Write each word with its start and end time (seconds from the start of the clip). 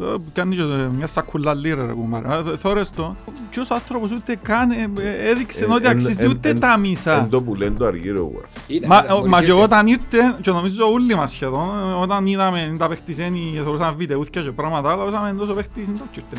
Ε, 0.00 0.14
Κάνει 0.32 0.56
και 0.56 0.62
μια 0.96 1.06
σακούλα 1.06 1.54
λίρα 1.54 1.86
ρε 1.86 1.92
κουμάρα. 1.92 2.42
Ε, 2.52 2.56
Θόρες 2.56 2.90
το. 2.90 3.16
Και 3.50 3.60
ως 3.60 3.70
άνθρωπος 3.70 4.10
ούτε 4.12 4.38
καν 4.42 4.70
ε, 4.70 4.90
ε, 5.00 5.28
έδειξε 5.30 5.64
Εν- 5.64 5.70
ότι 5.72 5.84
εν- 5.86 5.90
αξίζει 5.90 6.24
εν- 6.24 6.30
ούτε 6.30 6.48
εν- 6.48 6.60
τα 6.60 6.76
μισά. 6.76 7.14
Εν 7.16 7.28
το 7.28 7.42
που 7.42 7.54
λένε 7.54 7.76
το 7.76 7.84
αργύρο 7.84 8.32
Wars. 8.34 8.60
Ήταν, 8.68 8.88
Μα, 8.88 9.02
ήταν, 9.04 9.16
μα 9.16 9.28
μπορεί 9.28 9.44
και 9.46 9.52
και- 9.52 9.58
όταν 9.62 9.86
ήρθε, 9.86 10.36
και 10.42 10.50
νομίζω 10.50 10.92
όλοι 10.92 11.14
μας 11.14 11.30
σχεδόν, 11.30 11.68
όταν 12.02 12.26
είδαμε 12.26 12.74
τα 12.78 12.88
παιχτισένοι 12.88 13.50
και 13.54 13.60
θεωρούσαμε 13.60 13.94
βιντεούθια 13.96 14.42
και 14.42 14.50
πράγματα, 14.50 14.90
αλλά 14.90 15.02
όσαμε 15.02 15.34
τόσο 15.38 15.52
παίχτης 15.54 15.86
είναι 15.88 15.98
το 15.98 16.04
τσιρτέ. 16.10 16.36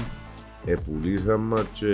Επουλήσαν 0.65 1.39
μας 1.39 1.63
και 1.73 1.87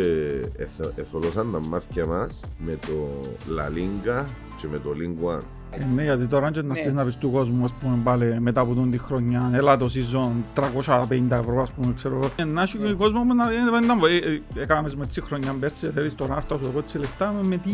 εθ- 0.57 0.91
εθολώσαν 0.99 1.51
τα 1.51 1.59
μάτια 1.69 2.05
μας 2.05 2.39
με 2.57 2.77
το 2.87 3.21
La 3.57 3.77
Linga 3.77 4.23
και 4.61 4.67
με 4.71 4.79
το 4.83 4.89
Lingua. 4.99 5.39
Ε, 5.71 5.85
Ναι, 5.95 6.03
γιατί 6.03 6.25
τώρα 6.25 6.51
και 6.51 6.61
να 6.61 6.67
Ναι. 6.67 6.73
στείς 6.73 6.93
να 6.93 7.03
πεις 7.03 7.15
του 7.15 7.31
κόσμου, 7.31 7.63
ας 7.63 7.73
πούμε, 7.73 7.97
πάλι 8.03 8.37
μετά 8.39 8.61
από 8.61 8.73
τον 8.73 8.91
τη 8.91 8.97
χρονιά, 8.97 9.51
έλα 9.53 9.77
το 9.77 9.85
season 9.93 10.29
350 10.53 11.35
ευρώ, 11.39 11.61
ας 11.61 11.71
πούμε, 11.71 11.93
ξέρω 11.95 12.15
εγώ. 12.15 12.29
Ε, 12.35 12.43
Να 12.43 12.61
έχει 12.61 12.77
και 12.77 12.91
ο 12.91 12.95
κόσμος 12.95 13.21
που 13.27 13.33
να 13.35 13.43
ε, 13.43 13.47
δεν 13.79 13.87
τα- 13.87 14.07
ε, 14.07 14.15
ε, 14.33 14.61
έκαναμε 14.61 14.89
με 14.97 15.05
τη 15.05 15.21
χρονιά 15.21 15.55
πέρσι, 15.59 15.87
θέλεις 15.89 16.15
τώρα 16.15 16.31
να 16.31 16.37
έρθω 16.37 16.57
σου 16.57 16.65
εγώ 16.69 16.79
έτσι 16.79 16.97
λεφτά, 16.97 17.33
με 17.41 17.57
τι... 17.57 17.69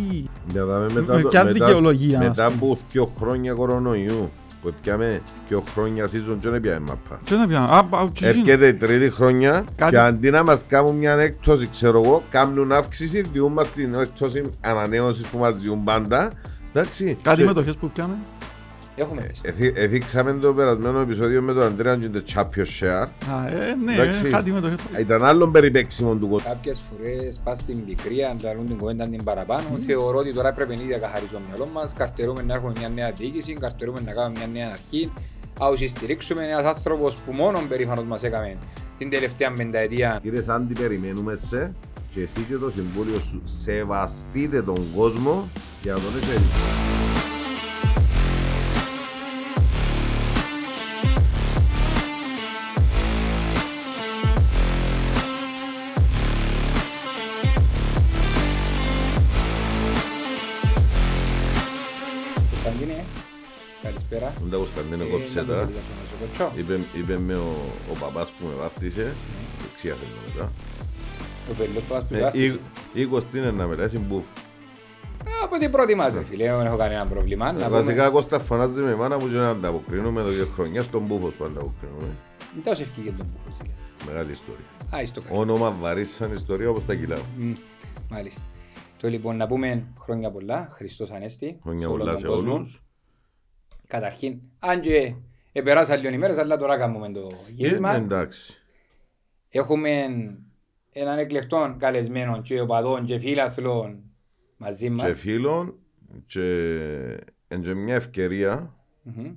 Για 0.52 0.66
δάμε 0.66 0.86
Με 0.94 1.00
μετά, 1.02 1.22
το- 1.22 1.28
ποια 1.28 1.44
μετά, 1.44 1.66
δικαιολογία, 1.66 2.20
ας 2.20 2.26
μετά 2.28 2.46
από 2.46 2.78
δύο 2.92 3.12
χρόνια 3.20 3.54
κορονοϊού 3.54 4.30
που 4.62 4.74
πιάμε 4.82 5.22
δύο 5.50 5.64
χρόνια 5.74 6.06
season 6.06 6.38
και 6.40 6.50
δεν 6.50 6.62
πιάμε 6.62 6.80
μαπά. 6.80 7.20
Τι 7.26 7.36
να 7.36 7.48
πιάνω, 7.48 7.66
α, 7.66 7.78
α, 7.78 8.06
και 8.14 8.28
εκείνο. 8.28 8.42
Έρχεται 8.42 8.68
η 8.68 8.74
τρίτη 8.74 9.10
χρονιά 9.10 9.64
Κάτι- 9.76 9.92
και 9.92 10.00
αντί 10.00 10.30
να 10.30 10.44
μας 10.44 10.64
κάνουν 10.68 10.96
μια 10.96 11.14
έκπτωση, 11.14 11.68
ξέρω 11.72 12.02
εγώ, 12.06 12.24
κάνουν 12.30 12.72
αύξηση, 12.72 13.22
διούν 13.22 13.52
μας 13.52 13.68
την 13.72 13.94
έκπτωση 13.94 14.42
ανανέωσης 14.62 15.28
που 15.28 15.38
μας 15.38 15.54
διούν 15.56 15.84
πάντα. 15.84 16.32
Εντάξει. 16.74 17.18
Κάτι 17.22 17.40
Και- 17.42 17.46
μετοχές 17.48 17.76
που 17.78 17.90
πιάμε. 17.90 18.16
Έχουμε 18.96 19.22
τις. 19.22 19.40
Εθι- 19.44 19.78
Εθίξαμε 19.78 20.34
το 20.34 20.54
περασμένο 20.54 21.00
επεισόδιο 21.00 21.42
με 21.42 21.54
τον 21.54 21.64
Αντρέα 21.64 21.96
και 21.98 22.10
το 22.10 22.24
Champion 22.34 22.66
Share. 22.80 23.08
Α, 23.34 23.48
ε, 23.48 23.76
ναι, 23.86 23.94
Εντάξει. 23.94 24.28
κάτι 24.30 24.52
μετοχές 24.52 24.76
που 24.82 25.00
Ήταν 25.00 25.24
άλλον 25.24 25.52
περιπέξιμο 25.52 26.16
του 26.16 26.30
κόσμου. 26.30 26.48
Κάποιες 26.50 26.80
φορές 26.90 27.40
πας 27.44 27.58
στην 27.58 27.86
πικρία, 27.86 28.36
λαλούν 28.42 28.68
την 28.68 28.78
κουβέντα 28.78 29.08
την 29.08 29.24
παραπάνω. 29.24 29.64
Θεωρώ 29.86 30.18
ότι 30.18 30.34
τώρα 30.34 30.54
πρέπει 30.54 30.74
ήδη 30.74 30.86
να 30.92 30.98
καθαρίσουμε 30.98 31.40
το 31.40 31.46
μυαλό 31.50 31.72
μας. 31.74 31.94
Καρτερούμε 31.94 32.42
να 32.42 32.54
έχουμε 32.54 32.74
μια 32.78 32.90
νέα 32.90 33.12
διοίκηση, 33.12 33.54
καρτερούμε 33.54 34.00
να 34.06 34.12
κάνουμε 34.12 34.38
μια 34.38 34.48
νέα 34.54 34.72
αρχή. 34.72 35.12
Άουσι 35.60 35.88
στηρίξουμε 35.88 36.44
ένας 36.46 36.66
άνθρωπος 36.66 37.16
που 37.16 37.32
μόνον 37.32 37.68
περήφανος 37.68 38.06
μας 38.06 38.24
έκαμε 38.24 38.56
την 38.98 39.10
τελευταία 39.10 39.52
πενταετία. 39.52 40.20
Κύριε 40.22 40.42
Σάντι, 40.42 40.74
περιμένουμε 40.74 41.36
σε 41.36 41.72
και 42.14 42.22
εσύ 42.22 42.46
και 42.50 42.56
το 42.58 42.72
συμβούλιο 42.76 43.20
σου 43.30 43.42
σεβαστείτε 43.46 44.62
τον 44.64 44.86
κόσμο 44.96 45.50
για 45.82 45.94
να 45.94 46.00
τον 46.00 46.16
έχετε. 46.18 46.40
Κωνσταντίνε, 62.52 63.06
καλησπέρα. 63.82 64.34
Τον 64.40 64.50
τα 64.50 64.58
Κωνσταντίνο 64.58 65.04
Ε, 65.04 65.08
κόψε 65.08 65.40
να 65.40 65.46
το 65.46 65.54
τα. 65.54 65.60
τελειώσουμε 65.66 66.04
στο 66.08 66.16
κοτσό. 66.22 66.52
Είπε, 66.60 66.80
είπε 67.00 67.18
με 67.20 67.36
ο, 67.36 67.52
ο 67.92 67.94
παπάς 68.00 68.30
που 68.30 68.46
με 68.48 68.54
βάφτισε, 68.62 69.16
δεξιά 69.62 69.96
θέλω 70.00 70.20
μετά. 70.28 70.52
Ο 71.52 71.54
πελός 71.58 71.84
που 71.84 71.94
μας 71.94 72.04
Ε, 72.04 72.06
πιβάφτισε. 72.10 72.60
η- 72.94 73.02
η 73.02 73.06
Κωστίνα 73.06 73.52
να 73.52 73.66
μιλάσει 73.68 73.98
μπουφ. 73.98 74.24
Ε, 75.26 75.30
Από 75.44 75.58
την 75.58 75.72
πρώτη 75.72 75.96
μας 75.96 76.14
ρε 76.14 76.24
φίλε, 76.24 76.56
δεν 76.56 76.66
έχω 76.66 76.78
κανένα 76.78 77.06
πρόβλημα. 77.08 77.52
Να 77.52 77.60
Ε, 77.64 77.68
πούμε- 77.68 77.82
Βασικά 77.82 78.10
Κώστα 78.10 78.40
φωνάζει 78.40 78.80
με 78.80 78.96
μάνα 78.96 79.16
μου 79.20 79.28
και 79.28 79.36
να 79.36 79.50
ανταποκρίνουμε 79.50 80.22
εδώ 80.22 80.30
και 80.30 80.52
χρονιά 80.56 80.82
στον 80.82 81.02
μπουφος 81.06 81.34
που 81.34 81.44
ανταποκρίνουμε. 81.44 82.08
Μην 82.54 82.64
τόσο 82.64 82.82
ευκήγε 82.82 83.12
τον 83.12 83.26
Μπούχο, 83.26 83.56
φίλε. 83.58 83.72
Μεγάλη 84.12 84.32
ιστορία. 84.32 84.66
Α, 84.96 85.02
είσαι 85.02 85.14
το 85.14 85.22
καλό. 85.22 85.40
Όνομα 85.40 85.72
βαρύς 85.72 86.16
σαν 86.16 86.32
ιστορία 86.34 86.70
όπως 86.70 86.86
τα 86.86 86.96
κιλάω. 86.96 87.22
Μμ, 87.38 87.54
Μάλιστα. 88.10 88.42
Το 88.98 89.10
λοιπόν 89.10 89.38
να 89.38 89.48
πούμε 89.48 89.84
χρόνια 90.00 90.32
πολλά, 90.32 90.68
Χριστός 90.72 91.12
Ανέστη, 91.12 91.60
Χρόνια 91.62 91.82
σε 91.82 91.88
όλο 91.88 91.98
πολλά 91.98 92.12
τον 92.12 92.20
σε 92.22 92.28
κόσμο. 92.28 92.54
όλους. 92.54 92.82
Καταρχήν, 93.88 94.40
αν 94.60 94.82
και 94.82 95.14
επεράσαν 95.52 96.02
λίγο 96.02 96.14
ημέρες, 96.14 96.38
αλλά 96.38 96.58
τώρα 96.58 96.78
κάνουμε 96.78 97.12
το 97.12 97.20
Ε, 97.48 97.52
γύρισμα. 97.52 97.96
εντάξει. 97.96 98.58
Έχουμε 99.50 100.06
έναν 100.94 101.18
εκλεκτό 101.18 101.76
καλεσμένο 101.80 102.42
και 102.42 102.62
οπαδών 102.62 103.06
και 103.06 103.20
φίλαθλων 103.20 104.04
μαζί 104.58 104.86
Και 104.86 104.92
μας. 104.92 105.20
φίλων 105.20 105.76
και 106.26 106.46
εν 107.48 107.62
και 107.62 107.74
μια 107.74 107.96
ευκαιρία 107.96 108.76
Μμμ. 109.04 109.36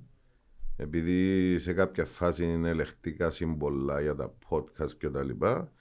επειδή 0.76 1.58
σε 1.58 1.72
κάποια 1.72 2.04
φάση 2.04 2.60
ελεγχτήκα 2.64 3.30
συμπολά 3.30 4.00
για 4.00 4.14
τα 4.14 4.34
podcast 4.48 4.90
και 4.98 5.08
τα 5.08 5.22
λοιπά, 5.24 5.72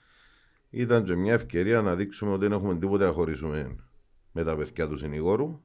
ήταν 0.70 1.04
και 1.04 1.14
μια 1.14 1.32
ευκαιρία 1.32 1.80
να 1.82 1.94
δείξουμε 1.94 2.30
ότι 2.30 2.40
δεν 2.40 2.52
έχουμε 2.52 2.76
τίποτα 2.78 3.06
να 3.06 3.12
χωρίσουμε 3.12 3.76
με 4.32 4.44
τα 4.44 4.56
παιδιά 4.56 4.88
του 4.88 4.96
συνηγόρου. 4.96 5.60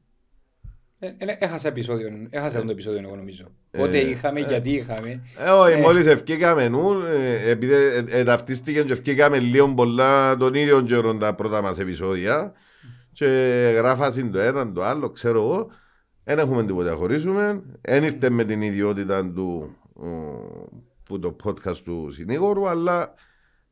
Ε, 1.04 1.08
ε, 1.18 1.36
Έχασα 1.40 1.68
επεισόδιο, 1.68 2.10
έχασα 2.30 2.62
το 2.64 2.72
επεισόδιο 2.72 3.00
εγώ 3.04 3.16
νομίζω. 3.16 3.44
Ε, 3.72 3.78
Πότε 3.78 3.98
είχαμε, 3.98 4.40
ε, 4.40 4.44
γιατί 4.48 4.72
είχαμε. 4.72 5.22
Ε, 5.38 5.50
όχι, 5.50 5.74
Ε. 5.74 5.82
μόλις 5.82 6.06
ευκήκαμε 6.06 6.68
νου, 6.68 7.02
ε, 7.02 7.50
επειδή 7.50 7.74
ε, 7.74 8.04
ε, 8.08 8.24
ταυτίστηκε 8.24 8.84
και 8.84 8.94
ευκήκαμε 8.94 9.40
λίγο 9.40 9.74
πολλά 9.74 10.38
τον 10.38 10.54
ίδιο 10.54 10.82
καιρό 10.82 11.18
τα 11.18 11.36
πρώτα 11.36 11.62
μας 11.62 11.80
επεισόδια 11.80 12.54
και 13.12 13.26
γράφασαν 13.76 14.32
το 14.32 14.40
ένα 14.40 14.72
το 14.72 14.84
άλλο, 14.84 15.10
ξέρω 15.10 15.42
εγώ, 15.42 15.68
δεν 16.24 16.40
έχουμε 16.40 16.66
τίποτα 16.66 16.90
να 16.90 16.96
χωρίσουμε, 16.96 17.64
δεν 17.82 18.04
ήρθε 18.04 18.30
με 18.30 18.44
την 18.44 18.62
ιδιότητα 18.62 19.32
του 19.32 19.76
ε, 20.04 20.08
που 21.04 21.20
το 21.20 21.36
podcast 21.44 21.78
του 21.84 22.10
συνήγορου, 22.12 22.68
αλλά 22.70 23.14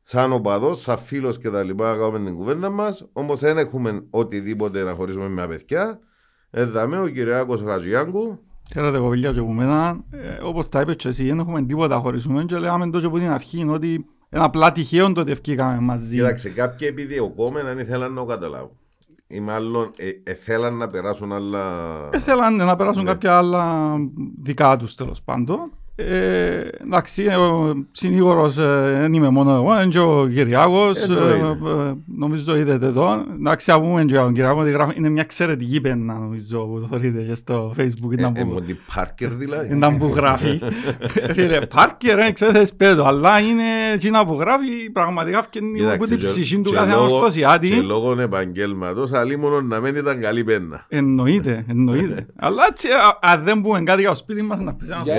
σαν 0.02 0.32
οπαδός, 0.32 0.80
σαν 0.80 0.98
φίλος 0.98 1.38
και 1.38 1.50
τα 1.50 1.62
λοιπά 1.62 1.96
κάνουμε 1.96 2.18
την 2.18 2.36
κουβέντα 2.36 2.70
μας, 2.70 3.06
όμως 3.12 3.40
δεν 3.40 3.58
έχουμε 3.58 4.06
οτιδήποτε 4.10 4.82
να 4.82 4.92
χωρίσουμε 4.94 5.28
με 5.28 5.40
τα 5.40 5.48
παιδιά. 5.48 6.00
Εδάμε 6.50 7.00
ο 7.00 7.08
Κυριάκος 7.08 7.62
Χατζιάγκου, 7.66 8.38
Χαίρετε 8.72 8.98
κοπηλιά 8.98 9.32
και 9.32 9.38
από 9.38 9.52
μένα. 9.52 10.04
Ε, 10.10 10.38
όπως 10.42 10.68
τα 10.68 10.80
είπες 10.80 10.96
και 10.96 11.08
εσύ, 11.08 11.24
δεν 11.26 11.38
έχουμε 11.38 11.62
τίποτα 11.62 11.94
να 11.94 12.00
χωρίσουμε 12.00 12.44
και 12.44 12.58
λέγαμε 12.58 12.90
το 12.90 13.00
και 13.00 13.06
από 13.06 13.18
την 13.18 13.30
αρχή 13.30 13.66
ότι 13.68 13.88
είναι 14.32 14.44
απλά 14.44 14.72
τυχαίο 14.72 15.12
το 15.12 15.20
ότι 15.20 15.30
ευκήκαμε 15.30 15.80
μαζί. 15.80 16.16
Κοίταξε, 16.16 16.48
κάποιοι 16.50 16.86
επιδιωκόμενα 16.90 17.80
ήθελαν 17.80 18.12
να 18.12 18.20
το 18.20 18.26
καταλάβουν. 18.26 18.70
Ή 19.26 19.40
μάλλον 19.40 19.90
ε, 19.96 20.30
ε, 20.30 20.34
θέλαν 20.34 20.76
να 20.76 20.88
περάσουν 20.88 21.32
άλλα. 21.32 21.60
Ε, 22.12 22.18
θέλαν 22.18 22.56
να 22.56 22.76
περάσουν 22.76 23.02
Ναι. 23.04 23.10
κάποια 23.10 23.36
άλλα 23.36 23.94
δικά 24.42 24.76
τους 24.76 24.94
τέλος 24.94 25.22
πάντων. 25.22 25.62
Ε, 26.08 26.68
εντάξει, 26.84 27.26
ο 27.26 27.74
συνήγορος 27.92 28.56
ε, 28.58 28.96
δεν 29.00 29.12
είμαι 29.12 29.28
μόνο 29.28 29.50
εγώ, 29.54 29.74
είναι 29.82 29.90
και 29.90 29.98
ο 29.98 30.28
Κυριάκος, 30.32 31.02
Εννοείται. 31.02 31.34
ε, 31.34 31.88
ε, 31.88 31.94
νομίζω 32.16 32.56
είδατε 32.56 32.86
εδώ. 32.86 33.24
Εντάξει, 33.38 33.70
να 33.70 33.80
πούμε 33.80 34.00
και 34.04 34.12
για 34.12 34.20
τον 34.22 34.32
Κυριάκο 34.34 34.60
ότι 34.60 34.70
γράφει, 34.70 34.94
είναι 34.96 35.08
μια 35.08 35.22
εξαιρετική 35.22 35.80
πένα 35.80 36.14
νομίζω 36.14 36.58
που 36.58 36.86
το 36.90 36.96
δείτε 36.98 37.20
και 37.22 37.34
στο 37.34 37.74
facebook. 37.78 38.10
Ε, 38.10 38.14
ήταν 38.18 38.36
ε, 38.36 38.40
που- 38.42 38.46
Μοντι 38.52 38.78
Πάρκερ 38.94 39.30
δηλαδή. 39.34 39.76
ήταν 39.76 39.98
που 39.98 40.12
γράφει. 40.16 40.60
Φίλε, 41.34 41.60
Πάρκερ, 41.66 42.16
δεν 42.16 42.34
ξέρετε 42.34 42.66
πέτω, 42.76 43.04
αλλά 43.04 43.40
είναι 43.40 43.62
εκείνα 43.94 44.26
που 44.26 44.34
γράφει 44.40 44.90
πραγματικά 44.92 45.42
φκένει 45.42 45.72
Κοίταξε, 45.78 45.94
από 45.96 46.06
την 46.06 46.18
και- 46.18 46.26
ψυχή 46.26 46.56
του 46.60 46.70
και 46.70 46.74
κάθε 46.76 46.90
λόγω- 46.92 47.06
Και 47.06 47.12
ανορθωσιάτη. 47.14 47.68
λόγω 47.68 48.20
επαγγέλματος, 48.20 49.12
αλλή 49.12 49.36
μόνο 49.36 49.60
να 49.60 49.80
μην 49.80 49.96
ήταν 49.96 50.20
καλή 50.20 50.44
πένα. 50.44 50.84
Εννοείται, 50.88 51.64
εννοείται. 51.68 52.26
Αλλά 52.36 52.62
έτσι, 52.70 52.88
α- 52.88 53.18
αν 53.30 53.42
δεν 53.44 53.60
πούμε 53.60 53.82
κάτι 53.82 54.00
για 54.00 54.10
το 54.10 54.16
σπίτι 54.16 54.42
μας, 54.42 54.60
να 54.60 54.74
πεις 54.74 54.88
ένα 54.90 55.00
Για 55.04 55.14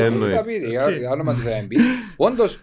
πω. 0.72 0.82
Εννοείται. 0.84 0.86
να 0.86 0.86
πείτε, 0.86 0.92
για- 0.92 0.98
για 0.98 1.10
όνομα 1.10 1.34
του 1.34 1.40
Θεού 1.40 1.68
πει. 1.68 1.78
Όντως, 2.16 2.60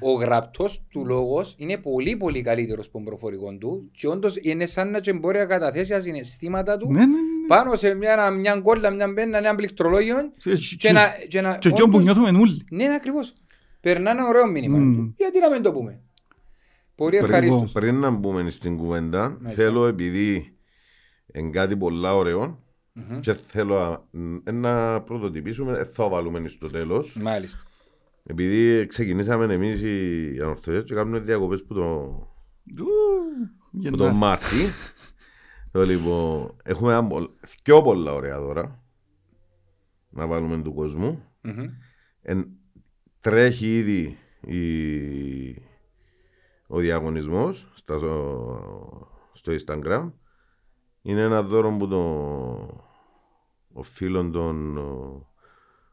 ο 0.00 0.12
γραπτός 0.12 0.84
του 0.90 1.06
λόγος 1.06 1.54
είναι 1.58 1.76
πολύ 1.76 2.16
πολύ 2.16 2.42
καλύτερος 2.42 2.84
από 2.86 2.92
τον 2.94 3.04
προφορικό 3.04 3.56
του 3.58 3.90
και 3.92 4.08
όντως 4.08 4.36
είναι 4.40 4.66
σαν 4.66 4.90
να 4.90 5.00
και 5.00 5.12
μπορεί 5.12 5.38
να 5.38 5.46
καταθέσει 5.46 5.90
τα 5.90 6.00
συναισθήματα 6.00 6.76
του 6.76 6.92
Ναι, 6.92 6.98
ναι, 6.98 7.04
ναι. 7.06 7.46
πάνω 7.46 7.76
σε 7.76 7.94
μια, 7.94 8.30
μια 8.30 8.60
κόλλα, 8.60 8.90
μια 8.90 9.08
μπένα, 9.12 9.38
ένα 9.38 9.54
πληκτρολόγιο 9.54 10.16
Και- 10.36 10.76
και 10.78 10.92
να... 10.92 11.02
Και, 11.28 11.40
να, 11.40 11.56
Και 11.58 11.68
εκείνο 11.68 11.84
που 11.86 11.90
όντως- 11.98 12.04
νιώθουμε 12.16 12.38
όλοι. 12.38 12.64
Ναι, 12.70 12.86
ναι, 12.86 12.94
ακριβώς. 12.94 13.32
Περνά 13.80 14.10
ένα 14.10 14.26
ωραίο 14.28 14.46
μήνυμα. 14.46 14.78
Μμμ. 14.78 15.10
Γιατί 15.16 15.38
να 15.38 15.50
μην 15.50 15.62
το 15.62 15.72
πούμε; 15.72 16.00
Πολύ 16.94 17.10
Πριν, 17.10 17.24
ευχαρίστως. 17.24 17.72
πριν 17.72 17.94
να 17.94 18.10
μπούμε 18.10 18.50
στην 18.50 18.76
κουβέντα, 18.76 19.28
Μάλιστα. 19.28 19.62
θέλω 19.62 19.86
επειδή 19.86 20.56
είναι 21.34 21.50
κάτι 21.50 21.76
πολλά 21.76 22.16
ωραίο 22.16 22.62
Μμμ. 23.08 23.20
και 23.20 23.32
θέλω 23.32 23.76
α- 23.78 24.02
ν- 24.10 24.50
να 24.52 25.00
πρωτοτυπήσουμε, 25.02 25.78
ε, 25.78 25.84
θα 25.84 26.08
βάλουμε 26.08 26.48
στο 26.48 26.68
τέλος. 26.70 27.16
Μάλιστα. 27.22 27.62
Επειδή 28.22 28.86
ξεκινήσαμε 28.86 29.54
εμείς 29.54 29.82
οι 29.82 30.38
ανορθωσίε 30.42 30.82
και 30.82 30.94
κάνουμε 30.94 31.18
διακοπές 31.18 31.64
που 31.64 31.74
το, 31.74 31.82
Ου, 32.78 32.84
που 33.70 33.78
γεννά. 33.78 33.96
το 33.98 34.08
Μάρτι. 34.08 34.64
Το 35.72 35.84
λοιπόν, 35.84 36.56
έχουμε 36.62 36.92
ένα 36.92 37.06
πολλ- 37.06 37.30
δυο 37.64 37.82
πολλά 37.82 38.12
ωραία 38.12 38.40
δώρα 38.40 38.82
να 40.10 40.26
βάλουμε 40.26 40.62
του 40.62 40.74
κόσμου. 40.74 41.22
Μμμ. 41.40 41.64
Εν, 42.22 42.48
τρέχει 43.20 43.76
ήδη 43.78 44.16
η, 44.40 44.58
ο 46.66 46.78
διαγωνισμός 46.78 47.72
στα, 47.74 47.98
στο 49.32 49.52
Instagram. 49.66 50.12
Είναι 51.02 51.20
ένα 51.22 51.42
δώρο 51.42 51.76
που 51.78 51.88
το 51.88 52.00
ο 53.72 53.82
φίλων 53.82 54.32
των 54.32 54.76
ο- 54.76 55.28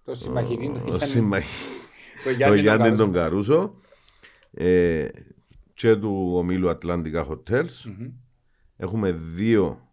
Το 0.03 0.15
συμμαχητή 0.15 0.65
του 0.67 0.79
ο 0.83 0.87
Γιάννη- 0.87 1.01
συμμαχ- 1.07 1.45
το 2.23 2.23
το 2.23 2.29
Γιάννη 2.29 2.55
τον 2.55 2.63
Γιάννη 2.63 2.83
Καρούζο. 2.83 3.03
τον 3.03 3.13
Καρούσο 3.13 3.75
ε, 4.51 5.07
και 5.73 5.95
του 5.95 6.31
ομίλου 6.35 6.69
Atlantica 6.69 7.27
Hotels. 7.27 7.69
Μμμ. 7.85 8.11
Έχουμε 8.77 9.11
δύο 9.11 9.91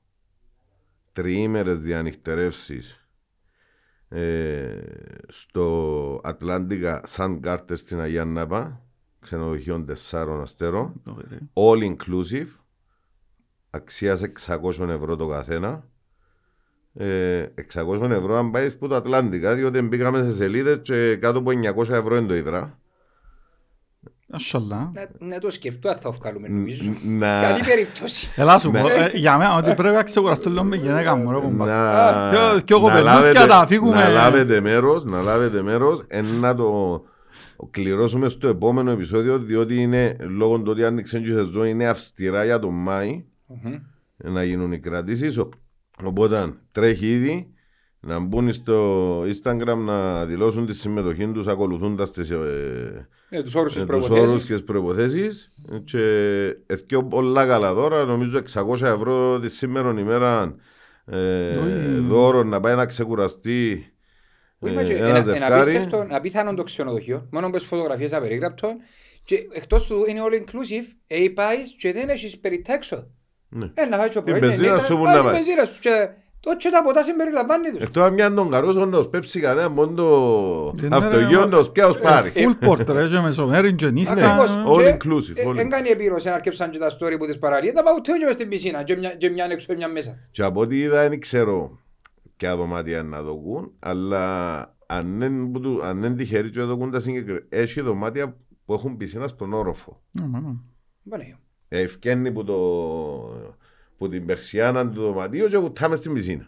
τριήμερες 1.13 1.81
διανυκτερεύσεις 1.81 3.09
ε, 4.09 4.81
στο 5.29 6.21
Atlantica 6.25 7.01
Sun 7.17 7.41
Garden 7.41 7.73
στην 7.73 8.01
Αγία 8.01 8.25
Νάπα, 8.25 8.85
ξενοδοχείο 9.21 9.85
4 10.11 10.41
αστέρων, 10.43 11.03
Ωραία. 11.07 11.39
all 11.53 11.95
inclusive, 11.97 12.47
αξίας 13.71 14.23
600 14.23 14.89
ευρώ 14.89 15.17
το 15.17 15.29
καθένα. 15.29 15.89
Ε, 16.97 17.45
600 17.75 18.11
ευρώ 18.11 18.37
αν 18.37 18.51
πάει 18.51 18.73
που 18.73 18.89
το 18.89 18.95
Ατλάντικα, 18.95 19.55
διότι 19.55 19.81
μπήκαμε 19.81 20.23
σε 20.23 20.35
σελίδες 20.35 20.79
και 20.83 21.17
κάτω 21.17 21.39
από 21.39 21.51
900 21.51 21.89
ευρώ 21.91 22.17
είναι 22.17 22.27
το 22.27 22.35
υδρά. 22.35 22.79
Ασχαλά. 24.31 24.93
Να- 24.95 25.27
Να 25.27 25.39
το 25.39 25.51
σκεφτώ 25.51 25.89
αν 25.89 25.97
θα 26.01 26.11
βγάλουμε 26.11 26.49
νομίζω. 26.49 26.83
Να, 27.09 27.41
Καλή 27.43 27.63
περίπτωση. 27.65 28.31
Έλα 28.37 28.59
σου 28.59 28.71
Ναι. 28.71 28.81
πω, 28.81 28.89
ε, 28.89 29.11
για 29.15 29.39
μένα 29.39 29.57
ότι 29.57 29.75
πρέπει 29.75 29.95
να 29.95 30.03
ξεκουραστώ 30.03 30.51
λίγο 30.51 30.65
με 30.65 30.77
γυναίκα 30.77 31.15
μου 31.15 31.31
ρε 31.33 31.39
κομπά. 31.39 31.67
να, 31.67 32.31
Ποιο- 32.31 32.65
ποιο 32.65 32.77
να 32.79 32.83
κοπελούθια 32.83 33.15
λάβετε- 33.21 33.47
τα 33.49 33.67
φύγουμε. 33.67 33.95
να 33.95 34.09
λάβετε 34.09 34.61
μέρος, 34.61 35.05
να 35.05 35.23
λάβετε 35.23 35.63
μέρος, 35.63 36.05
ε, 36.09 36.21
να 36.41 36.55
το 36.55 37.03
κληρώσουμε 37.71 38.29
στο 38.29 38.49
επόμενο 38.49 38.91
επεισόδιο, 38.91 39.39
διότι 39.39 39.75
είναι 39.77 40.17
λόγω 40.21 40.57
του 40.59 40.65
ότι 40.71 40.85
άνοιξε 40.85 41.21
και 41.21 41.31
η 41.31 41.33
σεζόν 41.35 41.67
είναι 41.67 41.87
αυστηρά 41.89 42.45
για 42.45 42.59
τον 42.59 42.75
Μάη 42.83 43.25
Μμμ. 43.47 43.75
να 44.17 44.45
γίνουν 44.45 44.73
οι 44.73 44.79
κρατήσεις. 44.79 45.39
Ο- 46.05 46.09
Οπότε 46.09 46.53
τρέχει 46.73 47.07
ήδη 47.13 47.49
να 48.01 48.19
μπουν 48.19 48.53
στο 48.53 49.21
Instagram 49.23 49.77
να 49.77 50.25
δηλώσουν 50.25 50.67
τη 50.67 50.75
συμμετοχή 50.75 51.27
τους 51.33 51.47
ακολουθώντας 51.47 52.11
τις, 52.11 52.31
ε, 52.31 53.09
Ε, 53.29 53.43
τους 53.43 53.55
όρους 53.55 53.73
της 53.73 53.83
ε, 53.83 53.87
τους 53.87 53.95
όρους 53.95 54.07
προϋποθέσεις. 54.09 54.47
και 54.47 54.53
τις 54.53 54.65
προϋποθέσεις 54.65 55.53
και 55.85 56.03
εθιό 56.67 57.05
πολλά 57.05 57.47
καλά 57.47 57.75
δώρα, 57.75 58.05
νομίζω 58.05 58.39
600 58.39 58.87
ευρώ 58.87 59.41
τη 59.41 59.49
σήμερα 59.49 59.95
ημέρα 59.99 60.55
ε, 61.07 61.57
Όχι. 61.57 61.99
δώρο 62.01 62.43
να 62.45 62.61
πάει 62.61 62.75
να 62.75 62.87
ξεκουραστεί 62.87 63.87
Που 64.59 64.67
ε, 64.67 64.71
είπα 64.71 64.83
και 64.85 64.93
ένα 64.95 65.07
ένα- 65.07 65.17
Ένα 65.19 65.23
δευκάρι. 65.25 65.61
απίστευτο, 65.77 66.07
απίθανο 66.11 66.55
το 66.55 66.63
ξενοδοχείο, 66.63 67.29
μόνο 67.33 67.49
με 67.49 67.59
φωτογραφίες 67.59 68.13
απερίγραπτων 68.13 68.71
και 69.25 69.47
εκτός 69.53 69.87
του 69.87 70.05
είναι 70.09 70.21
all 70.25 70.33
inclusive, 70.33 70.87
ε, 71.07 71.29
πάεις 71.35 71.75
και 71.79 71.93
δεν 71.93 72.09
έχεις 72.09 72.39
περιττά 72.39 72.73
έξοδα. 72.75 73.07
Ναι. 73.57 73.71
Ε, 73.75 73.85
να 73.85 73.97
φάει 73.97 74.09
και 74.09 74.19
ο 74.19 74.23
Η 74.27 74.31
πρωί, 74.31 74.41
μπενζίνα 74.41 74.71
νύχτα, 74.73 74.85
σου 74.85 74.97
που 74.97 75.03
πάει 75.03 75.15
να 75.15 75.21
η 75.21 75.23
πάει. 75.25 75.33
μπενζίνα 75.33 75.65
σου 75.65 75.81
και 75.81 76.09
το 76.41 76.57
και 76.57 76.69
τα 76.71 76.83
ποτά 76.83 77.03
συμπεριλαμβάνει 77.03 77.71
τους. 77.71 77.83
Εκτός 77.83 78.03
αν 78.03 78.13
μοιάν 78.13 78.35
τον 78.35 78.51
καρούσο 78.51 78.85
να 78.85 78.99
τους 78.99 79.09
πέψει 79.09 79.41
κανένα 79.41 79.69
μόνο 79.69 79.91
Δεν 80.75 80.91
το 80.91 80.97
είναι, 80.97 80.97
αυτογείο 81.07 81.41
ρε, 81.41 81.47
να 81.47 81.59
τους 81.59 81.71
πιάω 81.71 81.93
σπάρει. 81.93 82.33
Full 82.35 82.69
portrait 82.69 83.09
και 83.11 83.21
μεσομέρι 83.23 83.75
και 83.75 83.91
νύχτα. 83.91 84.13
Ακριβώς. 84.13 84.51
all 84.67 84.77
Και, 84.83 84.97
inclusive, 84.97 85.37
ε, 85.37 85.43
all 85.49 85.57
Εν 85.57 85.69
κάνει 85.71 85.89
επίρρωση 85.89 86.29
να 86.29 86.35
αρκέψαν 86.35 86.71
και 86.71 86.79
τα 86.79 86.91
story 86.91 87.15
που 87.19 87.27
τις 87.27 87.39
παραλίες, 87.39 87.73
τα 87.73 87.83
πάω 87.83 87.95
ούτε 87.99 88.13
και 88.19 88.25
μες 88.25 88.35
στην 88.35 88.49
πισίνα 88.49 88.83
και 88.83 88.97
μια- 88.97 89.15
και 89.15 89.31
μια 89.31 89.47
έξω 89.51 89.67
και 89.67 89.75
μια 89.77 89.89
μέσα. 89.89 90.19
Και 90.31 90.43
από 90.43 90.61
ό,τι 90.61 90.79
είδα 90.79 91.09
δεν 91.09 91.21
ξέρω 91.21 91.79
ποια 92.37 92.57
δωμάτια 92.57 93.03
να 93.03 93.23
δοκούν, 93.23 93.73
αλλά 93.79 94.59
αν 94.87 95.19
δεν, 95.19 95.51
που 95.51 95.61
του- 95.61 95.81
αν 95.85 96.01
δεν 96.01 96.17
τυχεροί 96.17 96.51
και 96.51 96.61
δοκούν 96.61 96.91
τα 96.91 97.01
συγκεκριμένα, 97.01 97.45
έχει 97.49 97.81
δωμάτια 97.81 98.37
που 98.65 98.73
έχουν 98.75 98.97
πισίνα 98.97 99.29
στον 99.29 99.53
όροφο. 99.53 100.01
Ναι, 100.11 100.27
μα, 100.27 100.41
ναι. 100.41 100.49
Παναγία. 101.75 101.89
Ευκένει 101.91 102.31
που, 102.33 102.45
το, 102.45 102.55
που 103.99 104.09
την 104.09 104.27
περσιάνα 104.27 104.89
του 104.89 105.01
δωματίου 105.01 105.47
και 105.49 105.59
βουτάμε 105.59 105.97
στην 105.97 106.13
πισίνα. 106.13 106.47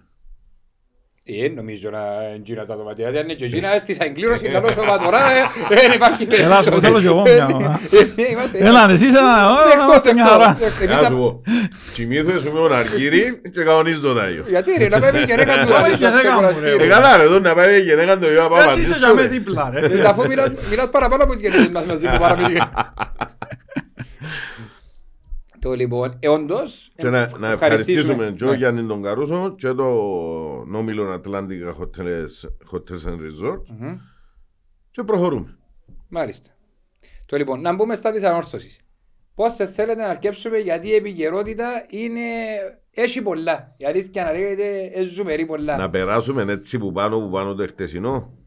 Ε, 1.28 1.48
νομίζω 1.48 1.90
να 1.90 1.98
εγγύνα 2.34 2.64
τα 2.66 2.76
δωματιά. 2.76 3.08
Αν 3.08 3.14
είναι 3.14 3.34
και 3.34 3.44
εκείνα, 3.44 3.74
έστησα 3.74 4.04
εγκλήρωση, 4.04 4.48
καλώς 4.48 4.74
το 4.74 4.82
πατωρά, 4.86 5.18
ε, 5.30 5.42
δεν 5.74 5.92
υπάρχει 5.94 6.26
Έλα, 6.30 6.62
σου 6.62 6.70
πω, 6.70 6.80
θέλω 6.80 7.00
και 7.00 7.06
εγώ 7.06 7.20
μια 7.22 7.46
ώρα. 7.54 7.80
Ε, 8.16 8.30
είμαστε- 8.30 8.58
Έλα, 8.58 8.90
εσύ 8.90 9.06
είσαι 9.06 9.18
ένα... 9.18 9.50
Ω, 9.50 9.54
Δεκτό, 9.64 9.82
είμαστε 9.84 10.12
μια 10.12 10.24
δεκτό. 10.24 10.40
χαρά. 10.42 10.58
Εμείς 10.80 10.90
Να 10.90 10.98
θα- 10.98 11.06
σου 11.06 11.16
πω, 11.16 11.42
κοιμήθηκες 11.94 12.42
με 12.44 12.50
τον 12.50 12.72
αργύρι 12.72 13.40
και 13.54 13.62
κανονίζω 13.62 14.00
το 14.00 14.14
τάγιο. 14.14 14.44
Γιατί 14.48 14.70
ρε, 14.78 14.88
να 14.88 15.00
πάει 15.00 15.10
η 15.22 15.24
γυναίκα 15.24 15.64
του 15.64 15.72
Πάει 15.72 15.80
η 15.88 15.90
να 15.90 15.96
γυναίκα 15.96 16.16
ξεκουραστεί, 16.22 16.60
μου, 16.62 16.66
ρε. 16.68 16.76
ρε. 16.76 16.84
Ε, 16.84 16.88
καλά 16.88 17.16
ρε, 17.16 17.22
εδώ 17.22 17.38
να 17.38 17.54
πάει 17.54 17.78
η 17.80 17.82
γυναίκα 17.82 18.18
το 18.18 18.26
ίδιο 18.28 18.42
να 18.42 18.48
πάω 18.48 18.58
Εσύ 18.58 18.66
μαζί 18.68 18.80
είσαι 18.80 18.92
σου, 18.92 18.98
για 18.98 19.14
με 19.14 19.22
ρε. 19.22 19.28
δίπλα, 19.28 19.70
ρε. 19.74 19.86
Ε, 19.86 20.06
Αφού 20.06 20.26
μιλάς 20.28 20.48
μιλάς 20.70 20.90
παραπάνω 20.90 21.22
από 21.22 21.32
τις 21.32 21.40
γεννήσεις 21.40 21.68
μας 21.68 21.84
μαζί 21.84 22.06
μου, 22.06 22.16
παρά 22.18 22.36
με 25.68 25.76
τις- 25.76 25.78
Το 25.78 25.82
λοιπόν, 25.82 26.16
ε, 26.20 26.28
όντως, 26.28 26.92
Και 26.96 27.08
να, 27.08 27.38
να 27.38 27.50
ευχαριστήσουμε 27.50 28.34
και 28.36 28.44
ο 28.44 28.50
Ναι. 28.50 28.56
Γιάννη 28.56 28.86
τον 28.86 29.02
Καρούσο 29.02 29.54
και 29.58 29.72
το 29.72 29.84
Νόμιλον 30.66 31.20
Atlantic 31.24 31.74
Hotels, 31.80 32.48
Hotels 32.72 33.08
and 33.10 33.18
Resort 33.18 33.62
Μμμ. 33.78 33.96
και 34.90 35.02
προχωρούμε. 35.02 35.56
Μάλιστα. 36.08 36.50
Το 37.26 37.36
λοιπόν, 37.36 37.60
να 37.60 37.74
μπούμε 37.74 37.94
στα 37.94 38.12
της 38.12 38.22
ανόρθωσης. 38.22 38.80
Πώς 39.34 39.54
θα 39.54 39.66
θέλετε 39.66 40.02
να 40.02 40.08
αρκέψουμε 40.08 40.58
γιατί 40.58 40.88
η 40.88 40.94
επικαιρότητα 40.94 41.86
είναι... 41.90 42.20
Έχει 42.90 43.22
πολλά. 43.22 43.74
Η 43.76 43.84
αλήθεια 43.84 44.24
να 44.24 44.32
λέγεται, 44.32 44.90
έζουμε 44.94 45.34
πολλά. 45.46 45.76
Να 45.76 45.90
περάσουμε 45.90 46.52
έτσι 46.52 46.78
που 46.78 46.92
πάνω 46.92 47.20
που 47.20 47.30
πάνω 47.30 47.54
το 47.54 47.66
χτεσινό. 47.66 48.38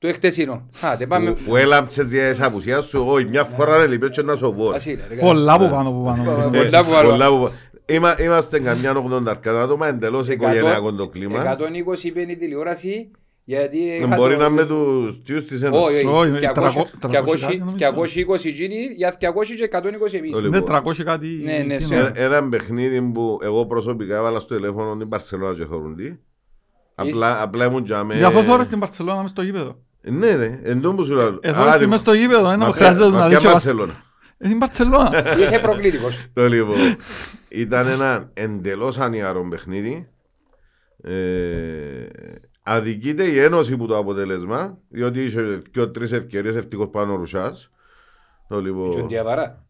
Το 0.00 0.08
εχτεσινό. 0.08 0.68
Άτε, 0.80 1.06
πάμε. 1.06 1.32
Που, 1.32 1.40
που 1.44 1.56
έλαμψες 1.56 2.10
για 2.12 2.30
esa 2.34 2.38
απουσία 2.40 2.80
σου, 2.80 3.04
όχι 3.08 3.24
μια 3.24 3.44
φορά 3.44 3.78
να 3.78 3.84
λυπήσω 3.84 4.10
και 4.10 4.22
να 4.22 4.36
σου 4.36 4.54
πω. 4.56 4.68
Ας 4.68 4.86
είναι, 4.86 5.02
ρε, 5.08 5.14
Πολλά 5.20 5.58
που 5.58 5.68
πάνω 5.70 5.90
που 5.92 6.04
πάνω. 6.04 6.30
Ε, 6.30 6.58
Ε, 6.58 6.62
πολλά 6.64 6.84
που 6.84 6.94
άλλο. 6.94 7.08
πολλά 7.08 7.28
που- 7.28 7.50
Είμα- 7.86 8.20
Είμαστε 8.22 8.60
καμιά 8.60 8.94
80 8.96 9.22
αρκάτα 9.30 9.62
άτομα, 9.62 9.88
εντελώς 9.88 10.28
οικογενειακό 10.28 10.92
το 10.92 11.08
κλίμα. 11.08 11.38
120 11.42 12.04
είπε 12.04 12.20
η 12.20 12.36
τηλεόραση, 12.36 13.10
γιατί... 13.44 13.90
Ε, 13.90 13.96
είχα 13.96 14.16
Μπορεί 14.16 14.34
το- 14.36 14.40
να 14.42 14.48
με 14.50 14.66
τους 14.66 15.22
τσιούς 15.22 15.44
της 15.44 15.62
Ένωσης. 15.62 15.86
Όχι, 15.86 15.94
Όχι, 16.06 16.06
όχι. 16.06 16.30
200 16.38 16.52
τρακο- 16.54 16.88
200 17.00 17.58
νομίζω. 17.58 17.76
220 17.76 18.50
γίνει, 18.50 18.76
για 18.96 19.10
200 19.18 19.54
και 19.56 19.62
120 19.62 20.16
εμείς. 20.16 20.30
Το 20.30 20.40
Ναι, 20.40 20.42
λοιπόν. 20.46 20.64
300 20.64 21.02
κάτι. 21.04 21.26
Ναι, 21.44 21.64
ναι, 21.66 21.78
σήμερα. 21.78 22.12
Ε, 22.14 22.24
Ένα 22.24 22.48
παιχνίδι 22.48 23.00
που 23.00 23.38
εγώ 23.42 23.66
προσωπικά 23.66 24.16
έβαλα 24.16 24.40
στο 24.40 24.54
τηλέφωνο 24.54 24.96
την 24.96 25.08
Παρσελόνα 25.08 25.54
και 25.54 25.64
χωρούντι. 25.64 26.18
Απλά, 26.94 27.42
απλά 27.42 27.64
ήμουν 27.64 27.84
για 27.84 28.04
με... 28.04 28.14
Γι' 28.16 28.22
αυτό 28.24 28.42
θόρες 28.42 28.66
στην 28.66 28.78
Παρσελώνα 28.78 29.20
μες 29.22 29.30
στο 29.30 29.42
γήπεδο. 29.42 29.76
Ναι 30.02 30.34
ρε, 30.34 30.60
εν 30.62 30.80
τω 30.80 30.94
που 30.94 31.04
σου 31.04 31.14
λέω. 31.14 31.38
Ε, 31.40 31.52
θόρες 31.52 31.76
τη 31.76 31.86
μες 31.86 32.00
στο 32.00 32.12
γήπεδο, 32.12 32.50
ένα 32.50 32.66
που 32.66 32.72
χρειάζεται 32.72 33.08
να 33.08 33.28
δεις 33.28 33.38
και 33.38 33.46
ο 33.46 33.50
Βασ- 33.50 33.64
Παρσελόνα. 33.66 33.92
Ε, 34.38 34.46
Στην 34.46 34.58
Παρσελώνα. 34.58 35.24
Είσαι 35.38 35.58
προκλήτικος. 35.62 36.26
Το 36.34 36.48
λοιπόν, 36.48 36.76
ήταν 37.48 37.86
ένα 37.86 38.30
εντελώς 38.34 38.98
ανιαρό 38.98 39.46
παιχνίδι. 39.50 40.08
Ε, 41.02 42.06
αδικείται 42.62 43.24
η 43.24 43.38
Ένωση 43.38 43.76
που 43.76 43.86
το 43.86 43.96
αποτέλεσμα, 43.96 44.78
διότι 44.88 45.22
είχε 45.22 45.62
και 45.70 45.86
τρεις 45.86 46.12
ευκαιρίες 46.12 46.54
ευτυχώς 46.56 46.88
πάνω 46.90 47.12
ο 47.12 47.16
Ρουσάς. 47.16 47.70
Το 48.48 48.54
Τζον 48.60 48.64
λοιπόν, 48.64 49.08
Διαβαρά. 49.08 49.64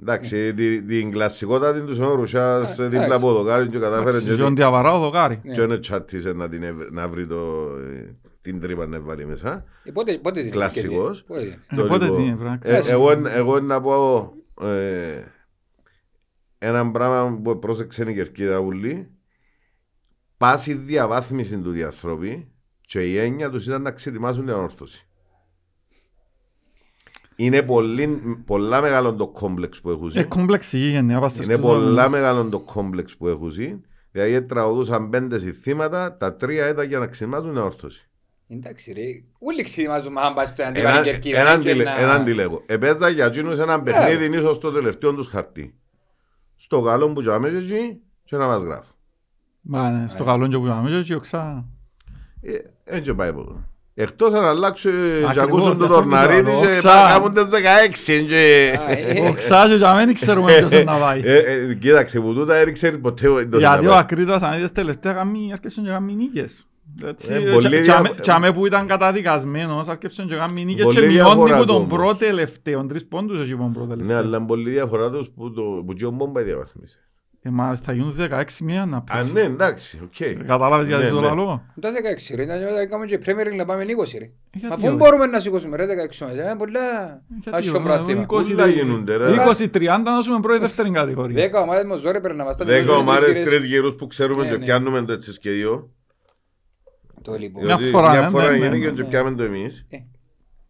εντάξει, 0.00 0.54
την, 0.54 0.86
την 0.86 1.10
κλασικότητα 1.10 1.72
την 1.72 1.86
τους 1.86 1.98
ο 1.98 2.14
Ρουσάς 2.14 2.78
Ε, 2.78 2.82
δίπλα 2.82 3.04
εντάξει. 3.04 3.12
από 3.12 3.32
το 3.34 3.44
κάρι 3.44 3.68
και 3.68 3.78
κατάφερε 3.78 4.20
και 4.20 4.34
Τζον 4.34 4.56
Διαβαρά 4.56 4.94
ο 4.94 4.98
δοκάρι. 4.98 5.40
Ναι. 5.44 5.52
και 5.54 5.60
είναι 5.60 5.78
τσάτισε 5.78 6.32
να, 6.32 6.48
την, 6.48 6.62
ευ- 6.62 6.90
να 6.92 7.08
βρει 7.08 7.26
το, 7.26 7.68
ε, 7.92 8.16
την 8.42 8.60
τρύπα 8.60 8.86
να 8.86 9.00
βάλει 9.00 9.26
μέσα. 9.26 9.64
Ε, 9.84 9.90
Πότε 9.90 10.18
πότε 10.18 10.42
την 10.42 10.50
Κλασσικός. 10.50 11.20
ευκαιρία, 11.28 11.58
πότε. 11.66 11.72
Ε, 11.72 11.76
Το 11.76 11.86
Πότε 11.86 12.04
λοιπόν, 12.04 12.18
τι 12.18 12.24
είναι, 12.24 12.34
βρε. 12.34 12.58
ε, 12.62 12.80
εγώ, 12.90 13.10
εγώ 13.28 13.60
να 13.60 13.80
πω 13.80 14.32
ε, 14.62 15.22
ένα 16.58 16.90
πράγμα 16.90 17.40
που 17.42 17.58
πρόσεξε 17.58 18.10
η 18.10 18.14
κερκίδα 18.14 18.58
ούλη. 18.58 19.10
Πάση 20.36 20.74
διαβάθμιση 20.74 21.58
του 21.58 21.70
διαθρώπη 21.70 22.50
και 22.80 23.00
η 23.10 23.18
έννοια 23.18 23.50
τους 23.50 23.66
ήταν 23.66 23.82
να 23.82 23.90
ξετοιμάσουν 23.90 24.44
την 24.44 24.52
ανόρθωση. 24.54 25.06
Είναι 27.36 27.62
πολύ, 27.62 28.20
πολλά 28.46 28.80
μεγάλο 28.80 29.14
το 29.14 29.28
κόμπλεξ 29.28 29.80
που 29.80 29.90
έχουν. 29.90 30.10
Ε, 30.14 30.22
κόμπλεξη 30.22 30.78
η 30.78 30.90
γενιά, 30.90 31.20
πας 31.20 31.32
στο 31.32 31.42
Είναι 31.42 31.52
σπίτι. 31.52 31.68
πολλά 31.68 32.08
μεγάλο 32.08 32.44
το 32.48 32.60
κόμπλεξ 32.60 33.16
που 33.16 33.28
έχουν. 33.28 33.52
Δηλαδή 34.10 34.42
τραγουδούσαν 34.46 35.10
πέντε 35.10 35.38
συστήματα, 35.38 36.16
τα 36.16 36.34
τρία 36.36 36.68
ήταν 36.68 36.86
για 36.88 36.98
να 36.98 37.06
ξετοιμάσουν 37.06 37.48
την 37.48 37.58
ανόρθωση. 37.58 38.10
Εντάξει 38.52 38.92
ρε, 38.92 39.02
όλοι 39.38 39.62
ξετοιμάζουμε 39.62 40.20
αν 40.20 40.34
πας 40.34 40.48
στο 40.48 40.62
Ένα- 40.62 40.70
αντιβάλλον 40.70 41.02
κερκίδα. 41.02 41.40
Έναν 41.40 41.60
και 41.60 41.72
τι- 41.72 41.82
να- 41.84 41.98
Έναν 42.00 42.24
τι 42.24 42.34
λέγω. 42.34 42.62
Επέζα 42.66 43.08
για 43.08 43.24
εκείνους 43.26 43.58
ένα 43.58 43.82
παιχνίδι 43.82 44.36
ίσως 44.38 44.56
στο 44.56 44.70
τελευταίο 44.72 45.14
τους 45.14 45.26
χαρτί. 45.26 45.74
Στο 46.56 46.82
καλό 46.82 47.12
που 47.12 47.20
τζάμε 47.20 47.48
και 47.48 47.56
εκεί 47.56 48.00
και 48.24 48.36
να 48.36 48.46
μας 48.46 48.62
γράφω. 48.62 48.92
Μα, 49.60 49.90
ναι, 49.90 50.08
Στο 50.08 50.24
καλό 50.24 50.46
και 50.48 50.58
που 50.58 50.66
είχαμε 50.66 51.02
και 51.06 51.14
οξά. 51.14 51.64
Ε, 52.42 52.52
Έτσι 52.84 53.14
πάει 53.14 53.28
από 53.28 53.64
Εκτός 53.94 54.32
αν 54.32 54.44
αλλάξουν 54.44 54.90
και 54.92 55.24
Ακριβώς, 55.26 55.36
ακούσουν 55.36 55.64
το 55.64 55.70
αυτό 55.70 55.86
που 55.86 55.92
τορναρίτι 55.92 56.42
λέω, 56.50 56.60
και 56.60 56.66
οξά. 56.66 57.02
να 57.02 57.08
κάνουν 57.08 57.32
τις 57.32 57.44
16 57.44 58.24
και... 58.28 58.72
Α, 58.80 58.90
ε, 58.92 59.20
Οξά 59.28 59.68
και 59.68 59.74
για 59.74 59.94
μένα 59.94 60.12
ξέρουμε 60.12 60.52
ποιος 60.56 60.72
είναι 60.72 60.82
να 60.82 60.96
πάει. 60.98 61.20
Ε, 61.24 61.36
ε, 61.38 61.74
Κοίταξε 61.74 62.20
που 62.20 62.34
τούτα 62.34 62.54
έριξε 62.54 62.90
ποτέ 62.90 63.26
το 63.28 63.36
τι 63.44 63.56
Γιατί 63.58 63.84
να 63.84 63.88
ο 63.90 63.92
πάει. 63.92 63.98
Ακρίτας 64.00 64.42
αν 64.42 64.58
είδες 64.58 64.72
τελευταία 64.72 65.12
καμί, 65.12 65.50
άρχισαν 65.52 65.84
και 65.84 65.90
καμί 65.90 66.14
νίκες. 66.14 66.66
Έτσι, 67.04 67.34
Ε, 67.34 67.38
και- 67.38 67.50
πολύ 67.50 67.68
και- 67.68 67.80
δια- 67.80 68.14
και 68.20 68.30
άμε 68.30 68.52
που 68.52 68.66
ήταν 68.66 68.86
καταδικασμένος, 68.86 69.88
άρχισαν 69.88 70.28
και 70.28 70.34
καμί 70.36 70.64
νίκες 70.64 70.84
Πολύ 70.84 70.94
και 70.96 71.00
μειώνει 71.06 71.14
διαφορά 71.34 71.58
που 71.58 71.64
τον 71.64 71.76
όμως. 71.76 71.88
πρώτο 71.98 72.14
τελευταίο, 72.16 72.86
τρεις 72.86 73.06
πόντους 73.06 73.40
εκεί 73.40 73.56
που 73.56 73.62
τον 73.62 73.72
πρώτο 73.72 73.86
Ναι, 73.88 73.94
τελευταίο. 73.96 74.18
αλλά 74.18 74.36
είναι 74.36 74.46
πολύ 74.46 74.70
διαφορά 74.70 75.10
τους 75.10 75.30
που 75.34 75.52
το 75.52 75.62
που 75.86 75.92
και 75.92 76.06
ο 76.06 76.10
Μπόμπα 76.10 76.42
διαβαθμίσε. 76.42 76.98
Ε, 77.44 77.50
μα 77.50 77.76
θα 77.82 77.92
γίνουν 77.92 78.14
16 78.16 78.64
μία 78.64 78.86
να 78.86 78.96
Α, 78.96 79.02
πεις. 79.02 79.32
ναι, 79.32 79.40
εντάξει, 79.40 80.00
οκ. 80.04 80.20
Ε, 80.20 80.32
Κατάλαβες 80.34 80.86
γιατί 80.86 81.02
Ναι, 81.04 81.10
το 81.10 81.20
ναι. 81.20 81.26
λαλό. 81.26 81.62
Τα 81.80 81.90
16 81.92 82.34
ρε, 82.36 82.44
να 82.44 82.54
κάνουμε 82.86 83.06
και 83.06 83.18
Premier 83.26 83.46
League 83.52 83.56
να 83.56 83.64
πάμε 83.64 83.84
20 83.84 84.18
ρε. 84.18 84.24
Μα 84.24 84.58
Γιατί 84.60 84.80
πού 84.80 84.86
όχι; 84.86 84.96
μπορούμε 84.96 85.26
να 85.26 85.40
σηκώσουμε 85.40 85.76
ρε 85.76 85.86
16 85.86 86.24
μας, 86.24 86.32
είναι 86.32 86.54
πολλά 86.58 86.80
Γιατί 87.42 87.58
άσχημο 87.58 87.76
όχι, 87.76 87.84
πράθυμα. 87.86 88.20
20 88.20 88.26
Πού 88.50 88.56
θα 88.56 88.66
γίνονται, 88.66 89.16
ρε; 89.16 89.26
20-30 89.34 90.10
να 90.10 90.20
ζούμε 90.20 90.40
πρώτη 90.40 90.58
δεύτερη 90.60 90.90
κατηγορία. 90.90 91.34
Δέκα 91.42 91.60
ομάδες 91.60 91.84
μας 91.84 92.00
ζόρι 92.00 92.20
πρέπει 92.20 92.36
να 92.36 92.44
μας 92.44 92.56
τα 92.56 92.64
Δέκα 92.64 92.78
τελειώσουν 92.78 93.00
ομάδες, 93.08 93.22
τρεις 93.24 93.36
γύρες. 93.36 93.50
τρεις 93.50 93.64
γύρους 93.64 93.94
που 93.94 94.06
ξέρουμε 94.06 94.42
Ναι, 94.42 94.50
και 94.50 94.56
ναι. 94.56 94.64
πιάνουμε 94.64 95.02
το 95.02 95.12
έτσι 95.12 95.32
σχέδιο. 95.32 95.90
Το 97.22 97.38
λοιπόν. 97.38 97.64
Μια 97.64 97.76
Διότι 97.76 97.92
φορά, 97.92 98.10
Μια 98.10 98.20
ναι, 98.20 98.28
φορά 98.28 98.50
ναι, 98.50 98.56
γίνει 98.56 98.78
ναι, 98.78 98.90
και 98.92 99.02
ναι. 99.02 99.08
πιάμε 99.08 99.34
το 99.34 99.42
εμείς. 99.42 99.86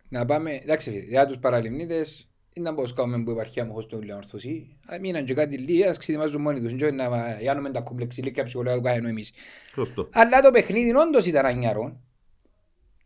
Να 0.09 0.25
πάμε, 0.25 0.53
εντάξει, 0.63 1.05
για 1.09 1.27
τους 1.27 1.39
παραλυμνίτες, 1.39 2.31
είναι 2.55 2.69
να 2.71 2.75
πώς 2.77 2.93
κάνουμε 2.93 3.23
που 3.25 3.31
υπάρχει 3.31 3.61
αμοχώς 3.61 3.87
του 3.87 4.03
Λεωνορθωσή. 4.03 4.79
Μείναν 5.01 5.25
και 5.25 5.35
κάτι 5.35 5.59
λίγοι, 5.59 5.85
ας 5.85 5.99
ξετοιμάζουν 5.99 6.41
μόνοι 6.41 6.61
τους. 6.61 6.75
Δεν 6.75 6.95
να 6.95 7.37
γιάνουμε 7.41 7.71
τα 7.71 7.81
κομπλεξιλίκια 7.81 8.45
ψυχολογικά 8.45 8.81
που 8.81 8.87
κάνουμε 8.87 9.09
εμείς. 9.09 9.33
Σωστό. 9.75 10.09
Αλλά 10.13 10.41
το 10.41 10.51
παιχνίδι 10.51 10.95
όντως 10.97 11.27
ήταν 11.27 11.47
ανιαρό. 11.47 12.01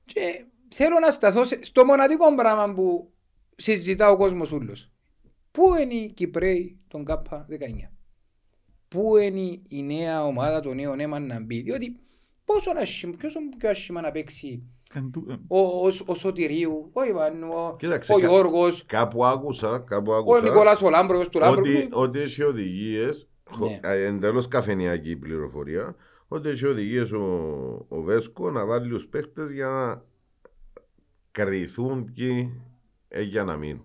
Και 0.04 0.44
θέλω 0.68 0.98
να 0.98 1.10
σταθώ 1.10 1.44
σε- 1.44 1.58
στο 1.64 1.84
μοναδικό 1.84 2.34
πράγμα 2.34 2.74
που 2.74 3.12
συζητά 3.56 4.10
ο 4.10 4.16
κόσμος 4.16 4.52
ούλος. 4.52 4.90
Πού 5.50 5.74
είναι 5.82 5.94
οι 5.94 6.12
Κυπρέοι 6.12 6.78
των 6.88 7.04
ΚΑΠΑ 7.04 7.46
19. 7.48 7.92
Πού 8.88 9.16
είναι 9.16 9.60
η 9.68 9.82
νέα 9.82 10.24
ομάδα 10.24 10.60
των 10.60 10.76
νέων 10.76 11.00
αίμα 11.00 11.18
να 11.18 11.40
μπει; 11.40 11.60
Διότι 11.60 11.96
πόσο 12.46 12.70
άσχημα, 12.76 13.14
ποιος 13.18 13.34
είναι 13.34 13.56
πιο 13.58 13.68
άσχημα 13.70 14.00
να 14.00 14.10
παίξει 14.10 14.62
Εν 14.94 15.10
τού- 15.12 15.30
ε, 15.30 15.36
ο, 15.48 15.58
ο, 15.60 15.86
ο 16.06 16.14
Σωτηρίου, 16.14 16.90
ο 16.92 17.04
Ιβάνου, 17.04 17.48
ο, 17.52 17.76
Κοίταξε, 17.78 18.12
ο 18.12 18.18
κα- 18.18 18.26
Γιώργος, 18.28 18.84
Κάπου 18.86 19.24
άκουσα, 19.24 19.78
κάπου 19.78 20.10
ο 20.10 20.14
άκουσα 20.16 20.42
Νικόλας 20.42 20.82
ο 20.82 20.90
Λάμπρος 20.90 21.28
του 21.28 21.38
Λάμπρου. 21.38 21.60
ότι, 21.60 21.72
που- 21.90 22.00
ότι 22.00 22.18
έχει 22.20 22.42
οδηγίες, 22.42 23.28
Ναι. 23.58 23.80
εντελώς 23.82 24.48
καφενιακή 24.48 25.16
πληροφορία, 25.16 25.96
ότι 26.28 26.48
έχει 26.48 26.66
οδηγίες 26.66 27.12
ο, 27.12 27.22
ο 27.88 28.00
Βέσκο 28.02 28.50
να 28.50 28.66
βάλει 28.66 28.88
τους 28.88 29.06
παίχτες 29.08 29.50
για 29.50 29.66
να 29.68 30.02
κρυθούν 31.30 32.12
και 32.12 32.48
ε, 33.08 33.22
για 33.22 33.44
να 33.44 33.56
μείνουν. 33.56 33.84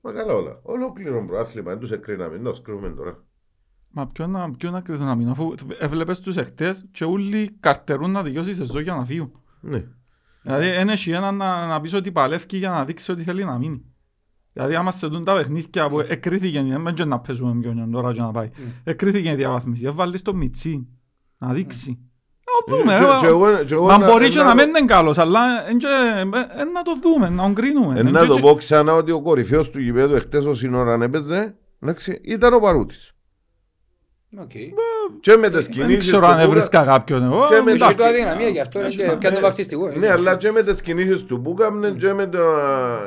Μα 0.00 0.12
καλά 0.12 0.34
όλα. 0.34 0.60
Ολόκληρο 0.62 1.24
προάθλημα, 1.26 1.70
δεν 1.70 1.80
τους 1.80 1.90
εκρίναμε. 1.90 2.38
Να 2.38 2.50
τους 2.50 2.62
κρίνουμε 2.62 2.90
τώρα. 2.90 3.24
Μα 3.94 4.06
ποιο 4.06 4.26
να, 4.26 4.50
ποιο 4.50 4.70
να 4.70 4.80
κρίνεις 4.80 5.00
να 5.02 5.14
μείνω, 5.14 5.30
αφού 5.30 5.54
έβλεπες 5.78 6.20
τους 6.20 6.36
εχτές 6.36 6.84
και 6.92 7.04
όλοι 7.04 7.56
καρτερούν 7.60 8.10
να 8.10 8.22
τελειώσει 8.22 8.50
η 8.50 8.54
σεζόν 8.54 8.82
για 8.82 8.94
να 8.94 9.04
φύγουν. 9.04 9.32
Ναι. 9.60 9.84
Δηλαδή 10.42 10.70
δεν 10.70 10.88
έχει 10.88 11.10
έναν 11.10 11.36
να, 11.36 11.66
να 11.66 11.80
πεις 11.80 11.94
ότι 11.94 12.12
παλεύει 12.12 12.56
για 12.56 12.70
να 12.70 12.84
δείξει 12.84 13.10
ότι 13.12 13.22
θέλει 13.22 13.44
να 13.44 13.58
μείνει. 13.58 13.84
Δηλαδή 14.52 14.74
άμα 14.74 14.90
σε 14.90 15.06
δουν 15.06 15.24
τα 15.24 15.34
παιχνίδια 15.36 15.88
που 15.88 16.00
εκρίθηκε, 16.00 16.62
δεν 16.62 16.84
będzie 16.88 17.06
να 17.06 17.18
παίζουμε 17.20 17.60
ποιον 17.60 17.90
τώρα 17.90 18.12
και 18.12 18.20
να 18.20 18.30
πάει. 18.30 18.50
Εκρίθηκε 18.84 19.30
η 19.30 19.34
διαβάθμιση, 19.34 19.84
έβαλες 19.86 20.22
το 20.22 20.34
Μιτσί 20.34 20.88
να 21.38 21.52
δείξει. 21.52 21.98
Να 22.68 22.74
το 22.74 22.76
δούμε. 22.82 22.94
Ε, 22.94 22.98
Και- 22.98 23.16
και 23.20 23.26
ε, 23.26 23.28
εγώ- 23.28 23.64
και 23.64 23.74
εγώ 23.74 23.86
Μα 23.86 23.98
να- 23.98 24.06
μπορεί 24.10 24.28
και 24.28 24.38
να 24.38 24.44
να 24.44 24.50
το- 24.50 24.56
μην 24.56 24.68
είναι 24.68 24.84
καλός, 24.86 25.18
αλλά 25.18 25.68
εν 25.68 25.78
και- 25.78 25.86
ε, 26.16 26.20
ε, 26.20 26.64
να 26.64 26.82
το 26.82 26.92
δούμε, 27.02 27.28
να 27.28 27.42
τον 27.42 27.54
κρίνουμε. 27.54 27.94
Ε, 27.96 28.00
Εν 28.00 28.10
να 28.10 28.20
και- 28.20 28.26
το 28.26 28.38
πω 28.40 28.54
ξανά 28.54 28.94
ότι 28.94 29.10
ο 29.10 29.22
κορυφαίος 29.22 29.70
του 29.70 29.80
γηπέδου 29.80 30.14
εχθές 30.14 30.44
ο 30.44 30.54
Σινόραν 30.54 31.02
έπαιζε, 31.02 31.56
εντάξει, 31.80 32.20
ήταν 32.24 32.52
ο 32.54 32.58
Παρούτης. 32.58 33.11
Οκ. 34.40 34.50
Και 35.20 35.36
με 35.36 35.50
τις 35.50 35.66
Δεν 35.66 35.74
κινήσεις 35.74 35.98
ξέρω 35.98 36.18
του 36.20 36.26
αν 36.26 36.32
Μπούκα- 36.32 36.46
έβρισκα 36.48 36.84
κάποιον 36.84 37.22
εγώ. 37.22 37.44
Και 37.48 37.54
με 37.54 37.70
Έχει 37.70 37.70
εντάξει. 37.70 37.96
το 37.96 38.04
αδυναμία 38.04 38.48
γι' 38.48 38.60
αυτό 38.60 38.78
είναι 38.78 38.88
και 38.88 39.16
πιάνει 39.18 39.34
το 39.36 39.40
βαφτιστικό. 39.42 39.88
Ναι, 39.88 40.10
αλλά 40.10 40.36
και 40.36 40.50
με 40.50 40.62
τις 40.62 40.80
κινήσεις 40.82 41.24
του 41.24 41.40
που 41.42 41.56
έκαμνε 41.58 41.90
και 41.90 42.12
με 42.12 42.26
το... 42.26 42.38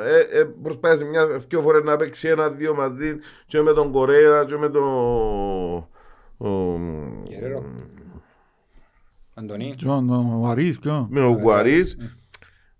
Ε, 0.05 0.39
ε, 0.39 0.43
προσπάθησε 0.63 1.03
μια 1.03 1.25
δυο 1.25 1.61
φορές 1.61 1.83
να 1.83 1.95
παίξει 1.95 2.27
ένα-δύο 2.27 2.75
μαζί 2.75 3.15
και 3.45 3.61
με 3.61 3.73
τον 3.73 3.91
Κορέιρα 3.91 4.45
και 4.45 4.57
με 4.57 4.69
τον... 4.69 4.83
ο- 6.37 6.79
Γερέρο. 7.27 7.63
Αντωνί. 9.33 9.73
Ποιον, 9.77 10.09
ο 10.43 10.47
Αρής, 10.47 10.79
ποιον. 10.79 11.07
Με 11.09 11.19
τον 11.19 11.31
Γουαρίς. 11.37 11.97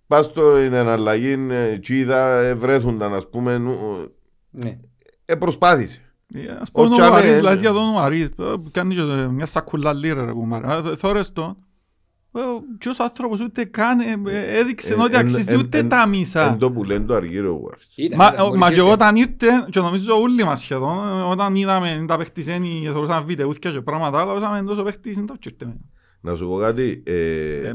Πας 0.08 0.25
στο 0.25 0.60
είναι 0.60 0.78
εναλλαγή, 0.78 1.46
ε, 1.50 1.78
τσίδα, 1.80 2.40
ε, 2.40 2.54
βρέθουνταν 2.54 3.14
ας 3.14 3.30
πούμε. 3.30 3.58
νου- 3.58 4.12
Ναι. 4.50 4.78
Ε, 5.25 5.36
προσπάθησε. 5.36 6.00
Ε, 6.34 6.51
Ας 6.62 6.72
πούμε 6.72 6.86
Ο 6.88 6.89
ο 6.89 6.94
Τσάμε, 6.94 7.17
Αρής, 7.17 7.32
ε, 7.32 7.41
λες 7.41 7.60
για 7.60 7.72
τον 7.72 7.98
Αρής, 8.01 8.25
ε, 8.25 8.32
κάνει 8.72 8.96
και 8.96 9.01
ε, 9.01 9.27
μια 9.27 9.46
σακούλα 9.46 9.94
λίρα 9.94 10.25
ρε 10.25 10.32
κουμάρα. 10.32 10.84
Ε, 10.86 10.96
Θόρες 10.96 11.32
τον. 11.34 11.58
Ε, 12.32 12.39
Ποιος 12.77 13.00
άνθρωπος 13.00 13.39
ούτε 13.41 13.63
καν 13.65 14.00
ε, 14.00 14.22
ε, 14.27 14.58
έδειξε 14.60 14.94
Ε, 14.94 14.98
ότι 15.01 15.13
εν- 15.15 15.20
αξίζει 15.20 15.53
εν- 15.53 15.60
ούτε 15.60 15.77
εν- 15.77 15.89
τα 15.89 16.05
μισά. 16.08 16.51
Εν 16.51 16.58
το 16.58 16.72
που 16.72 16.84
λένε 16.84 17.05
το 17.05 17.13
αργύρο 17.13 17.51
ο 17.53 17.58
Γουαρίς. 17.58 17.88
Ήταν, 17.96 18.17
Μα, 18.17 18.25
ήταν, 18.34 18.39
ο- 18.39 18.48
μπορείς 18.48 18.60
μα 18.62 18.70
και 18.70 18.75
και- 18.75 18.82
όταν 18.82 19.15
ήρθε, 19.15 19.48
και 19.70 19.79
νομίζω 19.79 20.20
όλοι 20.22 20.44
μας 20.44 20.60
σχεδόν, 20.60 21.08
ε, 21.20 21.22
όταν 21.22 21.55
είδαμε 21.55 22.05
τα 22.08 22.17
παιχτισένοι, 22.17 22.82
θεωρούσαμε 22.91 23.25
βιντεούθια 23.25 23.72
και 23.72 23.82
πράγματα, 23.82 24.20
αλλά 24.20 24.32
όσαμε 24.32 24.63
τόσο 24.63 24.84
παίχτης, 24.84 25.15
δεν 25.15 25.25
το 25.25 25.38
τσίρτε. 25.39 25.74
Να 26.22 26.36
σου 26.36 26.48
πω 26.48 26.58
κάτι, 26.58 27.03
ε, 27.05 27.13
Ε, 27.67 27.74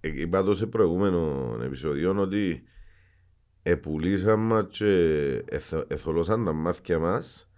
ε, 0.00 0.20
είπα 0.20 0.42
το 0.44 0.54
σε 0.54 0.66
προηγούμενο 0.66 1.50
επεισόδιο 1.64 2.14
ότι 2.20 2.62
επουλήσαμε 3.62 4.66
και 4.70 4.94
εθ- 5.48 5.84
εθολώσαν 5.92 6.44
τα 6.44 6.52
μάτια 6.52 6.98
μας 6.98 7.49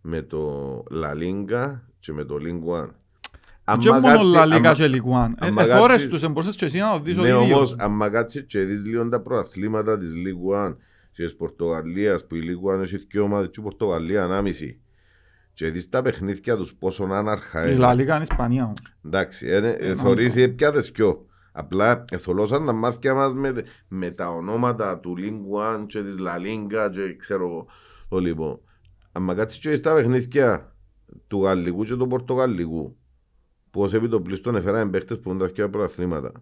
με 0.00 0.22
το 0.22 0.84
La 0.90 1.12
Linga 1.22 1.80
και 1.98 2.12
με 2.12 2.24
το 2.24 2.36
Link 2.40 2.80
One. 2.82 2.88
Και 3.78 3.90
μόνο 3.90 4.22
Λα 4.22 4.44
Λίγκα 4.46 4.56
άμα- 4.68 4.72
και 4.72 4.86
Λικουάν. 4.86 5.34
άμα 5.38 5.62
Εθώρες 5.62 5.86
κάτσεις- 5.88 6.08
τους, 6.10 6.22
εμπορούσες 6.22 6.56
και 6.56 6.64
εσύ 6.64 6.78
να 6.78 6.90
το 6.92 7.00
δεις 7.00 7.18
ο 7.18 7.20
Ναι 7.22 7.28
ίδιος. 7.28 7.50
όμως, 7.56 7.74
άμα 7.78 8.08
κάτσεις 8.10 8.44
και 8.46 8.60
δεις 8.60 8.84
λίγο 8.84 9.08
τα 9.08 9.20
προαθλήματα 9.20 9.98
της 9.98 10.12
League 10.14 10.66
One 10.68 10.76
και 11.12 11.24
της 11.24 11.36
Πορτογαλίας 11.36 12.26
που 12.26 12.34
η 12.34 12.40
League 12.44 12.74
One 12.76 12.80
έχει 12.82 12.96
δύο 12.96 13.22
ομάδες 13.22 13.46
και 13.50 13.60
η 13.60 13.62
Πορτογαλία 13.62 14.24
ανάμιση 14.24 14.80
και 15.54 15.70
δεις 15.70 15.88
τα 15.88 16.02
παιχνίδια 16.02 16.56
τους 16.56 16.74
πόσο 16.74 17.04
άναρχα 17.04 17.62
Η 17.66 17.68
είναι. 17.70 17.78
Λα 17.80 17.94
Λίγκα 17.94 18.14
είναι 18.14 18.22
Ισπανία. 18.30 18.64
όμως. 18.64 18.78
Εντάξει, 19.04 19.46
ε, 19.46 19.56
ε, 19.56 19.68
Ε, 19.68 19.94
θωρείς 19.94 20.34
μάλλον. 20.34 20.50
ε, 20.50 20.52
πιάτες 20.54 20.90
κιό. 20.92 21.24
Απλά 21.52 22.04
εθολώσαν 22.10 22.66
τα 22.66 22.72
μάτια 22.72 23.14
μας 23.14 23.34
με, 23.34 23.54
με 23.88 24.10
τα 24.10 24.28
ονόματα 24.30 24.98
του 24.98 25.14
Link 25.18 25.76
One 25.78 25.86
και 25.86 26.02
της 26.02 26.14
La 26.18 26.36
Linga 26.38 26.90
και 26.90 27.16
ξέρω 27.18 27.44
εγώ 27.44 27.66
το 28.08 28.18
λοιπόν. 28.18 28.60
Αν 29.12 29.36
κάτσεις 29.36 29.60
και 29.60 29.70
δεις 29.70 29.80
τα 29.80 29.94
παιχνίδια 29.94 30.76
του 31.26 31.42
Γαλλικού 31.42 31.84
και 31.84 31.94
του 31.96 32.06
Πορτογαλικού 32.06 32.96
που 33.70 33.80
ως 33.82 33.94
επιτοπλίστων 33.94 34.56
έφεραν 34.56 34.90
παίχτες 34.90 35.18
που 35.18 35.30
είναι 35.30 35.38
τα 35.38 35.50
πιο 35.52 35.70
προαθλήματα. 35.70 36.32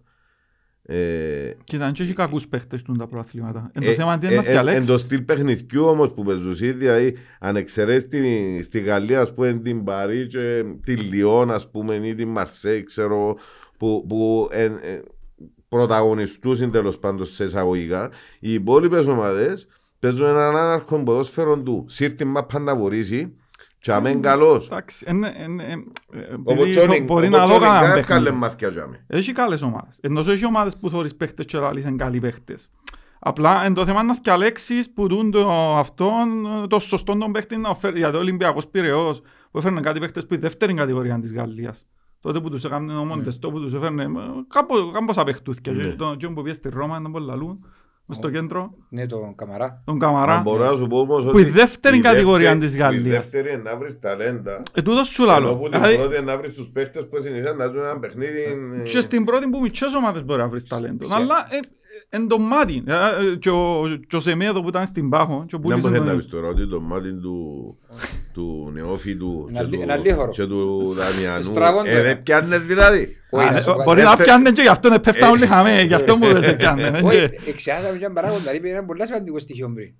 Ε, 0.81 1.51
Κοίτα, 1.63 1.85
αν 1.85 1.93
και 1.93 2.03
έχει 2.03 2.13
κακούς 2.13 2.47
παίχτες 2.47 2.81
του 2.81 2.93
τα 2.93 3.07
προαθλήματα. 3.07 3.69
Εν 3.73 3.83
ε, 3.83 3.85
το 3.85 3.91
θέμα 3.93 4.13
είναι 4.23 4.27
ε, 4.27 4.29
να 4.29 4.35
ε, 4.35 4.45
Εν 4.45 4.51
διαλέξεις. 4.51 4.85
το 4.85 4.97
στυλ 4.97 5.21
παιχνιδιού 5.21 5.85
όμως 5.85 6.11
που 6.13 6.23
παίζουν 6.23 6.55
δηλαδή 6.55 7.17
αν 7.39 7.55
εξαιρέσεις 7.55 8.07
τη- 8.07 8.61
στη 8.63 8.79
Γαλλία 8.79 9.21
ας 9.21 9.33
πούμε 9.33 9.53
την 9.53 9.83
Παρί 9.83 10.27
και 10.27 10.63
τη 10.83 10.95
Λιόν 10.95 11.51
ας 11.51 11.69
πούμε 11.71 11.95
ή 11.95 12.15
την 12.15 12.27
Μαρσέη 12.29 12.83
ξέρω 12.83 13.37
που, 13.77 14.05
που 14.07 14.47
εν, 14.51 14.71
ε, 14.81 15.01
πρωταγωνιστούν 15.69 16.71
τέλος 16.71 16.97
πάντων 16.99 17.25
σε 17.25 17.43
εισαγωγικά 17.43 18.09
οι 18.39 18.53
υπόλοιπες 18.53 19.05
ομάδες 19.05 19.67
παίζουν 19.99 20.27
έναν 20.27 20.55
άναρχο 20.55 21.03
ποδόσφαιρο 21.03 21.57
του 21.59 21.85
σύρτη 21.87 22.25
μάπα 22.25 22.59
να 22.59 22.75
βορήσει 22.75 23.33
και 23.79 23.91
αμέν 23.91 24.21
καλός 24.21 24.65
Εντάξει, 24.65 25.05
εν- 25.07 25.23
εν- 25.23 25.59
εν- 25.59 25.91
ε, 26.13 26.19
ο 26.19 26.51
επειδή 26.51 26.55
Μποτσόνιγκ 26.55 27.03
μπορεί 27.05 27.29
να 27.29 27.45
δω 27.47 27.59
κανέναν 27.59 27.97
εύκαλε 27.97 28.19
παιχνίδι. 28.23 28.35
μάθηκια 28.43 28.69
για 28.69 28.87
με. 28.87 29.03
Έχει 29.07 29.31
καλές 29.31 29.61
ομάδες. 29.61 29.97
Ενώ 30.01 30.19
έχει 30.19 30.45
ομάδες 30.45 30.77
που 30.77 30.89
θωρείς 30.89 31.15
παίχτες 31.15 31.45
και 31.45 31.57
λαλείς 31.57 31.83
είναι 31.85 31.95
καλοί 31.95 32.19
παίχτες. 32.19 32.69
Απλά 33.19 33.65
εν 33.65 33.73
το 33.73 33.85
θέμα 33.85 34.01
είναι 34.01 34.11
να 34.11 34.17
διαλέξεις 34.23 34.93
που 34.93 35.07
δουν 35.07 35.31
το 35.31 35.75
αυτόν, 35.77 36.27
το 36.69 36.79
σωστό 36.79 37.17
τον 37.17 37.31
παίχτη 37.31 37.57
να 37.57 37.75
φέρει. 37.75 37.97
Γιατί 37.99 38.15
ο 38.15 38.19
Ολυμπιακός 38.19 38.67
Πειραιώς 38.67 39.21
που 39.51 39.57
έφερνε 39.57 39.81
κάτι 39.81 39.99
παίχτες 39.99 40.25
που 40.25 40.33
η 40.33 40.37
δεύτερη 40.37 40.73
κατηγορία 40.73 41.19
της 41.19 41.33
Γαλλίας. 41.33 41.85
Τότε 42.21 42.39
που 42.39 42.49
τους 42.49 42.63
έκαναν 42.63 42.97
ο 42.97 43.05
Μοντεστό 43.05 43.51
που 43.51 43.59
τους 43.59 43.73
έφερνε, 43.73 44.03
ε, 44.03 44.07
κάπου- 44.47 44.91
κάμποσα 44.93 45.23
παιχτούθκια. 45.23 45.71
Ναι. 45.73 45.83
Και 45.83 45.89
τον 45.89 46.17
Τζον 46.17 46.33
που 46.33 46.41
πήγε 46.41 46.53
στη 46.55 46.69
Ρώμα 46.69 46.97
ήταν 46.99 47.11
πολύ 47.11 47.25
λαλού, 47.25 47.59
μες 48.09 48.17
στο 48.17 48.29
κέντρο, 48.29 48.73
Ναι, 48.89 49.05
τον 49.05 49.35
Καμαρά. 49.35 49.81
τον 49.85 49.93
Αν 49.93 49.99
Καμαρά. 49.99 50.41
μπορώ 50.41 50.63
να 50.71 50.75
σου 50.75 50.87
πω 50.87 50.99
όμως 50.99 51.23
Που 51.23 51.37
η 51.37 51.41
ότι 51.41 51.49
δεύτερη 51.49 51.97
η 51.97 52.01
κατηγορία 52.01 52.49
δεύτερη- 52.49 52.71
της 52.71 52.79
Γαλλίας. 52.81 53.05
Η 53.05 53.09
δεύτερη 53.09 53.53
είναι 53.53 53.61
να 53.61 53.77
βρεις 53.77 53.99
ταλέντα 53.99 54.61
Ε, 54.75 54.81
τούτος 54.81 55.07
σου 55.07 55.21
Ενώ 55.23 55.31
λαλώ. 55.31 55.55
που 55.55 55.69
την 55.69 55.71
Δηλαδή, 55.71 55.95
πρώτη 55.95 56.15
είναι 56.15 56.25
να 56.25 56.37
βρεις 56.37 56.51
τους 56.51 56.69
παίχτες 56.73 57.07
που 57.09 57.21
συνήθως 57.21 57.57
να 57.57 57.65
ζουν 57.65 57.79
ένα 57.79 57.99
παιχνίδι 57.99 58.41
ε, 58.79 58.81
Και 58.83 58.99
στην 59.01 59.25
πρώτη 59.25 59.47
που 59.47 59.59
μικρές 59.61 59.93
ομάδες 59.93 60.23
μπορεί 60.25 60.39
να 60.41 60.47
βρεις 60.47 60.67
ταλέντο. 60.67 61.05
Σε- 61.05 61.15
Αλλά 61.15 61.47
ε, 61.49 61.55
ε, 61.55 61.59
εν 62.09 62.27
το 62.27 62.37
μάτι. 62.39 62.83
Ε, 62.87 62.93
ε, 62.93 63.35
Και 63.35 63.49
ο- 63.49 63.99
και 64.07 64.15
ο 64.15 64.19
Σεμέδο 64.19 64.61
που 64.61 64.67
ήταν 64.69 64.85
στην 64.85 65.09
Πάχο. 65.09 65.45
και 65.47 65.55
ο 65.55 65.59
Δεν 65.59 65.61
πούλησε 65.61 65.87
μπορεί 65.87 65.99
να 65.99 66.05
τον- 66.05 66.17
πεις 66.17 66.27
τώρα 66.29 66.47
ότι 66.47 66.67
το 66.67 66.79
μάτι 66.81 67.13
του, 67.13 67.77
του 68.33 68.69
νεόφιτου 68.73 69.45
Ένα 69.49 69.59
και 69.59 69.65
λί- 69.65 69.75
του- 69.75 69.81
ένα 69.81 69.95
λίχωρο. 69.95 70.31
και 70.31 70.45
του 70.45 70.93
Δαμιανού 70.97 71.43
Στραβόν 71.43 71.85
ε, 71.85 71.89
τώρα. 71.89 72.03
δεν 72.03 72.23
πιάνε 72.23 72.57
δηλαδή. 72.59 73.15
Όχι, 73.29 73.47
Α, 73.47 73.51
να 73.51 73.57
ε, 73.57 73.61
σου 73.61 73.73
πω 73.75 73.83
Μπορεί 73.83 74.01
κάτι. 74.01 74.17
να 74.17 74.23
πιάνε 74.23 74.51
και 74.51 74.61
γι' 74.61 74.67
αυτό 74.67 74.87
είναι 74.87 74.99
πέφτα 74.99 75.29
όλοι 75.29 75.45
χαμέ. 75.47 75.81
Γι' 75.81 75.93
αυτό 75.93 76.15
μου 76.15 76.33
δεν 76.33 76.43
σε 76.43 76.53
πιάνε. 76.53 76.99
Όχι, 77.03 77.29
εξιάσαμε 77.47 77.91
και 77.97 78.03
έναν 78.03 78.13
παράγοντα, 78.13 78.55
είπε 78.55 78.69
ένα 78.69 78.85
πολύ 78.85 79.05
σημαντικό 79.05 79.39
στοιχείο 79.39 79.71
πριν. 79.75 79.93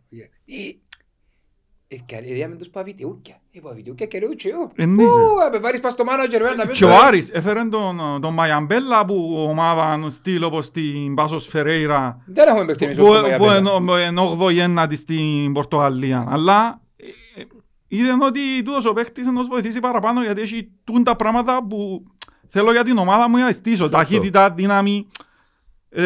Ε, 1.92 1.96
ε, 2.16 2.22
Διάμε 2.34 2.56
τους 2.56 2.70
παβιτεούκια. 2.70 3.42
Ε, 3.52 3.60
παβιτεούκια 3.60 4.06
και 4.06 4.20
λέω 4.20 4.36
τσιό. 4.36 4.72
Ε, 4.76 4.86
ναι. 4.86 5.04
Ου, 5.04 5.10
απεβάρεις 5.48 5.80
πας 5.80 5.92
στο 5.92 6.04
μάνατζερ 6.04 6.56
να 6.56 6.66
πες. 6.66 6.78
Και 6.78 6.86
ο 6.86 6.96
Άρης 7.06 7.30
έφερε 7.30 7.64
τον, 7.66 8.22
τον 8.22 8.34
Μαϊαμπέλα 8.34 9.06
που 9.06 9.36
ομάδα 9.50 10.10
στυλ 10.10 10.44
όπως 10.44 10.72
την 10.72 11.14
Πάσος 11.16 11.48
Φερέιρα 11.48 12.24
Δεν 12.26 12.48
έχουμε 12.48 12.66
παίξει 12.66 12.86
εμείς 12.86 12.98
που 12.98 13.04
όπως 13.04 13.16
το 13.16 13.22
που 13.24 13.30
Μαγιαπέλα. 13.30 13.58
είναι- 13.58 14.08
είναι 14.08 14.22
8η 14.22 14.58
ένατη 14.60 14.96
στην 14.96 15.54
Πορτογαλία. 15.54 16.26
Αλλά 16.30 16.82
ε, 16.96 17.42
ε, 17.42 17.46
είδε 17.88 18.12
ότι 18.22 18.40
τούτος 18.64 18.86
ο 18.86 18.94
παίχτης 18.94 19.28
να 19.28 19.34
τους 19.40 19.48
βοηθήσει 19.48 19.80
παραπάνω 19.80 20.24
γιατί 20.24 20.42
έχει 20.42 20.70
τούν 20.84 21.04
τα 21.04 21.16
πράγματα 21.16 21.66
που 21.70 22.04
θέλω 22.48 22.72
για 22.72 22.84
την 22.84 22.98
ομάδα 22.98 23.30
μου 23.30 23.38
να 23.38 23.52
στήσω. 23.52 23.90
Ταχύτητα, 23.90 24.52
δύναμη, 24.52 25.08
ε, 25.20 25.24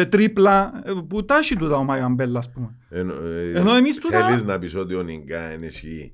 τρίπλα, 0.08 0.82
ε, 0.84 0.92
που 1.08 1.24
τα 1.24 1.36
έχει 1.36 1.56
τούτα 1.56 1.76
ο 1.76 1.82
Μαγιαμπέλ, 1.84 2.36
ας 2.36 2.50
πούμε. 2.50 2.74
Ενώ, 2.90 3.14
ε, 3.26 3.52
Ενώ 3.58 3.74
εμείς 3.74 3.98
τούτα- 3.98 4.26
Θέλεις 4.26 4.42
να 4.44 4.58
πεις 4.58 4.74
ότι 4.76 4.94
ο 4.94 5.02
Νιγκά 5.02 5.52
είναι 5.52 5.66
εσύ 5.66 6.12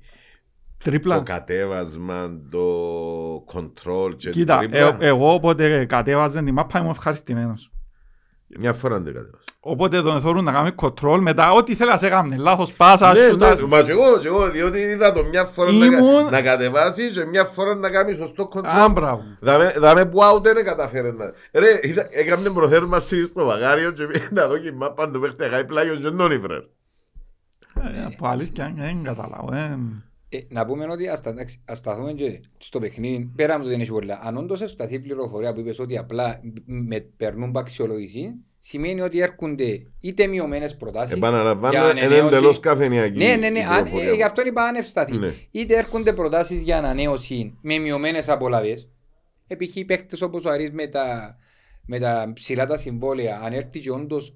το 0.77 0.89
Τρίπλα. 0.89 1.19
κατέβασμα, 1.21 2.39
το 2.49 2.65
control 3.53 4.15
και 4.17 4.29
Κοίτα, 4.29 4.57
τρίπλα. 4.57 4.77
ε, 4.77 4.97
εγώ 4.99 5.33
όποτε 5.33 5.85
κατέβαζε 5.85 6.41
την 6.43 6.53
μάπα 6.53 6.79
ήμουν 6.79 6.91
ευχαριστημένος. 6.91 7.71
Μια 8.59 8.73
φορά 8.73 8.99
δεν 8.99 9.13
κατέβασα. 9.13 9.43
Οπότε 9.63 10.01
τον 10.01 10.21
θέλουν 10.21 10.43
να 10.43 10.51
κάνει 10.51 10.69
control 10.75 11.19
μετά 11.21 11.51
ό,τι 11.51 11.75
θέλει 11.75 11.89
να 11.89 11.97
σε 11.97 12.09
κάνει. 12.09 12.35
Λάθος 12.37 12.73
πάσα, 12.73 13.11
Ναι, 13.11 13.19
σούτας. 13.19 13.61
ναι, 13.61 13.67
Μα 13.67 13.81
και 13.81 13.91
εγώ, 13.91 14.17
και 14.17 14.27
εγώ, 14.27 14.49
διότι 14.49 14.79
είδα 14.79 15.11
το 15.13 15.23
μια 15.23 15.43
φορά 15.45 15.71
να, 15.71 15.85
Ήμουν- 15.85 16.29
να 16.31 16.41
κατεβάσει 16.41 17.11
και 17.11 17.25
μια 17.25 17.43
φορά 17.45 17.75
να 17.75 17.89
κάνει 17.89 18.13
σωστό 18.13 18.43
Α, 18.43 18.47
control. 18.87 18.91
μπράβο. 18.93 19.23
Δαμε, 19.39 19.73
δαμε 19.77 20.05
που 20.05 20.19
out 20.23 20.41
δεν 20.41 20.65
καταφέρε 20.65 21.11
να... 21.11 21.25
Ρε, 21.51 21.79
είδα- 21.81 22.07
έκαμε 22.11 22.49
προθέρμανση 22.49 23.25
στο 23.25 23.45
βαγάριο 23.45 23.91
και 23.91 24.05
πήγε 24.05 24.27
να 24.31 24.47
δω 24.47 24.57
και 24.57 24.67
η 24.67 24.71
μάπα 24.71 25.09
του 25.11 25.19
παίχτη 25.19 25.41
να 25.41 25.47
κάνει 25.47 25.65
πλάγιος 25.65 25.97
και 25.99 26.09
τον 26.09 26.31
ήβρε. 26.31 26.55
Ε, 26.55 28.05
Από 28.05 28.27
αλήθεια 28.27 28.73
δεν 28.77 29.03
καταλάβω. 29.03 29.53
ε. 29.53 29.77
Ε, 30.29 30.39
να 30.49 30.65
πούμε 30.65 30.85
ότι 30.91 31.07
ας, 31.07 31.21
τα- 31.21 31.29
εντάξει, 31.29 31.61
ας 31.65 31.77
σταθούμε 31.77 32.11
και 32.11 32.41
στο 32.57 32.79
παιχνίδι, 32.79 33.31
πέρα 33.35 33.53
από 33.53 33.61
το 33.61 33.67
ότι 33.67 33.73
δεν 33.75 33.81
έχει 33.81 33.91
πολλά. 33.91 34.19
Αν 34.23 34.37
όντως 34.37 34.61
ευσταθεί 34.61 34.93
η 34.95 34.99
πληροφορία 34.99 35.53
που 35.53 35.59
είπες 35.59 35.79
ότι 35.79 35.97
απλά 35.97 36.39
με, 36.65 36.99
περνούν 37.17 37.57
αξιολόγηση, 37.57 38.29
σημαίνει 38.63 39.01
ότι 39.01 39.19
έρχονται 39.19 39.87
είτε 39.99 40.27
μειωμένες 40.27 40.75
προτάσεις 40.77 41.15
Επαναλαμβάνω, 41.15 41.73
για 41.73 41.91
είναι 41.91 41.99
ανανέωση. 42.01 42.25
εντελώς 42.35 42.59
καφενιακή. 42.59 43.17
Ναι, 43.17 43.35
ναι, 43.35 43.49
ναι, 43.49 43.59
η 43.59 43.61
αν, 43.61 43.81
πληροφορία 43.83 44.09
ε, 44.09 44.13
γι' 44.13 44.19
μου. 44.19 44.25
αυτό 44.25 44.41
είπα 44.45 44.63
αν 44.63 44.75
ευσταθεί. 44.75 45.17
Ναι. 45.17 45.33
Είτε 45.51 45.77
έρχονται 45.77 46.13
προτάσεις 46.13 46.61
για 46.61 46.77
ανανέωση 46.77 47.57
με 47.61 47.77
μειωμένες 47.77 48.29
απολαβές, 48.29 48.89
π.χ. 49.57 49.75
οι 49.75 49.85
παίχτες 49.85 50.21
όπως 50.21 50.45
ο 50.45 50.49
Αρής 50.49 50.71
με 50.71 50.87
τα, 50.87 51.37
με 51.85 51.99
τα 51.99 52.31
ψηλά 52.33 52.65
τα 52.65 52.77
συμβόλαια, 52.77 53.39
αν 53.43 53.53
έρθει 53.53 53.79
και 53.79 53.91
όντως, 53.91 54.35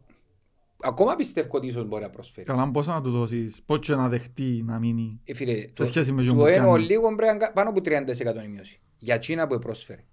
ακόμα 0.84 1.15
πιστεύω 1.15 1.48
ότι 1.51 1.67
ίσως 1.67 1.86
μπορεί 1.86 2.03
να 2.03 2.10
προσφέρει. 2.10 2.46
Καλά 2.48 2.72
πώς 2.72 2.88
να 2.88 3.01
του 3.01 3.12
δώσεις, 3.12 3.62
πώς 3.65 3.79
και 3.79 3.96
να 3.96 4.10
δεχτεί 4.10 4.63
να 4.65 4.79
μείνει. 4.79 5.20
Ε, 5.24 5.34
φίλε, 5.34 5.53
Σε 5.53 5.70
το, 5.74 5.86
σχέση 5.86 6.12
με 6.12 6.22
το 6.22 6.27
τον 6.27 6.38
που 6.38 6.46
ένα 6.46 6.67
ο 6.67 6.72
κάνει. 6.72 6.86
λίγο 6.86 7.15
πρέπει 7.15 7.34
να 7.34 7.38
κα- 7.39 7.51
πάνω 7.53 7.70
από 7.70 7.82
30% 7.86 8.44
η 8.46 8.48
μείωση. 8.48 8.79
Για 8.98 9.20
Τσίνα 9.20 9.48
που 9.48 9.60
πρόσφερε. 9.60 10.03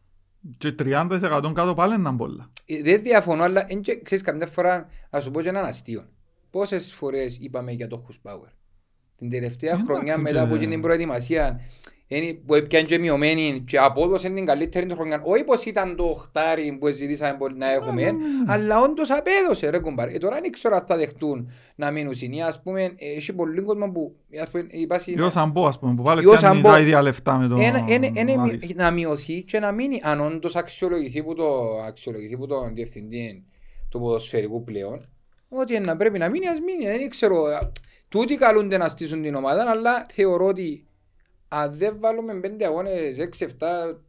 Και 0.58 0.74
30% 0.78 1.52
κάτω 1.54 1.74
πάλι 1.74 1.94
είναι 1.94 2.12
πολλά. 2.16 2.50
Ε, 2.66 2.82
Δεν 2.82 3.02
διαφωνώ, 3.02 3.42
αλλά 3.42 3.64
εν 3.68 3.80
και- 3.80 4.00
ξέρεις 4.02 4.24
καμιά 4.24 4.46
φορά 4.46 4.88
να 5.10 5.20
σου 5.20 5.30
πω 5.30 5.42
και 5.42 5.48
έναν 5.48 5.64
αστείο. 5.64 6.06
Πόσες 6.50 6.92
φορές 6.92 7.38
είπαμε 7.40 7.72
για 7.72 7.88
το 7.88 7.96
Χουσπάουερ. 8.06 8.50
Την 9.16 9.30
τελευταία 9.30 9.70
Εντάξει, 9.70 9.86
χρονιά 9.92 10.14
και- 10.14 10.20
μετά 10.20 10.42
από 10.42 10.56
την 10.56 10.80
προετοιμασία 10.80 11.60
είναι- 12.16 12.32
που 12.34 12.54
έπιαν 12.54 12.86
και 12.86 12.98
μειωμένη 12.98 13.64
και 13.66 13.78
απόδωσε 13.78 14.28
την 14.30 14.46
καλύτερη 14.46 14.86
του 14.86 14.94
χρονιά. 14.94 15.20
Όχι 15.24 15.44
πως 15.44 15.64
ήταν 15.64 15.96
το 15.96 16.04
οχτάρι 16.04 16.76
που 16.80 16.88
ζητήσαμε 16.88 17.36
πολύ 17.38 17.56
να 17.56 17.72
έχουμε, 17.72 18.12
αλλά 18.46 18.80
όντως 18.80 19.10
απέδωσε 19.10 19.70
ρε 19.70 19.78
κουμπάρ. 19.78 20.08
Ε, 20.08 20.18
τώρα 20.18 20.38
δεν 20.40 20.52
ξέρω 20.52 20.76
αν 20.76 20.84
θα 20.86 20.96
δεχτούν 20.96 21.50
να 21.76 21.90
μείνουν 21.90 22.14
συνεία. 22.14 22.46
Ας 22.46 22.62
πούμε, 22.62 22.82
ε, 22.82 22.90
έχει 23.16 23.32
πολύ 23.32 23.62
κόσμος 23.62 23.90
που 23.92 24.16
ας 24.42 24.48
πούμε, 24.50 24.66
υπάρχει- 24.70 25.12
Ή 25.18 25.20
ο 25.20 25.30
Σαμπό, 25.30 25.66
ας 25.66 25.78
πούμε, 25.78 25.94
που 25.94 26.02
πάλι 26.02 26.22
Ή 26.22 26.26
ο 26.26 26.30
πιάνει 26.30 26.54
Σαμπό. 26.56 26.68
τα 26.68 26.80
ίδια 26.80 27.02
λεφτά 27.02 27.36
με 27.36 27.48
τον 27.48 27.60
ένα, 27.60 27.84
ένα, 27.88 28.10
ένα, 28.14 28.42
Άρης. 28.42 28.74
να 28.74 28.90
μειωθεί 28.90 29.42
και 29.42 29.58
να 29.58 29.72
μείνει 29.72 30.00
αν 30.02 30.20
όντως 30.20 30.56
αξιολογηθεί 30.56 31.22
που 31.22 31.34
το, 31.34 31.76
αξιολογηθεί 31.86 32.36
που 32.36 32.46
τον 32.46 32.74
διευθυντή 32.74 33.44
του 33.88 34.00
ποδοσφαιρικού 34.00 34.64
πλέον 34.64 35.06
ότι 35.48 35.78
να 35.80 35.96
πρέπει 35.96 36.18
να 36.18 36.28
μείνει 36.30 36.46
ας 36.48 36.58
μείνει 36.60 36.98
δεν 36.98 37.08
ξέρω 37.08 37.42
τούτοι 38.08 38.36
καλούνται 38.36 38.76
να 38.76 38.88
στήσουν 38.88 39.22
την 39.22 39.34
ομάδα 39.34 39.70
αλλά 39.70 40.06
θεωρώ 40.10 40.46
ότι 40.46 40.86
αν 41.54 41.72
δεν 41.72 41.96
βάλουμε 42.00 42.34
πέντε 42.34 42.66
αγώνες 42.66 43.16
6-7 43.38 43.46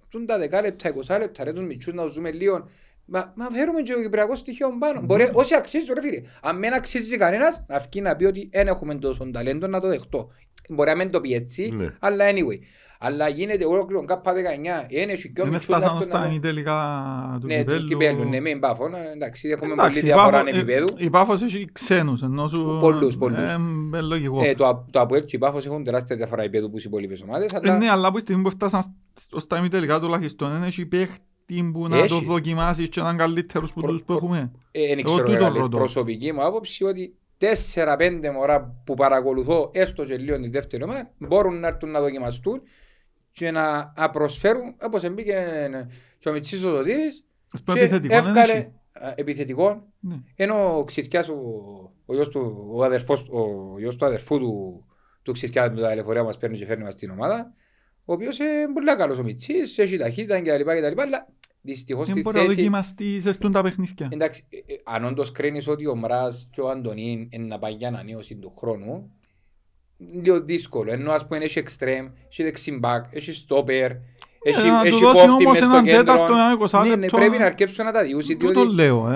τούν 0.10 0.26
τα 0.26 0.38
10 0.38 0.40
λεπτά, 0.62 0.94
20 1.16 1.20
λεπτά 1.20 1.44
ρε 1.44 1.54
τους 1.54 1.66
μητσούς 1.66 1.94
να 1.94 2.04
τους 2.04 2.14
δούμε 2.14 2.32
λίγο 2.32 2.70
Μα, 3.06 3.34
μα 3.36 3.50
φέρουμε 3.52 3.82
και 3.82 3.94
το 3.94 4.02
κυπριακός 4.02 4.40
στοιχείο 4.40 4.78
πάνω. 4.80 5.02
Μπορεί, 5.02 5.30
όσοι 5.34 5.56
αξίζει, 5.56 5.94
ρε 5.94 6.02
φίλε. 6.02 6.22
Αν 6.42 6.60
δεν 6.60 6.74
αξίζει 6.74 7.18
κανένας, 7.18 7.64
να 7.68 7.80
βγει 7.80 8.02
να 8.02 8.16
πει 8.16 8.26
ότι 8.26 8.50
δεν 8.52 8.68
έχουμε 8.68 8.96
τόσο 8.96 9.30
ταλέντο 9.32 9.68
να 9.68 9.80
το 9.80 9.88
δεχτώ. 9.88 10.32
Μπορεί 10.70 10.90
να 10.90 10.96
μην 10.96 11.12
το 11.12 11.22
πει 11.22 11.34
έτσι, 11.34 11.70
Ναι. 11.70 11.96
αλλά 12.00 12.26
anyway. 12.30 12.60
Αλλά 13.06 13.28
γίνεται 13.28 13.66
ολόκληρο 13.66 14.06
κάπα 14.06 14.34
19, 14.34 14.38
είναι 14.88 15.14
και 15.14 15.30
πιο 15.34 15.44
Δεν 15.44 15.48
μητσούς 15.54 15.68
να 15.70 15.78
φτάσαμε 15.78 16.00
έρθουν 16.00 16.12
να 16.20 16.20
στα 16.26 16.30
δω. 16.34 16.40
τελικά 16.40 17.38
του 17.42 17.48
Ναι, 17.48 17.64
του 17.64 17.86
κυπέλου, 17.86 18.24
ναι, 18.30 18.40
μην 18.40 18.60
πάφο. 18.60 18.88
ναι, 18.90 18.98
Εντάξει, 19.14 19.48
έχουμε 19.50 19.68
πολύ 19.70 19.82
Εντάξει, 19.82 20.00
η 20.00 20.04
διαφορά 20.04 20.30
Πάφος- 20.44 20.50
επίπεδου. 20.58 20.86
Η 20.98 21.10
Πάφος 21.10 21.42
έχει 21.44 21.70
ξένους, 21.72 22.22
ενώ 22.22 22.48
σου... 22.48 22.78
Πολλούς, 22.82 23.18
πολλούς. 23.18 23.38
Ε, 23.50 23.58
ε, 23.96 24.02
λογικό. 24.02 24.44
Ε, 24.44 24.54
το, 24.56 24.66
Α- 24.68 24.86
το 24.92 25.00
ΑΠΟΕΛ 25.00 25.26
και 25.26 25.36
η 25.36 25.40
Πάφος 25.40 25.66
έχουν 25.66 25.84
τεράστια 25.84 26.16
διαφορά 26.16 26.42
επίπεδου 26.44 26.70
που 26.70 26.78
οι 26.78 26.82
υπόλοιπες 26.86 27.22
ομάδες, 27.22 27.52
Ε, 27.54 27.60
αλλά 27.64 27.78
Ναι, 27.78 27.90
αλλά 27.90 28.08
από 28.08 28.16
τη 28.16 28.22
στιγμή 28.22 28.42
που 28.44 28.50
φτάσαν 28.50 28.96
ως 29.32 29.48
τα 29.48 29.58
ημιτελικά 29.58 30.00
τουλάχιστον, 30.00 30.52
δεν 30.52 30.64
έχει 30.64 30.86
παίχτη 30.86 31.70
που 31.74 31.88
να 31.88 31.98
το 31.98 32.04
Έχει. 32.04 32.26
δοκιμάσεις 32.26 32.90
και 32.90 33.02
να 33.02 33.08
είναι 33.10 33.18
καλύτερος 33.18 33.74
που 33.74 33.80
Προ- 33.82 33.92
τους 33.92 34.00
που 34.00 34.06
προ- 34.06 34.18
έχουμε. 34.18 34.52
ε, 34.72 34.88
δεν 34.88 34.98
Εγώ 35.00 35.14
ξέρω 35.14 35.28
τούτο 35.28 35.40
καλή 35.40 35.58
ρωτώ. 35.58 35.78
προσωπική 35.78 36.32
μου 36.34 36.46
άποψη 36.46 36.84
ότι 36.84 37.16
4-5 37.38 38.32
μωρά 38.34 38.82
που 38.86 38.94
παρακολουθώ 38.94 39.70
έστω 39.74 40.06
και 40.06 40.18
λίγο 40.18 40.40
τη 40.40 40.50
δεύτερη 40.50 40.84
ομάδα 40.84 41.10
μπορούν 41.18 41.60
να 41.60 41.68
έρθουν 41.68 41.92
να 41.92 42.00
δοκιμαστούν 42.02 42.62
και 43.34 43.52
να 43.52 43.94
να 43.98 44.10
προσφέρουν 44.10 44.76
όπως 44.82 45.04
εμπήκε 45.04 45.70
και 46.20 46.30
ο 46.30 46.32
Μιτσής 46.32 46.64
ο 46.64 46.70
Σωτήρης 46.76 47.26
Ας 47.52 47.64
πούμε 47.64 47.80
και 47.80 47.86
επιθετικό, 47.86 48.22
δεν 48.22 48.28
εύκαλε 48.36 48.52
έχει. 48.54 48.72
α, 48.94 49.14
επιθετικό 49.16 49.88
Ναι. 50.00 50.16
ενώ 50.36 50.78
ο 50.78 50.84
Ξισκιάς 50.84 51.30
ο, 51.30 51.34
ο, 52.06 52.14
γιος 52.14 52.30
του, 52.30 52.68
ο, 52.72 52.84
αδερφός, 52.84 53.22
ο 53.30 53.76
γιος 53.80 53.96
του 53.96 54.06
αδερφού 54.06 54.40
του, 54.40 54.86
του 55.22 55.32
Ξισκιά 55.32 55.72
με 55.72 55.82
τα 55.82 55.96
λεωφορεία 55.96 56.24
μας 56.24 56.38
παίρνει 56.38 56.58
και 56.58 56.66
φέρνει 56.66 56.84
μας 56.84 56.94
στην 56.94 57.10
ομάδα 57.10 57.54
ο 58.06 58.14
οποίος 58.14 58.40
είναι 58.40 58.50
πολύ 58.74 58.96
καλός 58.96 59.18
ο 59.20 59.24
Μιτσής, 59.24 59.78
έχει 59.78 59.98
ταχύτητα 59.98 60.40
και 60.40 60.50
τα 60.50 60.58
λοιπά 60.58 60.76
και 60.76 60.82
τα 60.82 60.90
λοιπά 60.90 61.02
αλλά 61.04 61.28
δυστυχώς 61.62 62.06
Δεν 62.06 62.14
στη 62.16 62.24
μπορεί 62.24 62.38
να 62.38 62.44
θέση 62.44 62.56
δοκιμαστείς 62.56 63.24
σε 63.24 63.32
στούν 63.32 63.52
τα 63.52 63.62
παιχνίδια. 63.62 64.08
Εντάξει, 64.12 64.46
ε, 64.50 64.58
ε, 64.58 64.78
αν 64.84 65.06
όντως 65.06 65.32
κρίνεις 65.32 65.68
ότι 65.68 65.88
ο 65.88 65.96
Μράς 65.96 66.48
και 66.52 66.62
ο 66.62 66.70
Αντωνίν 66.70 67.28
είναι 67.32 67.46
να 67.46 67.60
πάει 67.60 67.74
για 67.74 67.88
ανανέωση 67.88 68.36
του 68.36 68.54
χρόνου, 68.58 69.12
λίγο 70.24 70.42
δύσκολο. 70.42 70.92
Ενώ 70.92 71.12
ας 71.12 71.28
πούμε 71.28 71.44
έχει 71.44 71.60
εξτρέμ, 71.60 72.08
έχει 72.30 72.44
δεξιμπάκ, 72.44 73.06
έχει 73.10 73.32
στόπερ, 73.34 73.92
έχει, 74.46 74.68
Ε, 74.68 74.72
να 74.72 74.82
του 74.82 74.88
έχει 74.88 75.00
δώσει 75.04 75.28
κόφτη 75.28 75.30
όμως 75.46 75.46
μες 75.46 75.58
στο 75.58 75.66
έναν 75.66 75.84
κέντρο. 75.84 76.00
τέταρτο, 76.04 76.34
ένα 76.34 76.52
εικοσά 76.54 76.82
Ναι, 76.84 76.90
ναι, 76.90 76.96
λεπτό. 76.96 77.18
πρέπει 77.18 77.38
να 77.38 77.46
αρκέψουν 77.46 77.86
να 77.86 77.92
τα 77.92 78.04
διούσει, 78.04 78.36
Τούτο 78.36 78.52
διότι 78.54 78.74
λέω, 78.74 79.10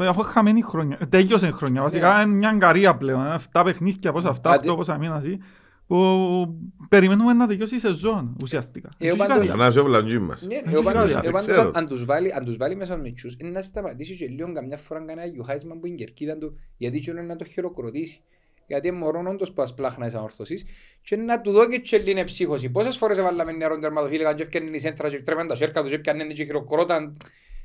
ε, 0.00 0.08
αφού 0.08 0.22
χαμένη 0.22 0.62
χρονιά. 0.62 0.98
Ε, 1.00 1.06
Τέλειωσε 1.06 1.46
η 1.46 1.50
χρονιά. 1.52 1.82
Βασικά 1.82 2.22
είναι 2.22 2.34
μια 2.34 2.48
αγκαρία 2.48 2.96
πλέον. 2.96 3.26
ε, 3.26 3.30
Αυτά 3.30 3.62
παιχνίδια, 3.64 4.12
πόσα 4.12 4.28
αυτά, 4.28 4.48
Άντε. 4.50 4.58
αυτό, 4.58 4.74
πόσα 4.76 4.98
μήνας. 4.98 5.24
ή, 5.24 5.38
που 5.86 6.58
περιμένουμε 6.88 7.32
να 7.32 7.46
τελειώσει 7.46 7.74
η 7.74 7.78
σεζόν 7.78 8.36
ουσιαστικά. 8.42 8.88
Ε, 8.98 9.04
ο 9.04 9.08
Έχει 9.08 9.16
πάντως- 9.18 9.34
κάτι. 9.34 9.46
Για 9.46 9.54
να 9.56 9.66
είσαι 9.66 9.80
ο 9.80 9.84
βλαντζί 9.84 10.18
μας. 10.18 10.42
Ναι, 10.42 10.54
Έχει 10.54 10.64
εγώ 10.72 10.82
πάντως- 10.82 11.12
κάτι, 11.12 11.26
εγώ 11.26 11.36
πάντως 11.36 11.48
ξέρω. 11.50 11.60
αν- 11.68 11.70
αν 11.74 11.86
τους 11.86 12.04
βάλει- 12.04 12.32
αν 12.34 12.44
τους 12.44 12.56
βάλει 12.56 12.76
μέσα 12.76 12.92
στους 12.92 13.02
μητσούς, 13.04 13.36
είναι 13.38 13.50
να 13.50 13.62
σταματήσει 13.62 14.16
και 14.16 14.26
λίγο 14.26 14.52
καμιά 14.52 14.76
φορά 14.76 15.00
κανένα 15.00 15.26
γιουχάισμα 15.26 15.74
που 15.80 15.86
είναι 15.86 15.94
η 15.94 15.98
κερκίδα 15.98 16.38
του, 16.38 16.58
γιατί 16.76 16.98
και 17.00 17.10
είναι 17.10 17.22
να 17.22 17.36
το 17.36 17.44
χειροκροτήσει. 17.44 18.20
Γιατί 18.68 18.88
είναι 18.88 18.96
μωρόν 18.96 19.26
όντως 19.26 19.52
που 19.52 19.62
ασπλάχνα 19.62 20.06
εις 20.06 20.14
αμορφωσής 20.14 20.64
και 21.02 21.16
να 21.16 21.40
του 21.40 21.50
δώσει 21.50 21.80
και 21.80 21.98
λίγη 21.98 22.24
ψύχωση. 22.24 22.70
Πόσες 22.70 22.96
φορές 22.96 23.18
έβαλαμε 23.18 23.52
νεαρόν 23.52 23.80
τερματοφύλακα 23.80 24.34
και 24.34 24.42
έφτιανε 24.42 24.70
η 24.76 24.78
σέντρα 24.78 25.08
και 25.08 25.22
τρέμαν 25.22 25.46
τα 25.48 25.56
σέρκα 25.56 25.80
τους 25.80 25.88
και 25.90 25.94
έπιανε 25.96 26.24
και 26.24 26.44
χειροκρόταν 26.44 27.16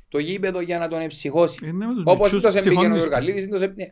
το 0.08 0.18
γήπεδο 0.18 0.60
για 0.60 0.78
να 0.78 0.88
τον 0.88 1.00
εψυχώσει. 1.00 1.58
Ε, 1.62 1.72
ναι, 1.72 1.86
με 1.86 1.94
τους 1.94 2.02
Όπως 2.06 2.32
μητσούς 2.32 2.52
το 2.52 2.58
εμπήκε 2.58 2.68
ο 2.68 2.78
ψυχώνεις. 2.78 2.98
Ιωργαλίδης, 3.02 3.48
το 3.48 3.58
σε- 3.58 3.72
ναι. 3.76 3.86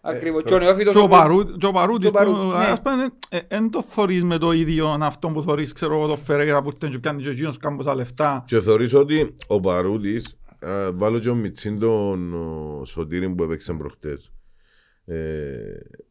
Ακριβώς. 0.00 0.42
Και 0.42 0.54
ο 0.54 0.58
Νεόφυτος 0.58 0.92
Και 0.94 0.98
ο 1.00 1.02
ο- 1.02 1.08
Παρού- 1.08 1.58
και 1.58 1.66
ο 1.66 1.72
Παρούτης, 1.72 2.00
Και 2.02 2.06
ο 2.08 2.10
Παρούτης, 2.18 2.40
που, 2.42 2.48
ναι. 2.48 2.64
ας 2.64 2.82
πούμε, 2.82 3.08
ε, 3.28 3.38
εν 3.48 3.70
το 3.70 3.82
θωρείς 3.88 4.22
με 4.22 4.38
το 4.38 4.52
ίδιο 4.52 4.98
αυτό 5.00 5.28
που 5.28 5.42
θωρείς, 5.42 5.72
ξέρω 5.72 5.94
εγώ, 5.94 6.06
το 6.06 6.16
Φερέιρα 6.16 6.62
που 6.62 6.68
ήρθε 6.72 6.88
και 6.90 6.98
πιάνει 6.98 7.22
και 7.22 7.28
εκείνος 7.28 7.56
κάμποσα 7.56 7.94
λεφτά. 7.94 8.44
Και 8.46 8.60
θεωρείς 8.60 8.94
ότι 8.94 9.34
ο 9.46 9.60
Παρούτης, 9.60 10.38
α, 10.66 10.92
βάλω 10.92 11.18
και 11.18 11.28
ο 11.28 11.34
Μιτσίν 11.34 11.78
τον 11.78 12.34
ο, 12.34 12.84
Σωτήρη 12.84 13.28
που 13.28 13.42
έπαιξε 13.42 13.72
προχτές. 13.72 14.30
Ε, 15.06 15.14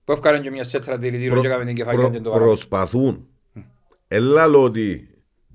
που 0.06 0.12
έφκανε 0.12 0.40
και 0.40 0.52
μιας 0.52 0.68
σέτρα 0.70 0.98
δηλητήριο 0.98 1.30
προ- 1.32 1.42
και 1.42 1.48
έκαμε 1.48 1.66
την 1.66 1.76
κεφαλιά 1.76 2.00
προ- 2.00 2.12
και 2.12 2.18
το 2.18 2.24
παράδειγμα. 2.30 2.54
προσπαθούν. 2.56 3.28
Έλα 4.08 4.48
λέω 4.48 4.64
ότι 4.64 5.08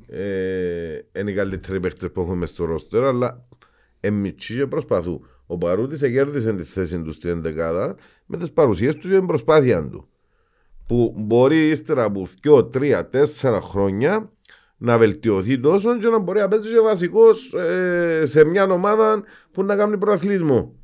ε, 0.09 0.99
είναι 1.19 1.31
οι 1.31 1.35
καλύτεροι 1.35 1.81
παίχτες 1.81 2.11
που 2.13 2.21
έχουμε 2.21 2.37
μες 2.37 2.51
στο 2.51 2.65
ρόστερ, 2.65 3.05
αλλά 3.05 3.45
εμιτσί 4.01 4.55
και 4.57 4.67
προσπαθούν. 4.67 5.27
Ο 5.47 5.59
Παρούτης 5.59 6.01
κέρδισε 6.01 6.53
τη 6.53 6.63
θέση 6.63 7.03
του 7.03 7.13
στην 7.13 7.43
δεκάδα 7.43 7.97
με 8.27 8.37
τις 8.37 8.51
παρουσίες 8.53 8.95
τους 8.95 9.11
και 9.11 9.17
την 9.17 9.27
προσπάθεια 9.27 9.89
του. 9.89 10.09
Που 10.87 11.15
μπορεί 11.17 11.69
ύστερα 11.69 12.05
από 12.05 12.27
2, 12.45 12.71
3, 12.75 13.03
4 13.43 13.59
χρόνια 13.63 14.31
να 14.77 14.99
βελτιωθεί 14.99 15.59
τόσο 15.61 15.99
και 15.99 16.09
να 16.09 16.19
μπορεί 16.19 16.39
να 16.39 16.49
παίζει 16.49 16.69
και 16.69 16.81
βασικός 16.81 17.53
ε, 17.55 18.23
σε 18.27 18.45
μια 18.45 18.65
ομάδα 18.65 19.23
που 19.53 19.63
να 19.63 19.77
κάνει 19.77 19.99
προαθλητισμό. 19.99 20.75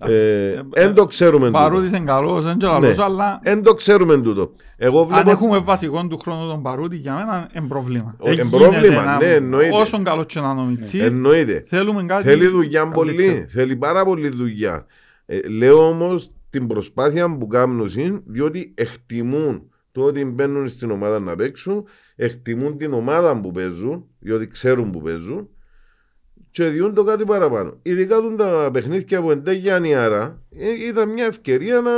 Ε, 0.00 0.48
Εντάξει, 0.50 0.68
Εν 0.74 0.94
το 0.94 1.06
ξέρουμε 1.06 1.44
Ο 1.44 1.46
τούτο. 1.50 1.58
Παρούτης 1.58 1.88
είναι 1.90 2.04
καλός, 2.04 2.44
είναι 2.44 2.54
και 2.58 2.66
καλός, 2.66 2.96
Ναι. 2.96 3.02
αλλά 3.04 3.40
Εν 3.42 3.62
το 3.62 3.74
ξέρουμε 3.74 4.20
τούτο. 4.20 4.52
Εγώ 4.76 5.00
αν 5.00 5.06
βλέπω 5.06 5.30
έχουμε 5.30 5.58
βασικό 5.58 6.06
του 6.06 6.18
χρόνου 6.18 6.48
τον 6.48 6.62
Παρούτη, 6.62 6.96
για 6.96 7.14
μένα 7.14 7.48
είναι 7.56 7.66
πρόβλημα. 7.66 8.14
Ο- 8.18 8.28
Ε, 8.28 8.30
εν 8.30 8.36
γίνεται 8.36 8.56
πρόβλημα, 8.56 9.04
να- 9.04 9.18
ναι, 9.18 9.34
εννοείται. 9.34 9.76
Όσον 9.76 10.04
καλός 10.04 10.26
και 10.26 10.40
να 10.40 10.50
είναι 10.50 10.60
ο 10.60 10.64
Μιτσής, 10.64 11.00
εννοείται. 11.02 11.64
θέλουμε 11.66 12.02
κάτι 12.06 12.22
Θέλει 12.28 12.46
δουλειά 12.46 12.80
καλύτερο. 12.80 13.04
πολύ. 13.04 13.46
Θέλει 13.48 13.76
πάρα 13.76 14.04
πολύ 14.04 14.28
δουλειά. 14.28 14.86
Ε, 15.26 15.38
λέω 15.48 15.88
όμως 15.88 16.30
την 16.50 16.66
προσπάθεια 16.66 17.36
που 17.36 17.46
κάνουν 17.46 17.90
είναι 17.96 18.20
διότι 18.24 18.74
εκτιμούν 18.76 19.70
το 19.92 20.02
ότι 20.02 20.24
μπαίνουν 20.24 20.68
στην 20.68 20.90
ομάδα 20.90 21.18
να 21.18 21.36
παίξουν, 21.36 21.84
εκτιμούν 22.16 22.76
την 22.78 22.92
ομάδα 22.92 23.40
που 23.40 23.50
παίζουν, 23.50 24.04
διότι 24.18 24.48
ξέρουν 24.48 24.90
που 24.90 25.00
παίζουν, 25.00 25.48
και 26.56 26.64
διούν 26.64 26.94
το 26.94 27.04
κάτι 27.04 27.24
παραπάνω. 27.24 27.78
Ειδικά 27.82 28.20
τον 28.20 28.36
τα 28.36 28.70
παιχνίδια 28.72 29.20
που 29.22 29.30
εντέγει 29.30 29.88
η 29.88 29.94
άρα, 29.94 30.42
ε, 30.50 30.86
ήταν 30.88 31.08
μια 31.12 31.24
ευκαιρία 31.24 31.80
να. 31.80 31.90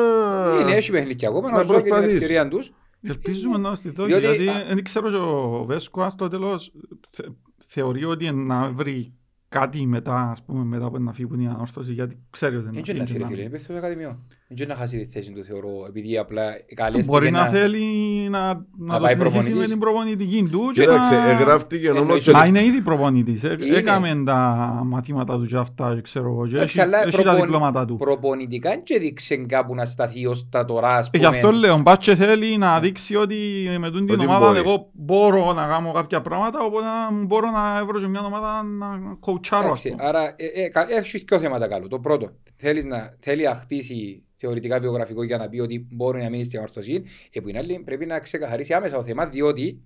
Είναι, 0.60 0.72
έχει 0.76 0.90
παιχνίδια 0.90 1.28
ακόμα, 1.28 1.50
να 1.50 1.56
να 1.56 1.62
ζω 1.62 1.74
και 1.74 1.80
την 1.80 1.88
προσπαθήσει. 1.88 2.14
ευκαιρία 2.14 2.48
τους. 2.48 2.70
Ελπίζουμε 3.02 3.58
να 3.58 3.74
στη 3.74 3.90
δόκη, 3.90 4.08
Διότι, 4.18 4.26
γιατί 4.36 4.48
α- 4.48 4.64
δεν 4.74 4.84
ξέρω 4.84 5.10
και 5.10 5.16
ο 5.16 5.64
Βέσκο 5.66 6.10
στο 6.10 6.28
τέλος 6.28 6.72
θε- 7.10 7.26
θεωρεί 7.66 8.04
ότι 8.04 8.30
να 8.32 8.70
βρει 8.70 9.14
κάτι 9.48 9.86
μετά, 9.86 10.30
ας 10.30 10.42
πούμε, 10.42 10.64
μετά 10.64 10.84
από 10.86 10.98
να 10.98 11.12
φύγει 11.12 11.26
που 11.28 11.34
είναι 11.34 11.42
η 11.42 11.46
ανόρθωση, 11.46 11.92
γιατί 11.92 12.18
ξέρει 12.30 12.56
ότι 12.56 12.64
Δεν 12.64 12.72
είναι 12.74 12.82
είναι 12.88 12.98
να 12.98 13.04
φύγει, 13.06 13.18
να 13.18 13.24
φίλε, 13.26 13.28
φύγει. 13.28 13.40
είναι 13.40 13.50
παίχτης 13.50 13.68
στο 13.68 13.74
ακαδημιό. 13.86 14.20
Δεν 14.50 14.64
είναι 14.64 14.74
να 14.74 14.80
χάσει 14.80 14.98
τη 14.98 15.10
θέση 15.10 15.30
του, 15.32 15.44
θεωρώ, 15.44 15.68
επειδή 15.88 16.18
απλά 16.18 16.42
καλέστηκε 16.74 17.10
Μπορεί 17.12 17.30
να 17.30 17.46
θέλει 17.46 17.82
να, 18.30 18.40
να 18.78 18.94
το 18.94 19.02
πάει 19.02 19.12
συνεχίσει 19.14 19.16
με 19.16 19.24
προπονητής. 19.30 19.68
την 19.68 19.78
προπονητική 19.78 20.48
του 20.50 20.60
και 20.74 20.80
Κοίταξε, 20.80 21.14
να... 21.14 21.30
εγγράφτηκε 21.30 21.86
Εννοείς 21.88 22.02
όμως. 22.08 22.26
ότι- 22.28 22.36
Μα 22.36 22.44
είναι 22.46 22.64
ήδη 22.64 22.80
προπονητής. 22.82 23.44
Ε, 23.44 23.56
Είναι. 23.60 23.76
Έκαμε 23.76 24.22
τα 24.26 24.36
μαθήματα 24.84 25.38
τους 25.38 25.48
και 25.48 25.56
αυτά, 25.56 25.94
και 25.94 26.00
ξέρω 26.00 26.26
εγώ. 26.28 26.46
και 26.46 26.54
Εντάξει, 26.56 26.78
Έχει 26.80 26.86
αλλά 26.88 26.98
έχει 27.06 27.10
τα 27.16 27.22
προπον- 27.22 27.40
διπλώματα 27.40 27.84
του. 27.84 27.96
προπονητικά 27.96 28.76
και 28.76 28.94
έδειξε 28.94 29.36
κάπου 29.36 29.74
να 29.74 29.84
σταθεί 29.84 30.26
ως 30.26 30.48
τα 30.48 30.64
τώρα, 30.64 30.88
ας 30.88 31.06
Ε, 31.06 31.18
Γι' 31.18 31.24
πούμε. 31.24 31.36
αυτό 31.36 31.50
λέω, 31.52 31.78
μπας 31.82 31.98
και 31.98 32.14
θέλει 32.14 32.56
να 32.56 32.80
δείξει 32.80 33.16
ότι 33.16 33.36
με 33.78 33.90
τούτη 33.90 34.04
την 34.04 34.14
Ότι 34.14 34.24
ομάδα 34.24 34.46
μπορεί. 34.46 34.58
εγώ 34.58 34.90
μπορώ 34.92 35.52
να 35.52 35.66
κάνω 35.66 35.92
κάποια 35.92 36.20
πράγματα, 36.20 36.58
οπότε 36.64 36.84
να 36.86 37.24
μπορώ 37.26 37.50
να 37.50 37.84
βρω 37.84 38.00
και 38.00 38.06
μια 38.06 38.20
ομάδα 38.24 38.62
να 38.62 38.86
κοουτσάρω, 39.20 39.70
ας 39.70 39.84
Εντάξει, 39.84 39.88
πούμε. 39.90 40.08
άρα 40.08 40.34
ε, 40.36 40.62
ε, 40.64 40.68
κα- 40.68 40.86
έχει 40.98 41.18
δύο 41.18 41.38
θέματα 41.38 41.68
καλό. 41.68 41.88
Το 41.88 41.98
πρώτο, 41.98 42.30
θέλεις 42.56 42.84
να, 42.84 43.08
θέλει 43.20 43.42
να 43.44 43.54
χτίσει 43.54 44.22
θεωρητικά 44.40 44.80
βιογραφικό 44.80 45.22
για 45.22 45.36
να 45.38 45.48
πει 45.48 45.60
ότι 45.60 45.86
μπορεί 45.90 46.22
να 46.22 46.28
μείνει 46.30 46.44
στην 46.44 46.60
ορθωσή. 46.60 47.02
Ε, 47.32 47.40
που 47.40 47.48
είναι 47.48 47.58
άλλη, 47.58 47.82
πρέπει 47.84 48.06
να 48.06 48.18
ξεκαθαρίσει 48.18 48.72
άμεσα 48.74 48.94
το 48.96 49.02
θέμα, 49.02 49.26
διότι 49.26 49.82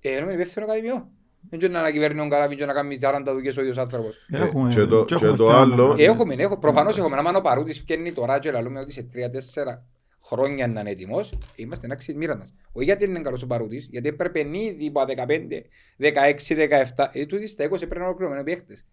ε, 0.00 0.16
είναι 0.16 0.32
υπεύθυνο 0.32 0.64
ακαδημιό. 0.64 1.10
Δεν 1.50 1.58
ξέρω 1.58 1.72
να 1.74 1.78
ανακυβέρνει 1.78 2.18
τον 2.18 2.28
Καράβιν 2.30 2.56
και 2.58 2.64
να 2.64 2.72
κάνει 2.72 2.98
40 3.00 3.22
δουλειές 3.32 3.56
ο 3.56 3.60
ίδιος 3.60 3.78
άνθρωπος. 3.78 4.16
Έχουμε- 4.32 4.74
και 4.74 4.84
το- 4.84 5.04
και 5.04 5.14
και 5.14 5.24
έχουμε 5.24 5.36
το 5.36 5.46
θέμα. 5.46 5.58
άλλο- 5.58 5.94
Ε, 5.98 6.04
έχουμε, 6.04 6.34
έχουμε. 6.34 6.58
Προφανώς 6.60 6.98
έχουμε. 6.98 7.16
Αν 7.16 7.36
ο 7.36 7.40
Παρούτης 7.40 7.78
φτιάχνει 7.78 8.12
τώρα 8.12 8.38
και 8.38 8.50
λέμε 8.50 8.80
ότι 8.80 8.92
σε 8.92 9.02
3-4 9.02 9.84
χρόνια 10.24 10.68
να 10.68 10.80
είναι 10.80 10.90
έτοιμος, 10.90 11.32
είμαστε 11.56 11.86
εντάξει 11.86 12.06
της 12.06 12.16
μοίρας 12.16 12.36
μας. 12.38 12.54
Όχι 12.72 12.84
γιατί 12.84 13.04
είναι 13.04 13.20
καλός 13.20 13.42
ο 13.42 13.46
Παρούτης, 13.46 13.86
γιατί 13.90 14.08
έπρεπε 14.08 14.38
ήδη 14.40 14.86
από 14.94 15.04
15, 15.04 15.66
16, 15.96 16.54
17, 16.54 17.10
ε, 17.12 17.26
τούτοι 17.26 17.46
στα 17.46 17.64
20 17.64 17.78
πρέπει 17.86 17.98
να 18.00 18.04
ολοκληρωμένοι 18.04 18.44
παίχτες. 18.44 18.84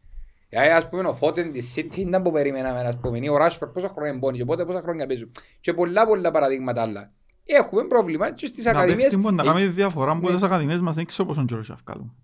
Ε, 0.54 0.74
ας 0.74 0.90
πούμε 0.90 1.08
ο 1.08 1.14
Φώτεν 1.14 1.52
της 1.52 1.74
City 1.78 1.98
ήταν 1.98 2.22
που 2.22 2.32
περιμέναμε, 2.32 2.80
ας 2.80 2.98
πούμε, 2.98 3.18
ή 3.22 3.28
ο 3.28 3.38
Ράσφορ 3.38 3.70
πόσα 3.70 3.90
χρόνια 3.96 4.18
μπώνει 4.18 4.38
και 4.38 4.46
πότε 4.46 4.66
πόσα 4.66 4.82
χρόνια 4.82 5.08
παίζουν. 5.08 5.32
Και 5.60 5.74
πολλά 5.74 6.08
πολλά 6.08 6.32
παραδείγματα 6.32 6.82
άλλα. 6.82 7.12
Έχουμε 7.46 7.84
πρόβλημα 7.84 8.32
και 8.32 8.46
στις 8.46 8.66
Να 8.66 8.72
ακαδημίες. 8.72 9.02
παίχτη 9.04 9.18
μπορεί 9.18 9.36
να 9.36 9.44
ε, 9.44 9.46
κάνει 9.46 9.60
τη 9.62 9.68
διαφορά 9.68 10.18
που 10.18 10.28
ναι. 10.28 10.34
τις 10.34 10.44
ακαδημίες 10.44 10.82
μας 10.82 10.96
δεν 10.96 11.06
ξέρω 11.06 11.28
πόσον 11.28 11.46
καιρό 11.46 11.60
έχει 11.60 11.72
αυκάλου. 11.72 12.16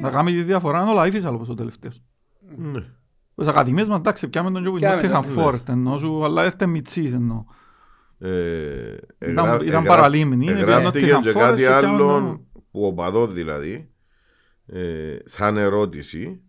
Να 0.00 0.10
κάνει 0.10 0.32
τη 0.32 0.42
διαφορά 0.42 0.80
είναι 0.80 0.90
ο 0.90 0.94
Λαϊφής 0.94 1.24
αλλά 1.24 1.34
όπως 1.34 1.48
ο 1.48 1.54
τελευταίος. 1.54 2.02
Ναι. 2.56 2.80
Τις 3.34 3.46
ακαδημίες 3.46 3.88
μας 3.88 3.98
εντάξει 3.98 4.28
πιάμε 4.28 4.50
τον 4.50 4.62
Τζόκο 4.62 4.76
Πιάμε 4.76 4.94
Νότιχαμ 4.94 5.22
τον, 5.24 5.34
ναι. 5.34 5.42
Φόρεστ 5.42 5.68
εννοώ 5.68 5.98
σου 5.98 6.24
αλλά 6.24 6.44
έρθε 6.44 6.66
μητσής 6.66 7.12
εννοώ. 7.12 7.44
Ε, 8.18 8.28
Ήταν- 8.28 8.98
εγγράφ- 9.18 9.46
ήταν 9.54 9.60
εγγράφ- 9.66 9.86
παραλίμνη, 9.86 10.46
είναι 10.46 10.58
Εγγράφτηκε 10.60 10.90
πήγαινε 10.98 11.20
και 11.20 11.30
Nottingham 11.30 11.32
κάτι 11.38 11.52
Forest 11.52 11.56
και 11.56 11.68
άλλο 11.68 12.06
πιάμε 12.06 12.40
που 12.70 12.86
ο 12.86 12.92
παδός 12.94 13.32
δηλαδή, 13.32 13.90
ε, 14.66 15.16
σαν 15.24 15.56
ερώτηση, 15.56 16.40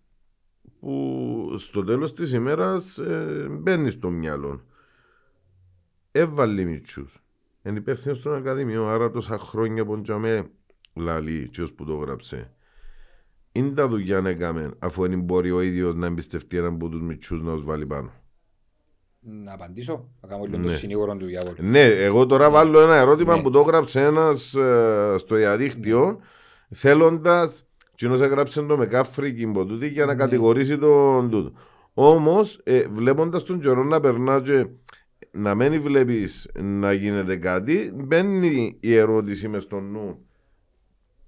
που 0.84 1.56
στο 1.60 1.84
τέλος 1.84 2.13
της 2.13 2.32
ημέρας 2.32 2.98
ε, 2.98 3.48
μπαίνει 3.52 3.89
στο 3.89 4.10
μυαλό. 4.10 4.62
Έβαλε 6.12 6.63
μητσούς. 6.63 7.24
Είναι 7.63 7.78
υπεύθυνος 7.78 8.17
στον 8.17 8.36
Ακαδημίο, 8.36 8.88
άρα 8.88 9.12
τόσα 9.12 9.38
χρόνια 9.39 9.86
που 9.86 10.02
τζαμε 10.02 10.50
λαλεί 10.93 11.50
και 11.50 11.62
ως 11.62 11.74
που 11.74 11.86
το 11.86 11.96
γράψε. 11.96 12.52
Είναι 13.52 13.69
τα 13.69 13.88
δουλειά 13.88 14.22
να 14.22 14.30
έκαμε, 14.30 14.72
αφού 14.80 15.08
δεν 15.08 15.22
μπορεί 15.22 15.52
ο 15.52 15.62
ίδιος 15.62 15.96
να 15.96 16.06
εμπιστευτεί 16.06 16.58
έναν 16.58 16.74
από 16.74 16.89
τους 16.89 17.02
μητσούς 17.02 17.41
να 17.41 17.54
τους 17.54 17.63
βάλει 17.63 17.86
πάνω. 17.86 18.12
Να 19.19 19.54
απαντήσω, 19.54 20.10
να 20.22 20.28
κάνω 20.28 20.43
λίγο 20.46 20.62
το 20.62 20.67
Ναι. 20.69 20.76
συνήγορο 20.76 21.15
του 21.17 21.26
διάβολου. 21.26 21.56
Ναι, 21.60 21.82
εγώ 21.82 22.26
τώρα 22.26 22.50
βάλω 22.50 22.80
ένα 22.82 22.96
ερώτημα 22.96 23.36
Ναι. 23.36 23.41
που 23.41 23.50
το 23.50 23.60
έγραψε 23.60 24.02
ένας 24.02 24.56
στο 25.17 25.36
διαδίκτυο 25.36 26.19
θέλοντας. 26.69 27.65
Κοινός 27.95 28.21
έγραψε 28.21 28.62
το 28.62 28.77
με 28.77 28.86
κάφρικη 28.86 29.45
τούτη 29.53 29.88
για 29.88 30.06
να 30.06 30.13
Ναι. 30.13 30.19
κατηγορήσει 30.19 30.77
τον 30.77 31.29
τούτο. 31.29 31.51
Όμως, 31.93 32.60
ε, 32.63 32.84
βλέποντας 32.88 33.43
τον 33.43 33.60
καιρό 33.60 33.84
να 33.84 33.99
περνά 33.99 34.41
και 34.41 34.67
να 35.32 35.56
μην 35.56 35.82
βλέπεις 35.82 36.49
να 36.53 36.93
γίνεται 36.93 37.36
κάτι, 37.36 37.91
μπαίνει 37.95 38.77
η 38.79 38.95
ερώτηση 38.95 39.47
μες 39.47 39.63
στο 39.63 39.79
νου. 39.79 40.25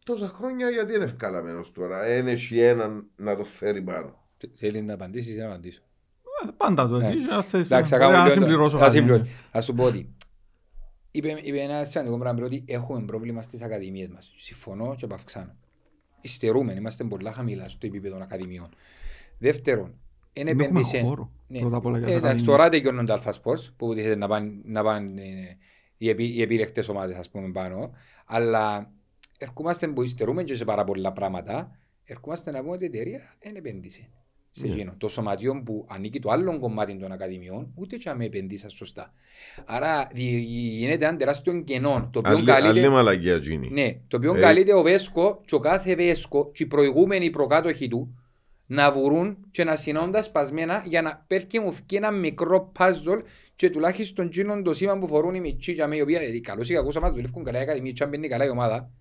Τόσα 0.05 0.27
χρόνια 0.27 0.69
γιατί 0.69 0.93
είναι 0.95 1.03
ευκαλαμένος 1.03 1.71
τώρα, 1.71 2.03
δεν 2.03 2.27
έχει 2.27 2.59
έναν 2.59 3.05
να 3.15 3.35
το 3.35 3.43
φέρει 3.43 3.81
πάνω. 3.81 4.23
Θέλεις 4.55 4.81
να 4.83 4.93
απαντήσεις 4.93 5.35
ή 5.35 5.37
να 5.37 5.45
απαντήσω. 5.45 5.81
Ε, 6.47 6.51
Πάντα 6.57 6.87
το 6.87 6.97
Ναι. 6.97 7.07
εσύ 7.07 7.17
αν 7.31 7.43
θες, 7.43 7.65
Εντάξει, 7.65 7.91
θα 7.91 7.97
μπορεί 7.97 8.11
κάνω 8.11 8.23
να 8.23 8.29
λίγο- 8.29 8.41
συμπληρώσω 8.41 8.77
θα 8.77 8.85
κάτι. 8.85 8.97
συμπληρώσω. 8.97 9.25
Θα 9.51 9.61
σου 9.61 9.73
πω 9.73 9.83
ότι 9.83 10.15
είπε, 11.11 11.39
είπε 11.41 11.59
ένας 11.59 11.89
σημαντικό 11.89 12.17
πράγμα 12.17 12.45
ότι 12.45 12.63
έχουμε 12.67 13.05
πρόβλημα 13.05 13.41
στις 13.41 13.61
ακαδημίες 13.61 14.07
μας. 14.07 14.33
Συμφωνώ 14.37 14.95
και 14.97 15.05
επαυξάνω. 15.05 15.55
Ιστερούμε, 16.25 16.73
είμαστε 16.73 17.03
πολλά 17.03 17.33
χαμηλά 17.33 17.69
στο 17.69 17.85
επίπεδο 17.87 18.17
ακαδημιών. 18.21 18.69
Δεύτερον, 19.37 19.93
είναι 20.33 20.53
Δεν 20.53 20.59
έχουμε 20.59 20.79
επένδυσε... 20.79 20.99
χώρο, 21.01 21.31
Ναι. 21.47 21.59
πρώτα 21.59 21.77
απ' 21.77 21.85
όλα, 21.85 21.97
για 21.97 22.07
Ε, 22.07 22.09
τα 22.11 22.15
Εντάξει, 22.17 22.33
ακαδημία. 22.35 22.57
τώρα 22.57 22.69
τελειώνουν 22.69 23.05
τα 23.05 23.13
Αλφα 23.13 23.33
Sports 23.43 23.73
που 23.77 23.93
θέλετε 23.93 24.15
να 24.15 24.27
πάνε, 24.27 24.51
να 24.63 24.83
πάνε 24.83 25.21
ε, 25.21 25.57
οι, 25.97 26.09
επί, 26.09 26.25
οι 26.25 26.41
επίλεκτες 26.41 26.87
ομάδες 26.87 27.17
ας 27.17 27.29
πούμε 27.29 27.51
πάνω. 27.51 27.91
Αλλά 28.25 28.91
ερχόμαστε 29.37 29.87
που 29.87 30.01
υστερούμε 30.01 30.43
και 30.43 30.55
σε 30.55 30.65
πάρα 30.65 30.83
πολλά 30.83 31.13
πράγματα. 31.13 31.77
Ερχόμαστε 32.03 32.51
να 32.51 32.59
πούμε 32.59 32.71
ότι 32.71 32.83
η 32.83 32.87
εταιρεία 32.87 33.21
δεν 33.39 33.55
επένδυσε. 33.55 34.09
Σε 34.57 34.67
Ναι. 34.67 34.73
εκείνο. 34.73 34.93
Το 34.97 35.07
σωματιό 35.07 35.61
που 35.65 35.85
ανήκει 35.89 36.19
το 36.19 36.29
άλλο 36.29 36.59
κομμάτι 36.59 36.97
των 36.97 37.11
ακαδημιών, 37.11 37.71
ούτε 37.75 37.95
και 37.97 38.13
με 38.13 38.25
επενδύσα 38.25 38.69
σωστά. 38.69 39.13
Άρα 39.65 40.09
δι- 40.13 40.43
γίνεται 40.77 41.05
ένα 41.05 41.17
τεράστιο 41.17 41.61
κενό. 41.61 42.09
Το 42.13 42.19
οποίο 42.19 42.31
Άλλη, 42.37 42.51
άλλη 42.51 42.63
καλείται, 42.67 42.89
μαλακία 42.89 43.37
γίνει. 43.37 43.69
ναι, 43.69 43.99
το 44.07 44.17
οποίο 44.17 44.35
Ε. 44.35 44.39
καλείται 44.39 44.73
ο 44.73 44.81
Βέσκο 44.81 45.41
και 45.45 45.55
ο 45.55 45.59
κάθε 45.59 45.95
Βέσκο 45.95 46.51
και 46.51 46.63
οι 46.63 46.65
προηγούμενοι 46.65 47.29
προκάτοχοι 47.29 47.87
του 47.87 48.19
να 48.67 48.91
βουρούν 48.91 49.37
και 49.51 49.63
να 49.63 49.75
συνώνουν 49.75 50.11
τα 50.11 50.21
σπασμένα 50.21 50.83
για 50.85 51.01
να 51.01 51.23
πέρκει 51.27 51.59
μου 51.59 51.73
φκεί 51.73 51.95
ένα 51.95 52.11
μικρό 52.11 52.71
puzzle 52.79 53.21
και 53.55 53.69
τουλάχιστον 53.69 54.29
γίνον 54.31 54.63
το 54.63 54.73
σήμα 54.73 54.99
που 54.99 55.07
φορούν 55.07 55.35
οι 55.35 55.39
μητσί 55.39 55.71
για 55.71 55.87
μένα, 55.87 55.99
οι 55.99 56.01
οποίοι 56.03 56.17
δηλαδή, 56.17 56.41
καλώς 56.41 56.69
ή 56.69 56.73
κακώς 56.73 56.95
άμα 56.95 57.11
δουλεύουν 57.11 57.43
καλά 57.43 57.59
η 57.59 57.61
ακαδημία 57.61 57.91
και 57.91 58.03
αν 58.03 58.09
μπαίνει 58.09 58.27
καλά 58.27 58.45
η 58.45 58.49
ομάδα 58.49 58.91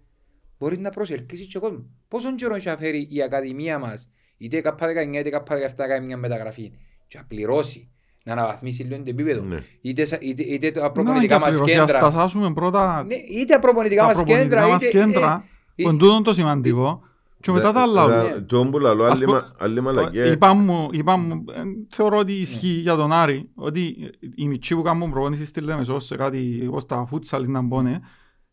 μπορεί 0.59 0.79
να 0.79 0.91
προσελκύσει 0.91 1.47
και 1.47 1.59
κόσμο. 1.59 1.87
Πόσον 2.09 2.37
καιρό 2.37 2.55
έχει 2.55 2.69
φέρει 2.79 3.09
η 3.11 3.23
ακαδημία 3.23 3.79
μας 3.79 4.09
είτε 4.37 4.63
K19 4.65 5.15
είτε 5.27 5.43
K17 5.49 5.75
να 5.77 5.87
κάνει 5.87 6.07
μια 6.07 6.17
μεταγραφή 6.17 6.73
και 7.07 7.19
να 7.19 7.25
πληρώσει 7.25 7.89
να 8.25 8.33
αναβαθμίσει 8.33 8.83
λίγο 8.83 8.97
το 8.97 9.03
επίπεδο 9.07 9.43
Ναι. 9.43 9.59
είτε, 9.81 10.05
σα- 10.05 10.17
είτε, 10.21 10.43
είτε 10.43 10.71
τα 10.71 10.81
Να, 10.81 10.91
προπονητικά 10.93 11.35
και 11.35 11.41
μας 11.41 11.55
απλώς, 11.55 11.71
ας 11.71 11.77
τα 11.77 11.93
κέντρα 11.93 12.11
σάσουμε 12.11 12.53
πρώτα 12.53 13.05
ναι, 13.05 13.15
είτε 13.15 13.53
τα 13.55 13.59
προπονητικά 13.59 14.01
τα 14.01 14.07
μας 14.07 14.17
κέντρα 14.23 14.61
προπονητικά 14.61 14.69
μας 14.73 14.83
είτε 14.83 14.91
κέντρα, 14.99 15.45
ε, 15.75 15.83
που 15.83 15.89
είναι 15.89 15.99
τούτο 15.99 16.23
το 16.23 16.35
σημαντικό, 16.35 17.03
και 17.41 17.51
μετά 17.51 17.73
τα 17.73 17.83
άλλα. 17.83 18.05
όλα. 18.05 18.23
Ναι. 18.23 18.41
Το 18.41 18.67
που 18.67 18.79
λαλώ, 18.79 19.05
Ας 19.05 19.11
άλλη 19.17 19.25
πω- 19.25 19.33
μα- 19.33 19.53
άλλη 19.59 19.81
μαλακία. 19.81 20.25
Είπα 20.27 20.55
μου, 20.55 20.89
είπα 20.93 21.17
μου, 21.17 21.45
ε, 21.55 21.63
θεωρώ 21.95 22.19
ότι 22.19 22.33
ισχύει 22.33 22.67
για 22.69 22.97
τον 22.97 23.13
Άρη, 23.13 23.49
ότι 23.55 23.97
οι 24.35 24.49
μητσοί 24.49 24.75
που 24.75 24.83
κάνουν 24.83 25.11
προπόνηση 25.11 25.45
στη 25.45 25.61
Λέμεσο 25.61 25.99
σε 25.99 26.17
κάτι 26.17 26.65
όπως 26.69 26.87
τα 26.87 27.05
φούτσαλ 27.09 27.51
να 27.51 27.61
μπώνε, 27.61 28.01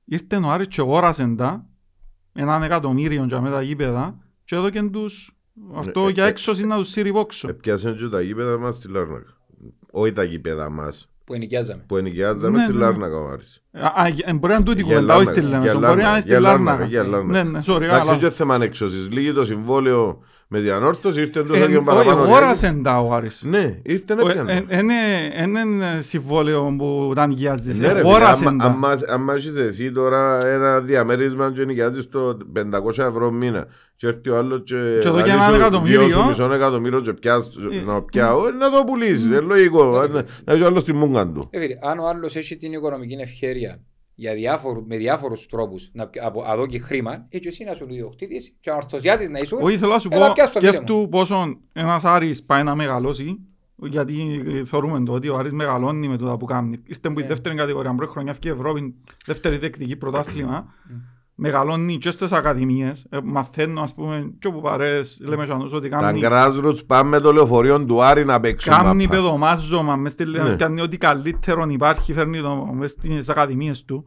ήρθε 0.05 0.35
ο 0.35 0.49
Άρης 0.51 0.67
και 0.67 0.81
αγόρασε 0.81 1.33
τα, 1.37 1.65
έναν 2.33 2.63
εκατομμύριο 2.63 3.23
για 3.23 3.41
με 3.41 3.49
τα 3.49 3.61
γήπεδα, 3.61 4.17
και 4.45 4.55
έδωκε 4.55 4.81
τους 4.83 5.35
αυτό 5.75 6.07
ε, 6.07 6.11
για 6.11 6.25
ε, 6.25 6.27
έξωση 6.27 6.65
να 6.65 6.75
τους 6.75 6.89
σύρει 6.89 7.11
πόξο. 7.11 7.47
Επιάσαν 7.49 7.97
και 7.97 8.07
τα 8.07 8.21
γήπεδα 8.21 8.57
μας 8.57 8.75
στη 8.75 8.87
Λάρνακα. 8.87 9.37
Όχι 9.91 10.13
τα 10.13 10.23
γήπεδα 10.23 10.69
μας, 10.69 11.09
που 11.25 11.33
ενοικιάζαμε. 11.33 11.83
που 11.87 11.97
ενοικιάζαμε 11.97 12.57
Ναι, 12.57 12.63
στη 12.63 12.73
ναι. 12.73 12.79
Λάρνακα 12.79 13.17
ο 13.17 13.27
Άρης. 13.27 13.63
Α, 13.71 13.85
α, 14.03 14.07
ε, 14.07 14.33
Μπορεί 14.33 14.47
να 14.47 14.53
είναι 14.53 14.63
τούτη 14.63 14.81
Για 14.83 14.93
κουβέντα, 14.95 15.15
όχι 15.15 15.25
στη 15.25 15.41
Λάρνακα, 15.41 15.57
Λέμεσο, 15.63 15.79
για 15.79 15.87
μπορεί 15.87 16.01
να 16.01 16.09
είναι 16.09 16.11
Λάρνακα, 16.11 16.21
στη 16.21 16.29
για 16.29 16.39
Λάρνακα, 16.39 16.71
Λάρνακα. 16.71 16.89
για 16.89 17.03
Λάρνακα. 17.03 17.43
Ναι, 17.43 17.49
ναι, 17.49 17.59
sorry, 17.67 17.81
Εντάξει, 17.81 18.09
καλά. 18.09 18.17
και 18.17 18.29
θέμα 18.29 18.53
ανέξωσης. 18.55 19.09
Λίγη 19.09 19.33
το 19.33 19.45
συμβόλαιο 19.45 20.23
με 20.53 20.59
διανόρθωση, 20.59 21.19
ήρθε 21.21 21.43
το 21.43 21.53
Ε, 21.53 21.57
ίδιο 21.57 21.77
Όχι, 21.77 21.85
παραπάνω. 21.85 22.21
αγόρασε 22.21 22.79
τα 22.83 22.99
ο 22.99 23.13
Άρης. 23.13 23.43
Ναι, 23.45 23.79
ήρθε 23.83 24.15
να 24.15 24.21
Ο- 24.21 24.25
πιάνε. 24.25 24.65
ε, 24.67 24.77
ε, 24.77 24.81
ναι, 24.81 24.93
εν 25.33 25.49
είναι 25.49 25.85
συμβόλαιο 26.01 26.75
που 26.77 27.09
ήταν 27.11 27.29
νοικιάζεσαι. 27.29 27.79
Ναι 27.81 27.87
ρε 27.87 27.93
φίλε, 27.93 27.99
Αγόρασε 27.99 28.47
άμα- 28.47 28.63
τα. 28.63 28.69
άμα- 28.69 28.99
άμα 29.07 29.33
έχεις 29.33 29.55
εσύ 29.55 29.91
τώρα 29.91 30.37
ένα 30.47 30.79
διαμέρισμα 30.79 31.51
και 31.51 31.65
νοικιάζεις 31.65 32.09
το 32.09 32.37
500 32.53 33.03
ευρώ 33.03 33.31
μήνα 33.31 33.65
και 33.95 34.07
έρθει 34.07 34.29
ο 34.29 34.37
άλλος 34.37 34.61
και 34.65 34.75
Και 35.01 35.07
εδώ 35.07 35.15
λαλεί 35.17 35.23
και 35.29 35.31
ένα 35.35 35.47
σου 35.47 35.55
εκατομμύριο. 35.55 36.05
δύο 36.05 36.09
σου 36.19 36.27
μισό 36.27 36.53
εκατομμύριο 36.53 37.01
και 37.01 37.13
πιάς 37.13 37.49
Ε, 37.71 37.81
να 37.85 38.01
πιάω, 38.01 38.47
ε, 38.47 38.51
να 38.51 38.71
το 38.71 38.83
πουλήσεις, 38.85 39.25
είναι 39.25 39.39
λογικό, 39.39 39.83
να 40.07 40.07
να 40.45 40.53
έχει 40.53 40.61
ο 40.61 40.65
άλλος 40.65 40.83
τη 40.83 40.93
μούγκα 40.93 41.27
του. 41.27 41.47
Ε, 41.49 41.59
φίλε, 41.59 41.75
αν 41.81 41.99
ο 41.99 42.07
άλλος 42.07 42.35
έχει 42.35 42.57
την 42.57 42.73
οικονομική 42.73 43.17
ευχαίρεια 43.21 43.79
για 44.21 44.33
διάφορους, 44.33 44.83
με 44.87 44.97
διάφορους 44.97 45.45
τρόπους 45.47 45.89
να 45.93 46.07
π- 46.07 46.19
από 46.23 46.43
εδώ 46.51 46.65
και 46.65 46.79
χρήμα, 46.79 47.25
έτσι 47.29 47.47
εσύ 47.47 47.63
να 47.63 47.73
σου 47.73 47.85
ο 47.89 47.93
ιδιοκτήτης 47.93 48.53
και 48.59 48.69
ο 48.69 48.75
ορθωσιάτης 48.75 49.29
να 49.29 49.39
ήσουν, 49.39 49.61
Όχι, 49.61 49.77
θέλω 49.77 49.91
να 49.91 49.99
σου 49.99 50.07
Έλα, 50.11 50.27
πω, 50.27 50.33
πιάσ' 50.33 50.51
το, 50.51 50.59
φίλε 50.59 50.71
σκέφτου 50.71 51.07
πόσο 51.11 51.57
ένας 51.73 52.05
Άρης 52.05 52.43
πάει 52.43 52.63
να 52.63 52.75
μεγαλώσει, 52.75 53.39
γιατί 53.75 54.43
ε, 54.47 54.65
θεωρούμε 54.65 55.03
το 55.05 55.13
ότι 55.13 55.29
ο 55.29 55.37
Άρης 55.37 55.51
μεγαλώνει 55.53 56.07
με 56.07 56.17
το 56.17 56.37
που 56.39 56.45
κάνει. 56.45 56.79
Ήρθε 56.85 57.09
που 57.09 57.19
η 57.19 57.21
Ναι. 57.21 57.27
δεύτερη 57.27 57.55
κατηγορία, 57.55 57.95
πρώτη 57.95 58.11
χρονιά 58.11 58.35
και 58.39 58.47
η 58.47 58.51
Ευρώπη, 58.51 58.95
δεύτερη 59.25 59.57
δεκτική 59.57 59.95
πρωτάθλημα. 59.95 60.73
Μμ. 61.35 61.43
Μεγαλώνει 61.43 61.97
και 61.97 62.11
στις 62.11 62.31
ακαδημίες, 62.31 63.05
ε, 63.09 63.17
μαθαίνω 63.23 63.81
ας 63.81 63.93
πούμε 63.93 64.31
και 64.39 64.47
όπου 64.47 64.61
παρέες, 64.61 65.19
λέμε 65.23 65.45
και 65.45 65.51
ότι 65.75 65.89
Τα 65.89 65.97
κάνει, 65.97 66.21
grassroots 66.23 66.85
πάμε 66.87 67.09
με 67.09 67.19
το 67.19 67.31
λεωφορείο 67.31 67.85
του 67.85 68.03
Άρη 68.03 68.25
να 68.25 68.39
παίξουν. 68.39 68.73
κάνει 68.73 69.03
παπά. 69.07 69.15
παιδομάζωμα, 69.15 69.95
μες 69.95 70.11
στη, 70.11 70.25
Ναι. 70.25 70.55
κάνει 70.55 70.81
ό,τι 70.81 70.97
καλύτερο 70.97 71.65
υπάρχει, 71.69 72.13
φέρνει 72.13 72.41
το 72.41 72.55
μες 72.73 72.91
στις 72.91 73.29
ακαδημίες 73.29 73.85
του. 73.85 74.05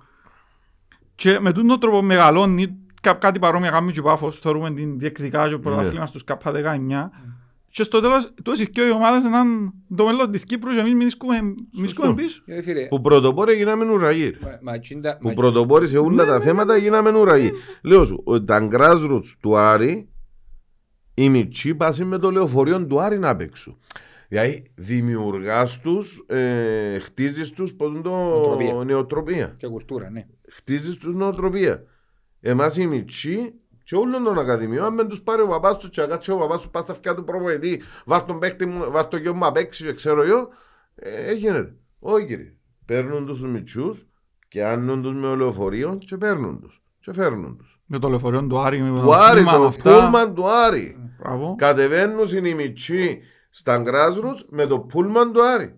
Και 1.15 1.39
με 1.41 1.53
τον 1.53 1.81
τρόπο 1.81 2.03
μεγαλώνει, 2.03 2.77
κά- 3.01 3.19
κάτι 3.19 3.39
παρόμοια 3.39 3.71
κάνουμε 3.71 3.93
και 3.93 4.01
ο 4.01 4.03
Πάφος, 4.03 4.39
θεωρούμε 4.39 4.71
την 4.73 4.99
διεκδικά 4.99 5.49
και 5.49 5.55
ο 5.55 5.59
πρωτάθλημα 5.61 6.07
στους 6.07 6.25
ΚΑΠΑ 6.25 6.53
19. 6.53 7.11
Και 7.75 7.83
στο 7.83 8.01
τέλος, 8.01 8.35
τόσες 8.43 8.69
και 8.71 8.81
οι 8.83 8.91
ομάδες 8.91 9.25
ήταν 9.25 9.73
το 9.97 10.05
μέλλον 10.05 10.31
της 10.31 10.45
Κύπρου 10.45 10.71
και 10.73 10.79
εμείς 10.79 10.95
μείνουμε 10.95 11.55
μείνουμε 11.99 12.15
πίσω. 12.23 12.43
Ε, 12.47 12.63
φίλε, 12.63 12.87
Που 12.87 13.01
πρωτοπόροι 13.01 13.55
γίναμε 13.57 13.91
ουραγοί. 13.91 14.31
ρε. 14.31 14.39
μα- 14.43 14.59
μα 14.63 14.79
τσίντα- 14.79 15.19
Που 15.19 15.29
μα- 15.29 15.35
πρωτοπόροι 15.35 15.89
σε 15.89 15.99
όλα 15.99 16.25
τα 16.25 16.41
θέματα 16.41 16.77
γίναμε 16.77 17.19
ουραγοί. 17.19 17.53
Λέω 17.83 18.05
σου, 18.05 18.21
ότι 18.25 18.45
τα 18.45 18.69
grassroots 18.73 19.33
του 19.41 19.57
Άρη, 19.57 20.09
οι 21.15 21.29
μητσοί 21.29 21.75
πάσουν 21.75 22.07
με 22.09 22.19
το 22.19 22.31
λεωφορείο 22.31 22.87
του 22.87 23.01
Άρη 23.01 23.19
να 23.19 23.37
παίξουν. 23.37 23.79
Δηλαδή 24.29 24.71
δημιουργάς 24.75 25.81
τους, 25.81 26.25
ε, 26.27 26.99
χτίζεις 26.99 27.51
τους 27.51 27.75
πώς 27.75 27.89
είναι 27.89 28.01
το 28.01 28.11
Νοοτροπία. 28.11 28.85
νεοτροπία. 28.85 29.55
και 29.57 29.67
κουλτούρα, 29.67 30.11
ναι. 30.11 30.27
χτίζεις 30.49 30.97
τους 30.97 31.15
νοοτροπία. 31.15 31.83
Εμάς 32.41 32.77
οι 32.77 32.87
μητσοί 32.87 33.53
και 33.85 33.94
όλων 33.97 34.25
των 34.25 34.38
ακαδημιών, 34.38 34.85
αν 34.85 34.97
δεν 34.97 35.09
τους 35.09 35.20
πάρει 35.23 35.42
ο 35.42 35.47
παπάς 35.47 35.77
τους 35.77 35.88
και 35.90 36.01
να 36.01 36.07
κάτσει 36.07 36.31
ο 36.31 36.37
παπάς 36.37 36.61
τους 36.61 36.70
πας 36.70 36.83
στα 36.83 36.92
αυτιά 36.92 37.14
του 37.14 37.25
προπονητή, 37.25 37.83
βάρ' 38.05 38.23
τον 38.23 38.38
παίκτη 38.38 38.66
μου, 38.66 38.90
βάρ' 38.90 39.07
το 39.07 39.16
γιο 39.16 39.33
μου 39.35 39.38
να 39.40 39.53
παίξει 39.53 39.85
και 39.85 39.92
ξέρω 39.94 40.23
εγώ, 40.23 40.49
ε, 40.94 41.33
γίνεται. 41.33 41.75
Όχι 41.99 42.27
κύριε. 42.27 42.53
Παίρνουν 42.87 43.27
τους 43.27 43.40
μητσούς 43.40 44.07
και 44.49 44.64
άνουν 44.64 45.03
τους 45.03 45.12
με 45.14 45.35
λεωφορείο 45.37 45.99
και 46.07 46.16
παίρνουν 46.16 46.61
τους 46.61 46.83
και 47.01 47.12
φέρνουν 47.12 47.57
τους. 47.59 47.81
Με 47.87 47.99
το 47.99 48.09
λεωφορείο 48.09 48.42
του 48.47 48.59
Άρη, 48.59 48.81
με 48.81 49.01
Του 49.01 49.14
Άρη, 49.14 49.38
πούλμαν 49.42 49.61
το 49.61 49.66
αυτά. 49.66 49.94
πούλμαν 50.01 50.35
του 50.35 50.49
Άρη. 50.49 50.97
Μπράβο. 51.18 51.55
Κατεβαίνουν 51.59 52.44
οι 52.44 52.55
μητσοί 52.55 53.20
στα 53.51 53.79
γκράζρους 53.79 54.44
με 54.49 54.66
το 54.66 54.79
πούλμαν 54.79 55.33
του 55.33 55.44
Άρη. 55.44 55.75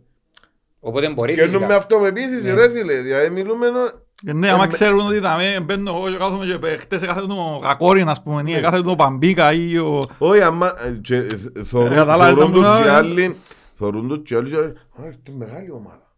Οπότε 0.80 1.08
μπορεί 1.10 1.34
Και 1.34 1.40
με 1.40 1.46
φυσικά. 1.48 1.76
αυτοπεποίθηση 1.76 2.48
Ναι. 2.48 2.54
ρε 2.54 2.68
φίλε, 2.70 3.00
δηλαδή 3.00 3.30
μιλούμε 3.30 3.70
νο- 3.70 3.80
Ε, 3.80 3.92
Ναι, 4.22 4.46
Ε, 4.46 4.50
άμα 4.50 4.60
με- 4.60 4.66
ξέρουν 4.66 5.06
ότι 5.06 5.18
θα 5.18 5.36
με 5.36 5.60
μπαίνω 5.60 5.90
εγώ 5.90 6.10
και 6.10 6.16
κάθομαι 6.16 6.46
και 6.46 6.58
παι- 6.58 6.78
χτες 6.80 7.02
έκαθε 7.02 7.20
το 7.20 7.58
Κακόριν, 7.62 8.08
ας 8.08 8.22
πούμε, 8.22 8.40
ή 8.40 8.44
Ναι. 8.44 8.56
έκαθε 8.58 8.80
το 8.80 8.96
Παμπίκα 8.96 9.52
ή 9.52 9.76
ο... 9.78 10.08
Όχι, 10.18 10.40
άμα 10.42 10.72
ε, 10.86 10.98
και, 11.02 11.16
ε, 11.16 11.62
θωρούν 11.62 11.94
καταλάβεις 11.94 12.34
θωρούν 12.34 12.52
τα 12.52 12.58
τους 12.60 12.70
που 12.70 12.76
και 12.76 12.84
λέω, 12.84 12.94
άλλοι, 12.94 13.36
θωρούν 13.74 14.08
τους 14.08 14.20
και 14.24 14.34
άλλοι 14.36 14.50
και 14.50 14.56
λένε, 14.56 14.68
«Α, 14.68 15.02
είναι 15.04 15.36
μεγάλη 15.36 15.70
ομάδα. 15.70 16.12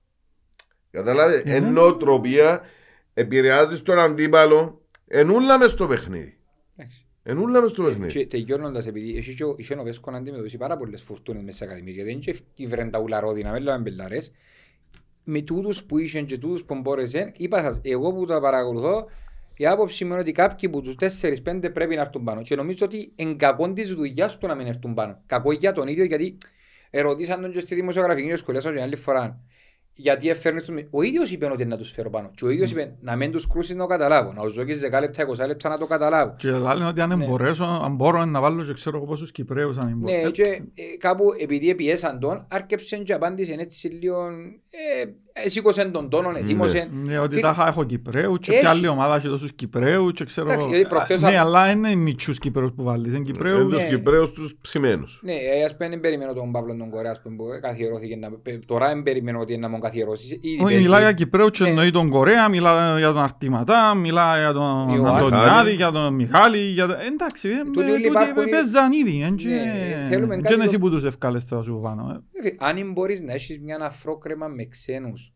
Καταλάβες, 0.91 1.45
Ναι. 1.45 1.55
εν 1.55 1.73
νοοτροπία 1.73 2.61
επηρεάζεις 3.15 3.83
τον 3.83 3.99
αντίπαλο, 3.99 4.81
ενούλα 5.07 5.59
μες 5.59 5.71
στο 5.71 5.87
παιχνίδι. 5.87 6.39
Εντάξει. 6.77 7.07
Ενούλα 7.23 7.61
μες 7.61 7.71
στο 7.71 7.83
παιχνίδι. 7.83 8.13
Και 8.13 8.27
τελειώνοντας, 8.27 8.87
επειδή 8.87 9.17
εσύ 9.17 9.35
και 9.35 9.45
ο- 9.45 9.55
εσύ 9.59 9.75
ο 9.79 9.83
Βέσκο 9.83 10.11
να 10.11 10.17
αντιμετωπίσει 10.19 10.57
πάρα 10.57 10.77
πολλές 10.77 11.03
φουρτούνες 11.03 11.43
μέσα 11.43 11.57
στις 11.57 11.67
ακαδημίες, 11.69 11.95
γιατί 11.95 12.11
δεν 12.11 12.21
είναι 12.27 12.39
και 12.55 12.67
βρεν 12.69 12.91
τα 12.91 12.99
ουλαρόδινα, 12.99 13.51
με 13.51 13.59
λέμε 13.59 13.79
μπελάρες, 13.79 14.33
με 15.31 15.41
τούτους 15.41 15.85
που 15.85 15.99
είσαν 15.99 16.27
και 16.27 16.39
τούτους 16.39 16.65
που 16.65 16.75
μπόρεσαν, 16.81 17.33
είπα 17.37 17.63
σας, 17.63 17.81
εγώ 17.83 18.13
που 18.13 18.25
τα 18.27 18.41
παρακολουθώ, 18.41 19.07
η 19.57 19.67
άποψη 19.67 20.05
μου 20.05 20.11
είναι 20.13 20.21
ότι 20.21 20.33
κάποιοι 20.33 20.69
που 20.69 20.83
τους 20.83 20.95
4-5 21.23 21.71
πρέπει 21.73 21.95
να 21.95 22.01
έρθουν 22.01 22.25
πάνω. 22.25 22.43
Και 22.43 22.57
νομίζω 22.57 22.87
ότι 22.87 23.13
εν 23.17 23.37
κακόν 23.37 23.75
της 23.75 23.95
δουλειάς 23.95 24.39
του 24.39 24.47
να 24.47 24.55
μην 24.55 24.67
έρθουν 24.67 24.95
πάνω. 24.95 25.23
Κακό 25.27 25.53
για 25.53 25.73
τον 25.73 25.89
ίδιο, 25.89 26.05
γιατί 26.05 26.37
ερωτήσαν 26.91 27.41
τον 27.41 27.53
και 27.53 27.61
στη 27.61 27.75
δημοσιογραφική 27.75 28.29
και 28.29 28.37
σχολιάσαν 28.37 28.75
και 28.75 28.81
άλλη 28.83 28.97
φορά. 28.97 29.41
Γιατί 30.01 30.29
έφερνες 30.29 30.65
τους... 30.65 30.75
Ο 30.91 31.03
ίδιος 31.03 31.31
είπε 31.31 31.47
ότι 31.47 31.65
να 31.65 31.77
τους 31.77 31.91
φέρω 31.91 32.11
πάνω. 32.11 32.31
Και 32.35 32.45
ο 32.45 32.51
ίδιος 32.51 32.71
είπε 32.71 32.95
να 33.01 33.17
μην 33.17 33.33
τους 33.33 33.47
κρούσεις 33.47 33.75
να 33.75 33.81
το 33.81 33.87
καταλάβω. 33.87 34.33
Να 34.33 34.43
τους 34.43 34.55
δώσεις 34.55 34.81
10 34.93 35.01
λεπτά, 35.01 35.27
20 35.27 35.47
λεπτά 35.47 35.69
να 35.69 35.79
το 35.79 35.87
καταλάβω. 35.87 36.35
Και 36.39 36.51
λένε 36.51 36.87
ότι 36.87 37.01
αν 37.01 37.19
Ναι. 37.19 37.27
μπορέσω, 37.27 37.65
αν 37.65 37.95
μπορώ 37.95 38.25
να 38.25 38.41
βάλω 38.41 38.65
και 38.65 38.73
ξέρω 38.73 38.97
εγώ 38.97 39.07
πόσους 39.07 39.33
Κυπρέους 39.33 39.77
αν 39.77 39.95
μπορώ. 39.97 40.23
Ναι, 40.23 40.31
και 40.31 40.43
ε, 40.43 40.97
κάπου 40.99 41.25
επειδή 41.39 41.75
πιέσαν 41.75 42.19
τον, 42.19 42.47
άρκεψαν 42.51 43.05
και 43.05 43.13
απάντησαν 43.13 43.59
έτσι 43.59 43.89
λίγο, 43.89 44.29
ε, 45.03 45.09
ε, 45.45 45.49
σήκωσαν 45.49 45.93
τον 45.93 46.09
τόνο, 46.09 46.31
Ναι. 46.33 46.39
εθίμωσαν. 46.39 46.89
Ναι, 47.05 47.19
ότι 47.19 47.35
Φι- 47.35 47.43
τα 47.45 47.51
είχα- 47.51 47.67
έχω 47.69 47.85
Κυπρέους 47.85 48.39
και 48.39 48.51
Έχει- 48.53 48.61
ποια 48.61 48.71
άλλη 48.71 48.89
ομάδα 48.89 49.17
έχει 49.17 49.29
τόσους 49.29 49.53
Κυπρέους 49.53 50.13
και 50.13 50.25
ξέρω 50.25 50.47
Εντάξει, 50.47 50.67
εγώ. 50.67 50.77
γιατί 50.77 50.95
προχτές 50.95 51.21
Ναι, 51.23 51.37
α- 51.37 51.41
αλλά 51.41 51.71
είναι 51.71 51.95
μητσούς 51.95 52.39
Κυπρέους 52.39 52.71
που 52.77 52.83
βάλεις, 52.83 53.07
είναι 53.09 53.17
Εν 53.17 53.23
Κυπρέους. 53.25 53.73
τους 53.73 53.83
Ναι. 53.83 53.89
Κυπρέους 53.89 54.31
τους 54.31 54.57
ψημένους. 54.61 55.21
Ναι, 55.23 55.33
ε, 55.33 55.65
ας 55.65 55.77
πούμε 55.77 55.89
δεν 55.89 56.01
περιμένω 56.01 56.33
τον 56.33 56.53
Παύλο 56.53 56.77
τον 56.77 56.91
Κορέα 56.91 57.11
ας 57.11 57.21
πούμε, 57.23 57.37
που 57.37 57.45
καθιερώθηκε 57.63 58.17
να, 58.17 58.31
πε- 58.31 58.65
τώρα 58.67 58.89
δεν 58.89 59.03
περιμένω 59.03 59.41
ότι 59.41 59.57
να 59.59 59.69
μου 59.69 59.79
καθιερώσεις. 59.79 60.31
Ήδη 60.31 60.59
Όχι, 60.63 60.65
πέσει. 60.65 60.83
μιλά 60.83 60.99
για 61.01 61.13
Κυπρέους 61.13 61.51
και 61.51 61.63
Ναι. 61.63 61.69
εννοεί 61.69 61.91
τον 61.91 62.09
Κορέα, 62.11 62.49
μιλά 62.49 62.99
για 62.99 63.13
τον 63.13 63.23
Αρτηματά, 63.23 63.95
μιλά 63.95 64.39
για 64.39 64.53
τον 64.53 64.89
Ιωάννη. 64.97 65.19
Αντωνιάδη, 65.27 65.73
για 65.73 65.91
τον 65.91 66.15
Μιχάλη, 66.15 66.59
για 66.59 66.87
τον... 66.87 66.97
Εντάξει, 67.13 67.49
ε, 67.49 67.63
Τούτοι 67.65 67.81
ε, 67.81 67.83
όλοι 67.83 67.95
τούτοι 67.95 68.07
υπάρχουν- 68.09 68.51
παίζαν 68.51 68.93
ήδη, 68.93 69.21
εν 69.27 69.37
και- 69.37 69.49
Ναι, 69.49 70.07
θέλουμε 70.09 70.35
εν 70.35 70.43
κάτι 70.43 70.55
και 70.55 70.63
εσύ 70.63 70.73
το- 70.73 70.79
που 70.79 70.91
τους 70.91 71.05
ευκάλες 71.05 71.45
τώρα 71.45 71.63
σου 71.63 71.81
πάνω. 71.83 72.23
ε. 72.43 72.49
Ε, 72.49 72.55
Αν 72.59 72.93
μπορείς 72.93 73.21
να 73.23 73.33
έχεις 73.33 73.59
μια 73.61 73.79
αφρόκρεμα 73.83 74.47
με 74.47 74.68
ξένους 74.69 75.33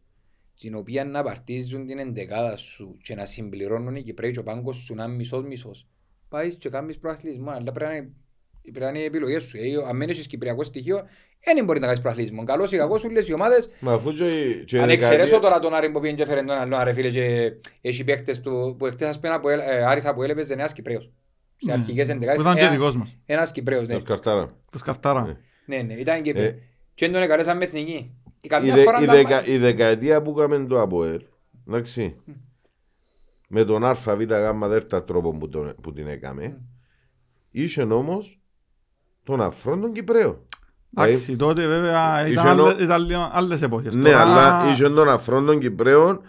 την 0.60 0.74
οποία 0.74 1.04
να 1.04 1.22
παρτίζουν 1.22 1.86
την 1.86 1.98
εντεκάδα 1.98 2.56
σου 2.56 2.96
και 3.02 3.14
να 3.14 3.26
συμπληρώνουν 3.26 3.96
οι 3.96 4.02
Κυπρέοι 4.02 4.30
και 4.30 4.38
ο 4.38 4.42
πάγκος 4.42 4.76
σου 4.76 4.94
να 4.94 5.04
είναι 5.04 5.14
μισός 5.14 5.44
μισός 5.44 5.86
πάεις 6.28 6.56
και 6.56 6.68
κάνεις 6.68 6.98
προαθλητισμό 6.98 7.50
αλλά 7.50 7.72
πρέπει 7.72 7.90
να 7.90 7.96
είναι 7.96 8.10
πρέπει 8.62 8.80
να 8.80 8.88
είναι 8.88 8.98
οι 8.98 9.04
επιλογές 9.04 9.42
σου. 9.42 9.56
Ε, 9.56 9.88
Αν 9.88 9.96
μην 9.96 10.08
έχεις 10.08 10.26
κυπριακό 10.26 10.62
στοιχείο, 10.62 11.02
δεν 11.54 11.64
μπορεί 11.64 11.78
να 11.80 11.86
κάνεις 11.86 12.00
προαθλητισμό. 12.00 12.44
Καλώς 12.44 12.72
ή 12.72 12.76
κακός 12.76 13.00
σου 13.00 13.10
λες 13.10 13.28
οι 13.28 13.32
ομάδες 13.32 13.68
Μα 13.80 13.92
αφού 13.92 14.12
και, 14.12 14.26
η- 14.28 14.30
και 14.64 14.76
η 14.76 14.80
Αν 14.80 14.86
δεκαετία- 14.86 14.92
εξαιρέσω 14.92 15.38
τώρα 15.40 15.58
τον 15.58 15.74
Άρη 15.74 15.90
που 15.90 16.00
πήγαινε 16.00 16.16
και 16.16 16.22
έφερε 16.22 16.40
τον 16.40 16.50
άλλο 16.56 16.76
Άρη 16.76 16.92
φίλε 16.92 17.10
και 17.10 17.52
έχει 17.80 18.04
παίκτες 18.04 18.40
του 18.40 18.74
που 18.78 18.86
εχθές 18.86 19.08
ας 19.08 19.20
πούμε 19.20 19.38
που 19.40 19.48
ε, 19.48 19.84
Άρης 19.84 20.04
που 20.14 20.22
έλεπες 20.22 20.50
ένας 20.50 20.72
Κυπρέος. 20.72 21.02
Σε 21.56 21.66
Ναι. 21.66 21.72
αρχικές 21.72 22.06
Που 22.06 22.12
εντεκάδες 22.12 22.40
Ήταν 22.40 22.54
και 22.54 22.60
ένα- 22.60 22.70
δικός 22.70 22.96
μας, 22.96 23.16
ένας 23.26 23.52
Κυπρέος, 23.52 23.86
ναι. 23.88 23.94
Το 23.94 24.00
σκαρτάρα. 24.00 24.46
το 24.70 24.78
Σκαφτάρα. 24.78 25.22
Ναι. 25.24 25.36
Ναι, 25.76 25.82
ναι, 25.82 25.94
ήταν 25.94 26.22
Κυπρέος. 26.22 26.48
Ε. 26.48 26.58
Και 26.94 27.04
δεν 27.04 27.14
τον 27.14 27.22
εκαλέσαν 27.22 27.56
με 27.56 27.64
εθνική. 27.64 28.14
Η 28.44 28.46
Η, 28.46 28.48
καμιά 28.48 28.74
δε- 28.74 28.82
φορά 28.82 29.02
η 29.02 29.06
τα 29.06 29.12
δεκα- 29.12 29.30
μάτια. 29.36 29.52
η 29.54 29.58
δεκαετία 29.58 30.22
που 30.22 30.34
έκαμε 30.40 30.66
το 30.66 30.80
ΑΠΟΕΛ, 30.80 31.20
εντάξει, 31.68 32.16
με 33.48 33.64
τον 33.64 33.84
ΑΒ 33.84 34.06
γάμα 34.28 34.68
δέρτα 34.68 35.04
τρόπο 35.04 35.36
που, 35.36 35.48
τον, 35.48 35.74
που 35.82 35.92
την 35.92 36.06
έκαμε, 36.06 36.60
είχε 37.50 37.82
όμως 37.82 38.40
τον 39.22 39.40
αφρόν 39.40 39.80
τον 39.80 39.92
Κυπρέο. 39.92 40.44
Εντάξει, 40.96 41.36
τότε 41.36 41.66
βέβαια 41.66 42.22
Είχε 42.26 42.32
ήταν 42.32 42.46
ενώ- 42.46 42.64
άλλες- 42.64 42.82
ήταν 42.82 43.04
λίγο 43.04 43.28
άλλες 43.32 43.62
εποχές. 43.62 43.94
Ναι, 43.94 44.10
Τώρα- 44.10 44.20
αλλά 44.20 44.70
είχε 44.70 44.88
τον 44.90 45.08
αφρόν 45.08 45.46
των 45.46 45.58
Κυπρέων, 45.60 46.20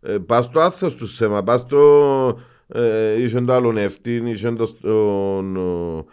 ε, 0.00 0.18
πας 0.18 0.44
στο 0.44 0.60
άθος 0.60 0.94
του 0.94 1.06
σέμα, 1.06 1.42
πας 1.42 1.60
στο... 1.60 2.40
Ε, 2.74 3.22
είχε 3.22 3.40
το 3.40 3.52
άλλον 3.52 3.76
ευθύν, 3.76 4.26
είχε 4.26 4.52
το- 4.52 4.72
τον... 4.80 5.56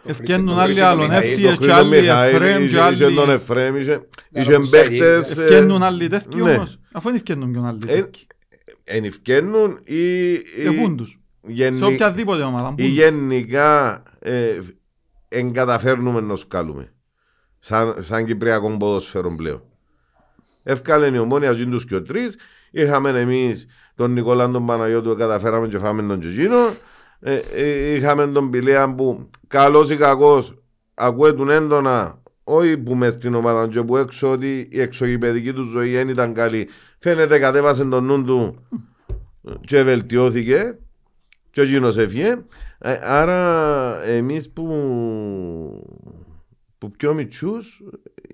ε, 0.04 0.10
Ευκαινούν 0.10 0.46
Το 0.54 0.60
άλλοι 0.60 0.72
Χρήστο 0.72 0.86
άλλον 0.86 1.04
Μιχαήλ, 1.08 1.28
εύτη 1.30 1.42
τον 1.42 1.50
και 1.50 1.56
Χρήστο 1.56 1.74
άλλοι 1.74 1.88
Μιχαήλ, 2.00 2.34
Εφραίμ 2.34 2.58
και 2.58 2.64
είχε- 2.76 2.90
είχε 2.90 3.04
τον 3.10 3.22
άλλοι... 3.24 3.32
Εφραίμ, 3.32 3.76
είχε- 3.76 4.00
Ναι, 4.30 4.40
είχε 4.40 4.52
τον 4.52 4.62
Ψαρίδη. 4.62 4.98
παίκτες... 4.98 5.38
ε, 5.38 5.42
Ευκαινούν 5.44 5.82
άλλοι 5.82 6.08
τέτοιοι 6.08 6.42
ναι. 6.42 6.52
όμως. 6.54 6.78
Αφού 6.92 7.06
δεν 7.06 7.14
ευκαινούν 7.16 7.52
ποιον 7.52 7.66
άλλοι 7.66 7.78
Ε, 7.86 7.94
τέτοιοι. 7.94 8.26
Εν 8.84 9.04
ευκαινούν 9.04 9.78
ή... 9.84 10.30
ή- 10.32 10.42
Επούν 10.66 10.96
τους. 10.96 11.10
Σε 11.46 11.52
γενι- 11.54 11.82
οποιαδήποτε 11.82 12.42
ομάδα. 12.42 12.74
ή 12.76 12.82
μπουν. 12.82 12.92
γενικά 12.92 14.02
ε, 14.18 14.58
εν 15.28 15.52
καταφέρνουμε 15.52 16.20
να 16.20 16.36
σκάλουμε. 16.36 16.92
Σαν, 17.58 17.94
σαν 17.98 18.24
Κυπριακό 18.26 18.76
ποδοσφαίρο 18.76 19.34
πλέον. 19.36 19.62
Εύκαλε 20.62 21.06
η 21.14 21.18
ομόνια 21.18 21.52
τζιν 21.54 21.70
τους 21.70 21.84
και 21.84 21.94
ο 21.94 22.02
τρεις. 22.02 22.36
Είχαμε 22.70 23.20
εμείς 23.20 23.66
τον 23.94 24.12
Νικόλα 24.12 24.50
τον 24.50 24.66
Παναγιώτου 24.66 25.16
καταφέραμε 25.16 25.68
και 25.68 25.78
φάμε 25.78 26.02
τον 26.02 26.20
Τζιτζίνο. 26.20 26.56
Ε, 27.20 27.34
ε, 27.34 27.94
είχαμε 27.94 28.26
τον 28.26 28.50
Πηλέα 28.50 28.94
που 28.94 29.28
καλός 29.48 29.90
ή 29.90 29.96
κακός 29.96 30.54
ακούε 30.94 31.32
τον 31.32 31.50
έντονα 31.50 32.20
όχι 32.44 32.78
που 32.78 32.94
μες 32.94 33.12
στην 33.12 33.34
ομάδα 33.34 33.68
και 33.68 33.82
που 33.82 33.96
έξω 33.96 34.30
ότι 34.30 34.68
η 34.70 34.80
εξωγηπαιδική 34.80 35.52
του 35.52 35.62
ζωή 35.62 35.90
δεν 35.90 36.08
ήταν 36.08 36.34
καλή. 36.34 36.68
Φαίνεται 36.98 37.38
κατέβασε 37.38 37.84
τον 37.84 38.04
νου 38.04 38.24
του 38.24 38.64
και 39.60 39.82
βελτιώθηκε 39.82 40.78
και 41.50 41.60
εκείνος 41.60 41.96
έφυγε. 41.96 42.44
Ε, 42.78 42.98
άρα 43.02 44.02
εμείς 44.04 44.50
που, 44.50 44.66
που 46.78 46.90
πιο 46.90 47.14
μητσούς 47.14 47.82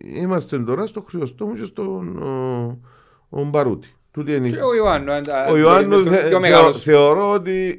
είμαστε 0.00 0.58
τώρα 0.58 0.86
στο 0.86 1.00
Χρυσοστόμο 1.00 1.54
και 1.54 1.64
στον 1.64 2.16
ο, 2.22 2.80
ο 3.28 3.44
Μπαρούτη. 3.44 3.95
Τούτη 4.16 4.34
είναι 4.34 4.46
η- 4.46 4.50
Και 4.50 4.62
ο 4.62 4.74
Ιωάννου. 4.74 5.12
αν- 5.12 5.30
αν- 5.30 5.52
ο 5.52 5.56
Ιωάννου 5.56 5.98
μες 6.02 6.08
θε- 6.08 6.20
πιο 6.20 6.28
θεω- 6.28 6.40
μεγάλος. 6.40 6.82
θεωρώ 6.82 7.30
ότι 7.32 7.78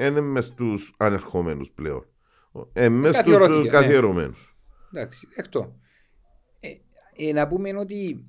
είναι 0.00 0.20
μες 0.20 0.44
στους 0.44 0.94
ανερχομένους 0.96 1.70
πλέον. 1.70 2.06
Ε, 2.72 2.88
μες 2.88 3.14
στους 3.14 3.24
καθιερώθηκε, 3.24 3.62
ναι. 3.62 3.68
καθιερωμένους. 3.68 4.56
Εντάξει, 4.94 5.28
εκτό. 5.36 5.74
Ε, 6.60 6.68
ε, 7.28 7.32
να 7.32 7.46
πούμε 7.48 7.78
ότι 7.78 8.24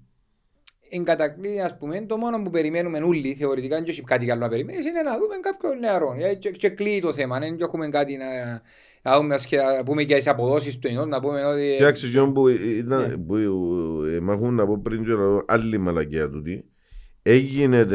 εν 0.90 1.04
κατακλείδη, 1.04 1.62
ας 1.62 1.78
πούμε, 1.78 2.06
το 2.06 2.18
μόνο 2.18 2.42
που 2.42 2.50
περιμένουμε 2.50 2.98
όλοι 3.04 3.34
θεωρητικά, 3.34 3.76
δεν 3.76 3.86
έχει 3.88 4.02
κάτι 4.02 4.32
άλλο 4.32 4.40
να 4.40 4.50
περιμένεις, 4.50 4.86
είναι 4.86 5.02
να 5.02 5.12
δούμε 5.18 5.36
κάποιον 5.42 5.80
νεαρό. 5.80 6.16
Ε, 6.20 6.36
Και, 6.36 6.50
και 6.52 6.70
κλείει 6.70 7.02
το 7.02 7.12
θέμα, 7.14 7.40
δεν 7.40 7.58
έχουμε 7.62 7.90
κάτι 7.90 8.18
να, 8.18 8.26
να, 9.02 9.18
δούμε, 9.18 9.34
ασχε- 9.34 9.62
να 9.78 9.84
πούμε 9.84 10.02
για 10.02 10.16
τις 10.18 10.28
αποδόσεις 10.28 10.80
του 10.80 10.88
ενός, 10.88 11.06
να 11.08 11.20
πούμε 11.22 11.46
ότι... 11.46 11.74
Κοιτάξτε, 11.78 12.08
Γιώργο, 12.08 12.32
που, 12.32 12.48
ήταν, 12.48 13.02
Ναι. 13.10 13.18
που 13.18 13.36
ε, 14.06 14.20
μ' 14.20 14.30
έχουν 14.30 14.54
να 14.56 14.66
πω 14.66 14.80
πριν 14.84 15.04
και 15.04 15.10
να 15.10 15.16
πω 15.18 15.44
άλλη 15.48 15.78
μαλακία 15.78 16.30
τούτη. 16.30 16.66
Έγινε 17.24 17.86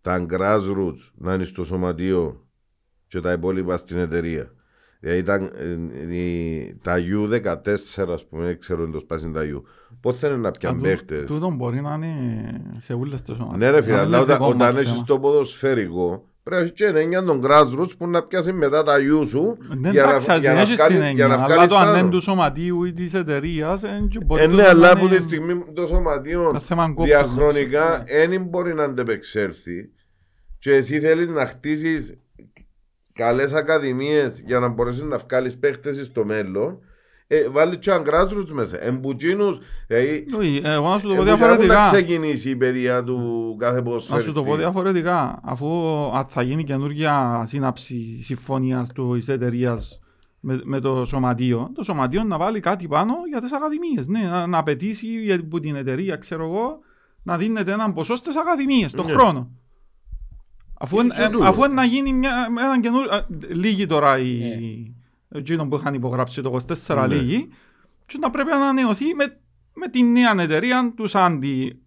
τα 0.00 0.26
grassroots 0.30 1.10
να 1.14 1.34
είναι 1.34 1.44
στο 1.44 1.64
σωματείο 1.64 2.46
και 3.06 3.20
τα 3.20 3.32
υπόλοιπα 3.32 3.76
στην 3.76 3.98
εταιρεία. 3.98 4.52
Δηλαδή 5.00 5.18
ήταν 5.18 5.50
ε, 6.08 6.14
η- 6.16 6.78
τα 6.82 6.96
U14, 6.98 7.74
ας 8.12 8.26
πούμε, 8.28 8.44
δεν 8.44 8.58
ξέρω 8.58 8.82
αν 8.84 8.92
το 8.92 9.00
σπάσει 9.00 9.30
τα 9.30 9.40
U. 9.42 9.62
Πώς 10.00 10.16
θέλουν 10.18 10.40
να 10.40 10.48
Α, 10.48 10.50
πιάνουν 10.50 10.78
τού- 10.78 10.86
παίχτες. 10.86 11.24
Τούτο 11.24 11.50
μπορεί 11.50 11.80
να 11.80 11.94
είναι 11.94 12.14
σε 12.78 12.92
όλες 12.92 13.22
τις 13.22 13.38
ομάδες. 13.38 13.58
Ναι 13.58 13.70
ρε 13.70 13.82
φίλε, 13.82 13.94
Να 13.94 14.00
αλλά 14.00 14.08
είναι 14.08 14.24
όταν, 14.24 14.36
δικό 14.36 14.46
μας 14.46 14.54
όταν 14.54 14.68
θέμα. 14.68 14.80
έχεις 14.80 15.02
το 15.04 15.18
ποδοσφαιρικό 15.20 16.29
πρέπει 16.42 16.56
να 16.62 16.68
έχεις 16.68 16.72
και 16.72 16.84
ενέργεια 16.84 17.22
των 17.22 17.42
grassroots 17.44 17.96
που 17.98 18.06
να 18.08 18.22
πιάσει 18.22 18.52
μετά 18.52 18.82
τα 18.82 18.94
U 19.22 19.26
σου 19.26 19.56
Ναι, 19.76 19.90
για 19.90 20.02
εντάξει, 20.04 20.28
να, 20.28 20.34
αν 20.34 20.40
για 20.40 20.48
δεν 20.50 20.56
να 20.56 20.60
έχεις 20.64 20.74
βγάλεις- 20.76 20.98
την 20.98 21.16
για 21.16 21.26
να 21.26 21.32
έννοια, 21.32 21.44
αλλά 21.44 21.44
βγάλεις 21.54 21.68
το 21.70 21.76
αν 21.76 21.84
πάνω. 21.84 21.98
είναι 21.98 22.10
του 22.10 22.20
σωματείου 22.20 22.84
ή 22.84 22.92
της 22.92 23.14
εταιρείας, 23.14 23.82
ε, 23.82 24.06
και 24.10 24.18
μπορεί 24.24 24.42
Ε, 24.42 24.46
το 24.46 24.54
ναι, 24.54 24.62
να 24.62 24.68
αλλά 24.68 24.90
είναι 24.90 25.00
από 25.00 25.08
τη 25.14 25.22
στιγμή 25.22 25.54
που 25.56 25.72
το 25.72 25.86
σωματείο 25.86 26.46
ένα 26.50 26.60
θέμα 26.60 26.88
κόπου. 26.88 27.04
διαχρονικά 27.04 28.04
Ναι. 28.06 28.26
δεν 28.26 28.42
μπορεί 28.42 28.74
να 28.74 28.84
αντεπεξέλθει 28.84 29.90
και 30.58 30.74
εσύ 30.74 31.00
θέλεις 31.00 31.28
να 31.28 31.46
χτίσεις 31.46 32.14
καλές 33.12 33.52
ακαδημίες 33.52 34.42
για 34.46 34.58
να 34.58 34.68
μπορέσεις 34.68 35.02
να 35.02 35.18
βγάλεις 35.18 35.58
παίχτες 35.58 36.06
στο 36.06 36.24
μέλλον 36.24 36.72
ε, 36.72 36.78
βάλει 37.50 37.78
και 37.78 37.92
αν 37.92 38.04
grassroots 38.06 38.48
μέσα. 38.50 38.84
Εμπουτσίνους, 38.84 39.58
δηλαδή 39.86 40.26
Όχι, 40.38 40.60
εγώ 40.64 40.88
να 40.88 40.98
σου 40.98 41.08
το 41.08 41.14
πω 41.14 41.20
εμπουτσίνους 41.22 41.40
να 41.40 41.46
διαφορετικά. 41.56 41.90
ξεκινήσει 41.92 42.50
η 42.50 42.56
παιδεία 42.56 43.04
του 43.04 43.56
κάθε 43.58 43.72
Να 43.72 43.78
σου 43.78 43.84
ποδοσφαιριστή. 43.84 44.32
το 44.32 44.42
πω 44.42 44.56
διαφορετικά. 44.56 45.40
Αφού 45.44 45.66
αν 46.14 46.24
θα 46.24 46.42
γίνει 46.42 46.64
καινούργια 46.64 47.42
σύναψη 47.46 48.22
συμφωνίας 48.22 48.92
τη 48.92 49.32
εταιρείας 49.32 50.00
με, 50.40 50.60
με 50.64 50.80
το 50.80 51.04
σωματείο, 51.04 51.70
το 51.74 51.82
σωματείο 51.82 52.22
να 52.24 52.38
βάλει 52.38 52.60
κάτι 52.60 52.88
πάνω 52.88 53.12
για 53.30 53.40
τις 53.40 53.52
ακαδημίες. 53.52 54.06
Ναι, 54.08 54.20
να, 54.20 54.46
να 54.46 54.58
απαιτήσει 54.58 55.06
από 55.44 55.60
την 55.60 55.76
εταιρεία, 55.76 56.16
ξέρω 56.16 56.44
εγώ, 56.44 56.78
να 57.22 57.36
δίνεται 57.36 57.72
έναν 57.72 57.92
ποσό 57.92 58.16
στις 58.16 58.36
ακαδημίες 58.36 58.92
τον 58.92 59.06
Ναι. 59.06 59.12
χρόνο. 59.12 59.50
Αφού, 60.82 61.00
Είναι 61.00 61.04
εν- 61.14 61.20
και 61.20 61.22
ε, 61.22 61.28
τούτο. 61.30 61.44
αφού 61.44 61.72
να 61.72 61.84
γίνει 61.84 62.12
μια, 62.12 62.32
έναν 62.64 62.80
καινούριο. 62.80 63.10
α, 63.10 63.26
Λίγοι 63.48 63.86
τώρα 63.86 64.18
οι. 64.18 64.38
Ναι. 64.38 64.94
Εκείνο 65.32 65.66
που 65.68 65.76
είχαν 65.76 65.94
υπογράψει 65.94 66.42
το 66.42 66.56
24 66.86 66.94
Ναι. 67.08 67.14
λίγοι, 67.14 67.48
και 68.06 68.18
να 68.20 68.30
πρέπει 68.30 68.48
να 68.48 68.56
ανανεωθεί 68.56 69.14
με, 69.14 69.40
με 69.74 69.88
τη 69.88 70.02
νέα 70.02 70.34
εταιρεία 70.38 70.92
τους 70.96 71.10
Σάντι. 71.10 71.82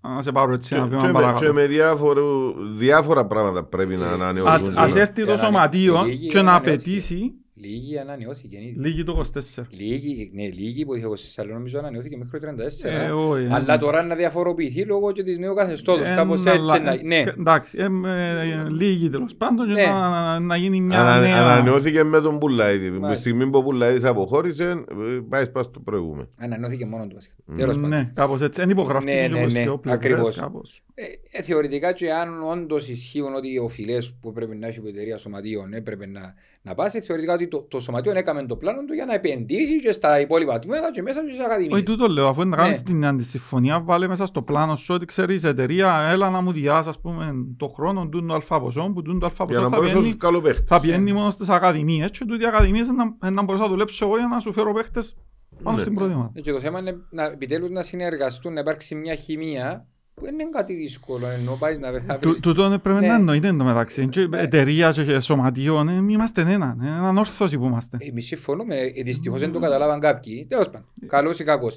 Να 0.00 0.22
σε 0.22 0.32
πάρω 0.32 0.52
έτσι 0.52 0.68
Και, 0.68 0.74
ένα 0.74 0.84
και, 0.88 0.94
βήμα 0.96 1.06
με, 1.06 1.12
παρακάτω. 1.12 1.44
και 1.44 1.52
με 1.52 1.66
διάφορου, 1.66 2.52
διάφορα 2.76 3.26
πράγματα 3.26 3.64
πρέπει 3.64 3.96
να 3.96 4.06
Ε, 4.06 4.12
ανανεωθούν. 4.12 4.52
Ας, 4.54 4.62
και 4.62 4.72
ας 4.76 4.92
να- 4.94 5.00
έρθει 5.00 5.24
το 5.24 5.30
Ένα- 5.30 5.40
σωματείο 5.40 6.02
λίγη 6.06 6.28
και 6.28 6.42
να 6.42 6.52
ανανεώθηκε. 6.54 7.32
Απαιτήσει 7.62 7.82
Λίγοι 7.82 7.98
ανανεώθηκε 7.98 8.56
ήδη. 8.56 8.74
λίγη 8.80 9.04
το 9.04 9.24
24. 9.56 9.62
Λίγοι, 9.70 10.30
ναι, 10.34 10.42
λίγοι 10.48 10.84
που 10.84 10.94
είχε 10.94 11.04
εγώ 11.04 11.16
σε 11.16 11.40
άλλο 11.40 11.52
νομίζω 11.52 11.78
ανανεώθηκε 11.78 12.16
μέχρι 12.16 12.40
το 12.40 12.46
34. 12.46 12.88
Ε, 12.88 13.10
όχι, 13.10 13.42
ε, 13.44 13.48
αλλά 13.52 13.78
τώρα 13.78 14.02
να 14.02 14.14
διαφοροποιηθεί 14.14 14.84
λόγω 14.84 15.12
και 15.12 15.22
της 15.22 15.38
νέου 15.38 15.54
καθεστώτος. 15.54 16.08
ε, 16.08 16.14
Κάπως 16.14 16.42
να 16.44 16.50
έτσι. 16.52 16.64
λα- 16.64 16.78
να- 16.80 17.02
Ναι, 17.02 17.22
κα- 17.22 17.34
Εντάξει, 17.38 17.78
ε, 17.78 17.84
ε, 17.84 18.68
λίγοι 18.70 19.10
τέλος 19.10 19.34
πάντων 19.34 19.66
και 19.66 19.72
Ναι. 19.72 19.84
να, 19.86 20.38
να 20.40 20.56
γίνει 20.56 20.80
μια 20.80 21.00
Ανα, 21.00 21.20
νέα... 21.20 21.42
Ανανεώθηκε 21.42 22.02
με 22.02 22.20
τον 22.20 22.38
Πουλαίδη. 22.38 22.88
Που 22.88 22.94
τη 22.94 23.00
Μάλιστα. 23.00 23.20
στιγμή 23.20 23.50
που 23.50 23.58
ο 23.58 23.62
Πουλαίδης 23.62 24.04
αποχώρησε, 24.04 24.64
ε, 24.70 25.20
πάει 25.28 25.44
σπάς 25.44 25.70
το 25.70 25.80
προηγούμενο. 25.80 26.28
ανανεώθηκε 26.40 26.86
μόνο 26.86 27.06
του 27.06 27.14
βασικά. 27.14 27.34
Τέλος 27.56 27.74
πάντων. 27.74 27.88
Ναι, 27.90 28.10
κάπως 28.14 28.40
έτσι. 28.40 28.60
Εν 28.62 28.70
υπογραφτεί 28.70 29.12
Ναι, 29.12 29.20
και 29.22 29.28
ναι, 29.28 29.40
προς 29.40 29.52
ναι, 29.52 29.62
δύο 29.62 29.78
πλευρές, 29.78 30.04
ακριβώς. 30.04 30.36
κάπως. 30.36 30.82
Ε, 30.94 31.02
ε, 31.38 31.42
θεωρητικά 31.42 31.92
και 31.92 32.12
αν 32.12 32.42
όντως 32.50 32.88
ισχύουν 32.88 33.34
ότι 33.34 33.52
οι 33.52 33.58
οφειλές 33.58 34.14
που 34.20 34.32
πρέπει 34.32 34.56
να 34.56 34.66
έχει 34.66 34.80
η 34.84 34.88
εταιρεία 34.88 35.18
σωματείων 35.18 35.72
έπρεπε 35.72 36.06
να, 36.06 36.34
να 36.64 36.74
πάσει, 36.74 37.00
θεωρητικά 37.00 37.34
ότι 37.34 37.48
το, 37.48 37.62
το 37.62 37.80
σωματείο 37.80 38.12
έκαμε 38.14 38.46
το 38.46 38.56
πλάνο 38.56 38.84
του 38.84 38.92
για 38.94 39.04
να 39.04 39.14
επενδύσει 39.14 39.80
και 39.80 39.92
στα 39.92 40.20
υπόλοιπα 40.20 40.58
τμήματα 40.58 40.90
και 40.90 41.02
μέσα 41.02 41.20
στις 41.20 41.32
Όχι, 41.34 41.42
ακαδημίες. 41.44 41.82
τούτο 41.82 42.06
λέω, 42.08 42.28
αφού 42.28 42.44
να 42.44 42.56
κάνεις 42.56 42.76
Ναι. 42.78 42.82
την 42.84 43.04
αντισυμφωνία, 43.06 43.80
βάλε 43.80 44.06
μέσα 44.08 44.26
στο 44.26 44.42
πλάνο 44.42 44.76
σου 44.76 44.94
ότι 44.94 45.04
ξέρεις 45.04 45.44
εταιρεία, 45.44 46.08
έλα 46.10 46.30
να 46.30 46.40
μου 46.40 46.52
διάσει, 46.52 46.88
ας 46.88 47.00
πούμε, 47.00 47.32
το 47.56 47.66
χρόνο 47.68 48.08
του 48.08 48.26
το 48.26 48.34
αλφα 48.34 48.60
ποσό, 48.60 48.90
που 48.94 49.02
του 49.02 49.18
το 49.18 49.26
αλφα 49.26 49.44
Για 49.44 49.46
ποσό 49.46 49.60
να 49.62 49.68
θα 49.68 49.76
μπορέσει 49.76 49.94
να 49.94 50.00
πιένει 50.00 50.12
σου 50.12 50.18
βγάλω 50.20 50.40
παίχτη. 50.40 50.64
θα 50.66 50.80
πιένει 50.80 51.12
μόνο 51.12 51.30
στις 51.30 51.48
ακαδημίες 51.48 52.10
και 52.10 52.24
τούτοι 52.24 52.42
οι 52.44 52.46
ακαδημίες 52.46 52.88
να, 53.20 53.30
να 53.30 53.42
μπορούσα 53.42 53.62
να 53.64 53.68
δουλέψω 53.70 54.06
εγώ 54.06 54.16
για 54.16 54.26
να 54.26 54.38
σου 54.38 54.52
φέρω 54.52 54.72
παίχτες 54.72 55.16
πάνω 55.62 55.76
Ναι. 55.76 55.82
στην 55.82 55.94
πρώτη 55.94 56.12
ομάδα. 56.12 56.30
Ε, 56.34 56.40
Και 56.40 56.52
το 56.52 56.60
θέμα 56.60 56.78
είναι 56.78 56.96
να, 57.10 57.24
επιτέλους 57.24 57.70
να 57.70 57.82
συνεργαστούν, 57.82 58.52
να 58.52 58.60
υπάρξει 58.60 58.94
μια 58.94 59.14
χημεία 59.14 59.86
που 60.14 60.24
δεν 60.24 60.34
είναι 60.38 60.50
κάτι 60.52 60.74
δύσκολο. 60.74 61.26
Ενώ 61.28 61.56
πάει 61.58 61.78
να 61.78 61.90
να 61.90 62.18
Του- 62.18 62.28
βρεις- 62.28 62.40
Τούτο 62.42 62.68
ναι, 62.68 62.78
πρέπει 62.78 63.00
Ναι. 63.00 63.06
να 63.06 63.14
εννοείται 63.14 63.48
εν 63.48 63.58
τω 63.58 63.64
μεταξύ. 63.64 64.08
Και 64.08 64.26
Ναι. 64.26 64.40
Εταιρεία 64.40 64.92
και 64.92 65.20
σωματείο, 65.20 65.84
ναι, 65.84 66.00
μη 66.00 66.12
είμαστε 66.12 66.40
έναν. 66.40 66.78
Είναι 66.82 66.90
έναν 66.90 67.18
όρθωση 67.18 67.58
που 67.58 67.64
είμαστε. 67.64 67.96
Εμείς 68.00 68.26
συμφωνούμε, 68.26 68.76
ε, 68.76 69.02
δυστυχώς 69.02 69.40
δεν 69.40 69.52
το 69.52 69.58
καταλάβαν 69.58 70.00
κάποιοι. 70.00 70.46
Τέλος 70.50 70.66
πάντων, 70.66 70.88
καλός 71.06 71.38
ή 71.38 71.44
κακός. 71.44 71.76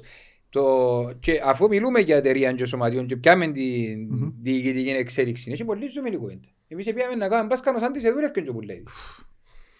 Το, 0.50 0.62
και 1.20 1.40
αφού 1.44 1.68
μιλούμε 1.68 2.00
για 2.00 2.16
εταιρεία 2.16 2.52
και 2.52 2.64
σωματιών 2.64 3.06
και 3.06 3.16
πιάμε 3.16 3.46
την 3.52 4.08
Μμμ. 4.10 4.30
διοικητική 4.42 4.88
εξέλιξη, 4.90 5.50
έχει 5.52 5.64
πολύ 5.64 5.88
ζωμένη 5.88 6.16
κουβέντα. 6.16 6.48
Εμείς 6.68 6.84
πήγαμε 6.92 7.14
να 7.14 7.28
κάνουμε 7.28 7.48
μπάσκανο 7.48 7.78
σαν 7.78 7.92
τις 7.92 8.04
εδούρευκαν 8.04 8.44
και 8.44 8.52
που 8.52 8.60
λέει. 8.60 8.82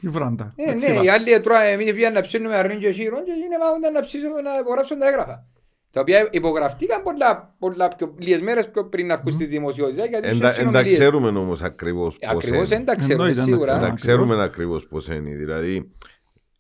Η 0.01 0.09
βράντα. 0.09 0.53
Ε, 0.57 0.71
Έτσι 0.71 0.85
ναι, 0.87 0.91
οι 0.91 0.95
είμαστε. 0.95 1.13
άλλοι 1.13 1.33
έτρωα, 1.33 1.63
εμείς 1.63 1.93
πήγαμε 1.93 2.15
να 2.15 2.21
ψήνουμε 2.21 2.55
αρνήν 2.55 2.79
και 2.79 2.93
σύρων 2.93 3.25
και 3.25 3.31
είναι 3.31 3.59
μάλλον 3.63 3.93
να 3.95 4.01
ψήσουμε 4.01 4.41
να 4.41 4.51
υπογράψουν 4.61 4.99
τα 4.99 5.07
έγγραφα. 5.07 5.47
Τα 5.97 6.03
οποία 6.03 6.29
υπογραφτήκαν 6.31 7.03
πολλά, 7.03 7.55
πολλά 7.59 7.89
πιο, 7.89 8.15
λίγες 8.19 8.41
μέρες 8.43 8.71
πιο 8.71 8.85
πριν 8.89 9.07
να 9.07 9.15
ακούς 9.15 9.33
στη 9.33 9.45
δημοσιότητα 9.45 10.05
γιατί 10.07 10.27
Εν 10.27 10.33
είχε 10.33 10.43
τα- 10.43 10.49
Εν 10.49 10.55
τα 10.55 10.61
συνομιλίες. 10.61 10.99
ξέρουμε 10.99 11.29
όμως 11.29 11.63
ακριβώς 11.63 12.17
Ε, 12.19 12.27
πώς 12.27 12.37
Ακριβώς 12.37 12.59
είναι. 12.69 12.77
δεν 12.77 12.85
τα 12.85 12.97
ξέρουμε 12.97 13.15
Εννοείται, 13.29 13.41
δεν 13.41 13.45
τα 13.51 13.53
σίγουρα. 13.53 13.73
Δεν 13.73 13.81
τα 13.81 13.87
Ακριβώς. 13.93 14.01
ξέρουμε 14.01 14.43
ακριβώς 14.43 14.87
πώς 14.87 15.07
είναι. 15.09 15.35
Δηλαδή, 15.35 15.93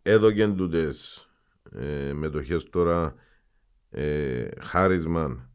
έδωκεν 0.02 0.56
τούτες 0.56 1.26
ε, 2.08 2.12
μετοχές 2.12 2.68
τώρα 2.70 3.14
ε, 3.90 4.44
χάρισμαν 4.62 5.48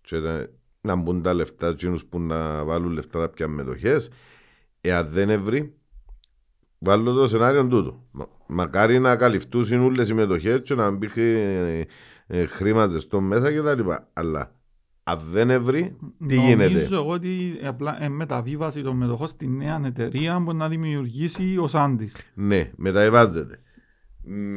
και 0.00 0.16
να, 0.16 0.46
να 0.80 0.94
μπουν 0.96 1.22
τα 1.22 1.34
λεφτά 1.34 1.68
εκείνους 1.68 2.04
που 2.06 2.20
να 2.20 2.64
βάλουν 2.64 2.92
λεφτά 2.92 3.18
να 3.18 3.28
πιάνουν 3.28 3.56
μετοχές 3.56 4.08
εάν 4.80 5.08
δεν 5.10 5.30
ευρύ 5.30 5.74
βάλω 6.78 7.12
το 7.12 7.28
σενάριο 7.28 7.66
τούτο 7.66 8.06
Μα- 8.10 8.28
μακάρι 8.46 8.98
να 8.98 9.16
καλυφτούν 9.16 9.84
όλες 9.84 10.08
οι 10.08 10.14
μετοχές 10.14 10.60
και 10.62 10.74
να 10.74 10.90
μπει 10.90 11.08
ε, 12.28 12.40
ε, 12.40 12.46
χρήμα 12.46 12.86
ζεστό 12.86 13.20
μέσα 13.20 13.52
και 13.52 13.62
τα 13.62 13.74
λοιπά 13.74 14.08
αλλά 14.12 14.52
αν 15.02 15.18
δεν 15.32 15.50
ευρύ 15.50 15.96
τι 16.26 16.36
γίνεται; 16.36 16.68
Νομίζω 16.68 16.94
εγώ 16.94 17.10
ότι 17.10 17.58
απλά 17.64 18.02
ε, 18.02 18.08
μεταβίβαση 18.08 18.82
των 18.82 18.96
μετοχών 18.96 19.26
στη 19.26 19.48
νέα 19.48 19.80
εταιρεία 19.84 20.38
μπορεί 20.38 20.56
να 20.56 20.68
δημιουργήσει 20.68 21.56
ο 21.60 21.68
Σάντης. 21.68 22.12
Ναι, 22.34 22.70
μεταβάζεται. 22.76 23.60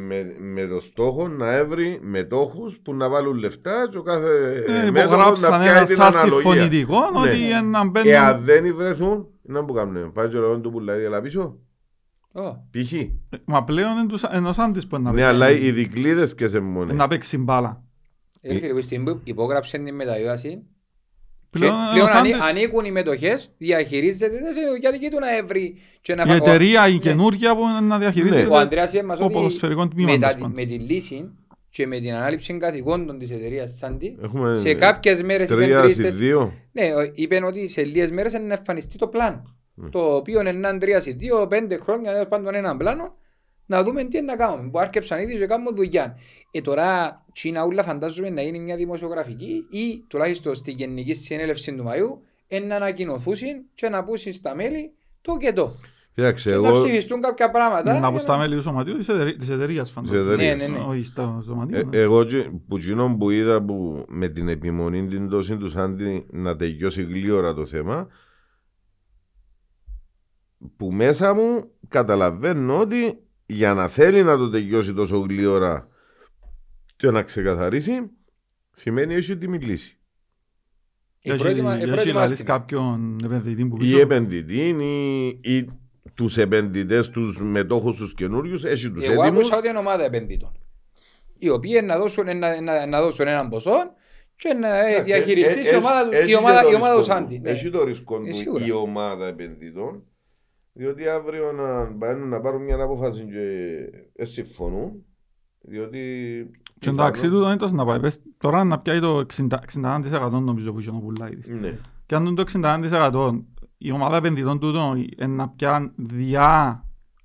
Με, 0.07 0.35
με 0.39 0.67
το 0.67 0.79
στόχο 0.79 1.27
να 1.27 1.55
έβρει 1.55 1.99
μετόχους 2.03 2.79
που 2.79 2.93
να 2.95 3.09
βάλουν 3.09 3.37
λεφτά 3.37 3.87
και 3.91 3.97
ο 3.97 4.01
κάθε 4.01 4.63
Ε, 4.67 4.91
μέτοχος 4.91 5.05
Υπογράψαν 5.05 5.61
πιάει 5.61 5.75
ένα 5.75 5.85
την 5.85 5.95
σαν 5.95 6.07
αναλογία. 6.07 6.39
συμφωνητικό 6.41 6.99
Ναι. 6.99 7.29
ότι 7.29 7.67
να 7.69 7.89
μπαίνουν... 7.89 8.11
Εάν 8.11 8.41
δεν 8.43 8.75
βρεθούν, 8.75 9.27
να 9.41 9.65
που 9.65 9.73
κάνουν. 9.73 10.11
Πάει 10.11 10.27
και 10.27 10.37
ρωτούν 10.37 10.61
του 10.61 10.71
πουλάει, 10.71 11.03
έλα 11.03 11.21
πίσω. 11.21 11.57
Ω, 12.33 12.41
Π.χ. 12.71 12.93
Μα 13.45 13.63
πλέον 13.63 13.97
είναι 13.97 14.07
τους- 14.07 14.23
είναι 14.35 14.49
ο 14.49 14.53
Σάντης 14.53 14.87
που 14.87 14.95
είναι 14.95 15.03
να 15.03 15.11
Ναι, 15.11 15.21
παίξει- 15.21 15.35
αλλά 15.35 15.51
οι 15.51 15.71
δικλείδες 15.71 16.35
ποιες 16.35 16.51
είναι 16.51 16.59
μόνοι. 16.61 16.93
να 16.93 17.07
παίξει 17.07 17.37
μπάλα. 17.37 17.83
ε, 18.41 18.57
φίλε, 18.57 18.73
που 18.73 18.81
στην 18.81 19.03
που 19.03 19.21
υπόγραψε 19.23 19.77
την 19.77 19.95
μεταβίβαση 19.95 20.63
Πλέον, 21.49 21.73
και 21.73 21.89
ο 21.89 21.91
πλέον 21.93 22.07
ανή- 22.09 22.31
Σάντης- 22.31 22.49
ανήκουν 22.49 22.85
οι 22.85 22.91
μετοχές, 22.91 23.51
διαχειρίζεται, 23.57 24.29
δεν 24.29 24.39
είναι 24.39 24.77
για 24.79 24.91
δική 24.91 25.09
του 25.09 25.19
να 25.19 25.37
έβρει 25.37 25.75
και 26.01 26.15
να 26.15 26.23
η 26.23 26.27
φα- 26.27 26.33
εταιρεία 26.35 26.87
η 26.87 26.93
Ναι. 26.93 26.99
καινούργια 26.99 27.55
που 27.55 27.61
είναι 27.61 27.79
να 27.79 27.97
διαχειρίζεται 27.99 28.45
Ο 28.49 28.57
Ανδρέας 28.57 28.93
είπε 28.93 29.03
μας 29.03 29.17
το 29.17 29.23
ότι 29.25 29.33
ποδοσφαιρικό 29.33 29.87
τμήμα. 29.87 30.11
με, 30.11 30.17
τα- 30.17 30.27
τέλος 30.27 30.41
πάντων. 30.41 30.55
με 30.55 30.65
τη 30.65 30.73
λύση 30.79 31.29
και 31.69 31.87
με 31.87 31.99
την 31.99 32.13
ανάληψη 32.13 32.57
καθηγόντων 32.57 33.19
της 33.19 33.31
εταιρείας 33.31 33.75
Σάντι, 33.77 34.17
Έχουμε 34.23 34.55
σε 34.55 34.73
κάποιες 34.73 35.21
μέρες 35.21 35.49
είπαν 35.49 35.61
τρία 35.63 35.81
τρεις, 35.81 35.91
στις 35.93 36.05
τεσ- 36.05 36.17
δύο. 36.17 36.53
ναι, 36.71 36.83
ο- 36.93 37.11
είπαν 37.13 37.43
ότι 37.43 37.67
σε 37.69 37.83
λίγες 37.83 38.11
μέρες 38.11 38.33
είναι 38.33 38.45
να 38.47 38.53
εμφανιστεί 38.53 38.97
το 38.97 39.07
πλάνο. 39.07 39.55
Mm. 39.77 39.87
Το 39.91 40.15
οποίο 40.15 40.39
είναι 40.39 40.49
έναν 40.49 40.79
τρία 40.79 40.99
στις 40.99 41.13
δύο, 41.15 41.47
πέντε 41.47 41.77
χρόνια, 41.77 42.11
τέλος 42.11 42.27
πάντων 42.27 42.55
έναν 42.55 42.77
πλάνο, 42.77 43.15
να 43.65 43.83
δούμε 43.83 44.03
τι 44.03 44.17
είναι 44.17 44.25
να 44.25 44.35
κάνουμε. 44.35 44.69
Που 44.69 44.79
άρκεψαν 44.79 45.19
ήδη 45.19 45.37
και 45.37 45.45
κάνουμε 45.45 45.71
δουλειά. 45.75 46.17
Ε, 46.51 46.61
τώρα, 46.61 47.21
Τσίνα 47.33 47.65
ούλα 47.65 47.83
φαντάζομαι 47.83 48.29
να 48.29 48.41
είναι 48.41 48.57
μια 48.57 48.75
δημοσιογραφική 48.75 49.65
ή 49.69 50.03
τουλάχιστον 50.07 50.55
στη 50.55 50.71
Γενική 50.71 51.13
Συνέλευση 51.13 51.75
του 51.75 51.83
Μαΐου 51.87 52.17
ε, 52.47 52.59
να 52.59 52.75
ανακοινωθούν 52.75 53.35
και 53.75 53.89
να 53.89 54.03
πούσουν 54.03 54.33
στα 54.33 54.55
μέλη 54.55 54.91
το 55.21 55.37
και 55.37 55.53
το. 55.53 55.75
Κοίταξε, 56.15 56.49
Και 56.49 56.55
να 56.55 56.67
εγώ 56.67 56.77
ψηφιστούν 56.77 57.21
κάποια 57.21 57.51
πράγματα. 57.51 57.93
Να 57.93 57.99
για 57.99 58.11
πω 58.11 58.17
στα 58.17 58.37
μέλη 58.37 58.55
του 58.55 58.61
σωματείου 58.61 58.97
της 58.97 59.09
εταιρε- 59.09 59.37
της 59.37 59.49
εταιρείας 59.49 59.91
φαντάζομαι. 59.91 60.19
εταιρείας. 60.33 60.57
Ναι, 60.57 60.67
ναι, 60.67 60.77
ναι. 60.79 60.85
Όχι 60.87 61.03
στο 61.03 61.41
σωματείο. 61.45 61.79
Ε, 61.79 61.83
ναι. 61.83 61.97
εγώ 61.97 62.25
τζι- 62.25 62.47
που 62.67 62.75
εκείνο 62.77 63.15
που 63.19 63.29
είδα 63.29 63.61
που 63.63 64.05
με 64.07 64.27
την 64.27 64.47
επιμονή 64.47 65.07
την 65.07 65.29
τόση 65.29 65.57
τους 65.57 65.71
Σάντι 65.71 66.25
να 66.31 66.55
τελειώσει 66.55 67.03
γλύωρα 67.03 67.53
το 67.53 67.65
θέμα 67.65 68.07
που 70.77 70.91
μέσα 70.91 71.33
μου 71.33 71.71
καταλαβαίνω 71.87 72.79
ότι 72.79 73.17
για 73.45 73.73
να 73.73 73.87
θέλει 73.87 74.23
να 74.23 74.37
το 74.37 74.49
τελειώσει 74.49 74.93
τόσο 74.93 75.17
γλύωρα 75.19 75.87
και 76.95 77.11
να 77.11 77.23
ξεκαθαρίσει 77.23 78.09
σημαίνει 78.71 79.13
έχει 79.13 79.37
τη 79.37 79.47
μιλήσει. 79.47 79.95
Η 81.23 81.29
Έχει- 81.31 81.39
προετοιμα- 81.39 81.73
η 81.77 81.81
Έχει 81.81 81.91
προετοιμάστηκε. 81.91 82.13
λαλείς 82.17 82.43
κάποιον 82.43 83.15
επενδυτή 83.23 83.65
που 83.65 83.75
Ή 83.75 83.79
πίσω; 83.79 83.99
επενδυτή 83.99 84.67
ή, 84.69 85.27
ή 85.57 85.67
τους 86.13 86.37
επενδυτές, 86.37 87.09
τους 87.09 87.41
μετόχους 87.41 87.95
τους 87.97 88.13
καινούριους, 88.13 88.63
έχει 88.63 88.91
τους 88.91 89.03
Εγώ 89.03 89.11
έτοιμους. 89.23 89.39
άκουσα 89.39 89.57
ότι 89.57 89.67
είναι 89.67 89.77
ομάδα 89.77 90.03
επενδυτών. 90.03 90.51
Οι 91.37 91.49
οποίοι 91.49 91.81
να 91.83 91.97
δώσουν, 91.97 92.37
να, 92.37 92.61
να, 92.61 92.85
να 92.85 93.01
δώσουν 93.01 93.27
έναν 93.27 93.49
ποσό 93.49 93.71
και 94.35 94.53
να 94.53 94.77
ε, 94.77 94.89
Εντάξει, 94.91 95.03
διαχειριστεί 95.03 95.67
ε, 95.67 95.73
η 95.73 95.75
ομάδα, 95.75 96.03
του- 96.09 96.13
έχει 96.15 96.23
η 96.23 96.27
και 96.27 96.35
ομάδα, 96.35 96.61
το 96.61 96.69
η 96.71 96.75
ομάδα 96.75 96.95
τους 96.95 97.05
ρίσκο 97.05 97.13
Σάντι. 97.19 97.35
του. 97.35 97.41
ναι. 97.41 97.49
Έχει 97.49 97.69
το 97.69 97.83
ρίσκο 97.83 98.15
Ε, 98.15 98.29
του 98.29 98.35
σίγουρα. 98.35 98.65
η 98.65 98.71
ομάδα 98.71 99.27
επενδυτών. 99.27 100.03
Διότι 100.73 101.07
αύριο 101.07 101.51
να 101.51 101.85
πάνε 101.97 102.25
να 102.25 102.39
πάρουν 102.39 102.63
μια 102.63 102.83
απόφαση 102.83 103.25
και 103.25 103.75
ε, 104.15 104.25
συμφωνούν. 104.25 105.05
Διότι. 105.61 105.99
Και 106.79 106.89
εντάξει, 106.89 107.29
τούτο 107.29 107.45
είναι 107.45 107.57
τόσο 107.57 107.75
να 107.75 107.85
πάει. 107.85 107.99
Πες, 107.99 108.21
Τώρα 108.37 108.63
να 108.63 108.79
πιάει 108.79 108.99
το 108.99 109.25
60 109.33 109.47
61% 109.73 110.29
νομίζω 110.31 110.73
που 110.73 110.79
είχε 110.79 110.91
να 110.91 110.99
πουλάει 110.99 111.35
της. 111.35 111.47
Ναι. 111.47 111.79
Και 112.05 112.15
αν 112.15 112.25
είναι 112.25 112.43
το 112.43 112.45
61% 112.61 113.41
η 113.77 113.91
ομάδα 113.91 114.15
επενδυτών 114.17 114.59
τούτο 114.59 114.93
ε, 115.17 115.27
να 115.27 115.49
πιάνει 115.49 115.91
διά 115.95 116.83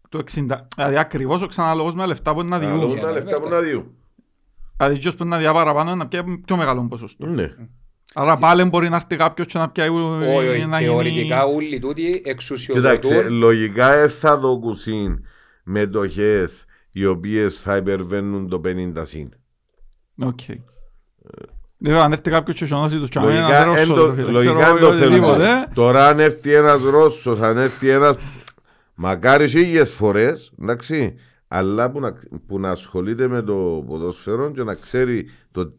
το 0.09 0.19
60%, 0.19 0.47
δηλαδή 0.77 0.97
ακριβώς 0.99 1.43
ο 1.43 1.47
ξαναλόγος 1.47 1.95
με 1.95 2.07
λεφτά 2.07 2.35
που 2.35 2.41
είναι 2.41 2.49
να 2.49 2.57
Αλλά 2.57 2.87
διούν. 2.87 3.01
τα 3.01 3.13
λεφτά 3.13 3.41
που 3.41 3.49
να 3.49 3.61
διούν. 3.61 3.95
Δηλαδή 4.77 4.99
ποιος 4.99 5.17
που 5.17 5.23
είναι 5.23 5.35
να 5.35 5.41
διά 5.41 5.53
παραπάνω 5.53 5.95
να 5.95 6.09
πιάει 6.09 6.39
πιο 6.39 6.57
μεγάλο 6.57 6.87
ποσοστό. 6.89 7.27
Ναι. 7.27 7.55
Άρα 8.15 8.37
πάλι 8.37 8.65
μπορεί 8.65 8.89
να 8.89 8.97
έρθει 8.97 9.17
κάποιος 9.17 9.47
και 9.47 9.59
να 9.59 9.69
πιάει 9.71 9.89
Όχι, 9.89 10.49
όχι, 10.49 10.67
να 10.67 10.81
γίνει... 10.81 10.91
θεωρητικά 10.91 11.45
όλοι 11.45 11.79
τούτοι 11.79 12.03
Κοιτάξτε, 12.03 12.31
εξουσιοδοτούν. 12.31 13.33
λογικά 13.33 13.97
δεν 13.97 14.11
θα 14.11 14.39
δοκουσούν 14.39 15.25
μετοχές 15.65 16.65
οι 16.93 17.07
οποίες 17.07 17.61
θα 17.61 17.77
υπερβαίνουν 17.77 18.49
το 18.49 18.61
50 18.65 18.93
συν. 19.03 19.29
Οκ. 20.23 20.39
Βέβαια, 21.79 22.03
αν 22.03 22.13
έρθει 22.13 22.31
κάποιος 22.31 22.57
και 22.57 22.67
σιωνώσει 22.67 22.99
τους 22.99 23.09
τσάμε, 23.11 23.27
Λογικά 23.27 23.49
να 23.49 23.57
εν 23.57 23.65
δρώσω, 23.87 23.95
το- 23.95 24.07
ρε 24.07 24.13
φίλε. 24.15 24.31
λογικά 24.31 24.53
Ξέρω 24.55 24.75
εν 24.77 24.81
το 24.81 24.87
εγώ 24.87 24.93
θέλουν. 24.97 25.13
οτιδήποτε. 25.13 25.69
Τώρα 25.75 26.09
αν 26.09 26.21
έρθει 26.21 26.53
ένας 26.55 26.83
Ρώσος, 26.83 27.41
αν 27.41 27.59
έρθει 27.59 27.89
ένας 27.89 28.17
μακάρις 28.95 29.51
χίλιες 29.53 29.91
φορές, 29.91 30.53
εντάξει, 30.63 31.15
αλλά 31.49 31.91
που 31.91 32.01
να, 32.01 32.13
που 32.47 32.59
να 32.61 32.71
ασχολείται 32.71 33.29
με 33.29 33.43
το 33.43 33.85
ποδόσφαιρο 33.89 34.51
και 34.51 34.63
να 34.63 34.75
ξέρει 34.75 35.31
το 35.53 35.73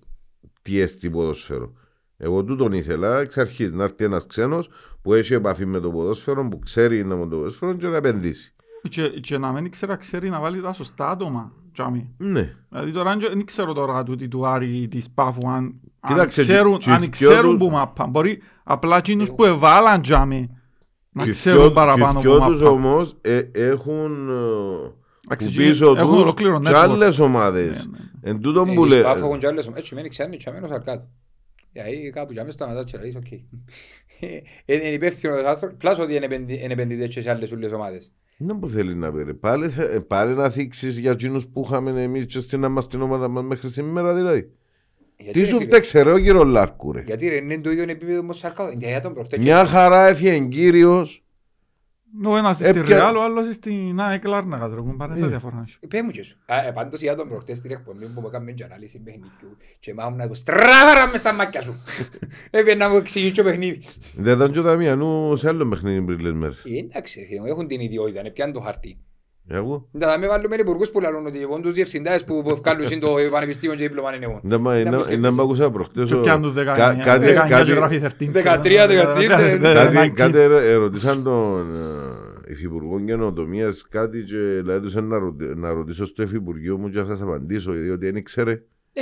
τι 0.61 0.80
έστει 0.80 1.09
ποδόσφαιρο. 1.09 1.73
Εγώ 2.18 2.43
τούτον 2.43 2.72
ήθελα 2.74 3.20
εξ 3.20 3.38
αρχής 3.38 3.72
να 3.72 3.84
έρθει 3.84 4.03
ένας 4.03 4.26
ξένος 4.28 4.70
που 5.01 5.13
έχει 5.13 5.34
επαφή 5.34 5.65
με 5.65 5.80
το 5.80 5.89
ποδόσφαιρο, 5.91 6.47
που 6.47 6.59
ξέρει 6.59 7.03
να 7.05 7.15
με 7.15 7.28
το 7.28 7.36
ποδόσφαιρο 7.36 7.74
και 7.74 7.88
να 7.88 7.97
επενδύσει. 7.97 8.51
Και, 8.89 9.07
και 9.09 9.38
να 9.38 9.51
μην 9.51 9.72
ξέρει, 9.72 9.97
ξέρει 9.97 10.30
να 10.30 10.39
βάλει 10.39 10.61
τα 10.61 10.74
σωστά 10.74 11.09
άτομα. 11.09 11.51
Τσάμι. 11.74 12.13
Ναι. 12.18 12.55
Δηλαδή 12.70 12.91
τώρα 12.91 13.11
αν 13.11 13.20
και- 13.20 13.28
δεν 13.28 13.45
ξέρω 13.45 13.74
τώρα 13.74 14.03
τούτοι 14.03 14.28
του 14.28 14.47
Άρη 14.47 14.78
ή 14.82 14.88
της 14.88 15.09
Πάφου 15.09 15.49
αν, 15.49 15.53
αν 15.99 16.13
Κοίταξε, 16.13 16.41
ξέρουν, 16.41 16.78
και- 16.78 16.91
αν 16.91 17.01
και 17.01 17.07
ξέρουν 17.09 17.57
τους- 17.57 17.68
που 17.68 17.74
μάπα. 17.74 18.05
Μπορεί 18.07 18.41
απλά 18.63 18.97
εκείνους 18.97 19.32
που 19.32 19.43
εβάλαν 19.45 20.01
τζάμι 20.01 20.49
να 21.11 21.24
Και 21.24 21.30
ξέρουν 21.30 21.59
δυο- 21.61 21.72
παραπάνω 21.72 22.20
και 22.20 22.28
που 22.28 22.34
δυο 22.36 22.45
τους 22.47 22.59
μάπα. 22.61 22.72
όμως 22.74 23.15
ε, 23.22 23.41
έχουν 23.53 24.30
ε, 24.30 24.34
Εντάξει, 25.26 25.47
που 25.47 25.53
και 25.53 25.68
πίσω 25.68 25.86
έχουν 25.97 26.11
τους 26.13 26.22
ολόκληρο 26.22 26.59
και 26.61 26.72
network. 26.72 26.76
άλλες 26.76 27.20
ομάδες. 27.20 27.88
Ναι, 27.91 27.97
ναι. 27.97 28.30
Εν 28.32 28.41
τούτον 28.41 28.74
που 28.74 28.82
Έχεις 28.86 28.95
λέ- 28.95 29.03
πάφο 29.03 29.26
έχουν 29.26 29.39
κι 29.39 29.45
άλλες 29.45 29.63
ομάδες, 29.65 29.84
έτσι 29.84 29.95
μένει 29.95 30.09
ξένοι 30.09 30.38
και 30.38 30.49
αμένος 30.49 30.72
αρκάτω. 30.72 31.05
Γιατί 31.86 32.09
κάπου 32.09 32.34
και 32.34 32.39
αμέσως 32.39 32.53
σταματάς 32.55 32.91
και 32.91 32.97
λες, 32.97 33.15
οκ. 33.15 33.32
Ε, 34.19 34.41
Είναι 34.65 34.88
υπεύθυνος 34.88 35.45
άνθρωπος, 35.45 35.78
πλάς 35.78 35.99
ότι 35.99 36.15
είναι 36.15 36.25
επενδυ- 36.25 36.63
είναι 36.63 36.73
επενδυτές 36.73 37.07
και 37.07 37.21
σε 37.21 37.30
άλλες 37.30 37.51
ούλες 37.51 37.71
ομάδες. 37.71 38.11
Είναι 38.38 38.53
που 38.53 38.69
θέλει 38.69 38.95
να 38.95 39.11
πει. 39.13 39.23
ρε. 39.23 39.34
Πάλι, 39.34 39.69
θε- 39.69 39.93
ε, 39.95 39.99
πάλι 39.99 40.34
να 40.34 40.49
θίξεις 40.49 40.97
για 40.99 41.11
εκείνους 41.11 41.47
που 41.47 41.63
είχαμε 41.67 42.03
εμείς 42.03 42.25
και 42.25 42.39
στην, 42.39 42.63
άμα 42.63 42.82
στην 42.82 43.01
ομάδα 43.01 43.28
μας 43.28 43.43
μέχρι 43.43 43.69
σήμερα 43.69 44.13
δηλαδή. 44.13 44.51
Γιατί, 45.17 45.32
Τι 45.34 45.39
ρε, 45.39 45.45
σου 45.45 45.57
φίλε, 45.57 45.69
φταίξε 45.69 46.01
ρε 46.01 46.11
ο 46.11 46.19
κύριος 46.19 46.43
Λάρκου 46.45 46.91
ρε. 46.91 47.03
Γιατί 47.05 47.28
ρε, 47.30 47.36
είναι 47.36 47.57
το 47.59 47.71
ίδιο 47.71 47.84
επίπεδο 47.84 48.23
με 48.23 48.34
Σαρκάδο. 48.34 48.71
Είναι 48.71 48.88
για 48.88 48.99
τον 49.01 49.13
προχτές. 49.13 49.39
Μια 49.43 49.65
χαρά 49.65 50.07
έφυγε 50.07 50.39
κύριος. 50.39 51.25
Ο 52.26 52.38
ένας 52.38 52.58
στη 52.58 52.66
Έπια- 52.66 52.84
Ρεάλ, 52.84 53.16
ο 53.16 53.24
άλλος 53.24 53.55
στην 53.55 53.99
ΑΕΚ 53.99 54.26
Λάρνακα. 54.28 54.68
τώρα, 54.70 54.82
έχουν 54.82 54.97
πάρει 54.97 55.20
τα 55.20 55.26
Ε. 55.26 55.30
διαφορά. 55.30 55.64
σου. 55.68 55.80
Πες 55.88 56.01
μου 56.01 56.12
και 56.12 56.24
σου. 56.24 56.38
Α, 56.45 56.68
ε, 56.68 56.72
πάντως 56.72 57.01
για 57.01 57.16
τον 57.16 57.28
προχτές 57.30 57.58
στην 57.58 57.72
εκπομπή 57.72 58.05
που 58.14 58.22
μου 58.22 58.28
έκαμε 58.28 58.51
και 58.51 58.64
ανάλυση 58.64 58.99
παιχνιδιού 58.99 59.58
και 59.80 59.93
μάχουν 59.93 60.16
να 60.16 60.28
πω 60.28 60.34
στράβαρα 60.34 61.08
μες 61.12 61.20
στα 61.20 61.34
μάτια 61.34 61.62
σου. 61.62 61.76
Έπαιρνα 62.51 62.86
να 62.86 62.91
μου 62.91 62.97
εξηγήσει 62.97 63.34
το 63.34 63.43
παιχνίδι. 63.43 63.82
Δεν 64.16 64.36
ήταν 64.36 64.51
και 64.51 64.60
ο 64.60 64.62
Δαμιανού 64.62 65.36
σε 65.36 65.47
άλλο 65.47 65.68
παιχνίδι 65.68 66.01
πριν 66.01 66.18
λίγες 66.20 66.34
μέρες. 66.34 66.58
Ε, 66.64 66.78
Εντάξει, 66.78 67.20
ρε 67.20 67.26
φίλε 67.26 67.39
μου, 67.39 67.45
έχουν 67.45 67.68
την 67.68 67.80
ιδιότητα, 67.80 68.20
είναι 68.20 68.30
πιάνουν 68.32 68.53
το 68.53 68.60
χαρτί. 68.60 68.97
Εγώ. 69.50 69.88
Δεν 69.91 70.10
θα 70.10 70.20
με 70.20 70.28
βάλουμε 70.28 70.56
υπουργούς 70.56 70.91
που 70.91 71.00
λαλούν 71.00 71.26
ότι 71.26 71.41
εγώ 71.41 71.60
τους 71.60 71.74
διευθυντάς 71.74 72.26
που 72.26 72.41
που 72.43 72.56
βγάλουν 72.56 73.00
το 73.00 73.08
πανεπιστήμιο 73.32 73.76
και 73.76 73.88
δίπλωμα 73.88 74.16
είναι 74.16 74.26
εγώ. 74.26 74.39
Δεν 74.43 74.60
μ' 74.60 74.64
Να 74.68 74.91
μου 74.98 75.02
σκεφτείς. 75.04 75.38
άκουσα 75.39 75.72
προχτές. 75.72 76.08
Και 76.10 76.16
ο- 76.16 76.22
πιάνουν 76.22 76.54
κα- 76.54 76.64
19, 76.64 77.04
κάτι- 77.04 77.26
19 77.26 77.50
κάτι- 77.50 77.66
και 77.66 77.74
γράφει 77.74 77.98
13. 77.98 78.32
13, 78.32 78.88
13, 78.88 79.28
Κάτι, 79.74 79.95
19. 79.98 80.10
κάτι 80.16 80.38
ερω- 80.39 80.58
ερωτήσαν 80.62 81.24
τον 81.24 81.76
ε, 82.48 82.52
υφυπουργό 82.52 83.00
καινοτομίας 83.00 83.86
κάτι 83.89 84.24
και 84.24 84.62
λέει 84.66 84.80
τους 84.80 84.93
να, 84.95 85.18
ρωτη- 85.18 85.56
να 85.56 85.74
ρωτήσω 85.74 86.06
στο 86.06 86.24
υφυπουργείο 86.24 86.78
μου 86.78 86.89
και 86.89 87.00
θα 87.00 87.06
σας 87.06 87.22
απαντήσω 87.22 87.72
διότι 87.72 88.06
δεν 88.06 88.16
ήξερε. 88.16 88.52
Ε, 88.93 89.02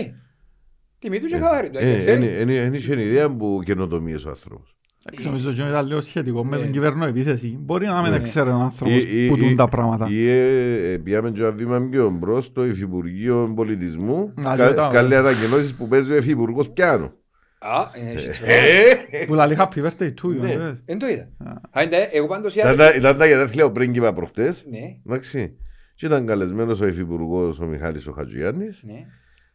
τιμή 0.99 1.19
τους 1.19 1.31
και 1.31 1.37
χάρη 1.37 1.69
του, 1.69 1.77
Ε, 1.81 1.85
δεν 1.85 1.97
ξέρει. 1.97 2.27
Δεν 2.43 2.73
είχε 2.73 3.01
ιδέα 3.01 3.35
που 3.35 3.61
καινοτομίες 3.65 4.25
ο 4.25 4.29
άνθρωπος. 4.29 4.74
Εντάξει, 5.07 5.25
Νομίζω 5.25 5.49
ότι 5.49 5.59
ήταν 5.61 5.87
λίγο 5.87 6.01
σχετικό 6.01 6.45
με 6.45 6.57
Ναι. 6.57 6.63
την 6.63 6.71
κυβερνοεπίθεση. 6.71 7.57
Μπορεί 7.61 7.85
να 7.85 8.01
μην 8.01 8.11
Ναι. 8.11 8.19
ξέρει 8.19 8.49
ο 8.49 8.53
άνθρωπος 8.53 9.03
Ή- 9.03 9.27
που 9.27 9.35
ή- 9.37 9.39
δουν 9.39 9.55
τα 9.55 9.63
ή- 9.63 9.69
πράγματα. 9.69 10.07
Ή 10.09 10.27
ε, 10.27 10.91
ε, 10.93 10.97
πήγαμε 10.97 11.31
και 11.31 11.41
ένα 11.41 11.51
βήμα 11.51 11.87
πιο 11.89 12.09
μπρος 12.09 12.45
στο 12.45 12.65
Υφυπουργείο 12.65 13.51
Πολιτισμού. 13.55 14.33
Α, 14.47 14.55
Κα- 14.55 14.65
μετά, 14.69 14.89
Καλή 14.93 15.09
ναι. 15.09 15.15
ανακοινώσεις 15.15 15.73
που 15.75 15.87
παίζει 15.87 16.11
ο 16.11 16.15
Υφυπουργός 16.15 16.69
πιάνου. 16.69 17.11
Α, 17.59 17.89
είναι 17.99 18.11
έτσι. 18.11 18.41
Ε, 18.43 19.25
Που 19.25 19.33
λέει 19.33 19.57
happy 19.59 19.83
birthday 19.85 20.13
to 20.21 20.25
you. 20.25 20.39
Ναι. 20.39 20.51
ε. 20.51 20.73
Δεν 20.85 20.99
το 20.99 21.07
είδα. 21.07 21.29
Α. 21.37 21.79
Α, 21.79 21.83
είναι, 21.83 22.09
εγώ 22.11 22.27
πάντως 22.27 22.55
Ήταν 22.55 22.73
είδα. 22.73 22.83
τα- 22.89 22.95
Ήταν 22.95 23.17
τα 23.17 23.25
γενέθλια 23.25 23.65
ο 23.65 23.71
πρίγκιπα 23.71 24.13
προχτές. 24.13 24.65
Ναι, 24.69 24.97
Εντάξει. 25.05 25.57
Και 25.95 26.05
ήταν 26.05 26.25
καλεσμένος 26.25 26.81
ο 26.81 26.87
Υφυπουργός 26.87 27.59
ο 27.59 27.65
Μιχάλης 27.65 28.07
ο 28.07 28.11
Χατζιάννης. 28.11 28.81
ναι. 28.85 29.05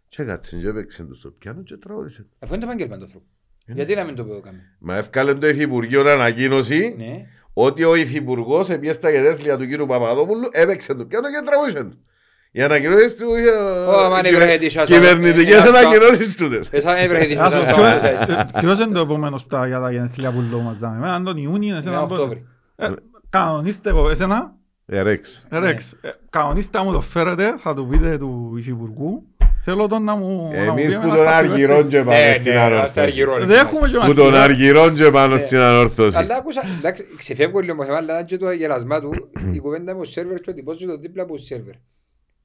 Και 0.08 0.22
κάτσε 0.24 0.56
και 0.56 0.68
έπαιξε 0.68 1.02
του 1.04 1.14
στο 1.14 1.30
πιάνο 1.30 1.62
και 1.62 1.76
τραγούδισε. 1.76 2.26
Αφού 2.38 2.54
είναι 2.54 2.62
το 2.64 2.68
επάγγελμα 2.70 2.96
του 2.96 3.02
ανθρώπου. 3.02 3.26
Ε, 3.70 3.74
Γιατί 3.74 3.94
να 3.94 4.04
μην 4.04 4.14
το 4.14 4.24
πω 4.24 4.40
κάμε. 4.40 4.58
Μα 4.78 4.96
έφκαλε 4.96 5.34
το 5.34 5.48
Υφυπουργείο 5.48 6.10
ανακοίνωση 6.10 6.94
Ναι. 6.98 7.26
ότι 7.52 7.84
ο 7.84 7.94
Υφυπουργός 7.94 8.70
επίε 8.70 8.92
στα 8.92 9.10
γενέθλια 9.10 9.56
του 9.56 9.66
κύριου 9.66 9.86
Παπαδόπουλου 9.86 10.48
έπαιξε 10.50 10.94
το 10.94 11.04
πιάνο 11.04 11.26
και 11.28 11.42
τραγούδισε 11.46 11.84
του. 11.84 12.04
Οι 12.52 12.62
ανακοινώσεις 12.62 13.14
του 13.16 13.34
είχε 13.34 13.50
Ω, 13.88 14.08
μα 14.08 14.18
είναι 14.18 14.36
βρε, 14.36 14.56
τι 14.56 14.68
σας- 14.68 14.88
κυβερνητικές 14.88 15.54
ε, 15.54 15.66
ε, 15.66 15.68
ανακοινώσεις 15.68 16.34
τούτες. 16.34 16.68
Εσά 16.72 16.96
έβρεχε 16.98 17.26
τη 17.26 17.34
Άσο, 17.40 17.60
φυσά 17.60 17.74
ποιο- 17.74 18.18
στο 18.18 18.32
ε, 18.32 18.46
Ποιος 18.60 18.80
είναι 18.80 18.92
το 18.92 19.00
επόμενος 19.00 19.42
που 19.42 19.48
τα- 19.48 19.66
για 19.66 19.80
τα 19.80 19.90
γενεθλία 19.92 20.32
που 20.32 20.40
λέω 20.50 20.60
μας 20.60 20.78
δάμε; 20.78 20.96
Εμένα 20.96 21.22
τον 21.22 21.36
Ιούνιο, 21.36 21.76
εσένα 21.76 21.96
Είναι 21.98 22.00
πότε. 22.06 22.14
Οκτώβρη. 22.14 22.46
Ε, 22.76 22.88
Κανονίστε 23.30 23.88
εγώ, 23.90 24.10
εσένα; 24.10 24.54
Ε, 24.86 25.02
Ρέξ. 25.02 25.46
Ε, 25.50 25.58
Ρέξ, 25.58 25.92
ε, 26.00 26.08
κανονίστε 26.30 26.82
μου 26.84 26.92
το 26.92 27.00
φέρετε, 27.00 27.54
θα 27.58 27.74
του 27.74 27.86
πείτε 27.90 28.18
του 28.18 28.54
υφυπουργού. 28.58 29.22
Θέλω 29.70 29.86
τον 29.86 30.04
να 30.04 30.14
μου... 30.14 30.50
να 30.66 30.72
μου 30.72 30.78
Εμείς 30.78 30.84
πει 30.86 30.94
που 30.94 31.00
εμένα 31.06 31.16
τον 31.16 31.26
happy 31.26 31.30
αργυρών 31.32 31.80
birthday. 31.84 31.88
και 31.88 31.96
πάμε 32.02 32.28
Ναι, 32.28 32.34
στην 32.34 32.52
ναι, 32.52 32.58
αυτά 32.58 32.66
ανόρθωση. 32.74 33.00
αργυρώνει. 33.00 33.44
Δεν 33.44 33.58
έχουμε 33.66 33.88
και 33.88 33.98
Που 34.06 34.14
τον 34.14 34.30
μας 34.30 34.40
αργυρών 34.40 34.94
και 34.94 35.10
πάνω 35.10 35.34
Ναι. 35.34 35.40
στην 35.46 35.58
ανόρθωση. 35.58 36.16
Αλλά 36.16 36.36
άκουσα, 36.36 36.62
εντάξει, 36.78 37.04
ξεφεύγω 37.16 37.58
λίγο 37.60 37.72
από 37.72 37.80
το 37.80 37.86
θέμα, 37.86 37.98
αλλά 37.98 38.12
ήταν 38.12 38.24
και 38.26 38.36
το 38.36 38.50
γελασμά 38.50 39.00
του, 39.00 39.10
η 39.52 39.58
κουβέντα 39.58 39.94
με 39.94 40.00
ο 40.00 40.04
σερβερ 40.04 40.40
και 40.40 40.50
ο 40.50 40.54
τυπώσιο 40.54 40.98
δίπλα 40.98 41.22
από 41.22 41.34
ο 41.34 41.38
σερβερ. 41.38 41.74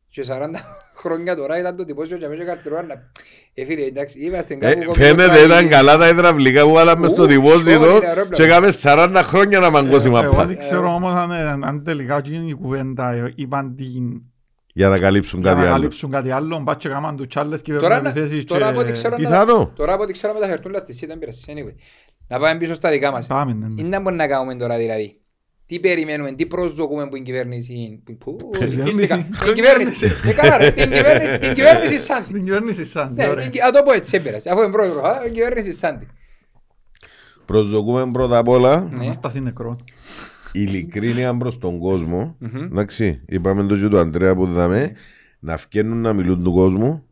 Και 0.09 0.23
40 0.27 0.31
χρόνια 1.01 1.35
τώρα 1.35 1.59
ήταν 1.59 1.75
το 1.75 1.85
τυπώσιο 1.85 2.17
και 2.17 2.25
αμέσως 2.25 2.45
καρτερό, 2.45 2.77
αλλά... 2.77 3.11
Ε, 3.53 3.65
φίλε, 3.65 3.81
εντάξει, 3.81 4.19
είμαστε 4.19 4.57
Ε, 4.61 4.73
κάπου... 4.75 4.93
Φαίνεται 4.95 5.39
ήταν 5.39 5.69
καλά 5.69 5.97
τα 5.97 6.07
υδραυλικά 6.07 6.63
που 6.63 6.73
βάλαμε 6.73 7.07
στο 7.07 7.23
Ου, 7.23 7.27
διβόζιτο 7.27 7.71
σώμα, 7.71 7.85
είναι 7.85 8.05
αερόπλανο. 8.07 8.29
και 8.35 8.43
έκαμε 8.43 8.67
40 8.81 9.21
χρόνια 9.23 9.59
να 9.59 9.69
μαγκώσει 9.69 10.07
Ε, 10.07 10.09
Εγώ 10.09 10.21
μαπά. 10.23 10.45
δεν 10.45 10.57
ξέρω 10.57 10.93
όμως 10.93 11.15
αν, 11.15 11.31
ε, 11.31 11.67
αν 11.67 11.83
τελικά 11.83 12.17
εκείνη 12.17 12.49
η 12.49 12.53
κουβέντα 12.53 13.11
ε, 13.11 13.31
είπαν 13.35 13.75
την 13.75 14.21
Για 14.77 14.89
να 14.89 14.97
καλύψουν 14.97 15.41
για 15.41 15.49
να 15.49 15.55
κάτι 15.55 15.67
άλλο. 15.67 15.75
καλύψουν 15.77 16.11
κάτι 16.11 16.31
άλλο, 16.31 16.59
μπας 16.59 16.75
και 16.77 16.89
κάμαν 16.89 17.15
τους 17.15 17.27
τσάλες 17.27 17.61
Τώρα, 17.61 17.79
κυβερνοεπιθέσεις 17.79 18.45
τώρα 18.45 18.67
από 18.67 18.79
ό,τι 18.79 18.85
και... 18.87 18.91
ξέρω, 18.93 19.09
να- 19.09 19.15
Πιθανό. 19.17 19.71
τώρα 19.75 19.93
από 19.93 20.03
ό,τι 20.03 20.11
ξέρω 20.13 20.33
να 20.33 20.39
μεταφερθούν 20.39 20.71
λας 20.71 20.81
στη 20.81 20.93
ΣΥΤΑ, 20.93 21.07
δεν 21.07 21.19
πειράζει. 21.19 21.41
Anyway, 21.47 21.75
να 22.27 22.39
πάμε 22.39 22.57
πίσω 22.59 22.73
στα 22.73 22.89
δικά 22.89 23.11
μας. 23.11 23.27
Πάμε, 23.27 23.53
ναι, 23.53 23.67
ναι. 23.67 23.73
Είναι 23.77 23.89
να 23.89 24.01
μπορούμε 24.01 24.23
να 24.23 24.29
κάνουμε 24.29 24.55
τώρα 24.55 24.77
δηλαδή. 24.77 25.19
Τι 25.65 25.79
περιμένουμε, 25.79 26.31
τι 26.31 26.45
προσδοκούμε 26.45 27.07
που 27.07 27.15
η 27.15 27.21
κυβέρνηση... 27.21 28.03
Πού, 28.19 28.35
Κυβέρνηση. 28.51 28.91
συγχύστηκα. 28.91 29.27
Την 29.45 29.53
κυβέρνηση. 29.53 30.11
Ε, 30.25 30.31
καλά 30.33 30.57
ρε, 30.57 30.71
την 30.71 30.91
κυβέρνηση, 30.91 31.37
την 31.39 31.53
κυβέρνηση 31.53 31.97
Σάντι. 31.99 32.33
Την 32.33 32.43
κυβέρνηση 32.45 32.85
σαν. 32.85 33.13
Ναι, 33.13 33.27
ωραία. 33.27 33.49
την- 33.49 33.63
α 33.63 33.71
το 33.71 33.83
πω 33.83 33.91
έτσι, 33.91 34.15
έμπειρας. 34.17 34.45
Αφού 34.45 34.61
είναι 34.61 34.71
πρόεδρο, 34.71 35.03
α, 35.03 35.19
την 35.23 35.33
κυβέρνηση 35.33 35.73
Σάντι. 35.73 36.07
Προσδοκούμε 37.45 38.11
πρώτα 38.11 38.37
απ' 38.37 38.47
όλα 38.47 38.89
Ναι. 38.91 39.03
Ανάσταση 39.03 39.39
νεκρό. 39.41 39.75
Ειλικρίνεια 40.61 41.37
προς 41.37 41.57
τον 41.57 41.79
κόσμο. 41.79 42.35
Μμμ. 42.39 42.63
Εντάξει, 42.63 43.21
είπαμε 43.27 43.63
το 43.63 43.75
και 43.75 43.87
του 43.87 43.97
Αντρέα 43.97 44.35
που 44.35 44.45
είδαμε, 44.45 44.91
να 45.39 45.57
φκαίνουν 45.57 46.01
να 46.01 46.13
μιλούν 46.13 46.43
του 46.43 46.53
κόσμου, 46.53 47.05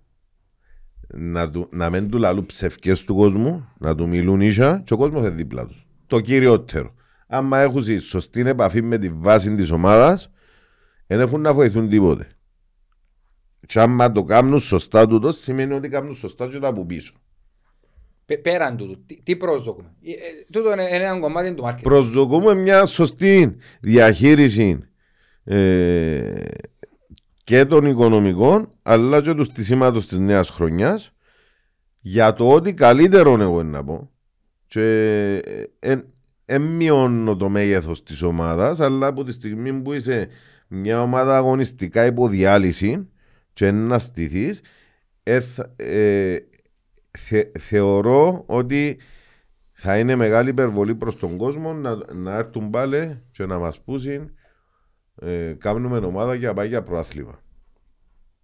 να, 1.14 1.50
του, 1.52 1.68
να 1.72 1.90
μην 1.90 2.10
του 2.10 2.18
λαλούν 2.18 2.46
ψευκές 2.46 3.04
του 3.04 3.16
κόσμου, 3.16 3.68
να 3.78 3.96
του 3.96 4.08
μιλούν 4.08 4.42
ίσα 4.42 4.82
και 4.86 4.94
ο 4.94 4.98
κόσμος 4.98 5.22
είναι 5.22 5.30
δίπλα 5.30 5.66
τους. 5.66 5.86
Το 6.08 6.20
κυριότερο. 6.20 6.94
Άμα 7.28 7.60
έχουν 7.60 7.84
σωστή 8.02 8.42
επαφή 8.42 8.82
με 8.82 8.98
τη 8.98 9.10
βάση 9.10 9.56
της 9.56 9.72
ομάδας, 9.72 10.32
δεν 11.08 11.20
έχουν 11.20 11.42
να 11.42 11.54
βοηθούν 11.54 11.90
τίποτε. 11.90 12.28
Και 13.68 13.80
άμα 13.80 14.12
το 14.12 14.24
κάνουν 14.24 14.60
σωστά 14.60 15.08
τούτο, 15.08 15.32
σημαίνει 15.32 15.74
ότι 15.74 15.90
κάνουν 15.90 16.16
σωστά 16.16 16.48
και 16.48 16.60
τα 16.60 16.68
από 16.68 16.86
πίσω. 16.86 17.14
Πε- 18.26 18.42
Πέραν 18.42 18.78
τούτου, 18.78 19.06
τι, 19.06 19.22
τι 19.24 19.36
προσδοκούμε; 19.36 19.94
Ε, 20.04 20.12
ε, 20.12 20.16
Τούτο 20.52 20.72
είναι 20.74 20.84
είναι 20.84 21.04
ένα 21.06 21.20
κομμάτι 21.20 21.54
του 21.54 21.64
marketing. 21.68 21.82
Προσδοκούμε 21.84 22.54
μια 22.56 22.86
σωστή 22.86 23.56
διαχείριση 23.82 24.80
ε, 25.44 26.42
και 27.44 27.66
των 27.66 27.86
οικονομικών 27.86 28.70
αλλά 28.82 29.22
και 29.22 29.34
του 29.34 29.44
στισίματος 29.44 30.08
της 30.08 30.18
νέας 30.18 30.50
χρονιάς 30.50 31.14
για 32.00 32.34
το 32.34 32.52
ότι 32.52 32.74
καλύτερο 32.74 33.38
εγώ 33.42 33.60
είναι 33.60 33.70
να 33.70 33.84
πω 33.84 34.10
και 34.68 35.42
δεν 36.46 36.62
μειώνω 36.62 37.36
το 37.36 37.50
μέγεθος 37.50 38.04
της 38.04 38.22
ομάδας 38.22 38.80
αλλά 38.80 39.08
από 39.08 39.24
τη 39.24 39.32
στιγμή 39.32 39.74
που 39.82 39.94
είσαι 39.94 40.28
μια 40.68 41.02
ομάδα 41.02 41.38
αγωνιστικά 41.38 42.06
υποδιάλυση 42.06 43.10
και 43.54 43.72
να 43.72 44.00
στηθείς 44.00 44.62
ε, 45.24 45.40
θα- 45.40 45.74
ε, 45.76 46.38
θε- 47.18 47.58
θεωρώ 47.60 48.44
ότι 48.46 49.00
θα 49.72 50.00
είναι 50.00 50.16
μεγάλη 50.16 50.50
υπερβολή 50.50 50.96
προς 50.96 51.18
τον 51.18 51.38
κόσμο 51.38 51.74
να, 51.74 52.14
να 52.14 52.34
έρθουν 52.36 52.70
πάλι 52.70 53.22
και 53.32 53.46
να 53.46 53.60
μας 53.60 53.82
πούσουν 53.82 54.32
ε, 55.16 55.54
κάνουμε 55.58 55.98
ομάδα 55.98 56.34
για 56.36 56.48
να 56.48 56.54
πάει 56.54 56.68
για 56.68 56.84
προάθλημα. 56.84 57.40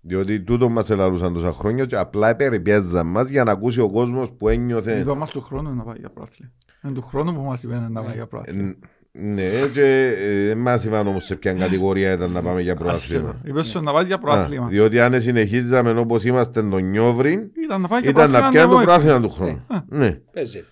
Διότι 0.02 0.42
τούτο 0.42 0.70
μας 0.70 0.90
ελαλούσαν 0.90 1.34
τόσα 1.34 1.54
χρόνια 1.54 1.86
και 1.86 1.96
απλά 1.96 2.36
περιπέζαν 2.36 3.08
μας 3.08 3.30
για 3.30 3.44
να 3.44 3.52
ακούσει 3.52 3.80
ο 3.82 3.90
κόσμος 3.92 4.32
που 4.34 4.48
ένιωθε 4.48 5.00
Είπα 5.00 5.16
μας 5.16 5.30
του 5.30 5.42
χρόνου 5.42 5.76
να 5.76 5.84
πάει 5.84 5.98
για 6.00 6.10
πρόθλημα. 6.10 6.52
Είναι 6.84 6.94
του 6.94 7.02
χρόνου 7.02 7.34
που 7.34 7.42
μας 7.42 7.64
είπαν 7.64 7.92
να 7.92 8.02
πάει 8.02 8.14
για 8.14 8.22
Ε, 8.24 8.26
πρόθλημα. 8.26 8.76
Ναι, 9.12 9.50
και 9.74 10.16
ε, 10.18 10.46
δεν 10.48 10.58
μας 10.58 10.84
είπαν 10.84 11.08
όμως 11.08 11.24
σε 11.26 11.36
ποια 11.36 11.54
κατηγορία 11.54 12.12
ήταν 12.14 12.32
να 12.32 12.42
πάμε 12.42 12.62
για 12.62 12.76
προάθλημα. 12.76 13.30
Ασχέτω. 13.30 13.48
Είπες 13.50 13.68
σου 13.68 13.80
να 13.82 13.92
πάει 13.94 14.06
για 14.06 14.16
Α, 14.16 14.20
πρόθλημα. 14.20 14.68
Διότι 14.68 15.00
αν 15.00 15.22
συνεχίζαμε 15.22 15.92
όπως 16.00 16.24
είμαστε 16.24 16.64
τον 16.64 16.90
Νιόβριν, 16.90 17.52
Ήταν 17.64 17.82
να 17.82 17.88
πάει 17.88 18.02
για 18.02 18.10
ήταν 18.10 18.32
να 18.32 18.40
πρόθλημα. 18.40 18.52
πιάνει 18.52 18.72
το 18.72 18.78
ναι, 18.80 18.84
πράθυνα 18.86 19.22
του 19.22 19.30
χρόνου. 19.30 19.66
Ναι. 19.88 20.12
Παίζεται. 20.34 20.66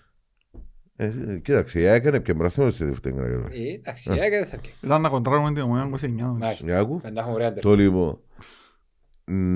Ε, 0.96 1.06
ε, 1.06 1.38
Κοίταξε, 1.38 1.80
η 1.80 1.86
ΑΕΚ 1.86 2.00
έκανε 2.04 2.18
και 2.18 2.34
πράθυνα 2.34 2.68
στη 2.70 2.84
δεύτερη 2.84 3.14
κατηγορία. 3.14 3.48
Ε, 3.70 3.74
Εντάξει, 3.74 4.12
η 4.14 4.20
ΑΕΚ 4.20 4.30
δεν 4.30 4.46
θα 4.46 4.58
πιει. 4.58 4.72
Ήταν 4.80 5.00
να 5.00 5.08
κοντράρουμε 5.08 5.52
την 5.52 5.62
ομονία 5.62 5.84
29. 5.84 6.08
νομίζω. 6.08 6.34
Μάλιστα. 6.44 6.66
Για 6.66 6.78
άκου. 6.78 7.00
Να 7.12 7.20
έχουμε 7.20 7.34
ωραία 7.34 7.54
Το 7.54 7.74
λοιπόν, 7.74 8.18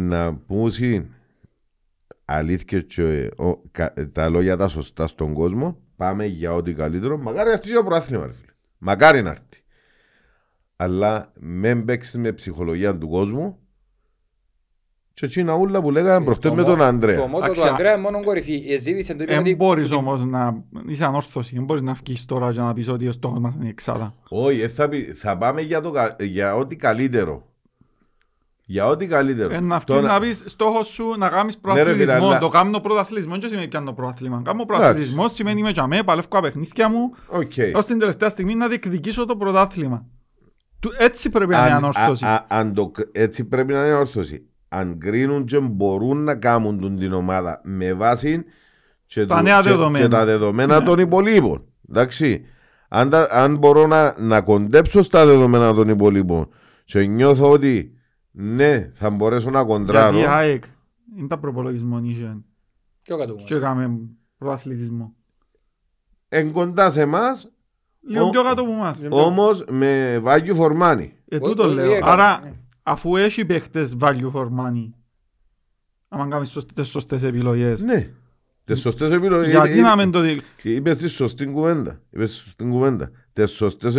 να 0.08 0.34
πούσει 0.34 1.06
αλήθεια 2.24 2.80
και 2.80 3.02
ε, 3.02 3.42
ο- 3.42 3.62
κα- 3.70 3.94
τα 4.12 4.28
λόγια 4.28 4.56
τα 4.56 4.68
σωστά 4.68 5.06
στον 5.06 5.32
κόσμο, 5.32 5.78
πάμε 5.96 6.24
για 6.24 6.54
ό,τι 6.54 6.72
καλύτερο. 6.72 7.16
Μακάρι 7.18 7.46
να 7.46 7.52
έρθει 7.52 7.68
και 7.68 7.74
το 7.74 7.84
προάθλημα, 7.84 8.26
ρε 8.26 8.32
φίλε. 8.32 8.51
Μακάρι 8.84 9.22
να 9.22 9.30
έρθει. 9.30 9.62
Αλλά 10.76 11.32
μην 11.40 11.84
παίξει 11.84 12.18
με 12.18 12.32
ψυχολογία 12.32 12.98
του 12.98 13.08
κόσμου. 13.08 13.56
Και 15.14 15.26
έτσι 15.26 15.40
είναι 15.40 15.52
ούλα 15.52 15.80
που 15.82 15.90
λέγαμε 15.90 16.24
προχτές 16.24 16.50
Το 16.50 16.56
με 16.56 16.62
μο- 16.62 16.68
τον 16.68 16.78
Το 16.78 16.84
Ανδρέα. 16.84 17.16
μότο 17.26 17.30
του 17.38 17.44
Εντάξει, 17.44 17.68
Ανδρέα 17.68 17.92
είναι 17.92 18.00
μόνο 18.02 18.22
κορυφή. 18.22 18.54
Η 18.54 18.78
ζήτηση 18.78 19.16
το 19.16 19.22
είπε 19.22 19.32
Εν 19.32 19.38
ότι- 19.40 19.56
μπορείς 19.56 19.90
όμως 19.90 20.24
να 20.24 20.64
είσαι 20.88 21.04
ανόρθωση. 21.04 21.54
Εν 21.56 21.64
μπορείς 21.64 21.82
να 21.82 21.92
βγεις 21.92 22.24
τώρα 22.24 22.52
και 22.52 22.60
να 22.60 22.72
πεις 22.72 22.88
ότι 22.88 23.08
ο 23.08 23.12
στόχος 23.12 23.38
μας 23.38 23.54
είναι 23.54 23.64
η 23.66 23.68
εξάδα. 23.68 24.14
Όχι, 24.28 24.60
ε, 24.60 24.68
θα, 24.68 24.88
πει- 24.88 25.12
θα 25.14 25.38
πάμε 25.38 25.60
για, 25.60 25.80
το, 25.80 25.90
κα- 25.90 26.16
για 26.20 26.56
ό,τι 26.56 26.76
καλύτερο. 26.76 27.51
Για 28.72 28.86
ό,τι 28.86 29.06
καλύτερο. 29.06 29.54
Ε, 29.54 29.60
να 29.60 29.74
βγεις 29.74 29.84
Τώρα- 29.84 30.02
να 30.12 30.20
πεις 30.20 30.42
στόχος 30.46 30.86
σου 30.86 31.14
να 31.18 31.28
κάνεις 31.28 31.58
Ναι, 31.62 31.72
ρε 31.72 31.82
φίλε, 31.82 31.84
πρωταθλητισμό. 31.84 32.26
αλλά- 32.28 32.38
Το 32.38 32.48
κάνω 32.48 32.80
πρωταθλητισμό 32.80 33.38
δεν 33.38 33.48
σημαίνει 33.48 33.68
πιάνω 33.68 33.92
πρωτάθλημα. 33.92 34.42
Κάνω 34.44 34.64
πρωταθλητισμό 34.64 35.28
σημαίνει 35.28 35.60
είμαι 35.60 35.70
για 35.70 35.86
μέ, 35.86 36.02
παλεύω 36.02 36.28
τα 36.28 36.40
παιχνίδια 36.40 36.88
μου 36.88 37.10
Οκ. 37.26 37.52
ως 37.74 37.84
την 37.86 37.98
τελευταία 37.98 38.28
στιγμή 38.28 38.54
να 38.54 38.68
διεκδικήσω 38.68 39.26
το 39.26 39.36
πρωτάθλημα. 39.36 40.04
Του- 40.80 40.92
Έτσι 40.98 41.30
πρέπει 41.30 41.50
να 41.50 41.58
είναι 41.58 41.68
Αν- 41.70 41.76
ανόρθωση. 41.76 42.24
α- 42.24 42.34
α- 42.34 42.44
αν 42.48 42.74
το 42.74 42.88
κ- 42.88 43.08
έτσι 43.12 43.44
πρέπει 43.44 43.72
να 43.72 43.84
είναι 43.86 43.94
όρθωση. 43.94 44.46
Αν 44.68 44.98
κρίνουν 44.98 45.44
και 45.44 45.58
μπορούν 45.60 46.24
να 46.24 46.34
κάνουν 46.34 46.80
τον 46.80 46.98
την 46.98 47.12
ομάδα 47.12 47.60
με 47.64 47.92
βάση 47.92 48.44
και, 49.06 49.24
Τα 49.26 49.36
το- 49.36 49.42
νέα 49.42 49.60
και- 49.60 49.68
δεδομένα. 49.68 50.04
και 50.04 50.10
τα 50.10 50.24
δεδομένα 50.24 50.78
Ναι. 50.78 50.84
των 50.84 50.98
υπολείπων. 50.98 51.64
Εντάξει. 51.88 52.44
Αν, 52.88 53.10
τα- 53.10 53.28
αν 53.30 53.56
μπορώ 53.56 53.86
να, 53.86 54.14
να 54.18 54.40
κοντέψω 54.40 55.02
στα 55.02 55.26
δεδομένα 55.26 55.74
των 55.74 55.88
υπολείπων 55.88 56.48
και 56.84 57.04
νιώθω 57.06 57.50
ότι 57.50 57.96
ναι, 58.32 58.90
θα 58.94 59.10
μπορέσω 59.10 59.50
να 59.50 59.64
κοντράρω. 59.64 60.16
Γιατί 60.16 60.32
η 60.32 60.34
ΑΕΚ 60.36 60.64
είναι 61.18 61.26
τα 61.26 61.38
προπολογισμό 61.38 62.00
είχε 62.04 62.36
Ποιο 63.02 63.18
κάτω 63.18 63.34
και 63.34 63.54
έκαμε 63.54 63.98
πρωταθλητισμό. 64.38 65.14
Εν 66.28 66.52
κοντά 66.52 66.90
σε 66.90 67.00
εμάς, 67.00 67.46
Λίγο 68.08 68.26
Ο- 68.26 68.30
πιο 68.30 68.42
κάτω 68.42 68.62
από 68.62 68.72
εμάς. 68.72 69.00
όμως 69.10 69.64
με 69.70 70.20
value 70.24 70.56
for 70.56 70.82
money. 70.82 71.08
Ε, 71.28 71.36
Ο- 71.36 71.40
τούτο 71.40 71.62
ο- 71.62 71.66
λέω. 71.66 71.92
έκαμε, 71.92 72.10
Άρα, 72.12 72.40
ναι. 72.44 72.52
αφού 72.82 73.16
έχει 73.16 73.44
παίχτες 73.44 73.96
value 74.00 74.30
for 74.32 74.44
money, 74.46 74.90
άμα 76.08 76.28
κάνεις 76.28 76.50
σωστ- 76.50 76.72
τις 76.74 76.88
σωστές 76.88 77.22
επιλογές, 77.22 77.82
Ναι. 77.82 78.10
Τις 78.64 78.80
σωστές 78.80 79.10
επιλογές. 79.12 79.50
γιατί 79.50 79.80
να 79.80 79.96
μην 79.96 80.10
το 80.10 80.20
δει... 80.20 80.40
Είπες 80.62 80.98
τη 80.98 81.08
σωστή 81.08 81.46
κουβέντα. 81.46 82.00
Είπες 82.10 82.30
τη 82.30 82.36
σωστή 82.36 82.64
κουβέντα. 82.64 83.10
Τις 83.32 83.50
σωστές 83.50 83.96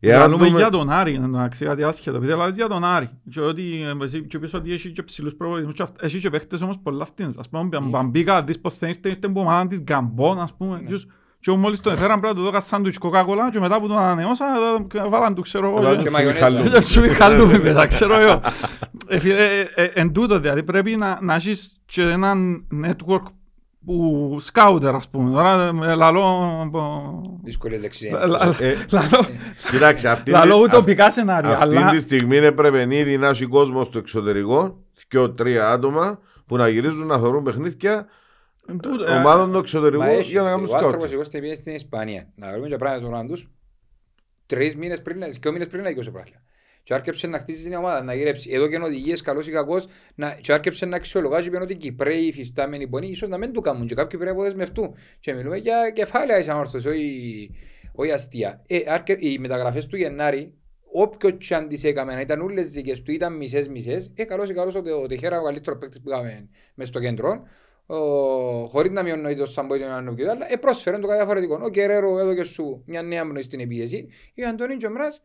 επιλογέ. 0.00 0.28
Μιλούμε 0.36 0.58
για 0.58 0.70
τον 0.70 0.90
Άρη, 0.90 1.14
εντάξει, 1.14 1.64
κάτι 1.64 1.82
άσχετο, 1.84 2.16
επειδή 2.16 2.32
λάζεις 2.36 2.56
για 2.56 2.68
τον 2.68 2.84
Άρη. 2.84 3.08
Και 3.30 3.40
ότι 3.40 3.62
ε, 4.00 4.04
εσύ 4.04 4.22
και 4.26 4.38
πεις 4.38 4.54
ότι 4.54 4.72
έχει 4.72 4.90
και 4.92 5.02
ψηλούς 5.02 5.34
προβολισμούς, 5.34 5.74
και 5.74 5.82
αυ- 5.82 6.02
έχει 6.04 6.18
και 6.20 6.30
παίχτες 6.30 6.62
όμως 6.62 6.76
πολλά 6.82 7.04
φτύνους. 7.04 7.36
Ας 7.38 7.48
πούμε, 7.48 7.68
Έχει. 7.72 7.82
αν 7.84 7.90
Μπαμπίκα, 7.90 8.42
δεις 8.44 8.60
πως 8.60 8.74
θα 8.74 8.86
ήρθε, 8.88 9.08
ήρθε 9.08 9.28
που 9.28 9.40
ομάδα 9.40 9.66
της 9.66 9.80
Γκαμπών, 9.82 10.40
ας 10.40 10.54
πούμε. 10.56 10.80
Ναι. 10.84 10.96
και- 10.96 11.04
Και 11.40 11.50
μόλις 11.50 11.80
τον 11.80 11.92
έφεραν 11.92 12.20
πρέπει 12.20 12.34
να 12.34 12.40
του 12.40 12.44
δώκας 12.46 12.64
σάντουιτς 12.66 12.98
κοκακόλα 12.98 13.50
και 13.50 13.60
μετά 13.60 13.80
που 13.80 13.88
τον 13.88 13.98
ανανεώσα, 13.98 14.44
ε, 14.94 15.08
βάλαν 15.08 15.34
του, 15.34 15.42
ξέρω 15.42 15.66
εγώ. 15.66 15.76
Βάλαν 15.76 15.96
και- 15.98 16.02
Και 16.04 16.10
μαγιονέζα. 16.10 16.40
χαλού. 16.50 16.68
Δεν 16.70 16.82
σου 16.82 17.02
χαλούμε 17.14 17.58
μετά, 17.58 17.86
ξέρω 17.86 18.20
εγώ. 18.20 18.40
Ε, 19.10 19.18
φίλε, 19.18 19.34
ε, 19.34 19.82
ε, 19.82 19.84
Εν 19.94 20.12
τούτο, 20.12 20.38
δηλαδή 20.40 20.62
πρέπει 20.62 20.96
να, 20.96 21.18
να 21.22 21.34
έχεις 21.34 21.76
και 21.86 22.02
έναν 22.02 22.66
network 22.84 23.22
που 23.88 24.36
σκάουτερ, 24.40 24.94
ας 24.94 25.08
πούμε. 25.08 25.30
Τώρα 25.30 25.70
ε, 25.90 25.94
λαλώ... 25.94 26.22
ε, 26.74 27.38
Δύσκολη 27.42 27.76
λέξη. 27.78 28.08
λα- 28.10 28.26
λα- 28.26 28.56
Ε, 28.60 28.74
λαλώ- 28.90 29.26
Κοιτάξτε, 29.70 30.08
αυτή, 30.08 30.30
Λαλώ 30.30 30.54
τη- 30.56 30.62
ουτοπικά 30.62 31.10
σενάρια, 31.10 31.50
αυτή 31.50 31.62
αλλά... 31.76 31.90
τη 31.90 31.98
στιγμή 31.98 32.36
έπρεπε 32.36 32.86
ήδη 32.96 33.18
να 33.18 33.28
έχει 33.28 33.46
κόσμο 33.46 33.84
στο 33.84 33.98
εξωτερικό 33.98 34.84
και 35.08 35.18
τρία 35.28 35.70
άτομα 35.70 36.18
που 36.46 36.56
να 36.56 36.68
γυρίζουν 36.68 37.06
να 37.06 37.18
θεωρούν 37.18 37.42
παιχνίδια 37.42 38.06
εν 38.68 38.78
τούτο, 38.80 39.04
ε, 39.04 39.16
ομάδων 39.16 39.52
του 39.52 39.58
εξωτερικού 39.58 40.02
Μα 40.02 40.08
έχει. 40.08 40.30
για 40.30 40.42
να 40.42 40.48
κάνουν 40.50 40.66
Ο 40.68 40.74
άνθρωπος 40.74 40.94
σκάουτ. 40.96 41.12
εγώ 41.12 41.24
στην 41.24 41.40
πήγε 41.40 41.54
στην 41.54 41.74
Ισπανία. 41.74 42.28
Να 42.34 42.50
βρούμε 42.52 42.68
και 42.68 42.76
πράγματα 42.76 43.24
του 43.24 43.26
τους. 43.32 43.48
Τρεις 44.46 44.76
μήνες 44.76 45.02
πριν, 45.02 45.18
δύο 45.40 45.52
μήνες 45.52 45.66
πριν 45.66 45.82
να 45.82 45.90
γίνει 45.90 46.10
πράγμα. 46.10 46.36
Και 46.88 46.94
άρκεψε 46.94 47.26
να 47.26 47.38
χτίσει 47.38 47.62
την 47.62 47.74
ομάδα, 47.74 48.02
να 48.02 48.14
γυρέψει. 48.14 48.50
Εδώ 48.52 48.68
και 48.68 48.76
οδηγίες 48.76 49.20
καλός 49.20 49.46
ή 49.48 49.50
κακός, 49.50 49.86
να... 50.14 50.38
και 50.40 50.52
άρκεψε 50.52 50.86
να 50.86 50.96
αξιολογάζει 50.96 51.50
και 51.50 51.56
ότι 51.56 51.72
οι 51.72 51.76
Κυπρέοι 51.76 52.24
οι 52.24 52.32
φυστάμενοι 52.32 52.88
πονοί 52.88 53.08
ίσως 53.08 53.28
να 53.28 53.38
μην 53.38 53.52
του 53.52 53.60
κάνουν 53.60 53.86
και 53.86 53.94
κάποιοι 53.94 54.18
πρέπει 54.18 54.24
να 54.24 54.30
αποδεσμευτούν. 54.30 54.94
Και 55.20 55.32
μιλούμε 55.32 55.56
για 55.56 55.90
κεφάλαια 55.90 56.38
εις 56.38 56.48
ανόρθωσης, 56.48 56.86
όχι, 56.90 57.50
όχι 57.92 58.12
αστεία. 58.12 58.62
Ε, 58.66 58.78
άρκε... 58.86 59.16
Οι 59.18 59.38
μεταγραφές 59.38 59.86
του 59.86 59.96
Γενάρη, 59.96 60.54
όποιος 60.92 61.32
και 61.38 61.54
αν 61.54 61.68
τις 61.68 61.84
έκαμε, 61.84 62.14
να 62.14 62.20
ήταν 62.20 62.40
όλες 62.40 62.70
δικές 62.70 63.02
του, 63.02 63.12
ήταν 63.12 63.36
μισές 63.36 63.68
μισές, 63.68 64.12
ε, 64.14 64.24
καλώς 64.24 64.50
ή 64.50 64.54
καλώς 64.54 64.74
ότι 64.74 64.90
ο 64.90 65.06
Τεχέρα 65.06 65.40
ο 65.40 65.44
καλύτερος 65.44 65.78
παίκτης 65.78 66.00
που 66.00 66.10
είχαμε 66.10 66.48
μες 66.74 66.88
στο 66.88 67.00
κέντρο, 67.00 67.42
ο, 67.86 67.96
χωρίς 68.68 68.90
να 68.90 69.02
μειώνει 69.02 69.34
το 69.34 69.46
Σαμπό 69.46 69.74
ή 69.74 69.78
τον 69.78 69.90
άλλο 69.90 70.14
και 70.14 70.24
το 70.24 70.30
άλλο, 70.30 70.42
ε, 70.48 70.56
πρόσφερε 70.56 70.98
το 70.98 71.06
κάτι 71.06 71.18
διαφορετικό. 71.18 71.60
Ο 71.62 71.68
Κεραίρο 71.68 72.18
έδωκε 72.18 72.42
σου 72.42 72.82
μια 72.86 73.02
νέα 73.02 73.28
πνοή 73.28 73.42
στην 73.42 73.60
επίεση. 73.60 74.08
Οι 74.34 74.44
Αντώνη 74.44 74.76
και 74.76 74.86
ο 74.86 74.90
Μράς 74.90 75.22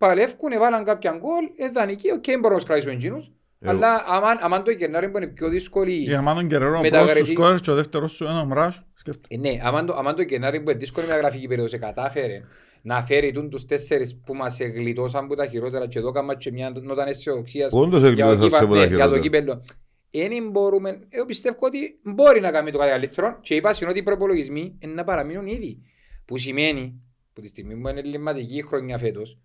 παλεύκουν, 0.00 0.52
έβαλαν 0.52 0.84
κάποια 0.84 1.10
γκολ, 1.10 1.44
ε, 1.56 1.68
δανεικοί, 1.68 2.10
οκ, 2.12 2.24
μπορώ 2.40 2.54
να 2.54 2.60
σκράσουν 2.60 2.90
εκείνους. 2.90 3.30
Εγώ. 3.60 3.72
Αλλά 3.72 4.04
άμα, 4.08 4.26
άμα 4.40 4.62
το 4.62 4.70
Γενάρη 4.70 5.10
που 5.10 5.16
είναι 5.16 5.26
πιο 5.26 5.48
δύσκολη... 5.48 5.92
Για 5.92 6.22
μάνον 6.22 6.46
Γκερέρο, 6.46 6.78
ο 6.78 6.80
Μεταγραφή- 6.80 7.10
πρώτος 7.12 7.26
σου 7.28 7.32
σκόρερ 7.34 7.60
και 7.60 7.70
ο 7.70 7.74
δεύτερος 7.74 8.12
σου 8.12 8.24
είναι 8.24 8.38
ο 8.38 8.44
Μράς. 8.44 8.82
Σκέφτε. 8.94 9.20
Ε, 9.28 9.36
ναι, 9.36 9.58
άμα 9.62 9.84
το, 9.84 9.94
άμα 9.94 10.14
το 10.14 10.22
Γενάρη 10.22 10.60
που 10.60 10.70
είναι 10.70 10.78
δύσκολη 10.78 11.06
με 11.06 11.14
γραφική 11.14 11.46
περίοδος 11.46 11.78
κατάφερε 11.78 12.42
να 12.82 13.02
φέρει 13.02 13.32
τούν 13.32 13.50
τους 13.50 13.64
τέσσερις 13.66 14.20
που 14.24 14.34
μας 14.34 14.58
γλιτώσαν 14.60 15.26
που 15.26 15.34
τα 15.34 15.46
χειρότερα 15.46 15.86
και 15.86 15.98
εδώ 15.98 16.10
κάμα 16.12 16.36
και 16.36 16.52
μια 16.52 16.72
νόταν 16.82 17.08
αισιοδοξίας 17.08 17.72
Όντως 17.72 18.00
για 18.00 18.24
το 18.24 18.30
εγκλήθασαι 18.30 18.44
κύπα- 18.44 18.58
από 18.62 18.74
τα 18.74 18.80
ναι, 18.80 18.86
για 18.86 18.88
το 18.88 18.94
χειρότερα. 18.96 19.20
κύπελλο. 19.20 19.64
Εν 20.10 20.50
μπορούμε, 20.50 20.98
εγώ 21.08 21.24
πιστεύω 21.24 21.56
ότι 21.60 21.98
μπορεί 22.02 22.40
να 22.40 22.50
κάνει 22.50 22.70
το 22.70 22.78
κάτι 22.78 22.90
καλύτερο 22.90 23.38
και 23.40 23.54
είπα 23.54 23.74
είναι 23.80 23.90
ότι 23.90 23.98
οι 23.98 24.02
προπολογισμοί 24.02 24.76
είναι 24.78 24.92
να 24.94 25.04
παραμείνουν 25.04 25.46
ήδη. 25.46 25.82
Που 26.24 26.38
σημαίνει, 26.38 27.00
που 27.32 27.40
τη 27.40 27.48
στιγμή 27.48 27.74
που 27.76 27.88
είναι 27.88 28.00
ελληματική 28.00 28.56
η 28.56 28.62
χρονιά 28.62 28.98
φέτος, 28.98 29.38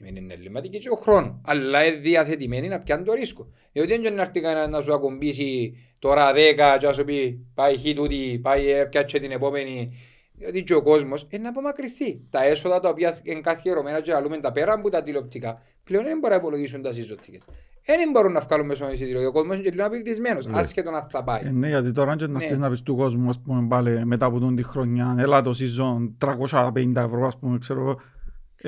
σημαίνει 0.00 0.18
είναι 0.24 0.34
ελληματική 0.34 0.78
και 0.78 0.88
ο 0.90 0.96
χρόνος. 0.96 1.40
Αλλά 1.44 1.84
είναι 1.86 1.96
διαθετημένοι 1.96 2.68
να 2.68 2.78
πιάνουν 2.78 3.04
το 3.04 3.12
ρίσκο. 3.12 3.48
Διότι 3.72 3.88
δεν 3.88 4.00
είναι 4.00 4.10
να 4.10 4.22
έρθει 4.22 4.40
κανένας 4.40 4.68
να 4.68 4.80
σου 4.82 4.94
ακουμπήσει 4.94 5.76
τώρα 5.98 6.32
10 6.32 6.36
και 6.78 6.86
να 6.86 6.92
σου 6.92 7.04
πει 7.04 7.46
πάει 7.54 7.76
χι 7.76 7.94
τούτη, 7.94 8.38
πάει 8.42 8.70
ε, 8.70 8.84
πιάτσε 8.84 9.18
την 9.18 9.30
επόμενη. 9.30 9.92
Διότι 10.32 10.62
και 10.62 10.74
ο 10.74 10.82
κόσμος 10.82 11.26
είναι 11.30 11.42
να 11.42 11.48
απομακρυνθεί. 11.48 12.20
Τα 12.30 12.44
έσοδα 12.44 12.80
τα 12.80 12.88
οποία 12.88 13.18
είναι 13.22 13.40
καθιερωμένα 13.40 14.00
και 14.00 14.14
αλλούμε 14.14 14.38
τα 14.38 14.52
πέρα 14.52 14.72
από 14.72 14.90
τα 14.90 15.02
τηλεοπτικά 15.02 15.62
πλέον 15.84 16.04
δεν 16.04 16.18
μπορεί 16.18 16.32
να 16.32 16.38
υπολογίσουν 16.38 16.82
τα 16.82 16.92
συζωτικές. 16.92 17.40
Δεν 17.86 18.10
μπορούν 18.10 18.32
να 18.32 18.40
βγάλουν 18.40 18.66
μέσω 18.66 18.90
εισιτήριο. 18.90 19.28
Ο 19.28 19.32
κόσμος 19.32 19.54
είναι 19.54 19.64
και 19.64 19.70
λίγο 19.70 19.86
απειδισμένος, 19.86 20.46
Ναι. 20.46 20.58
άσχετο 20.58 20.90
να 20.90 21.06
θα 21.10 21.24
πάει. 21.24 21.40
Ε, 21.44 21.50
ναι, 21.50 21.68
γιατί 21.68 21.92
τώρα 21.92 22.10
αν 22.10 22.18
και 22.18 22.26
να 22.26 22.32
Ναι. 22.32 22.38
στείς 22.38 22.58
να 22.58 22.70
πεις 22.70 22.82
του 22.82 22.96
κόσμου, 22.96 23.28
ας 23.28 23.40
πούμε, 23.40 23.66
πάλι 23.68 24.06
μετά 24.06 24.26
από 24.26 24.38
τον 24.38 24.56
τη 24.56 24.62
χρονιά, 24.62 25.16
έλα 25.18 25.42
το 25.42 25.50
season 25.50 26.12
350 26.18 27.02
ευρώ, 27.04 27.26
ας 27.26 27.38
πούμε, 27.38 27.58
ξέρω 27.58 27.80
εγώ. 27.80 28.00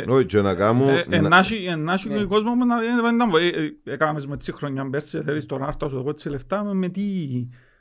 Όχι, 0.08 0.24
και 0.26 0.40
να 0.40 0.54
κάνουν... 0.54 0.88
Ε, 0.88 1.04
ε, 1.10 1.20
να- 1.20 1.28
να 1.28 1.38
έχει- 1.38 1.66
ε, 1.70 1.74
να 1.74 1.92
έχει 1.92 2.08
Ναι. 2.08 2.20
ο 2.22 2.26
κόσμος 2.26 2.54
μου 2.56 2.66
να 2.66 2.76
ε, 2.76 2.86
δεν 3.02 3.14
ήταν- 3.14 3.30
ε, 3.34 3.46
ε, 3.46 3.92
έκαναμε 3.92 4.20
με 4.28 4.36
τη 4.36 4.52
χρονιά 4.52 4.90
πέρσι, 4.90 5.22
θέλεις 5.22 5.46
τώρα 5.46 5.62
να 5.62 5.68
έρθω 5.68 5.88
σου 5.88 5.96
εγώ 5.98 6.14
τις 6.14 6.24
λεφτά, 6.26 6.64
με- 6.64 6.74
με 6.74 6.88
τι... 6.88 7.00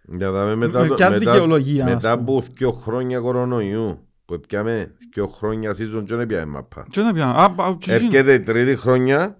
Για 0.08 0.30
να 0.30 0.32
δούμε 0.32 0.56
μετά, 0.56 0.82
Με 0.82 0.88
το- 0.88 0.94
ποια 0.94 1.10
μετά, 1.10 1.32
δικαιολογία, 1.32 1.86
ας 1.86 1.90
μετά 1.94 2.18
πούμε. 2.18 2.22
από 2.38 2.44
δύο 2.54 2.72
χρόνια 2.72 3.20
κορονοϊού 3.20 4.00
που 4.26 4.40
πιάμε 4.48 4.92
δύο 5.14 5.28
χρόνια 5.28 5.72
season 5.72 6.04
και 6.06 6.16
δεν 6.16 6.28
πιάμε 6.28 6.46
μαπά. 6.46 6.86
Τι 6.92 7.02
να 7.02 7.14
πιάνω, 7.14 7.32
α, 7.32 7.44
α, 7.58 7.78
τι 7.78 7.92
γίνει. 7.92 8.06
Έρχεται 8.06 8.34
η 8.34 8.40
τρίτη 8.40 8.76
χρονιά 8.76 9.38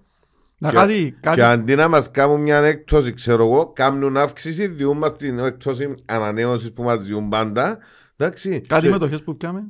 Να 0.58 0.68
και- 0.70 0.76
κάτι, 0.76 1.16
κάτι, 1.20 1.36
και 1.36 1.44
αντί 1.44 1.74
να 1.74 1.88
μας 1.88 2.10
κάνουν 2.10 2.40
μια 2.40 2.58
έκπτωση, 2.58 3.12
ξέρω 3.12 3.44
εγώ, 3.44 3.72
κάνουν 3.74 4.16
αύξηση, 4.16 4.66
διούν 4.66 4.96
μας 4.98 5.16
την 5.16 5.38
έκπτωση 5.38 5.94
ανανέωσης 6.04 6.72
που 6.72 6.82
μας 6.82 6.98
διούν 6.98 7.28
πάντα. 7.28 7.78
Εντάξει. 8.16 8.60
κάτι 8.68 8.84
Και- 8.86 8.90
μετοχές 8.92 9.22
που 9.22 9.36
πιάμε. 9.36 9.64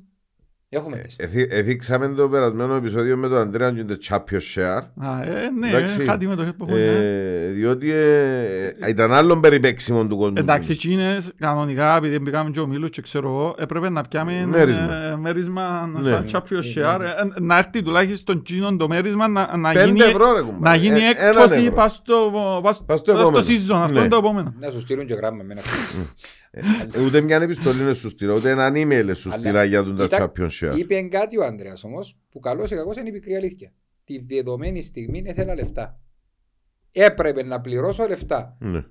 Έχουμε 0.75 0.97
τις. 0.97 1.17
Εθι- 1.19 1.53
Εθίξαμε 1.53 2.09
το 2.09 2.29
περασμένο 2.29 2.75
επεισόδιο 2.75 3.17
με 3.17 3.29
τον 3.29 3.39
Αντρέα 3.39 3.71
και 3.73 3.85
το 3.85 3.97
Champion 4.09 4.39
Share. 4.55 4.83
Α, 4.97 5.23
ε, 5.23 5.51
ναι, 5.59 5.69
Εντάξει. 5.69 5.97
ε, 6.01 6.05
κάτι 6.05 6.27
μετοχές 6.27 6.53
που 6.59 6.65
έχουν. 6.69 6.79
ε. 6.81 7.47
Ε, 7.47 7.47
διότι 7.51 7.91
ε, 7.93 8.89
ήταν 8.89 9.13
άλλον 9.13 9.41
περιπέξιμο 9.41 10.07
του 10.07 10.17
κόσμου. 10.17 10.35
Εντάξει, 10.39 10.73
εκείνες 10.73 11.33
κανονικά, 11.39 11.97
επειδή 11.97 12.19
μπήκαμε 12.19 12.51
και 12.51 12.61
ο 12.61 12.67
Μίλος 12.67 12.91
και 12.91 13.03
ξέρω 13.03 13.29
εγώ, 13.29 13.55
έπρεπε 13.59 13.91
να 13.91 14.03
πιάμε 14.03 14.47
Μέρισμα. 14.47 14.95
ε, 14.95 15.17
μέρισμα 15.17 15.91
Ναι. 16.01 16.09
σαν 16.11 16.27
Champion 16.33 16.43
Share, 16.79 17.01
ε, 17.01 17.41
να 17.41 17.57
έρθει 17.57 17.83
τουλάχιστον 17.83 18.37
εκείνον 18.39 18.79
το 18.79 18.89
μέρισμα 18.89 19.29
να, 19.29 19.57
να 19.57 19.73
Πέντε 19.73 19.85
γίνει, 19.87 20.01
ευρώ 20.03 20.33
ρε 20.33 20.41
κουμπάρε. 20.41 20.59
να 20.61 20.75
γίνει 20.77 20.99
Ε, 20.99 21.03
έναν 21.19 21.29
έκπτωση 21.29 21.59
ευρώ. 21.61 21.73
πας 21.75 21.93
στο, 21.93 22.31
πας, 22.63 22.63
Πας 22.63 22.75
στο 22.75 22.85
πας 22.85 22.99
στο 23.01 23.11
επόμενο. 23.13 23.45
season, 23.45 23.83
αυτό 23.83 23.93
Ναι. 23.95 24.01
είναι 24.01 24.09
το 24.09 24.17
επόμενο. 24.17 24.55
Να 24.61 24.71
σου 24.71 24.81
στείλουν 24.81 25.07
και 25.07 25.15
γράμμα 25.15 25.43
με 25.43 25.53
ένα 25.53 25.61
Ε, 25.61 25.65
Ούτε 27.07 27.21
μια 27.21 27.37
επιστολή 27.37 27.81
είναι 27.81 27.95
σου 27.95 28.09
στείλα, 28.09 28.35
ούτε 28.35 28.51
έναν 28.51 28.75
email 28.77 29.11
σου 29.15 29.33
Αλλά 29.33 29.43
στείλα 29.43 29.65
για 29.65 29.83
τον 29.83 29.97
τα 29.97 30.07
κοίτα, 30.07 30.33
Champion 30.37 30.49
Share. 30.49 30.79
Είπε 30.79 31.03
κάτι 31.03 31.39
ο 31.39 31.45
Άντρεα 31.45 31.77
όμως, 31.83 32.19
που 32.31 32.39
καλό 32.39 32.65
ή 32.65 32.69
κακό 32.69 32.93
είναι 32.99 33.09
η 33.09 33.13
πικρή 33.13 33.37
αλήθεια. 33.37 33.73
Τη 34.05 34.19
δεδομένη 34.19 34.83
στιγμή 34.83 35.23
ήθελα 35.27 35.55
λεφτά. 35.55 36.01
Έπρεπε 36.93 37.43
να 37.43 37.61
πληρώσω 37.61 38.07
λεφτά. 38.07 38.57
Ναι. 38.61 38.85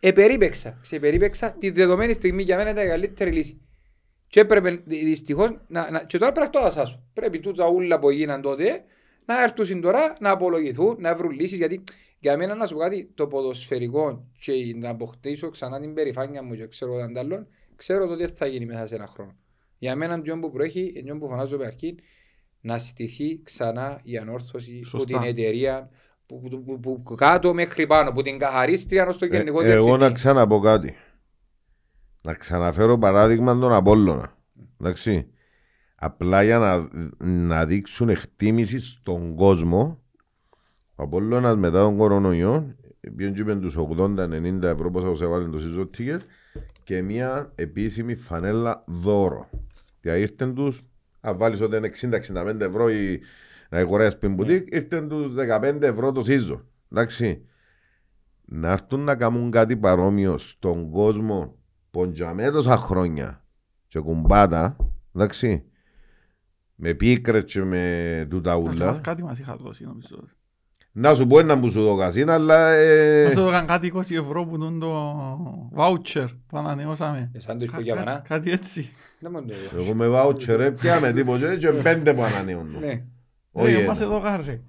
Επερίπεξα. 0.00 0.78
Ξεπερίπεξα 0.82 1.52
τη 1.52 1.70
δεδομένη 1.70 2.12
στιγμή 2.12 2.42
για 2.42 2.56
μένα 2.56 2.70
ήταν 2.70 2.84
η 2.84 2.88
καλύτερη 2.88 3.30
λύση. 3.30 3.60
Και 4.26 4.40
έπρεπε 4.40 4.82
δυστυχώς 4.84 5.50
να, 5.66 5.90
να. 5.90 6.04
Και 6.04 6.18
τώρα 6.18 6.32
πρέπει 6.32 6.50
να 6.52 6.60
το 6.60 6.66
ασάσω. 6.66 7.02
Πρέπει 7.12 7.40
τούτα 7.40 7.68
ούλα 7.68 7.98
που 7.98 8.08
έγιναν 8.08 8.40
τότε 8.40 8.84
να 9.24 9.42
έρθουν 9.42 9.80
τώρα 9.80 10.16
να 10.20 10.30
απολογηθούν, 10.30 10.96
να 10.98 11.14
βρουν 11.16 11.30
λύσεις. 11.30 11.58
Γιατί 11.58 11.82
για 12.22 12.36
μένα 12.36 12.54
να 12.54 12.66
σου 12.66 12.74
πω 12.74 12.80
κάτι, 12.80 13.10
το 13.14 13.26
ποδοσφαιρικό 13.26 14.26
και 14.38 14.52
να 14.76 14.88
αποκτήσω 14.88 15.50
ξανά 15.50 15.80
την 15.80 15.94
περηφάνεια 15.94 16.42
μου 16.42 16.54
και 16.54 16.66
ξέρω 16.66 16.98
έναν 16.98 17.16
άλλον, 17.16 17.46
ξέρω 17.76 18.06
το 18.06 18.16
τι 18.16 18.26
θα 18.26 18.46
γίνει 18.46 18.66
μέσα 18.66 18.86
σε 18.86 18.94
ένα 18.94 19.06
χρόνο. 19.06 19.36
Για 19.78 19.96
μένα 19.96 20.22
το 20.22 20.38
που 20.38 20.50
προέχει, 20.50 21.04
το 21.06 21.16
που 21.16 21.28
φωνάζω 21.28 21.56
με 21.56 21.66
αρχή, 21.66 21.94
να 22.60 22.78
στηθεί 22.78 23.42
ξανά 23.42 24.00
η 24.02 24.16
ανόρθωση 24.16 24.78
που 24.78 24.86
Σωστά. 24.86 25.18
την 25.18 25.28
εταιρεία 25.28 25.90
που, 26.26 26.40
που, 26.40 26.62
που, 26.64 26.80
που, 26.80 27.02
που 27.02 27.14
κάτω 27.14 27.54
μέχρι 27.54 27.86
πάνω, 27.86 28.12
που 28.12 28.22
την 28.22 28.38
καθαρίστρια 28.38 29.06
ως 29.06 29.18
το 29.18 29.24
Ε, 29.24 29.28
γενικό 29.28 29.62
εγώ 29.62 29.80
να 29.80 29.96
διευθυντή. 29.96 30.12
ξαναπώ 30.12 30.60
κάτι. 30.60 30.94
Να 32.22 32.34
ξαναφέρω 32.34 32.98
παράδειγμα 32.98 33.58
τον 33.58 33.72
Απόλλωνα. 33.72 34.36
Εντάξει. 34.80 35.26
Απλά 35.94 36.42
για 36.42 36.58
να, 36.58 36.88
να 37.26 37.66
δείξουν 37.66 38.08
εκτίμηση 38.08 38.78
στον 38.80 39.34
κόσμο. 39.34 40.01
Ο 40.94 41.02
Απόλλωνας 41.02 41.56
μετά 41.56 41.82
τον 41.82 41.96
κορονοϊό 41.96 42.76
πήγαινε 43.16 43.34
και 43.34 43.40
είπε 43.40 43.54
τους 43.54 43.76
80-90 43.76 44.62
ευρώ 44.62 44.90
που 44.90 45.00
θα 45.00 45.10
τους 45.10 45.20
έβαλε 45.20 45.48
το 45.48 45.58
season 45.60 45.98
ticket 45.98 46.20
και 46.84 47.02
μια 47.02 47.52
επίσημη 47.54 48.14
φανέλα 48.14 48.84
δώρο. 48.86 49.48
Και 50.00 50.10
ήρθαν 50.10 50.54
τους, 50.54 50.82
αν 51.20 51.36
βάλεις 51.36 51.60
ότι 51.60 51.76
είναι 51.76 51.90
60-65 52.34 52.60
ευρώ 52.60 52.90
η, 52.90 53.20
να 53.68 53.78
αγοράσεις 53.78 54.18
πριν 54.18 54.34
μπουτίκ, 54.34 54.74
ήρθαν 54.74 55.08
τους 55.08 55.34
15 55.62 55.82
ευρώ 55.82 56.12
το 56.12 56.22
season. 56.26 56.60
Εντάξει 56.92 57.46
να 58.54 58.70
έρθουν 58.70 59.00
να 59.00 59.16
κάνουν 59.16 59.50
κάτι 59.50 59.76
παρόμοιο 59.76 60.38
στον 60.38 60.90
κόσμο 60.90 61.56
ποντζαμέ 61.90 62.50
τόσα 62.50 62.76
χρόνια 62.76 63.44
και 63.88 63.98
κουμπάτα, 63.98 64.76
εντάξει, 65.14 65.64
με 66.74 66.94
πίκρες 66.94 67.44
και 67.44 67.62
με 67.62 68.26
τούτα 68.30 68.54
Και 68.54 68.62
μας 68.62 68.74
ούλα. 68.74 68.98
Κάτι 68.98 69.22
μας 69.22 69.38
είχα 69.38 69.56
δώσει 69.56 69.84
νομίζω. 69.84 70.28
Να 70.94 71.14
σου 71.14 71.26
πω 71.26 71.38
ένα 71.38 71.58
που 71.60 71.70
σου 71.70 71.86
το 71.86 71.96
κασίν, 71.96 72.30
αλλά 72.30 72.72
ε, 72.72 73.24
Μας 73.24 73.36
έδωκαν 73.36 73.66
κάτι 73.66 73.92
20 73.94 74.00
ευρώ 74.00 74.44
που 74.46 74.54
είναι 74.54 74.78
το 74.78 75.12
voucher 75.76 76.26
που 76.46 76.58
ανανεώσαμε. 76.58 77.30
Ε, 77.34 77.40
Σαν 77.40 77.58
το 77.58 77.66
Κα- 77.66 77.80
για 77.80 77.94
κα- 77.94 78.04
μανά. 78.04 78.22
Κάτι 78.28 78.50
έτσι. 78.50 78.92
Δεν 79.20 79.30
μου 79.34 79.44
το 79.44 79.54
λέω. 79.74 79.84
εγώ 79.84 79.94
με 79.94 80.08
βάουτσερ 80.08 80.60
έπια 80.60 81.00
με 81.00 81.12
τίποτε 81.12 81.56
και 81.56 81.68
πέντε 81.68 82.14
που 82.14 82.22
ανανεώνω. 82.22 82.78
Ναι. 82.78 83.02
Όχι 83.52 83.72
Ε, 83.74 83.84
μας 83.86 84.00
ένα. 84.00 84.10
έδωκαν 84.10 84.42
ρε. 84.46 84.60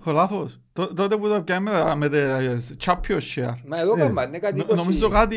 Έχω 0.00 0.10
λάθος. 0.12 0.60
Τό- 0.72 0.94
Τότε 0.94 1.16
που 1.16 1.28
το 1.28 1.42
πιάμε 1.42 1.70
με 1.70 1.78
τα- 1.78 1.96
με 1.96 2.08
τα 2.08 2.40
Champion 2.84 3.18
Share. 3.34 3.54
Μα 3.66 3.78
εδώ 3.80 3.94
Ε, 3.96 3.98
κάμπα, 3.98 4.26
είναι 4.26 4.38
κάτι 4.38 4.58
Νο- 4.58 4.64
20. 4.68 4.74
Νομίζω 4.76 5.08
κάτι 5.08 5.36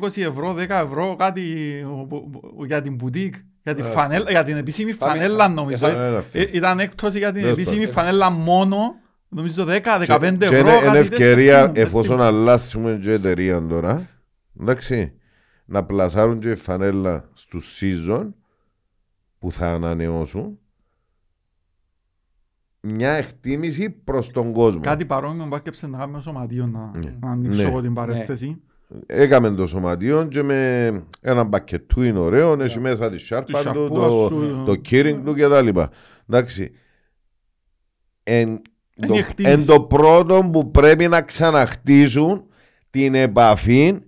20 0.00 0.22
ευρώ, 0.22 0.52
10 0.54 0.80
ευρώ, 0.84 1.16
κάτι 1.18 1.42
ο- 1.88 2.06
ο- 2.16 2.30
ο- 2.58 2.64
για 2.64 2.82
την 2.82 2.94
μπουτίκ, 2.94 3.34
για 3.66 3.74
την, 3.74 3.84
Ε, 3.84 3.88
φανέλα, 3.88 4.30
για 4.30 4.42
την 4.44 4.56
επίσημη 4.56 4.94
πάμε. 4.94 5.12
φανέλα 5.12 5.48
νομίζω. 5.48 5.86
Ε, 5.86 5.90
Ε, 5.90 5.94
Ένα 6.06 6.16
ε, 6.16 6.20
φίλο. 6.20 6.48
Ήταν 6.52 6.80
έκπτωση 6.80 7.18
για 7.18 7.32
την 7.32 7.40
Τέλος 7.42 7.52
επίσημη 7.58 7.78
πάντων. 7.86 7.92
φανέλα 7.94 8.30
μόνο, 8.30 8.94
νομίζω 9.28 9.64
10-15 9.64 10.38
Και- 10.38 10.48
και 10.48 10.54
ευρώ. 10.56 10.68
είναι- 10.68 10.78
κάτι 10.80 10.84
είναι 10.86 10.92
τέτοιο. 11.08 11.26
ευκαιρία 11.26 11.66
Δεν 11.66 11.82
εφόσον 11.84 12.04
θυμούμαι. 12.18 12.24
αλλάσουμε 12.24 12.98
και 13.02 13.12
εταιρεία 13.12 13.66
τώρα, 13.66 14.08
εντάξει, 14.60 15.12
να 15.64 15.84
πλασάρουν 15.84 16.40
και 16.40 16.54
φανέλα 16.54 17.28
στους 17.34 17.78
season 17.80 18.28
που 19.38 19.52
θα 19.52 19.72
ανανεώσουν 19.72 20.58
μια 22.80 23.10
εκτίμηση 23.12 23.90
προς 23.90 24.30
τον 24.30 24.52
κόσμο. 24.52 24.80
Κάτι 24.80 25.04
παρόμοιο 25.04 25.46
που 25.48 25.54
άρκεψε 25.54 25.86
να 25.86 25.98
κάνουμε 25.98 26.20
σωματείο 26.20 26.66
να, 26.66 26.90
Ναι. 26.94 27.14
να 27.20 27.30
ανοίξω 27.30 27.62
Ναι. 27.62 27.68
εγώ 27.68 27.80
την 27.80 27.94
παρέθεση. 27.94 28.60
Έκαμε 29.06 29.50
το 29.50 29.66
σωματείο 29.66 30.26
και 30.26 30.42
με 30.42 30.86
ένα 31.20 31.44
μπακετού 31.44 32.02
είναι 32.02 32.18
ωραίο, 32.18 32.62
έχει 32.62 32.80
μέσα 32.80 33.10
τη 33.10 33.18
σάρπα 33.18 33.44
Τη 33.46 33.52
του, 33.52 33.62
σαπούα 33.62 34.08
το, 34.08 34.28
σου, 34.28 34.62
το 34.66 34.74
κύριγκ 34.76 35.24
του 35.24 35.34
και 35.34 35.48
τα 35.48 35.62
λοιπά. 35.62 35.90
Εντάξει. 36.28 36.72
Εν, 38.22 38.48
Είναι 38.48 39.06
το, 39.06 39.14
η 39.14 39.18
εκτίμηση. 39.18 39.54
εν 39.54 39.66
το 39.66 39.80
πρώτο 39.82 40.48
που 40.52 40.70
πρέπει 40.70 41.08
να 41.08 41.22
ξαναχτίσουν 41.22 42.46
την 42.90 43.14
επαφή 43.14 43.98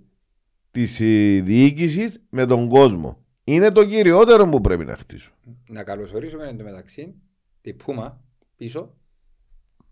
της 0.70 1.00
ε, 1.00 1.40
διοίκησης 1.44 2.22
με 2.30 2.46
τον 2.46 2.68
κόσμο. 2.68 3.22
Είναι 3.44 3.70
το 3.70 3.84
κυριότερο 3.86 4.48
που 4.48 4.60
πρέπει 4.60 4.84
να 4.84 4.96
χτίσουν. 4.96 5.32
Να 5.68 5.82
καλωσορίσουμε 5.82 6.48
εν 6.48 6.56
τω 6.56 6.64
μεταξύ 6.64 7.14
τη 7.60 7.72
Πούμα 7.74 8.20
πίσω. 8.56 8.94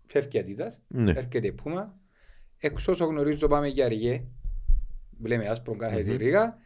Φεύγει 0.05 0.37
η 0.37 0.39
Αντίτας, 0.39 0.79
Ναι. 0.87 1.11
έρχεται 1.11 1.47
η 1.47 1.51
Πούμα. 1.53 1.95
Εξ 2.57 2.87
όσο 2.87 3.05
γνωρίζω 3.05 3.47
πάμε 3.47 3.67
για 3.67 3.85
αργέ. 3.85 4.23
Βλέπουμε 5.19 5.49
άσπρο 5.49 5.75
κάθε 5.75 6.03
τη 6.03 6.15
ρίγα. 6.15 6.57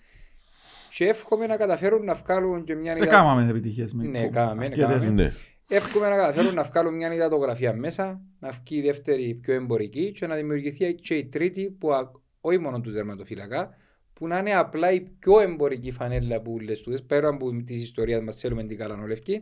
Και 0.97 1.05
εύχομαι 1.05 1.47
να 1.47 1.57
καταφέρουν 1.57 2.03
να 2.05 2.13
βγάλουν 2.13 2.63
και 2.63 2.75
μια 2.75 2.93
Δεν 2.93 3.03
ιδα- 3.03 3.11
κάμαμε 3.11 3.49
επιτυχίες 3.49 3.93
με 3.93 4.03
Ναι, 4.03 4.21
κο- 4.23 4.29
κάμαμε, 4.33 4.65
σκέτες. 4.65 4.85
κάμαμε. 4.85 5.09
Ναι. 5.09 5.31
Εύχομαι 5.69 6.09
να 6.09 6.15
καταφέρουν 6.15 6.53
να 6.53 6.63
βγάλουν 6.63 6.95
μια 6.95 7.13
υδατογραφία 7.13 7.73
μέσα, 7.73 8.21
να 8.39 8.49
βγει 8.51 8.77
η 8.77 8.81
δεύτερη 8.81 9.33
πιο 9.33 9.53
εμπορική 9.53 10.11
και 10.11 10.27
να 10.27 10.35
δημιουργηθεί 10.35 10.93
και 10.95 11.15
η 11.15 11.25
τρίτη 11.25 11.75
που 11.79 11.93
α- 11.93 12.11
όχι 12.41 12.57
μόνο 12.57 12.81
τους 12.81 12.93
δερματοφύλακα, 12.93 13.75
που 14.13 14.27
να 14.27 14.37
είναι 14.37 14.53
απλά 14.55 14.91
η 14.91 15.01
πιο 15.01 15.39
εμπορική 15.39 15.91
φανέλα 15.91 16.41
που 16.41 16.59
λες 16.59 16.81
τούτες, 16.81 17.03
πέρα 17.03 17.27
από 17.27 17.63
της 17.65 17.83
ιστορίας 17.83 18.21
μας 18.21 18.35
θέλουμε 18.37 18.63
την 18.63 18.77
καλανολευκή, 18.77 19.41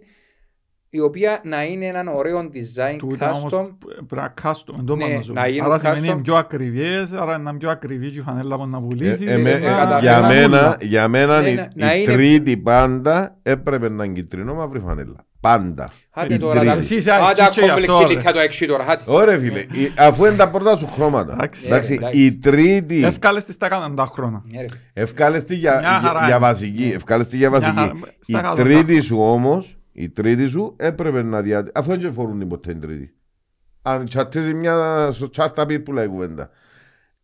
η 0.89 0.99
οποία 0.99 1.39
να 1.43 1.63
είναι 1.63 1.85
έναν 1.85 2.07
ωραίο 2.07 2.39
design 2.39 2.95
Τούτα 2.97 3.31
όμως 3.31 3.53
custom. 3.53 3.69
πρέπει 3.87 4.15
να 4.15 4.33
custom, 4.43 4.73
εν 4.79 4.85
τω 4.85 4.95
Ναι, 4.95 5.03
φανταζόμαι. 5.05 5.39
να 5.41 5.47
γίνουν 5.47 5.65
Άρα 5.71 5.79
σημαίνει 5.79 5.99
custom. 6.07 6.11
είναι 6.13 6.21
πιο 6.21 6.35
ακριβές, 6.35 7.11
άρα 7.11 7.35
είναι 7.35 7.53
πιο 7.57 7.69
ακριβή 7.69 8.11
και 8.11 8.19
η 8.19 8.21
φανέλα 8.21 8.55
που 8.57 8.67
να 8.67 8.81
πουλήσεις. 8.81 9.27
Ε, 9.29 9.31
εμέ- 9.33 9.53
ε, 9.63 9.65
ε, 9.67 9.69
καταφέραμε 9.69 9.99
για, 9.99 10.21
μένα, 10.27 10.59
όλα. 10.59 10.77
για 10.81 11.07
μένα 11.07 11.39
Ναι, 11.41 11.49
η, 11.49 11.55
να- 11.55 11.69
να 11.75 11.95
η 11.95 12.01
είναι- 12.03 12.13
τρίτη 12.13 12.57
πάντα 12.57 13.37
έπρεπε 13.43 13.89
να 13.89 14.03
είναι 14.03 14.13
κυτρινό 14.13 14.53
μαύρη 14.53 14.79
φανέλα. 14.79 15.23
Πάντα. 15.41 15.91
Άντε 16.11 16.33
Η 16.33 16.37
τώρα, 16.37 16.53
τρίτη. 16.59 16.73
τα- 16.73 16.79
Εσύ 16.79 16.95
είσαι 16.95 17.11
άντε 17.11 17.41
αεξί 17.41 17.59
και 17.59 17.65
γι' 17.65 17.71
αυτό, 17.71 17.85
κομπλεξίλικα 17.91 18.31
το 18.31 18.39
έξι 18.39 18.65
τώρα, 18.67 18.83
άντε. 18.89 19.03
Ωραία 19.05 19.37
φίλε, 19.37 19.59
η- 19.59 19.93
αφού 19.97 20.25
είναι 20.25 20.35
τα 20.35 20.49
πρώτα 20.49 20.75
σου 20.77 20.87
χρώματα. 20.87 21.33
Εντάξει. 21.33 21.65
Εντάξει, 21.65 21.91
Ε, 21.91 21.95
εντάξει. 21.95 22.23
η 22.23 22.37
τρίτη 22.37 23.03
Εύκαλες 23.05 23.43
τις 23.43 23.57
τα 23.57 23.65
έκαναν 23.65 23.95
τα 23.95 24.05
χρόνια. 24.05 24.43
Ναι, 24.51 24.59
ρε. 24.59 24.65
ευκάλεστη 24.93 25.55
για, 25.55 25.71
Μια 25.79 25.89
για, 25.89 26.07
χαρά 26.07 26.19
για 26.19 26.27
είναι. 26.35 26.37
βασική. 26.45 26.91
Ευκάλεστη 26.95 27.37
για 27.37 27.49
Μια 27.49 27.59
βασική. 27.59 27.79
χαρά. 27.79 27.93
Η 28.25 28.33
Στα 28.33 28.41
κάτω 28.41 28.55
τρίτη 28.63 29.01
σου 29.01 29.17
όμω, 29.19 29.63
η 30.01 30.09
τρίτη 30.09 30.47
σου 30.47 30.75
έπρεπε 30.77 31.23
να 31.23 31.41
δια... 31.41 31.67
Αφού 31.73 31.97
δεν 31.99 32.13
φορούν 32.13 32.47
ποτέ 32.47 32.71
την 32.71 32.81
τρίτη. 32.81 33.13
Αν 33.81 34.05
τσατίζει 34.05 34.53
μια 34.53 35.09
στο 35.11 35.29
τσάρτα 35.29 35.65
πει 35.65 35.79
που 35.79 35.93
λέει 35.93 36.07
κουβέντα. 36.07 36.49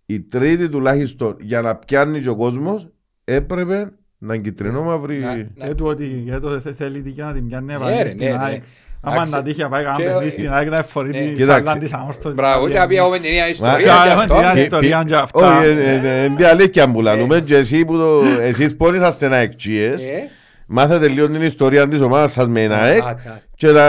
Η 0.06 0.22
τρίτη 0.22 0.70
τουλάχιστον 0.70 1.36
για 1.40 1.62
να 1.62 1.76
πιάνει 1.76 2.20
και 2.20 2.30
ο 2.30 2.36
κόσμος 2.36 2.88
έπρεπε 3.24 3.92
να 4.18 4.34
είναι 4.34 4.44
κυτρινό 4.44 4.84
μαύρη. 4.84 5.20
Να- 5.20 5.66
Για 5.66 5.76
το 5.76 5.86
ότι 5.86 6.06
για 6.06 6.40
το 6.40 6.60
θε- 6.60 6.76
θέλει 6.78 7.02
την 7.02 7.14
να 7.26 7.34
την 7.34 7.48
πιάνει 7.48 7.66
Ναι, 7.66 7.74
έβαλε 7.74 8.02
ρε, 8.02 8.08
στην 8.08 8.20
ναι, 8.26 8.32
ναι. 8.32 8.38
ΑΕΚ. 8.44 8.64
Άμα 9.02 9.16
Εντάξει. 9.16 9.34
να 9.34 9.44
τύχει 9.44 9.62
να 9.62 9.70
πάει 9.70 9.84
Και, 9.84 9.90
κανένα 9.92 10.14
παιδί 10.18 10.28
ε, 10.28 10.32
στην 10.32 10.52
ΑΕΚ 10.52 10.70
να 10.70 10.78
εφορεί 10.78 11.10
ναι. 11.10 11.20
τη 11.20 11.34
Κοίταξε. 11.34 11.64
φαλάν 11.64 11.80
της 11.80 11.94
αμόρφωσης. 11.94 12.34
Μπράβο, 12.36 12.70
και 12.70 12.78
να 12.78 12.88
πει 12.88 12.96
έχουμε 12.96 13.20
την 13.20 13.30
ίδια 13.30 13.42
Μα- 13.42 13.48
ιστορία 13.50 13.78
Και 13.78 13.84
και 13.84 13.90
έχουμε 14.10 14.22
αυτό. 14.22 14.34
την 14.34 14.42
ίδια 14.44 14.54
Πι- 14.54 14.62
ιστορία 14.62 15.00
πι- 15.00 15.08
και 15.08 15.16
αυτά. 15.16 15.58
Όχι, 15.60 15.68
ε, 15.68 15.72
ε, 15.72 16.22
ε, 16.22 16.26
είναι 16.26 16.48
αλήθεια 16.48 16.92
που 16.92 17.02
λαλούμε 17.02 17.40
και 17.42 17.56
εσύ 17.56 17.86
που 17.86 17.98
το... 17.98 18.22
Εσείς 18.42 18.76
που 18.76 18.94
είσαστε 18.94 19.28
να 19.28 19.36
εκτσίες, 19.38 20.02
Ε, 20.04 20.30
μάθατε 20.66 21.08
λίγο 21.08 21.28
την 21.28 21.42
ιστορία 21.42 21.88
της 21.88 22.02
ομάδας 22.02 22.32
σας 22.32 22.48
με 22.48 22.64
ένα 22.64 22.78
εκ 22.86 23.02
άτε, 23.02 23.10
άτε. 23.10 23.44
και 23.56 23.72
να 23.72 23.84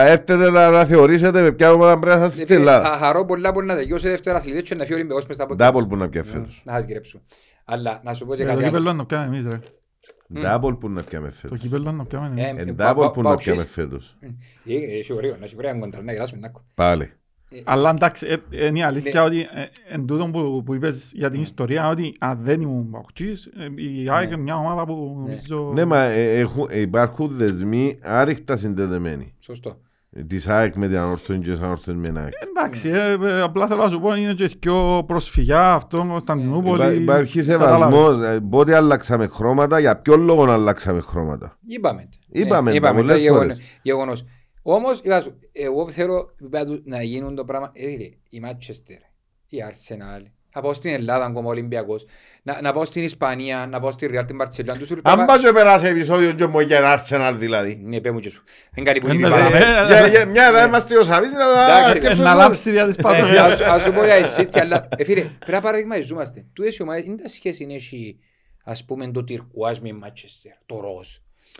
έρθετε 0.00 0.50
να, 0.50 0.70
να 0.70 0.84
θεωρήσετε 0.84 1.42
με 1.42 1.52
ποια 1.52 1.72
ομάδα 1.72 1.98
πρέπει 1.98 2.16
να 2.18 2.22
σας 2.22 2.32
στη 2.32 2.44
Φίλε, 2.46 2.58
Ελλάδα. 2.58 2.88
Θα 2.90 2.96
χαρώ 2.98 3.24
πολλά 3.24 3.52
που 3.52 3.62
να 3.62 3.74
τελειώσει 3.74 4.08
δεύτερα 4.08 4.36
αθλητές 4.38 4.62
και 4.62 4.74
να 4.74 4.80
φύγει 4.80 4.92
ο 4.92 4.96
Ολυμπιακός 4.96 5.26
μες 5.26 5.36
στα 5.36 5.46
πόδια. 5.46 5.66
Ντάπολ 5.66 5.86
που 5.86 5.96
να 5.96 6.08
πια 6.08 6.24
φέτος. 6.24 6.62
Να 6.64 6.72
σας 6.72 6.84
γυρέψω. 6.84 7.20
Αλλά 7.64 8.00
να 8.04 8.14
σου 8.14 8.26
πω 8.26 8.34
και 8.34 8.42
Ε, 8.42 8.44
Το 8.44 8.50
κάτι 8.52 8.64
άλλο. 8.64 8.70
κύπελλο 8.76 8.92
να 8.92 9.06
πιάμε 9.06 9.24
εμείς 9.24 9.44
ρε. 9.50 9.58
Ντάπολ 10.40 10.74
που 10.74 10.88
να 10.90 11.02
πιάμε 11.02 11.28
Το 11.28 11.34
φέτος. 11.34 11.58
κύπελλο 11.58 11.92
να 11.92 12.04
πιάμε 12.04 12.26
εμείς. 12.26 12.42
Ε, 12.44 12.48
Εν 12.48 12.64
πα- 12.66 12.72
ντάπολ 12.72 13.04
πα- 13.06 13.10
που 13.12 13.22
να 13.22 13.28
παοξής. 13.28 13.52
πιάμε 13.52 13.68
φέτος. 13.68 14.16
Ε, 14.64 14.98
Έχει 14.98 15.12
ωραίο, 15.12 15.36
να 15.38 15.44
έχει 15.44 15.54
ωραία 15.58 15.74
κοντρα, 15.74 16.02
να 16.02 16.12
γελάσουμε, 16.12 16.40
να 16.40 16.46
ακού. 16.46 16.60
Πάλι. 16.74 17.12
Αλλά 17.64 17.90
εντάξει, 17.90 18.26
ε, 18.50 18.66
είναι 18.66 18.78
η 18.78 18.82
αλήθεια 18.82 19.20
Ναι. 19.20 19.26
ότι 19.26 19.40
ε, 19.40 19.64
εν 19.88 20.06
τούτο 20.06 20.24
που, 20.32 20.62
που 20.66 20.74
είπες 20.74 21.10
για 21.14 21.30
την 21.30 21.40
ιστορία 21.40 21.88
ότι 21.88 22.14
αν 22.20 22.38
δεν 22.42 22.60
ήμουν 22.60 22.90
παοξής, 22.90 23.46
ε, 23.46 23.82
η 24.02 24.08
ΑΕΚ 24.10 24.26
είναι 24.26 24.36
μια 24.42 24.56
ομάδα 24.56 24.84
που 24.84 25.14
νομίζω... 25.18 25.70
Ναι, 25.74 25.84
μα 25.84 25.98
ε, 26.02 26.38
έχουν- 26.38 26.68
ε, 26.70 26.80
υπάρχουν 26.80 27.28
δεσμοί 27.28 27.98
άρρηκτα 28.02 28.56
συνδεδεμένοι. 28.56 29.34
Σωστό. 29.38 29.76
Της 30.26 30.48
ΑΕΚ 30.48 30.76
με 30.76 30.88
την 30.88 30.96
ανόρθωση 30.98 31.38
και 31.38 31.50
της 31.50 31.60
ανόρθωσης 31.60 31.94
με 31.94 32.02
την 32.04 32.18
ΑΕΚ. 32.18 32.32
Εντάξει, 32.56 32.88
ε, 32.88 33.16
ε, 33.28 33.40
απλά 33.40 33.66
θέλω 33.66 33.82
να 33.82 33.88
σου 33.88 34.00
πω 34.00 34.14
είναι 34.14 34.32
και 34.34 34.50
πιο 34.58 35.04
προσφυγιά 35.06 35.72
αυτό, 35.72 35.96
Υπά- 35.96 36.08
Κωνσταντινούπολη. 36.08 36.94
Υπάρχει 36.96 37.44
Κατάλαβες. 37.44 37.94
σεβασμός. 37.98 38.26
ε, 38.28 38.40
Πότε 38.50 38.76
αλλάξαμε 38.76 39.26
χρώματα, 39.26 39.78
για 39.78 39.96
ποιο 39.96 40.16
λόγο 40.16 40.44
αλλάξαμε 40.50 41.00
χρώματα; 41.00 41.58
Είπαμε. 41.66 42.08
Είπαμε 42.28 42.72
Ναι, 42.72 42.80
τα 42.80 42.94
πολλές 42.94 43.24
το 43.24 44.14
γεγονό- 44.62 44.84
φορές. 44.86 45.00
Γεγονός. 45.00 45.00
Όμως, 45.00 45.00
είπα 45.02 45.20
σου, 45.20 45.38
εγώ 45.52 45.90
θέλω 45.90 46.34
είπα 46.40 46.64
του, 46.64 46.82
να 46.84 47.02
γίνουν 47.02 47.34
το 47.34 47.44
πράγμα. 47.44 47.70
Ε, 47.74 47.84
φίλε, 47.84 48.08
η 48.28 48.40
Μάτσεστερ, 48.40 48.96
η 49.48 49.58
Arsenal, 49.70 50.22
να 50.54 50.60
πάω 50.62 50.72
στην 50.74 50.92
Ελλάδα 50.94 51.24
ακόμα 51.24 51.46
ο 51.46 51.50
Ολυμπιακός, 51.50 52.04
να, 52.42 52.60
να 52.62 52.72
πάω 52.72 52.84
στην 52.84 53.02
Ισπανία, 53.02 53.66
να 53.70 53.80
πάω 53.80 53.90
στη 53.90 54.08
Real, 54.12 54.24
την 54.26 54.38
Barcelona, 54.42 54.76
τους 54.78 54.90
Αν 54.90 54.96
ουρπάκα- 54.96 55.26
πάει 55.26 55.38
και 55.38 55.52
περάσει 55.52 55.86
επεισόδιο 55.86 56.32
και 56.32 56.46
μου 56.46 56.60
για 56.60 56.98
Arsenal 57.08 57.34
δηλαδή. 57.38 57.76
Ναι, 57.84 58.00
πέ 58.00 58.10
μου 58.10 58.20
και 58.20 58.28
σου. 58.28 58.44
Δεν 58.72 58.84
κάνει 58.84 59.00
που 59.00 59.06
Ε, 59.08 59.12
είναι 59.12 59.28
ναι, 59.28 59.34
παρά. 59.34 59.56
ε, 59.56 59.86
Για- 59.86 60.06
για- 60.06 60.26
Μια 60.26 60.48
ώρα 60.50 60.64
είμαστε 60.66 60.98
ο 60.98 61.02
Σαββίδης 61.02 61.36
Εντάξει, 61.36 62.20
Ε, 62.20 62.22
Να 62.24 62.34
λάψει 62.34 62.70
δια 62.70 62.86
της 62.86 62.96
Ε, 62.96 63.02
παρουσίας. 63.02 63.52
ας- 63.52 63.60
Ας 63.60 63.82
σου 63.82 63.92
πω 63.92 64.04
για 64.04 64.18
η 64.18 64.22
City, 64.36 64.58
αλλά 64.60 64.88
ε, 64.96 65.04
φίλε, 65.04 65.20
πρέπει 65.20 65.52
να 65.52 65.60
παραδειγματιζόμαστε. 65.60 66.46
Τούτες 66.52 66.76
οι 66.76 66.82
ομάδες, 66.82 67.04
είναι 67.04 67.16
τα 67.22 67.28
σχέση 67.28 67.62
είναι 67.62 67.74
έχει, 67.74 68.18
ας 68.64 68.84
πούμε, 68.84 69.10
το 69.10 69.24
τυρκουάζ 69.24 69.78
με 69.78 69.88
η 69.88 70.00
Manchester, 70.04 70.56
το 70.66 70.80
ροζ. 70.80 71.08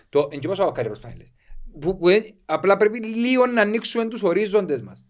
Το, 0.09 0.29
εν 0.33 0.39
και 0.39 0.49
πάω 0.49 0.57
από 0.67 0.73
καριέρος 0.73 0.99
φάιλες. 1.01 1.33
Που, 1.81 1.97
που, 1.99 2.09
ε, 2.09 2.35
απλά 2.45 2.77
πρέπει 2.77 2.99
λίγο 3.05 3.47
να 3.47 3.61
ανοίξουμε 3.61 4.07
τους 4.09 4.23
ορίζοντες 4.23 4.83
μας. 4.83 5.07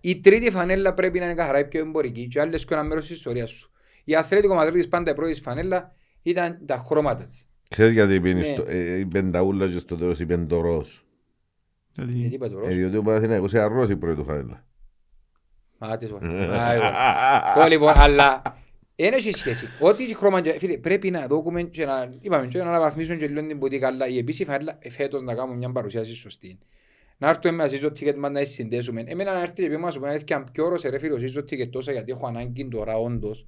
Η 0.00 0.20
τρίτη 0.20 0.50
φανέλα 0.50 0.94
πρέπει 0.94 1.18
να 1.18 1.24
είναι 1.24 1.34
καθαρά 1.34 1.58
η 1.58 1.64
πιο 1.68 1.80
εμπορική 1.80 2.28
και 2.28 2.40
άλλες 2.40 2.64
και 2.64 2.74
ένα 2.74 2.82
μέρος 2.82 3.06
της 3.06 3.16
ιστορίας 3.16 3.50
σου. 3.50 3.70
Η 4.04 4.14
Αθλέτικο 4.16 4.54
Μαδρίτης 4.54 4.88
πάντα 4.88 5.10
η 5.10 5.14
πρώτη 5.14 5.34
φανέλα 5.34 5.92
ήταν 6.22 6.58
τα 6.66 6.76
χρώματα 6.76 7.24
της. 7.24 7.46
Ξέρεις 7.70 7.92
γιατί 7.92 8.14
είπε 8.14 8.32
Ναι. 8.32 8.42
στο- 8.42 8.64
ε, 8.66 8.98
η 8.98 9.06
πενταούλα 9.06 9.66
και 9.68 9.78
στο 9.78 9.96
τέλος 9.96 10.18
είπε 10.20 10.36
το 10.36 10.60
ροζ. 10.60 10.88
Γιατί- 11.92 12.12
Γιατί 12.12 12.34
είπα 12.34 12.48
το 12.50 12.58
Ε, 12.58 12.60
ροζ. 12.60 12.74
Διότι 12.74 12.96
ο 12.96 13.02
Παναθηναϊκός 13.02 13.52
είναι 13.52 13.64
ροζ 13.66 13.88
η 13.90 13.96
πρώτη 13.96 14.16
του 14.16 14.24
φανέλα. 14.24 14.64
Α, 15.78 15.96
τι 15.98 16.06
σου 16.06 16.18
πω. 16.20 16.26
Α, 16.26 16.72
εγώ. 16.72 16.84
Το 17.60 17.66
λοιπόν, 17.68 17.92
αλλά 17.96 18.42
δεν 18.96 19.12
έχει 19.12 19.30
σχέση. 19.32 19.68
Ό,τι 19.80 20.14
χρώμα 20.14 20.40
και 20.40 20.58
φίλε, 20.58 20.76
πρέπει 20.78 21.10
να 21.10 21.26
δούμε 21.26 21.62
και 21.62 21.84
να, 21.84 22.14
είπαμε, 22.20 22.46
και 22.46 22.58
να 22.58 22.64
αναβαθμίσουμε 22.68 23.16
και 23.16 23.26
λίγο 23.28 23.46
την 23.46 23.58
πουτίκα, 23.58 23.86
αλλά 23.86 24.06
η 24.08 24.18
επίση 24.18 24.44
φανέλα 24.44 24.78
ε, 24.80 24.90
φέτος 24.90 25.22
να 25.22 25.34
κάνουμε 25.34 25.56
μια 25.56 25.72
παρουσίαση 25.72 26.14
σωστή. 26.14 26.58
Να 27.18 27.28
έρθουμε 27.28 27.54
με 27.54 27.62
ασύζω 27.62 27.88
ticket 27.88 28.14
μας 28.14 28.30
να 28.30 28.44
συνδέσουμε. 28.44 29.04
Εμένα 29.06 29.32
να 29.32 29.40
έρθει 29.40 29.54
και 29.54 29.68
πει 29.68 29.76
μας 29.76 29.92
σου 29.92 30.00
πω, 30.00 30.06
να 30.06 30.12
έρθει 30.12 30.24
και 30.24 30.34
αν 30.34 30.48
πιο 30.52 30.64
ώρος 30.64 30.82
ρε 30.82 30.98
φίλε, 30.98 31.12
ο 31.12 31.18
σύζω 31.18 31.40
ticket 31.40 31.68
τόσα 31.70 31.92
γιατί 31.92 32.12
έχω 32.12 32.26
ανάγκη 32.26 32.68
τώρα 32.68 32.96
όντως. 32.98 33.46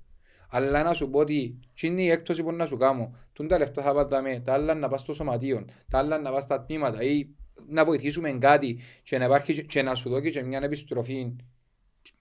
Αλλά 0.50 0.82
να 0.82 0.94
σου 0.94 1.10
πω 1.10 1.18
ότι 1.18 1.58
τι 1.74 1.86
είναι 1.86 2.02
η 2.02 2.08
έκπτωση 2.08 2.42
που 2.42 2.52
να 2.52 2.66
σου 2.66 2.76
κάνω. 2.76 3.16
Τούν 3.32 3.48
τα 3.48 3.58
λεφτά 3.58 3.82
θα 3.82 3.94
πατάμε, 3.94 4.42
τα 4.44 4.52
άλλα 4.52 4.74
να 4.74 4.88
πας 4.88 5.00
στο 5.00 5.12
σωματείο, 5.14 5.64
τα 5.90 5.98
άλλα 5.98 6.18
να 6.18 6.30
πας 6.30 6.42
στα 6.42 6.64
τμήματα 6.64 7.02
ή 7.02 7.26
να 7.68 7.84
βοηθήσουμε 7.84 8.32
κάτι 8.32 8.78
και 9.02 9.18
να, 9.18 9.24
υπάρχει, 9.24 9.54
και- 9.54 9.62
και 9.62 9.82
να 9.82 9.94
σου 9.94 10.08
δώσει 10.08 10.30
και 10.30 10.42
μια 10.42 10.60
επιστροφή 10.62 11.36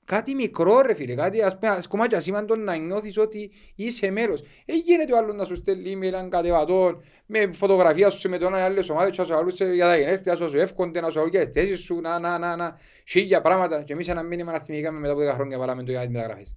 Κάτι 0.08 0.36
μικρό 0.36 0.82
ρε 0.82 0.94
φίλε, 0.94 1.16
κάτι 1.16 1.42
ας 1.42 1.58
πούμε 1.60 1.72
ακόμα 1.72 2.08
και 2.08 2.16
ασήμαντο 2.16 2.56
να 2.56 2.76
νιώθεις 2.76 3.18
ότι 3.18 3.52
είσαι 3.76 4.12
μέρος. 4.12 4.42
Ε, 4.66 4.74
γίνεται 4.76 5.14
ο 5.14 5.18
άλλος 5.18 5.36
να 5.36 5.46
σου 5.46 5.56
στέλνει 5.56 5.98
email 5.98 6.08
έναν 6.08 6.30
κατεβατό 6.30 7.02
με 7.26 7.52
φωτογραφία 7.52 8.10
σου 8.10 8.30
με 8.30 8.38
τον 8.38 8.56
άλλες 8.56 8.90
ομάδες 8.90 9.12
και 9.12 9.22
να 9.22 9.28
σου 9.28 9.36
αλούσε 9.36 9.66
για 9.66 9.86
τα 9.86 9.98
γενέθλια 9.98 10.36
σου, 10.36 10.44
να 10.44 10.50
σου 10.50 10.58
εύχονται, 10.58 11.02
να 11.02 11.12
σου 11.12 11.20
αλούσε 11.20 11.38
για 11.38 11.50
τις 11.50 11.62
θέσεις 11.62 11.80
σου, 11.80 12.00
να, 12.02 12.20
να, 12.20 12.38
να, 12.38 12.56
να, 12.56 12.78
χίλια 13.08 13.42
πράγματα. 13.42 13.84
Και 13.84 13.94
εμείς 13.94 14.08
ένα 14.08 14.24
μήνυμα 14.24 14.52
να 14.52 14.60
θυμηθήκαμε 14.60 15.00
μετά 15.00 15.14
από 15.14 15.22
10 15.22 15.34
χρόνια 15.34 15.58
βάλαμε 15.58 15.84
το 15.84 15.92
για 15.92 16.00
τις 16.00 16.10
μεταγραφές. 16.10 16.56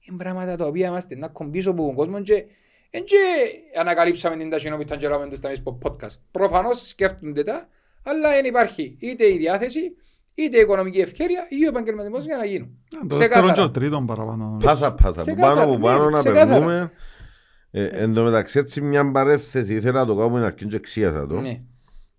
Είναι 0.00 0.16
πράγματα 0.16 0.56
τα 0.56 0.66
οποία 0.66 0.88
είμαστε 0.88 1.16
να 1.16 1.28
κομπίσω 1.28 1.70
από 1.70 1.82
τον 1.82 1.94
κόσμο 1.94 2.22
και 2.22 2.44
εν 2.90 3.04
και 3.04 3.16
ανακαλύψαμε 3.78 4.36
την 4.36 4.50
ταχυνό 4.50 4.76
που 4.76 4.82
ήταν 4.82 4.98
και 4.98 5.08
λάβαμε 5.08 5.30
τους 5.30 5.40
τα 5.40 5.54
στο 5.54 5.78
podcast. 5.82 6.18
Προφανώς 6.30 6.88
σκέφτονται 6.88 7.42
τα, 7.42 7.68
αλλά 8.02 8.30
δεν 8.30 8.44
υπάρχει 8.44 8.96
είτε 9.00 9.32
η 9.32 9.36
διάθεση, 9.36 9.96
είτε 10.34 10.56
η 10.58 10.60
οικονομική 10.60 10.98
ευκαιρία 11.00 11.46
ή 11.48 11.64
ο 11.64 11.68
επαγγελματισμός 11.68 12.24
για 12.24 12.36
να 12.36 12.44
γίνουν. 12.44 12.68
Ε, 12.68 13.06
Το 13.06 13.16
δεύτερο 13.16 13.18
Ξεκάθαρα. 13.30 13.52
και 13.52 13.60
ο 13.60 13.70
τρίτον 13.70 14.06
παραπάνω. 14.06 14.56
Πάσα 14.62 14.94
πάσα, 14.94 15.20
από 15.20 15.30
Ξεκάθαρα, 15.30 15.54
πάνω 15.54 15.72
από 15.74 15.78
πάνω 15.82 16.04
ναι, 16.04 16.10
να 16.10 16.18
ξεκάθαρα. 16.18 16.50
περνούμε. 16.50 16.90
Ε, 17.70 17.84
Εν 17.86 18.14
τω 18.14 18.22
μεταξύ 18.22 18.58
έτσι 18.58 18.80
μια 18.80 19.10
παρέθεση 19.10 19.74
ήθελα 19.74 20.00
να 20.00 20.06
το 20.06 20.16
κάνουμε 20.16 20.44
αρχήν 20.46 20.68
και 20.68 20.76
εξίασα 20.76 21.26
το. 21.26 21.40
Ναι. 21.40 21.60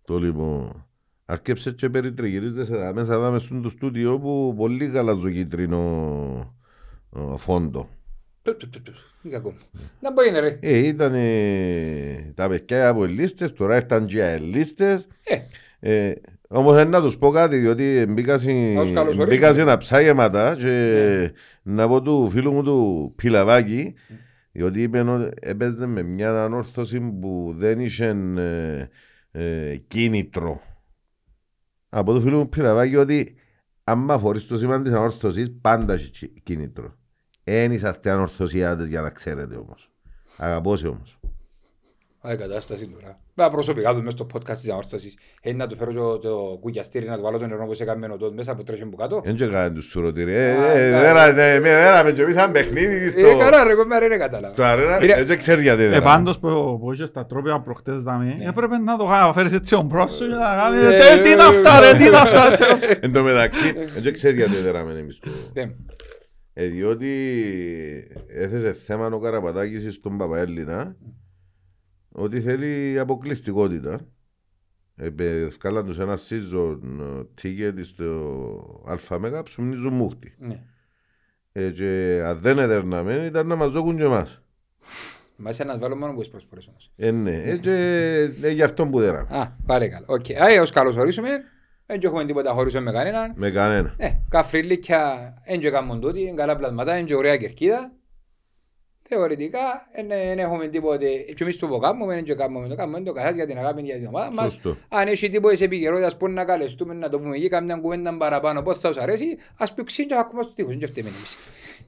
Το 0.05 0.17
λοιπόν. 0.17 0.85
Αρκέψε 1.25 1.71
και 1.71 1.89
περιτριγυρίζεται 1.89 2.65
σε 2.65 2.71
τα 2.71 2.93
μέσα 2.93 3.19
δάμες 3.19 3.41
στο 3.41 3.69
στούντιο 3.69 4.19
που 4.19 4.53
πολύ 4.57 4.89
καλά 4.89 5.13
ζωκίτρινο 5.13 6.55
ε, 7.15 7.37
φόντο. 7.37 7.89
Του, 8.41 8.57
του, 8.57 8.69
του, 8.69 8.81
του. 8.81 8.93
Μη 9.21 9.31
κακό 9.31 9.49
μου. 9.51 9.81
Να 9.99 10.11
μπορεί 10.13 10.27
είναι 10.27 10.39
ρε. 10.39 10.57
Ε, 10.61 10.77
ήταν 10.77 11.11
τα 12.35 12.47
παιδιά 12.49 12.87
από 12.87 13.05
λίστες, 13.05 13.53
τώρα 13.53 13.75
ήρθαν 13.75 14.05
και 14.05 14.37
οι 14.39 14.39
λίστες. 14.43 15.07
Ε, 15.23 15.37
Ε, 15.79 16.13
όμως 16.55 16.73
δεν 16.75 16.89
να 16.89 17.01
τους 17.01 17.17
πω 17.17 17.29
κάτι, 17.29 17.57
διότι 17.57 18.05
μπήκα 18.09 18.37
σε- 18.37 18.51
Να 18.51 18.81
τους 18.81 18.91
καλωσορίσουμε. 18.91 19.25
μπήκα 19.25 19.53
σε 19.53 19.61
ένα 19.61 19.77
ψάγεματα 19.77 20.55
και 20.55 21.31
να 21.63 21.87
πω 21.87 22.01
του 22.01 22.29
φίλου 22.29 22.51
μου 22.53 22.63
του 22.63 23.13
Πιλαβάκη, 23.15 23.93
διότι 24.51 24.81
είπε 24.81 24.99
ότι 24.99 25.29
έπαιζε 25.39 25.85
με 25.85 26.03
μια 26.03 26.43
ανόρθωση 26.43 26.99
που 26.99 27.53
δεν 27.57 27.79
είχε 27.79 28.07
ε, 28.37 28.89
ε, 29.31 29.75
κίνητρο. 29.75 30.61
Από 31.89 32.13
του 32.13 32.21
φίλου 32.21 32.37
μου 32.37 32.49
Πιλαβάκη 32.49 32.95
ότι 32.95 33.35
άμα 33.83 34.17
φορείς 34.17 34.47
το 34.47 34.57
σήμα 34.57 34.81
της 34.81 34.91
ανόρθωσης 34.91 35.57
πάντα 35.61 35.93
έχει 35.93 36.09
κι- 36.09 36.41
κίνητρο. 36.43 36.95
Εν 37.43 37.71
είσαστε 37.71 38.09
ανορθωσιάτες 38.09 38.87
για 38.87 39.01
να 39.01 39.09
ξέρετε 39.09 39.55
όμως. 39.55 39.91
Αγαπώ 40.37 40.75
σε 40.77 40.87
όμως. 40.87 41.19
Α, 42.27 42.33
η 42.33 42.37
κατάσταση 42.37 42.87
τώρα. 42.87 43.19
Μα 43.37 43.49
προσωπικά 43.49 43.91
τους 43.93 44.01
μέσα 44.01 44.11
στο 44.17 44.27
podcast 44.33 44.57
της 44.57 44.69
αόρτωσης. 44.69 45.17
Είναι 45.43 45.55
να 45.57 45.67
του 45.67 45.75
φέρω 45.77 45.91
και 45.91 45.97
το- 45.97 46.17
το 46.19 46.57
κουκιαστήρι 46.61 47.05
να 47.07 47.15
του 47.15 47.21
βάλω 47.21 47.37
το 47.37 47.47
νερό 47.47 47.65
που 47.65 47.73
σε 47.73 47.85
κάνει 47.85 48.05
ο 48.05 48.31
μέσα 48.35 48.55
που 48.55 48.63
τρέχει 48.63 48.83
από 48.83 48.95
κάτω. 48.97 49.21
Δεν 49.23 49.35
και 49.35 49.47
κάνουν 49.47 49.73
τους 49.73 49.85
σουρωτήρι. 49.85 50.33
Α, 50.35 50.71
Ε, 50.77 50.91
καλά. 50.91 51.33
Δεν 51.33 51.65
έραμε 51.65 52.11
και 52.11 52.21
εμείς 52.21 52.33
σαν 52.35 52.51
παιχνίδι 52.51 53.09
στο... 53.09 53.27
Ε, 53.27 53.33
καλά 53.35 53.63
ρε, 53.63 53.73
κομμάτι 53.75 54.07
δεν 54.07 54.19
κατάλαβα. 54.19 54.53
Στο 54.53 54.63
αρένα, 54.63 54.97
Μira- 55.01 55.23
δεν 55.25 55.37
ξέρεις 55.37 55.63
γιατί 55.63 55.81
δεν 55.81 55.91
Ε, 55.91 55.95
έραμε. 55.95 56.05
πάντως 56.11 56.39
που 56.39 56.77
που 56.81 56.91
είχες 56.93 57.11
τα 57.11 57.25
τρόπια 57.25 57.59
προχτές 57.61 58.03
δάμε, 58.03 58.35
έπρεπε 58.47 58.77
να 58.77 58.97
το 58.97 59.05
κάνεις, 59.05 59.25
να 59.25 59.33
φέρεις 59.33 59.53
έτσι 59.53 59.75
τον 59.75 59.87
πρόσωπο 59.87 60.29
και 60.31 60.35
να 60.37 60.55
κάνεις 60.55 60.79
Ε, 61.07 61.13
«Ε, 61.13 61.21
τι 61.21 61.29
είναι 61.31 61.43
αυτά 61.43 61.79
ρε, 61.79 61.97
τι 61.97 62.05
είναι 62.05 62.17
αυτά. 62.17 62.51
έτσι». 62.51 62.63
Εν 62.99 63.13
τω 63.13 63.23
μεταξύ, 63.23 63.73
δεν 64.01 64.13
ξέρεις 64.13 64.37
γιατί 64.37 64.55
δεν 64.55 64.65
έραμε 64.65 64.93
εμείς 64.99 65.19
το... 65.19 65.29
Δεν. 65.53 65.75
Ε, 66.53 66.65
διότι 66.65 67.09
έθεσε 68.27 68.73
θέμα 68.73 69.05
ο 69.07 69.19
Καραπατάκης 69.19 69.93
στον 69.93 70.17
Παπαέλληνα 70.17 70.95
ότι 72.15 72.41
θέλει 72.41 72.99
αποκλειστικότητα. 72.99 73.99
Ε, 74.95 75.09
Σκάλαν 75.49 75.85
τους 75.85 75.99
ένα 75.99 76.17
season 76.29 76.79
ticket 77.41 77.73
στο 77.83 78.97
ΑΜΕΓΑ 79.09 79.43
ψουμνίζουν 79.43 79.93
μούχτη. 79.93 80.35
Ναι. 80.37 80.61
Ε, 81.51 81.69
και 81.69 82.21
αν 82.25 82.39
δεν 82.39 82.59
έδερναμε 82.59 83.13
ήταν 83.13 83.47
να 83.47 83.55
μας 83.55 83.71
δώκουν 83.71 83.97
και 83.97 84.03
εμάς. 84.03 84.41
Μας 85.35 85.59
να 85.59 85.77
βάλω 85.77 85.95
μόνο 85.95 86.13
που 86.13 86.19
τις 86.19 86.29
προσφορές 86.29 86.67
όμως. 86.67 86.91
Ε, 86.95 87.11
ναι, 87.11 87.41
ε, 87.41 87.57
και 87.57 87.71
ε, 88.41 88.49
γι' 88.49 88.63
αυτό 88.63 88.85
που 88.85 88.99
δεν 88.99 89.07
έραμε. 89.07 89.37
Α, 89.37 89.55
πάρε 89.65 89.87
καλά. 89.87 90.05
Οκ. 90.09 90.25
Α, 90.29 90.61
ως 90.61 90.71
καλωσορίσουμε. 90.71 91.29
Δεν 91.85 91.99
και 91.99 92.07
έχουμε 92.07 92.25
τίποτα 92.25 92.51
χωρίσουμε 92.51 92.81
με 92.81 92.91
κανέναν. 92.91 93.33
Με 93.35 93.51
κανένα. 93.51 93.93
Ε, 93.97 94.09
καφρίλικια, 94.29 95.33
δεν 95.47 95.59
και 95.59 95.69
κάνουν 95.69 96.01
τούτοι, 96.01 96.21
είναι 96.21 96.35
καλά 96.35 96.55
πλασματά, 96.55 96.97
είναι 96.97 97.07
και 97.07 97.15
ωραία 97.15 97.37
κερκίδα. 97.37 97.91
Θεωρητικά, 99.07 99.87
δεν 100.07 100.39
έχουμε 100.39 100.67
τίποτε, 100.67 101.17
και 101.17 101.43
εμείς 101.43 101.57
το 101.57 101.77
κάνουμε, 101.77 102.13
δεν 102.13 102.23
και 102.23 102.33
κάνουμε 102.33 102.67
το 102.67 102.75
κάνουμε, 102.75 103.01
το 103.01 103.13
καθάς 103.13 103.35
για 103.35 103.47
την 103.47 103.57
αγάπη 103.57 103.81
για 103.81 103.95
την 103.95 104.07
ομάδα 104.07 104.31
μας. 104.31 104.51
Σωστό. 104.51 104.77
Αν 104.89 105.07
έχει 105.07 105.29
τίποτε 105.29 105.63
επικαιρότητας 105.63 106.17
που 106.17 106.27
να 106.27 106.45
καλεστούμε, 106.45 106.93
να 106.93 107.09
το 107.09 107.19
πούμε 107.19 107.35
εκεί, 107.35 107.47
κάμια 107.47 107.77
κουβέντα 107.77 108.17
παραπάνω, 108.17 108.61
πώς 108.61 108.77
θα 108.77 108.89
τους 108.89 108.97
αρέσει, 108.97 109.37
ας 109.57 109.73
πει 109.73 109.83
ξύν 109.83 110.07
και 110.07 110.15
ακόμα 110.15 110.41
στους 110.41 110.55
τύπους, 110.55 110.77
δεν 110.77 110.87
φταίμε 110.87 111.09
εμείς. 111.09 111.37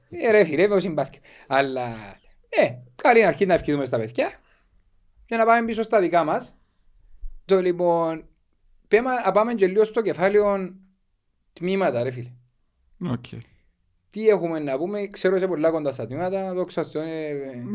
Ε, 0.09 0.31
ρε 0.31 0.43
φίλε, 0.43 0.67
πώς 0.67 0.81
συμπάθει. 0.81 1.19
Αλλά, 1.47 1.87
ε, 2.49 2.69
καλή 2.95 3.23
αρχή 3.23 3.45
να 3.45 3.53
ευχηθούμε 3.53 3.85
στα 3.85 3.97
παιδιά, 3.97 4.31
για 5.27 5.37
να 5.37 5.45
πάμε 5.45 5.65
πίσω 5.65 5.83
στα 5.83 5.99
δικά 5.99 6.23
μας. 6.23 6.57
Το 7.45 7.61
λοιπόν, 7.61 8.27
πέμα, 8.87 9.11
να 9.25 9.31
πάμε 9.31 9.53
και 9.53 9.67
λίγο 9.67 9.85
στο 9.85 10.01
κεφάλαιο 10.01 10.75
τμήματα, 11.53 12.03
ρε 12.03 12.11
φίλε. 12.11 12.31
Οκ. 13.11 13.25
Τι 14.17 14.27
έχουμε 14.27 14.59
να 14.59 14.77
πούμε, 14.77 15.07
ξέρω 15.07 15.39
σε 15.39 15.47
πολλά 15.47 15.71
κοντά 15.71 15.91
στα 15.91 16.07
τμήματα, 16.07 16.53
δόξα 16.53 16.83
στο 16.83 16.99
είναι, 17.01 17.09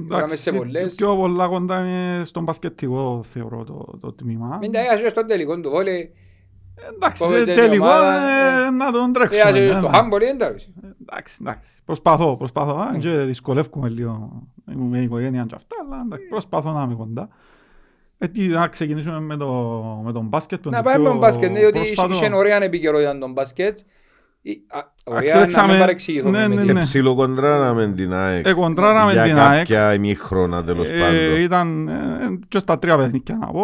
πήγαμε 0.09 0.35
σε 0.35 0.51
Εντάξει, 0.51 0.53
πολλές. 0.57 0.95
πιο 0.95 1.17
πολλά 1.17 1.47
κοντά 1.49 1.79
είναι 1.87 2.25
στον 2.25 2.43
μπασκετικό 2.43 3.25
θεωρώ 3.33 3.65
το, 3.65 3.99
το 4.01 4.13
τμήμα. 4.13 4.59
Μην 4.61 4.73
τα 4.73 4.79
έγραψε 4.81 5.09
στον 5.09 5.27
τελικό 5.27 5.61
του 5.61 5.71
βόλε, 5.71 6.09
Εντάξει, 6.95 7.23
Πότε 7.25 7.45
σε 7.45 7.53
η 7.53 7.55
τελικό 7.55 7.85
ομάδα, 7.87 8.13
ε, 8.29 8.67
ε, 8.67 8.71
να 8.71 8.93
τον 8.93 9.09
Ε, 9.09 9.13
τρέξουμε. 9.13 9.69
ας- 9.69 9.77
Στο 9.77 9.87
ε, 9.87 9.91
χάμπολ 9.97 10.21
είναι 10.23 10.31
εντάξει. 10.31 10.75
Εντάξει, 11.01 11.37
εντάξει. 11.41 11.83
Προσπαθώ, 11.85 12.37
προσπαθώ. 12.37 12.77
Ναι. 12.77 12.83
Αν 12.83 12.99
και 12.99 13.09
δυσκολεύκουμε 13.11 13.89
λίγο 13.89 14.43
με 14.75 14.99
η 14.99 15.03
οικογένεια 15.03 15.45
και 15.49 15.55
αυτά, 15.55 15.77
αλλά 15.87 16.03
εντάξει, 16.07 16.29
προσπαθώ 16.29 16.71
να 16.73 16.83
είμαι 16.83 16.95
κοντά. 16.95 17.29
Ε, 18.19 18.29
τι, 18.29 18.47
να 18.47 18.69
ξεκινήσουμε 18.69 19.21
με, 19.21 19.37
το, 19.37 19.47
με 20.05 20.13
τον 20.13 20.27
μπάσκετ. 20.27 20.63
τον 20.63 20.73
Να 20.73 20.83
πάμε 20.83 20.97
με 20.97 21.03
πιο 21.03 21.11
τον 21.11 21.21
μπάσκετ, 21.21 21.51
ναι, 21.51 21.59
διότι 21.59 21.79
πρόσφατο. 21.79 22.13
είχε 22.15 22.35
ωραία 22.35 22.63
επικαιρότητα 22.63 23.19
τον 23.19 23.33
μπάσκετ. 23.33 23.79
Η- 24.43 24.63
α, 24.69 24.91
Ωραία, 25.05 25.21
να 25.21 25.27
Αξέλεξαμε- 25.27 25.71
μην 25.71 25.81
παρεξηγηθούμε 25.81 26.39
ναι, 26.39 26.49
με 26.49 26.55
ναι, 26.55 26.57
την- 26.61 26.67
Και 26.67 26.73
ναι. 26.73 26.81
ψιλοκοντράραμε 26.81 27.93
την 27.97 28.13
ΑΕΚ. 28.15 28.47
Ε, 28.47 28.53
κοντράραμε 28.53 29.13
για 29.13 29.23
την 29.23 29.39
ΑΕΚ. 29.39 29.57
κάποια 29.59 29.95
ημίχρονα 29.95 30.65
τέλος 30.65 30.89
Ε, 30.89 30.99
πάντων. 30.99 31.41
ήταν 31.41 31.89
ε, 31.89 32.39
και 32.49 32.59
στα 32.59 32.79
τρία 32.79 32.97
παιχνίδια 32.97 33.37
να 33.41 33.47
πω. 33.47 33.63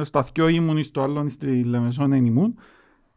Ε, 0.00 0.04
Στα 0.04 0.24
δυο 0.32 0.48
ήμουν, 0.48 0.84
στο 0.84 1.02
άλλο 1.02 1.26
στη 1.28 1.64
Λεμεσόν 1.64 2.10
δεν 2.10 2.24
ήμουν. 2.24 2.58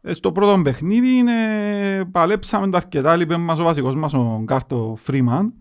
Ε, 0.02 0.12
Στο 0.12 0.32
πρώτο 0.32 0.60
παιχνίδι 0.62 1.18
ε, 1.18 2.02
παλέψαμε 2.10 2.68
το 2.68 2.76
αρκετά, 2.76 3.16
λείπε 3.16 3.36
μας 3.36 3.58
ο 3.58 3.62
βασικός 3.64 3.94
μας 3.94 4.14
ο 4.14 4.40
Γκάρτο 4.44 4.94
Φρίμαν. 4.98 5.52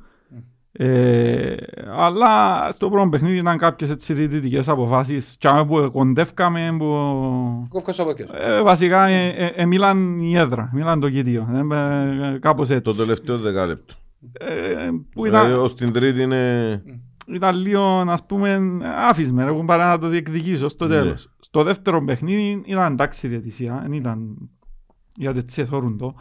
Ε, 0.79 1.55
αλλά 1.95 2.67
στο 2.71 2.89
πρώτο 2.89 3.09
παιχνίδι 3.09 3.37
ήταν 3.37 3.57
κάποιες 3.57 3.89
έτσι 3.89 4.13
διαιτητικές 4.13 4.67
αποφάσεις 4.67 5.35
και 5.39 5.49
που 5.67 5.89
κοντεύκαμε 5.93 6.75
που 6.77 6.85
Κόφκος 7.69 7.93
στο 7.93 8.03
πόδια 8.03 8.25
σου. 8.25 8.33
ε, 8.35 8.61
βασικά 8.61 9.05
ε, 9.07 9.27
ε, 9.27 9.45
ε, 9.55 9.65
μίλαν 9.65 10.19
η 10.19 10.37
έδρα, 10.37 10.69
μίλαν 10.73 10.99
το 10.99 11.07
γητίο, 11.07 11.47
ε, 11.71 11.75
ε, 12.33 12.37
κάπως 12.39 12.67
Το 12.67 12.73
έτσι. 12.73 12.97
τελευταίο 12.97 13.37
δεκάλεπτο. 13.37 13.93
Ε, 14.33 14.89
που 15.13 15.25
ήταν, 15.25 15.45
Δηλαδή 15.45 15.63
ως 15.63 15.75
την 15.75 15.93
τρίτη 15.93 16.21
είναι... 16.21 16.83
ήταν 17.33 17.55
λίγο, 17.55 18.03
ας 18.07 18.25
πούμε, 18.25 18.59
άφησμε, 19.09 19.43
έχουν 19.43 19.65
παρά 19.65 19.87
να 19.87 19.99
το 19.99 20.07
διεκδικήσω 20.07 20.69
στο 20.69 20.87
Ναι. 20.87 20.95
τέλος. 20.95 21.29
Στο 21.39 21.63
δεύτερο 21.63 22.03
παιχνίδι 22.03 22.61
ήταν 22.65 22.91
εντάξει 22.93 23.25
η 23.27 23.29
διαιτησία, 23.29 23.79
δεν 23.81 23.91
ήταν 23.93 24.49
γιατί 25.15 25.39
έτσι 25.39 25.61
εθώρουν 25.61 25.97
το. 25.97 26.15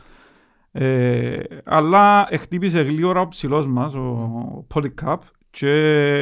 Ε, 0.79 1.37
αλλά 1.65 2.29
χτύπησε 2.41 2.81
γλύωρα 2.83 3.21
ο 3.21 3.29
ψηλός 3.29 3.67
μας, 3.67 3.95
ο 3.95 4.65
Πολυκάπ, 4.69 5.23
και 5.51 5.71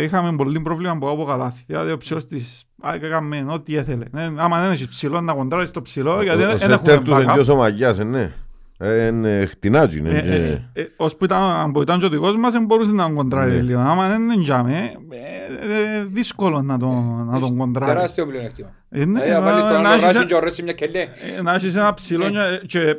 είχαμε 0.02 0.36
πολύ 0.36 0.60
πρόβλημα 0.60 0.96
που 0.98 1.08
από 1.08 1.24
καλάθι. 1.24 1.62
Δηλαδή 1.66 1.90
ο 1.92 1.96
ψηλός 1.96 2.26
της 2.26 2.64
ΑΕΚ 2.82 3.02
έκαμε 3.02 3.44
ό,τι 3.48 3.76
έθελε. 3.76 4.04
Ε, 4.16 4.30
άμα 4.36 4.60
δεν 4.60 4.70
έχεις 4.70 4.88
ψηλό 4.88 5.20
να 5.20 5.32
κοντράρεις 5.32 5.70
το 5.70 5.82
ψηλό, 5.82 6.22
γιατί 6.22 6.42
Ο- 6.42 6.46
δεν 6.46 6.54
Ο 6.54 6.58
δεν 6.58 6.70
έχουμε 6.70 6.88
σέντερ 6.90 7.02
τους 7.04 7.14
είναι 7.22 7.32
backup. 7.32 7.42
και 7.44 7.50
ο 7.50 7.56
Μαγιάς, 7.56 7.98
ε, 7.98 8.04
ναι. 8.04 8.32
Ε, 8.78 9.06
Είναι 9.06 9.46
χτινάτσι, 9.46 9.98
είναι. 9.98 10.08
Ε, 10.10 10.20
και- 10.20 10.30
ε, 10.72 10.80
ε, 10.82 10.86
ως 10.96 11.16
που 11.16 11.24
ήταν, 11.24 11.72
που 11.72 11.82
ήταν 11.82 11.98
και 11.98 12.04
ο 12.04 12.08
δικός 12.08 12.36
μας, 12.36 12.52
δεν 12.52 12.64
μπορούσε 12.64 12.92
να 12.92 13.04
τον 13.04 13.14
κοντράρει 13.14 13.50
Ναι. 13.54 13.60
λίγο. 13.62 13.80
Άμα 13.80 14.08
δεν 14.08 14.22
είναι 14.22 14.42
τζάμε, 14.42 14.92
ε, 15.10 15.98
ε, 15.98 16.04
δύσκολο 16.04 16.62
να 16.62 16.78
τον, 16.78 17.26
να 17.30 17.38
τον 17.40 17.56
κοντράρει. 17.56 17.92
Τεράστιο 17.92 18.26
πλεονέκτημα. 18.26 18.68
Ε, 18.90 19.04
ναι, 19.04 19.20
Ε, 19.24 19.34
αν 19.34 19.44
βάλεις 19.44 19.62
τον 19.64 19.72
να 19.72 19.78
άλλο 19.78 19.88
έχεις 19.88 20.02
ράσιν 20.02 20.16
ένα- 20.20 20.26
και 20.28 20.34
ο 20.34 20.38
Ρέσι 20.40 20.62
μια 20.62 20.72
κελέ. 20.72 21.00
ε, 21.38 21.42
να 21.42 21.54
έχεις 21.54 21.74
ένα 21.76 21.94
ψηλό 21.94 22.28
Ναι. 22.28 22.30
και- 22.30 22.66
και 22.66 22.96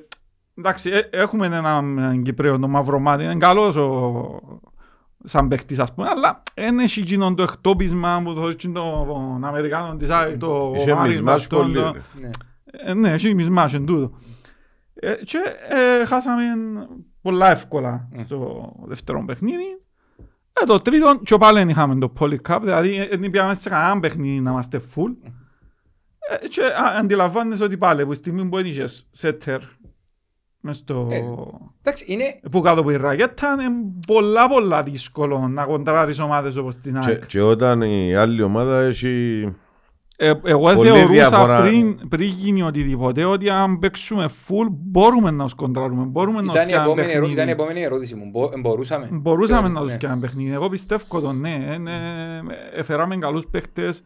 εντάξει, 0.58 0.89
ε, 0.89 0.99
έχουμε 1.12 1.45
έναν 1.45 2.22
Κυπρέο, 2.24 2.60
τον 2.60 2.70
Μαυρομάτι, 2.70 3.24
είναι 3.24 3.36
καλός 3.38 3.76
ο, 3.76 4.60
σαν 5.24 5.47
παίκτης 5.47 5.80
ας 5.80 5.93
πούμε, 5.93 6.08
αλλά 6.10 6.43
δεν 6.53 6.80
έχει 6.80 6.99
εκείνον 6.99 7.36
το 7.36 7.43
εκτόπισμα 7.43 8.22
που 8.24 8.34
το 8.34 8.47
έχει 8.47 8.72
τον 8.72 9.45
Αμερικάνο 9.45 9.95
της 9.95 10.10
ΑΕΚ, 10.10 10.38
το 10.38 10.74
Είχε 10.76 10.93
Μάρις 10.93 11.12
μισμάς 11.12 11.34
Μπαστόν, 11.36 11.62
πολύ, 11.62 11.74
το- 11.76 11.91
ρε. 11.91 12.01
Ναι. 12.22 12.30
ε, 12.72 12.93
ναι, 12.93 13.10
έχει 13.12 13.34
μισμάς 13.34 13.74
εν 13.74 13.86
τούτο. 13.86 14.12
Ε, 14.93 15.14
και 15.24 15.38
ε, 16.01 16.06
χάσαμε 16.06 16.43
πολλά 17.22 17.51
εύκολα 17.51 18.10
Mm. 18.16 18.22
στο 18.26 18.72
δεύτερο 18.86 19.24
παιχνίδι. 19.26 19.80
Ε, 20.62 20.66
το 20.66 20.80
τρίτο, 20.80 21.20
και 21.24 21.38
πάλι 21.38 21.58
δεν 21.58 21.70
είχαμε 21.70 21.95
το 21.95 22.14
Polycup, 22.20 22.58
δηλαδή 22.62 22.95
ε, 22.97 23.08
δεν 23.18 23.30
πήγαμε 23.30 23.53
σε 23.53 23.70
κανένα 23.70 23.99
παιχνίδι 23.99 24.39
να 24.39 24.51
είμαστε 24.51 24.82
full. 24.95 25.16
Ε, 26.41 26.47
και 26.47 26.62
α, 26.64 26.97
αντιλαμβάνεσαι 26.99 27.64
ότι 27.64 27.78
πάλι, 27.78 28.03
που 28.06 28.12
τη 28.12 28.18
στιγμή 28.18 28.49
που 28.49 28.58
είχες 28.58 29.08
σέτερ 29.12 29.60
μες 30.66 30.78
στο... 30.78 31.07
Ε, 31.11 31.22
Εντάξει, 31.82 32.05
είναι... 32.07 32.24
που 32.51 32.61
κάτω 32.61 32.80
από 32.80 32.91
η 32.91 32.95
ρακέτα 32.97 33.51
είναι 33.59 33.76
πολλά 34.07 34.47
πολλά 34.47 34.84
δύσκολο 34.84 35.47
να 35.47 35.63
κοντράρεις 35.66 36.20
ομάδες 36.20 36.55
όπως 36.55 36.76
την 36.76 36.99
Και- 36.99 37.09
ΑΕΚ. 37.09 37.26
Και 37.26 37.41
όταν 37.41 37.82
η 37.82 38.16
άλλη 38.16 38.41
ομάδα 38.41 38.80
έχει... 38.82 39.43
Ε, 40.18 40.34
εγώ 40.43 40.74
Πολύ 40.74 40.89
θεωρούσα 40.89 41.11
διαφορά. 41.11 41.61
πριν, 41.61 42.07
πριν 42.09 42.28
γίνει 42.28 42.61
οτιδήποτε 42.61 43.24
ότι 43.26 43.49
αν 43.49 43.80
παίξουμε 43.80 44.26
full 44.47 44.68
μπορούμε 44.72 45.32
να 45.32 45.43
τους 45.43 45.53
κοντράρουμε, 45.53 46.03
μπορούμε 46.03 46.41
να 46.41 46.45
τους 46.47 46.55
Ήταν 46.55 46.68
η 46.70 46.72
κάνουμε 46.72 46.91
επόμενη 46.91 47.07
ερώ- 47.11 47.20
παιχνίδι. 47.20 47.34
ήταν 47.34 47.47
η 47.47 47.51
επόμενη 47.51 47.82
ερώτηση 47.82 48.16
μου. 48.16 48.30
Μπο- 48.32 48.49
Μπορούσαμε. 48.61 49.09
Μπορούσαμε 49.11 49.68
να 49.70 49.80
Ναι. 49.82 49.86
τους 49.86 49.97
κάνουμε 49.97 50.22
παιχνίδι. 50.22 50.51
Εγώ 50.53 50.70
πιστεύω 50.70 51.22
το 51.22 51.32
ναι. 51.32 51.68
ε, 51.72 51.78
ναι, 51.78 51.93
Έφεραμε 52.76 53.16
καλούς 53.18 53.47
παίχτες. 53.47 54.01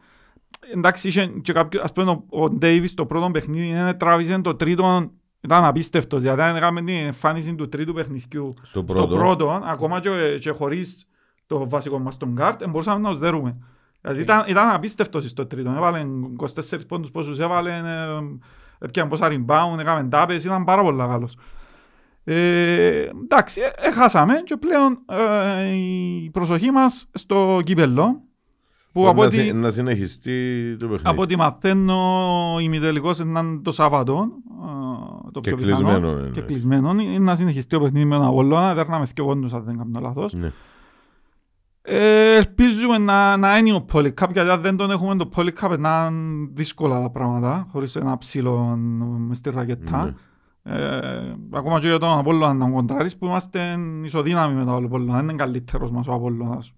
Εντάξει, 0.76 1.08
είχε 1.08 1.26
και 1.42 1.54
κάποιο, 1.54 1.82
ας 1.84 1.92
πούμε, 1.92 2.12
ο- 2.12 2.44
ο 2.44 2.50
Ντέιβις 2.50 2.94
το 2.94 3.06
πρώτο 3.06 3.30
παιχνίδι 3.32 3.74
ε, 3.88 3.94
τράβησε 3.94 4.40
το 4.42 4.56
τρίτο, 4.56 5.12
ήταν 5.42 5.64
απίστευτος, 5.66 6.22
γιατί 6.22 6.42
αν 6.42 6.56
έκαμε 6.56 6.82
την 6.82 6.96
εμφάνιση 6.96 7.56
του 7.56 7.70
τρίτου 7.70 7.94
παιχνιδιού 7.94 8.54
Στο 8.56 8.66
στο 8.66 8.84
πρώτο. 8.84 9.16
πρώτο, 9.16 9.62
ακόμα 9.66 10.00
και, 10.00 10.38
και 10.42 10.50
χωρίς 10.52 11.06
το 11.48 11.70
βασικό 11.70 12.00
μας 12.00 12.18
τον 12.18 12.30
γκάρτ, 12.32 12.68
μπορούσαμε 12.70 13.00
να 13.02 13.10
τους 13.10 13.20
δέρουμε. 13.20 13.58
Δηλαδή 14.02 14.22
ήταν, 14.22 14.44
ήταν 14.48 14.70
απίστευτος 14.70 15.30
στο 15.30 15.46
τρίτο. 15.46 15.70
Έβαλε 15.70 16.06
24 16.38 16.48
πόντους 16.88 17.12
πόσους 17.12 17.40
έβαλε, 17.40 17.72
ε, 17.72 18.86
έπιανε 18.86 19.10
πόσα 19.10 19.28
rebound, 19.30 19.80
έκαμε 19.80 20.08
τάπες, 20.10 20.44
ήταν 20.44 20.64
πάρα 20.64 20.82
πολύ 20.82 20.98
καλός. 20.98 21.38
Ε, 22.24 23.10
εντάξει, 23.24 23.62
ε, 23.62 23.88
ε, 23.88 23.92
χάσαμε 23.92 24.34
και 24.44 24.58
πλέον 24.58 25.00
ε, 25.10 25.68
η 25.76 26.30
προσοχή 26.34 26.72
μας 26.72 27.06
στο 27.14 27.62
κύπελλο 27.64 28.22
που 28.94 29.08
από 29.08 29.22
Να 29.22 29.28
ό,τι, 29.28 29.36
συ- 29.36 29.54
Να 29.54 29.72
συνεχιστεί 29.72 30.70
το 30.80 30.88
παιχνίδι. 30.88 31.10
από 31.10 31.22
ό,τι 31.22 31.36
μαθαίνω 31.36 31.98
η 32.60 32.64
ημιτελικός 32.66 33.20
είναι 33.20 33.60
το 33.64 33.72
Σάββατο 33.72 34.28
ε, 35.30 35.32
το 35.32 35.40
Και 35.40 35.50
πιο 35.56 35.58
πιθανό, 35.58 35.76
κλεισμένο, 35.90 36.14
ναι, 36.16 36.30
και 36.30 36.40
ναι. 36.40 36.46
κλεισμένο. 36.46 36.90
Είναι 36.92 37.18
να 37.20 37.36
συνεχιστεί 37.36 37.76
το 37.76 37.82
παιχνίδι 37.84 38.06
με 38.06 38.16
τον 38.16 38.26
Απόλλωνα 38.26 38.74
δέρναμε 38.74 39.06
και 39.14 39.24
πόντους 39.24 39.54
αν 39.54 39.64
δεν 39.64 39.78
κάνω 39.78 40.00
λάθος. 40.00 40.34
Ναι. 40.34 40.52
ε, 41.82 42.36
ελπίζουμε 42.36 42.98
να, 42.98 43.38
να 43.38 43.58
είναι 43.58 43.74
ο 43.74 43.86
Polycup 43.94 44.32
γιατί 44.32 44.50
αν 44.50 44.62
δεν 44.62 44.76
τον 44.76 44.92
έχουμε 44.92 45.16
το 45.16 45.30
Polycup 45.36 45.76
να 45.80 46.08
είναι 46.12 46.50
δύσκολα 46.54 47.02
τα 47.02 47.10
πράγματα 47.10 47.68
χωρίς 47.72 47.96
ένα 47.96 48.18
ψήλο 48.18 48.58
μες 49.28 49.38
στη 49.38 49.50
ρακετά. 49.50 50.04
Ναι. 50.64 50.76
ε, 50.76 51.36
ακόμα 51.52 51.80
και 51.80 51.88
για 51.88 51.98
τον 52.00 52.18
Απόλλωνα 52.18 52.54
να 52.54 52.70
κοντράρεις 52.70 53.18
που 53.18 53.26
είμαστε 53.26 53.78
ισοδύναμοι 54.04 54.54
με 54.56 54.66
τον 54.66 54.86
Απόλλωνα 54.86 55.14
δεν 55.14 55.24
είναι 55.24 55.34
καλύτερος 55.36 55.92
μας 55.92 56.08
ο 56.08 56.14
Απόλλωνας. 56.14 56.74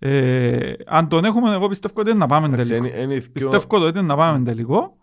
Ε, 0.00 0.72
αν 0.86 1.08
τον 1.08 1.24
έχουμε 1.24 1.52
εγώ 1.52 1.68
πιστεύω 1.68 1.94
ότι 2.00 2.10
είναι 2.10 2.18
να 2.18 2.26
πάμε 2.26 2.46
Εντάξει, 2.46 2.70
τελικό. 2.70 2.86
είναι- 2.86 3.02
είναι 3.02 3.14
οι 3.14 3.18
δυο- 3.18 3.30
Πιστεύω 3.32 3.86
ότι 3.86 3.98
είναι 3.98 4.06
να 4.06 4.16
πάμε 4.16 4.44
τελικό 4.44 4.96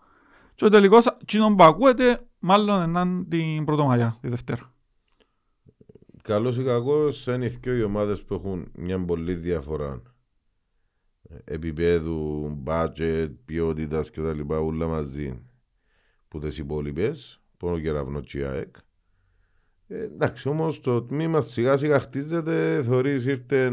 και 0.56 0.64
ο 0.64 0.68
τελικός 0.68 1.16
κοινων 1.24 1.56
που 1.56 1.64
ακούεται 1.64 2.20
μάλλον 2.38 2.88
είναι 2.88 3.24
την 3.28 3.64
Πρωτομαγιά, 3.64 4.18
τη 4.20 4.28
Δευτέρα. 4.28 4.72
Καλός 6.22 6.56
ή 6.56 6.64
κακός 6.64 7.26
είναι 7.26 7.46
οι 7.46 7.48
δυο 7.48 7.76
οι 7.76 7.82
ομάδες 7.82 8.22
που 8.22 8.34
έχουν 8.34 8.70
μια 8.74 9.04
πολύ 9.04 9.34
διαφορά 9.34 10.02
επίπεδου, 11.44 12.48
budget, 12.64 13.30
ποιότητας 13.44 14.10
και 14.10 14.20
τα 14.20 14.32
λοιπά 14.34 14.58
όλα 14.58 14.86
μαζί 14.86 15.40
που 16.28 16.38
τις 16.38 16.58
υπόλοιπες 16.58 17.40
που 17.56 17.66
είναι 17.66 17.76
ο 17.76 17.80
Κεραυνός 17.80 18.26
και 18.26 18.38
η 18.38 18.42
ΑΕΚ 18.42 18.76
ε, 19.86 20.02
εντάξει 20.02 20.48
όμως 20.48 20.80
το 20.80 21.02
τμήμα 21.02 21.40
σιγά 21.40 21.76
σιγά 21.76 22.00
χτίζεται 22.00 22.82
θεωρείς 22.82 23.26
ήρθε 23.26 23.72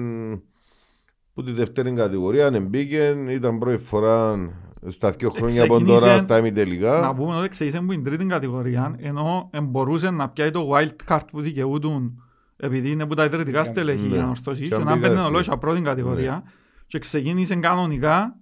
που 1.34 1.44
τη 1.44 1.52
δεύτερη 1.52 1.94
κατηγορία 1.94 2.60
μπήκε, 2.62 3.26
ήταν 3.30 3.60
πρώτη 3.60 3.84
φορά 3.84 4.50
στα 4.88 5.10
δύο 5.10 5.30
χρόνια 5.30 5.64
από 5.64 5.74
Ξεκίνησε- 5.74 6.02
τώρα 6.02 6.18
στα 6.18 6.26
Να 6.34 6.38
ημιτελικά 6.38 7.14
πούμε 7.16 7.36
ότι 7.36 7.50
ξεκίνησε 7.50 7.78
από 7.78 7.92
την 7.92 8.04
τρίτη 8.04 8.26
κατηγορία, 8.26 8.96
ενώ 9.00 9.50
μπορούσε 9.64 10.10
να 10.10 10.30
πιάει 10.30 10.52
το 10.52 10.70
wild 10.74 10.90
card 11.08 11.22
που 11.32 11.42
δικαιούτουν 11.42 12.24
επειδή 12.58 12.92
είναι 12.92 13.06
που 13.06 13.14
τα 13.14 13.24
ιδρυτικά 13.26 13.60
Ναι. 13.60 13.66
στελέχη 13.66 14.02
Ναι. 14.08 14.08
για 14.16 14.24
να 14.24 14.30
ορθώσει 14.30 14.62
Και 14.62 14.68
και 14.68 14.76
αν 14.76 14.84
να 14.84 14.94
πήγα 14.94 15.08
μπαίνει 15.08 15.20
εσύ. 15.20 15.28
ολόι 15.30 15.44
από 15.48 15.58
πρώτη 15.58 15.82
κατηγορία 15.82 16.44
και 16.88 17.00
ξεκίνησε 17.00 17.56
κανονικά 17.56 18.36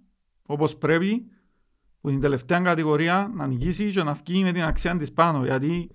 όπως 0.45 0.75
πρέπει 0.77 1.25
που 2.01 2.09
την 2.09 2.19
τελευταία 2.19 2.59
κατηγορία 2.59 3.31
να 3.35 3.47
νικήσει 3.47 3.91
και 3.91 4.03
να 4.03 4.13
βγει 4.13 4.43
με 4.43 4.51
την 4.51 4.63
αξία 4.63 4.97
της 4.97 5.11
πάνω 5.13 5.43
γιατί 5.45 5.89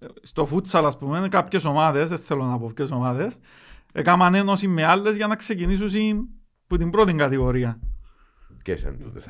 ε, 0.00 0.06
στο 0.22 0.46
φούτσαλ 0.46 0.86
ας 0.86 0.98
πούμε 0.98 1.28
κάποιες 1.28 1.64
ομάδες, 1.64 2.08
δεν 2.08 2.18
θέλω 2.18 2.44
να 2.44 2.58
πω 2.58 2.70
ποιες 2.74 2.90
ομάδες 2.90 3.38
έκαναν 3.92 4.34
ένωση 4.34 4.68
με 4.68 4.84
άλλες 4.84 5.16
για 5.16 5.26
να 5.26 5.36
ξεκινήσουν 5.36 6.28
που 6.66 6.76
την 6.76 6.90
πρώτη 6.90 7.12
κατηγορία. 7.12 7.78
και 8.62 8.76
σαν 8.76 8.98
τούτες 9.02 9.26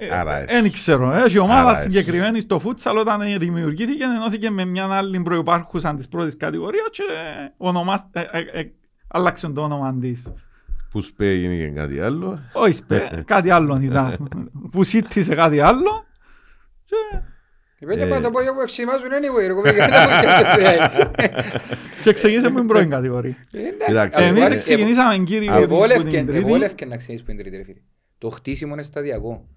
α. 0.00 0.04
Ε, 0.06 0.18
Άρα 0.18 0.36
ε, 0.38 0.42
έτσι. 0.42 0.60
Δεν 0.60 0.72
ξέρω. 0.72 1.12
Έχει 1.14 1.38
ομάδα 1.38 1.60
Άρα 1.60 1.70
έτσι. 1.70 1.82
συγκεκριμένης 1.82 2.42
στο 2.42 2.58
φούτσαλ 2.58 2.96
όταν 2.96 3.20
ε, 3.20 3.36
δημιουργήθηκε 3.38 4.02
ενώθηκε 4.04 4.50
με 4.50 4.64
μια 4.64 4.84
άλλη 4.90 5.20
προϋπάρχουσα 5.22 5.94
της 5.94 6.08
πρώτης 6.08 6.36
κατηγορίας 6.36 6.86
και 6.90 7.02
ονομά, 7.56 8.10
ε, 8.12 8.20
ε, 8.20 8.60
ε, 8.60 8.72
άλλαξε 9.08 9.48
το 9.48 9.60
όνομα 9.62 9.98
της. 10.00 10.32
που 10.90 11.00
σπέ 11.00 11.32
γίνει 11.32 11.72
κάτι 11.72 12.00
άλλο 12.00 12.40
Όχι 12.52 12.72
σπε, 12.72 13.22
κάτι 13.26 13.50
άλλο 13.50 13.78
ήταν. 13.82 14.28
που 14.70 14.82
σύντησε 14.82 15.34
κάτι 15.34 15.60
άλλο. 15.60 16.04
Και, 16.84 16.96
Οι 17.78 17.86
πέντε 17.86 18.02
Ε. 18.02 18.06
πάντα 18.06 18.30
πόδια 18.30 18.54
που 18.54 18.60
εξημάζουν 18.60 19.08
anyway. 19.08 19.46
ρε 19.46 19.52
κοπέλα, 19.52 19.74
γιατί 19.74 19.92
δεν 19.92 20.08
μου 20.08 20.14
σκέφτεσαι. 20.14 20.90
και 22.02 22.12
ξεκίνησε 22.12 22.50
με 22.50 22.58
την 22.58 22.66
πρώτη 22.68 22.86
κατηγορία. 22.86 23.34
Ε, 23.52 23.58
εντάξει, 23.58 23.86
Κοιτάξτε, 23.86 24.22
ας 24.24 24.28
πούμε, 24.28 24.44
Εμείς 24.46 24.50
ε, 24.52 24.56
ξεκινήσαμε 24.74 25.16
κύριε 25.24 25.48
που 25.50 25.54
την 25.56 25.62
Εβόλευκε 25.62 26.24
τρίτη. 26.24 26.36
εβόλευκε 26.36 26.84
να 26.84 26.96
ξεκινήσεις 26.96 27.26
που 27.26 27.32
είναι 27.32 27.42
τρίτη 27.42 27.56
ρε 27.56 27.62
φίλε. 27.64 27.78
Το 28.18 28.28
χτίσιμο 28.28 28.72
είναι 28.72 28.82
σταδιακό. 28.82 29.48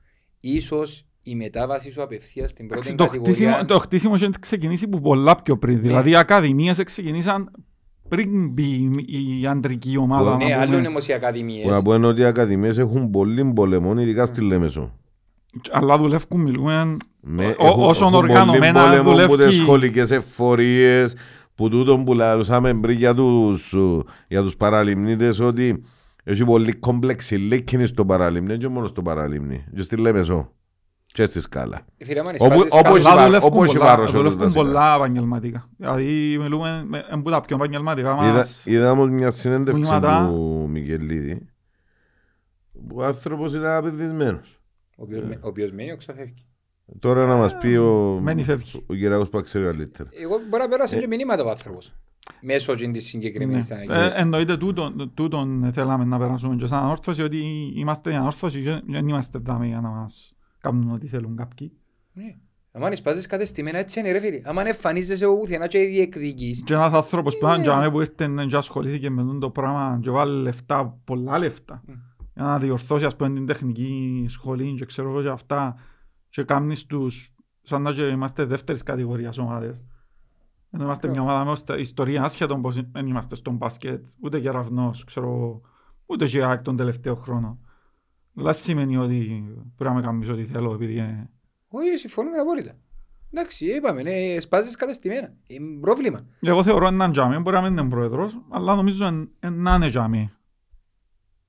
Ίσως 0.41 1.05
η 1.23 1.35
μετάβαση 1.35 1.91
σου 1.91 2.01
απευθείας 2.01 2.49
στην 2.49 2.67
πρώτη 2.67 2.89
Εντάξει, 2.89 3.11
Το 3.13 3.19
χτίσιμο, 3.19 3.49
κατηγορία. 3.49 3.75
το 3.75 3.79
χτίσιμο 3.79 4.15
είχε 4.15 4.29
ξεκινήσει 4.39 4.87
που 4.87 5.01
πολλά 5.01 5.35
πιο 5.41 5.57
πριν. 5.57 5.75
Ναι. 5.75 5.81
Δηλαδή 5.81 6.09
οι 6.09 6.15
ακαδημίες 6.15 6.83
ξεκινήσαν 6.83 7.51
πριν 8.07 8.49
μπει 8.49 8.89
η 9.39 9.45
αντρική 9.47 9.97
ομάδα. 9.97 10.29
να 10.29 10.35
Ναι, 10.37 10.43
πούμε. 10.43 10.55
άλλο 10.55 10.77
είναι 10.77 10.87
όμως 10.87 11.07
οι 11.07 11.13
ακαδημίες. 11.13 11.63
Που 11.63 11.69
να 11.69 11.81
πω 11.81 11.93
είναι 11.93 12.07
ότι 12.07 12.21
οι 12.21 12.25
ακαδημίες 12.25 12.77
έχουν 12.77 13.09
πολύ 13.09 13.51
πολεμών, 13.55 13.97
ειδικά 13.97 14.25
στη 14.25 14.41
Λέμεσο. 14.41 14.91
Αλλά 15.71 15.97
δουλεύουν, 15.97 16.41
μιλούμε. 16.41 16.97
Ναι, 17.19 17.45
Ό- 17.45 17.65
έχουν- 17.65 17.83
όσον 17.83 18.07
έχουν 18.13 18.19
πολύ 18.19 18.31
οργανωμένα 18.31 18.81
πόλεμο 18.83 19.03
που 19.03 19.09
δουλεύει. 19.09 19.35
τις 19.51 19.57
σχολικές 19.61 20.11
εφορίες, 20.11 21.15
που 21.55 21.69
τούτον 21.69 22.03
που 22.03 22.13
λαλούσαμε 22.13 22.73
πριν 22.73 22.97
για 22.97 23.13
τους, 23.15 23.75
για 24.27 24.41
τους 24.41 24.55
παραλιμνίτες 24.55 25.39
ότι 25.39 25.83
έχει 26.23 26.45
πολύ 26.45 26.73
κόμπλεξη 26.73 27.35
λίκινη 27.35 27.85
στο 27.85 28.05
παραλιμνί, 28.05 28.57
και 28.57 28.67
μόνος 28.67 28.89
στο 28.89 29.01
παραλιμνί, 29.01 29.65
και 29.75 29.81
στη 29.81 29.95
Λέμεσο 29.97 30.51
και 31.05 31.25
στη 31.25 31.39
σκάλα. 31.41 31.81
Φίλε, 31.97 32.19
άμα 32.19 32.31
Όπου- 32.39 32.45
σπάζεις 32.45 32.71
όπως 32.73 32.83
καλά- 32.83 32.97
έχει 32.97 33.07
Αλλά 33.07 33.15
βα- 33.19 33.25
δουλεύουν 33.25 33.47
όπως 33.53 33.67
έχει 33.67 33.77
πολλά- 33.77 33.89
βάρος 33.89 34.13
όλα 34.13 34.17
δουλεύουν 34.23 34.39
τα 34.39 34.49
σειρά. 34.49 34.63
πολλά 34.63 34.95
επαγγελματικά. 34.95 35.69
Δηλαδή 35.77 36.37
μιλούμε 36.39 36.83
με- 36.87 37.05
εν 37.09 37.21
που 37.21 37.29
τα 37.29 37.41
πιο 37.41 37.55
επαγγελματικά 37.55 38.09
Είδα, 38.21 38.33
μας. 38.33 38.65
είδα 38.65 38.91
όμως 38.91 39.09
μια 39.09 39.31
συνέντευξη 39.31 39.81
Βήματα. 39.81 40.27
του 40.27 40.67
Μικελίδη, 40.69 41.47
που 42.87 42.95
ο 42.99 43.03
άνθρωπος 43.05 43.53
είναι 43.53 43.69
απαιδισμένος. 43.69 44.59
Ο 44.97 45.03
οποίος 45.03 45.23
με- 45.23 45.39
ο 45.41 45.47
οποίος 45.47 45.71
μένει, 45.71 45.95
ξαφεύγει. 45.97 46.45
Τώρα 46.99 47.25
να 47.25 47.35
μας 47.35 47.57
πει 47.57 47.67
ο, 47.75 48.19
Μένει 48.21 48.43
φεύγει. 48.43 48.83
ο 48.87 48.93
Κυριακός 48.93 49.29
που 49.29 49.41
ξέρει 49.41 49.65
καλύτερα. 49.65 50.09
Εγώ 50.23 50.39
μπορεί 50.49 50.63
να 50.63 50.69
πέρασε 50.69 50.95
Ε. 50.97 50.99
και 50.99 51.07
μηνύματα 51.07 51.43
ο 51.43 51.49
άνθρωπος. 51.49 51.93
Μέσω 52.41 52.75
και 52.75 52.87
της 52.87 53.05
συγκεκριμένης 53.05 53.69
Ναι. 53.69 53.75
αναγκαίας. 53.75 54.15
Ε, 54.15 54.19
Εννοείται 54.19 54.57
τούτον, 54.57 55.11
τούτον 55.13 55.69
θέλαμε 55.73 56.03
να 56.05 56.17
περάσουμε 56.17 56.55
και 56.55 56.67
σαν 56.67 56.83
ανόρθωση 56.83 57.21
ότι 57.21 57.41
είμαστε 57.75 58.11
η 58.11 58.15
ανόρθωση 58.15 58.61
και 58.63 58.81
δεν 58.87 59.07
είμαστε 59.07 59.39
δάμε 59.39 59.67
για 59.67 59.81
να 59.81 59.89
μας 59.89 60.33
κάνουν 60.59 60.91
ό,τι 60.91 61.07
θέλουν 61.07 61.35
κάποιοι. 61.35 61.71
Ναι. 62.13 62.35
Άμα 62.71 62.95
σπάζεις 62.95 63.27
κατεστημένα 63.27 63.77
έτσι 63.77 63.99
είναι 63.99 64.11
ρε 64.11 64.19
φίλε. 64.19 64.41
Άμα 64.43 64.67
εμφανίζεσαι 64.67 65.25
από 65.25 65.39
πουθενά 65.39 65.67
και 65.67 65.79
διεκδικείς. 65.79 66.63
Και 66.63 66.73
ένας 66.73 66.93
άνθρωπος 66.93 67.37
που 67.37 67.45
Ναι. 67.45 67.51
ήταν 67.51 67.63
τζάμε 67.63 67.91
που 67.91 67.99
ήρθε 68.01 68.45
και 68.47 68.55
ασχολήθηκε 68.55 69.09
με 69.09 69.21
τούτο 69.21 69.37
το 69.39 69.49
πράγμα 69.49 69.99
και 70.01 70.09
βάλει 70.09 70.41
λεφτά, 70.41 70.99
πολλά 71.03 71.37
λεφτά 71.37 71.81
Μμ. 71.87 71.91
για 72.33 72.43
να 72.43 72.59
διορθώσει 72.59 73.05
ας 73.05 73.15
πούμε 73.15 73.33
την 73.33 73.45
τεχνική 73.45 74.25
σχολή 74.29 74.73
και 74.77 74.85
ξέρω 74.85 75.09
εγώ 75.09 75.21
και 75.21 75.27
αυτά 75.29 75.75
και 76.29 76.43
κάνεις 76.43 76.85
τους 76.85 77.33
σαν 77.61 77.81
να 77.81 77.93
και 77.93 78.01
είμαστε 78.01 78.45
δεύτερης 78.45 78.83
κατηγορίας 78.83 79.37
ομάδες. 79.37 79.81
Ενώ 80.73 80.83
είμαστε 80.83 81.07
μια 81.07 81.21
ομάδα 81.21 81.45
με 81.45 81.51
οστα- 81.51 81.77
ιστορία 81.77 82.23
άσχετον 82.23 82.61
πως 82.61 82.75
δεν 82.91 83.07
είμαστε 83.07 83.35
στον 83.35 83.55
μπάσκετ, 83.55 84.05
ούτε 84.21 84.39
κεραυνός, 84.39 85.03
ξέρω 85.03 85.27
εγώ, 85.27 85.61
ούτε 86.05 86.25
και 86.27 86.43
ΑΕΚ 86.43 86.61
τον 86.61 86.77
τελευταίο 86.77 87.15
χρόνο. 87.15 87.59
Αλλά 88.37 88.53
σημαίνει 88.53 88.97
ότι 88.97 89.43
πρέπει 89.75 89.93
να 89.93 89.99
με 89.99 90.01
κάνεις 90.05 90.29
ό,τι 90.29 90.43
θέλω 90.43 90.73
επειδή 90.73 90.97
ε, 90.97 91.29
Όχι, 91.67 91.97
συμφωνούμε 91.97 92.37
απόλυτα. 92.37 92.75
Εντάξει, 93.33 93.65
είπαμε, 93.65 94.01
ναι, 94.03 94.39
σπάζεις 94.39 94.75
κατεστημένα. 94.75 95.33
Είναι 95.47 95.79
πρόβλημα. 95.79 96.25
Εγώ 96.41 96.63
θεωρώ 96.63 96.87
έναν 96.87 97.11
τζάμι, 97.11 97.37
μπορεί 97.37 97.55
να 97.55 97.61
μην 97.61 97.71
είναι 97.77 97.89
πρόεδρος, 97.89 98.41
αλλά 98.49 98.75
νομίζω 98.75 99.05
εν- 99.05 99.31
εν- 99.39 99.53
να 99.61 99.75
είναι 99.75 99.89
τζάμι 99.89 100.31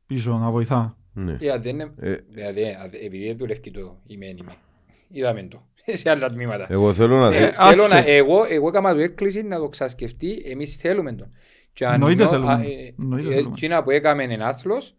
πίσω 0.06 0.38
να 0.38 0.50
βοηθά. 0.50 0.96
Ναι. 1.14 1.36
Ε, 1.40 1.50
αν 1.50 1.62
δεν 1.62 1.74
είναι- 1.74 1.94
Ε, 1.96 2.16
Δηλαδή, 2.28 2.62
αν- 2.64 2.90
επειδή 2.92 3.26
δεν 3.26 3.36
δουλεύει 3.36 3.70
το 3.70 4.00
ημένιμη. 4.06 4.52
Είδαμε 5.08 5.42
το. 5.42 5.62
Σε 5.86 6.10
άλλα 6.10 6.28
τμήματα. 6.28 6.66
εγώ 6.70 6.92
θέλω 6.94 7.16
να 7.18 7.30
δει. 7.30 7.36
Ε, 7.36 7.40
θέλω 7.40 7.54
άσχετο. 7.56 7.88
να, 7.88 7.98
εγώ, 8.06 8.44
εγώ 8.48 8.68
έκανα 8.68 8.92
του 8.94 9.00
έκκληση 9.00 9.42
να 9.42 9.58
το 9.58 9.68
ξασκεφτεί, 9.68 10.42
εμείς 10.46 10.76
θέλουμε 10.76 11.12
το. 11.12 11.28
Και 11.72 11.86
αν 11.86 11.92
Εννοείται 11.94 12.24
νο- 12.24 12.30
θέλουμε. 12.30 12.52
α, 12.52 12.60
ε, 12.62 12.94
Εννοείται 13.00 13.28
ε, 13.28 13.32
θέλουμε. 13.32 13.52
Εκείνα 13.56 13.82
που 13.82 13.90
έκαμε 13.90 14.22
είναι 14.22 14.44
άθλος 14.44 14.94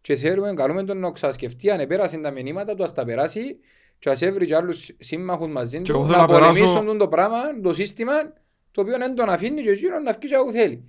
και 0.00 0.16
θέλουμε, 0.16 0.52
καλούμε 0.54 0.82
τον 0.84 0.98
να 0.98 1.10
ξασκεφτεί 1.10 1.70
αν 1.70 1.80
επέρασε 1.80 2.16
τα 2.18 2.30
μηνύματα 2.30 2.74
του, 2.74 2.82
ας 2.84 2.92
τα 2.92 3.04
περάσει 3.04 3.56
και 3.98 4.10
ας 4.10 4.22
έβρει 4.22 4.46
και 4.46 4.54
άλλους 4.56 4.90
σύμμαχους 4.98 5.48
μαζί 5.52 5.76
Και 5.76 5.82
του 5.82 5.98
εγώ 5.98 6.04
θέλω 6.06 6.16
να 6.16 6.26
να 6.26 6.32
περάσω- 6.32 6.52
πολεμήσουν 6.64 6.98
το 6.98 7.08
πράγμα, 7.08 7.38
το 7.62 7.74
σύστημα 7.74 8.12
το 8.70 8.80
οποίο 8.80 8.98
δεν 8.98 9.14
τον 9.14 9.28
αφήνει 9.28 9.62
και 9.62 9.70
εκείνον 9.70 10.02
να 10.02 10.12
βγει 10.12 10.28
και 10.28 10.36
όπου 10.36 10.50
θέλει. 10.50 10.84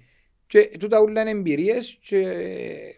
Και 0.48 0.72
τούτα 0.80 1.00
όλα 1.00 1.22
είναι 1.22 1.30
εμπειρίες 1.30 1.98
και 2.02 2.24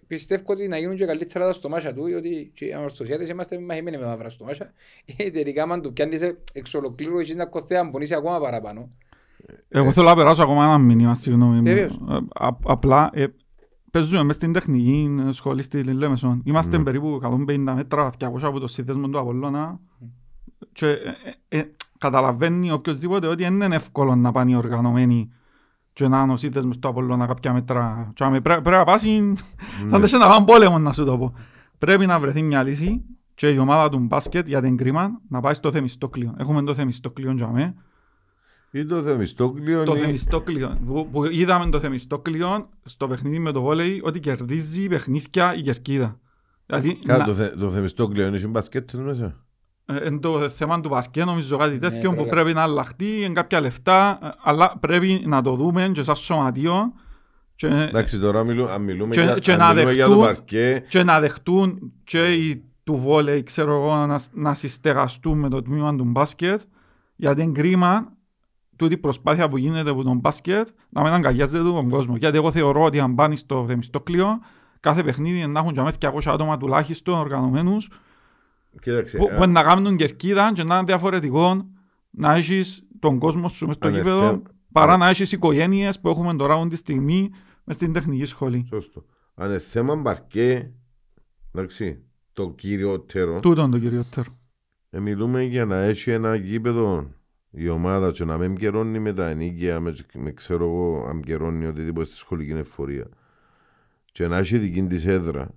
πιστεύω 0.08 0.44
ότι 0.46 0.68
να 0.68 0.78
γίνουν 0.78 0.96
και 0.96 1.06
καλύτερα 1.06 1.46
τα 1.46 1.54
στομάχια 1.54 1.94
του, 1.94 2.04
διότι 2.04 2.52
και 2.54 2.66
οι 2.66 2.74
αμορφωσιάτες 2.74 3.30
είμαστε 3.30 3.60
μαχημένοι 3.60 3.98
με 3.98 4.06
μαύρα 4.06 4.30
στομάχια. 4.30 4.74
Ε, 5.18 5.30
Τελικά, 5.32 5.64
αν 5.64 5.82
του 5.82 5.94
πιάνεις 5.94 6.22
εξ 6.54 6.74
ολοκλήρου, 6.74 7.20
έχεις 7.20 7.36
να 7.36 7.46
κοθέα 7.46 7.84
να 7.84 7.90
πονείς 7.90 8.12
ακόμα 8.12 8.40
παραπάνω. 8.40 8.90
Εγώ 9.70 9.92
θέλω 9.92 10.08
να 10.08 10.16
περάσω 10.16 10.42
ακόμα 10.44 10.64
ένα 10.64 10.78
μήνυμα, 10.78 11.16
συγγνώμη. 11.16 11.56
μου. 11.56 11.64
Βεβαίως. 11.64 12.00
Ε, 12.10 12.18
α- 12.46 12.58
Απλά 12.64 13.10
ε, 13.14 13.26
παίζουμε 13.92 14.24
μες 14.24 14.36
στην 14.36 14.54
τεχνική 14.54 15.10
σχολή 15.32 15.62
στη 15.64 15.84
Λέμεσον. 15.84 16.42
Είμαστε 16.46 16.78
Ναι. 16.78 16.84
περίπου 16.84 17.20
150 17.24 17.74
μέτρα, 17.76 18.10
200 18.20 18.48
από 18.48 18.60
το 18.60 18.68
σύνδεσμο 18.68 19.08
του 19.10 19.20
Απολλώνα. 19.20 19.80
Και 20.72 20.88
ε, 20.88 20.94
ε, 21.50 21.58
ε, 21.60 21.64
καταλαβαίνει 21.98 22.72
οποιοςδήποτε 22.72 23.28
ότι 23.28 23.44
δεν 23.44 23.54
είναι 23.62 23.76
εύκολο 23.76 24.16
να 24.16 24.32
πάνε 24.32 24.52
οι 24.52 24.56
οργανωμένοι 24.56 25.32
και 25.98 26.08
να 26.08 26.22
είναι 26.22 26.34
ο 26.34 26.38
σύνδεσμος 26.38 26.80
του 26.80 26.88
Απολλώνα 26.88 27.26
κάποια 27.26 27.54
μέτρα. 27.54 28.12
Και 28.14 28.24
άμα 28.24 28.42
πρέ- 28.42 28.62
Πρέπει 28.62 28.78
να 28.78 28.84
πάσεις, 28.84 29.20
Ναι. 29.22 29.90
θα 29.90 30.00
τέσσερα 30.00 30.26
να 30.26 30.32
πάνε 30.32 30.46
πόλεμο 30.46 30.80
να 30.80 30.94
σου 30.94 31.06
το 31.06 31.18
πω. 31.18 31.34
Πρέπει 31.78 32.06
να 32.06 32.20
βρεθεί 32.20 32.42
μια 32.42 32.64
λύση 32.64 33.02
και 33.36 33.50
η 33.50 33.58
ομάδα 33.58 33.90
του 33.90 33.98
μπάσκετ 34.00 34.48
για 34.48 34.62
την 34.62 34.78
κρίμα 34.78 35.10
να 35.30 35.40
πάει 35.40 35.54
στο 35.54 35.72
Θεμιστόκλειο. 35.72 36.36
Έχουμε 36.38 36.64
το 36.64 36.74
Θεμιστόκλειο 36.74 37.32
για 37.32 37.48
μέ. 37.48 37.76
Ή 38.72 38.86
το 38.86 39.02
Θεμιστόκλειο 39.02 39.84
Το 39.84 39.94
ή- 39.96 40.00
Θεμιστόκλειο. 40.00 40.78
Που, 40.88 41.08
που 41.12 41.26
είδαμε 41.26 41.70
το 41.72 41.80
Θεμιστόκλειο 41.80 42.70
στο 42.84 43.08
παιχνίδι 43.08 43.40
με 43.40 43.52
το 43.52 43.62
βόλεϊ 43.62 44.02
ότι 44.04 44.20
κερδίζει 44.20 44.88
παιχνίδια 44.88 45.56
η 45.56 45.62
Κερκίδα. 45.62 46.20
Δηλαδή, 46.66 46.96
Κάτω 47.06 47.20
να- 47.20 47.26
το, 47.26 47.34
θε, 47.34 47.48
το 47.48 47.70
Θεμιστόκλειο 47.72 48.28
είναι 48.28 48.48
μπασκέτες 48.48 49.00
μέσα. 49.00 49.36
Ε, 49.90 49.96
εν 49.96 50.20
το 50.20 50.50
θέμα 50.50 50.80
του 50.80 50.90
παρκέ 50.90 51.24
νομίζω 51.24 51.58
κάτι 51.58 51.78
τέτοιο 51.78 52.10
που 52.10 52.16
πρέπει. 52.16 52.30
πρέπει 52.30 52.54
να 52.54 52.62
αλλάχτεί, 52.62 53.22
εν 53.24 53.34
κάποια 53.34 53.62
λεφτά, 53.62 54.20
ε, 54.24 54.28
αλλά 54.44 54.78
πρέπει 54.80 55.24
να 55.26 55.42
το 55.42 55.56
δούμε 55.56 55.90
και 55.94 56.04
σαν 56.04 56.16
σωματείο 56.16 56.94
και, 57.56 57.68
Εντάξει 57.68 58.20
τώρα 58.20 58.44
μιλού, 58.44 58.70
αν 58.70 58.82
μιλούμε, 58.82 59.14
Και- 59.14 59.22
για, 59.22 59.34
και 59.34 59.52
αν 59.54 59.58
να 59.60 59.74
μιλούμε 59.74 59.94
για 59.94 60.06
το 60.06 60.10
δεχτούν- 60.16 60.36
παρκέ, 60.36 60.86
και 60.90 61.04
να 61.04 61.20
δεχτούν 61.20 61.92
και 62.04 62.34
οι 62.34 62.64
του 62.84 62.96
βόλεϊ, 62.96 63.44
ξέρω 63.44 63.76
εγώ, 63.76 64.06
να, 64.06 64.20
να 64.32 64.54
συστεγαστούν 64.54 65.38
με 65.40 65.50
το 65.50 65.62
τμήμα 65.62 65.96
του 65.96 66.04
μπάσκετ, 66.04 66.62
γιατί 67.16 67.42
είναι 67.42 67.52
κρίμα 67.52 68.12
τούτη 68.76 68.94
η 68.94 68.98
προσπάθεια 68.98 69.50
που 69.50 69.58
γίνεται 69.58 69.90
από 69.90 70.04
τον 70.04 70.18
μπάσκετ 70.18 70.68
να 70.90 71.02
μην 71.04 71.12
αγκαλιάζεται 71.14 71.64
τον 71.64 71.90
κόσμο. 71.90 72.16
Γιατί 72.16 72.38
εγώ 72.38 72.52
θεωρώ 72.52 72.84
ότι 72.84 73.00
αν 73.00 73.16
πάνε 73.16 73.36
στο 73.36 73.66
Θεμιστόκλειο, 73.68 74.40
κάθε 74.80 75.04
παιχνίδι 75.04 75.48
να 75.48 75.60
έχουν 75.60 75.74
και 75.74 75.82
μέσα 75.82 75.98
200 76.00 76.32
άτομα 76.34 76.58
τουλάχιστον 76.58 77.18
οργανωμένους 77.20 77.88
κοίταξε, 77.88 78.06
που, 79.18 79.28
α, 79.34 79.38
που 79.38 79.50
να 79.52 79.64
κάνουν 79.64 79.96
κερκίδα 79.98 80.54
και 80.54 80.64
να 80.64 80.76
είναι 80.76 80.84
διαφορετικό 80.86 81.70
να 82.10 82.34
έχεις 82.36 82.88
τον 83.00 83.20
κόσμο 83.20 83.50
σου 83.50 83.66
μες 83.68 83.76
στο 83.76 83.88
Αν 83.88 83.94
είναι 83.94 84.02
γήπεδο 84.02 84.20
θέμα- 84.26 84.42
παρά 84.72 84.98
να 84.98 85.10
έχεις 85.10 85.32
οικογένειες 85.32 86.00
που 86.00 86.10
έχουμε 86.10 86.36
τώρα 86.36 86.56
αυτή 86.56 86.70
τη 86.70 86.76
στιγμή 86.76 87.30
μες 87.64 87.76
στην 87.76 87.94
τεχνική 87.94 88.26
σχολή. 88.26 88.66
σωστό. 88.70 89.06
Αν 89.36 89.50
είναι 89.50 89.60
θέμα 89.60 90.02
παρκέ, 90.02 90.72
εντάξει, 91.54 92.04
το 92.34 92.50
κυριότερο, 92.52 93.40
Τούτον 93.40 93.72
το 93.72 93.80
κυριότερο. 93.80 94.38
ε, 94.90 95.00
μιλούμε 95.00 95.44
για 95.44 95.66
να 95.66 95.78
έχει 95.78 96.12
ένα 96.12 96.36
γήπεδο 96.36 97.12
η 97.52 97.70
ομάδα 97.70 98.12
και 98.12 98.26
να 98.26 98.38
μην 98.38 98.56
καιρώνει 98.58 99.00
με 99.00 99.14
τα 99.14 99.28
ενίκια, 99.30 99.80
με, 99.80 99.96
με 100.14 100.32
ξέρω 100.32 100.66
εγώ, 100.66 101.06
αν 101.10 101.22
καιρώνει 101.22 101.66
οτιδήποτε 101.66 102.06
στη 102.06 102.16
σχολική 102.16 102.52
εφορία 102.52 103.08
και 104.12 104.28
να 104.28 104.38
έχει 104.38 104.58
δική 104.58 104.84
της 104.84 105.06
έδρα, 105.06 105.54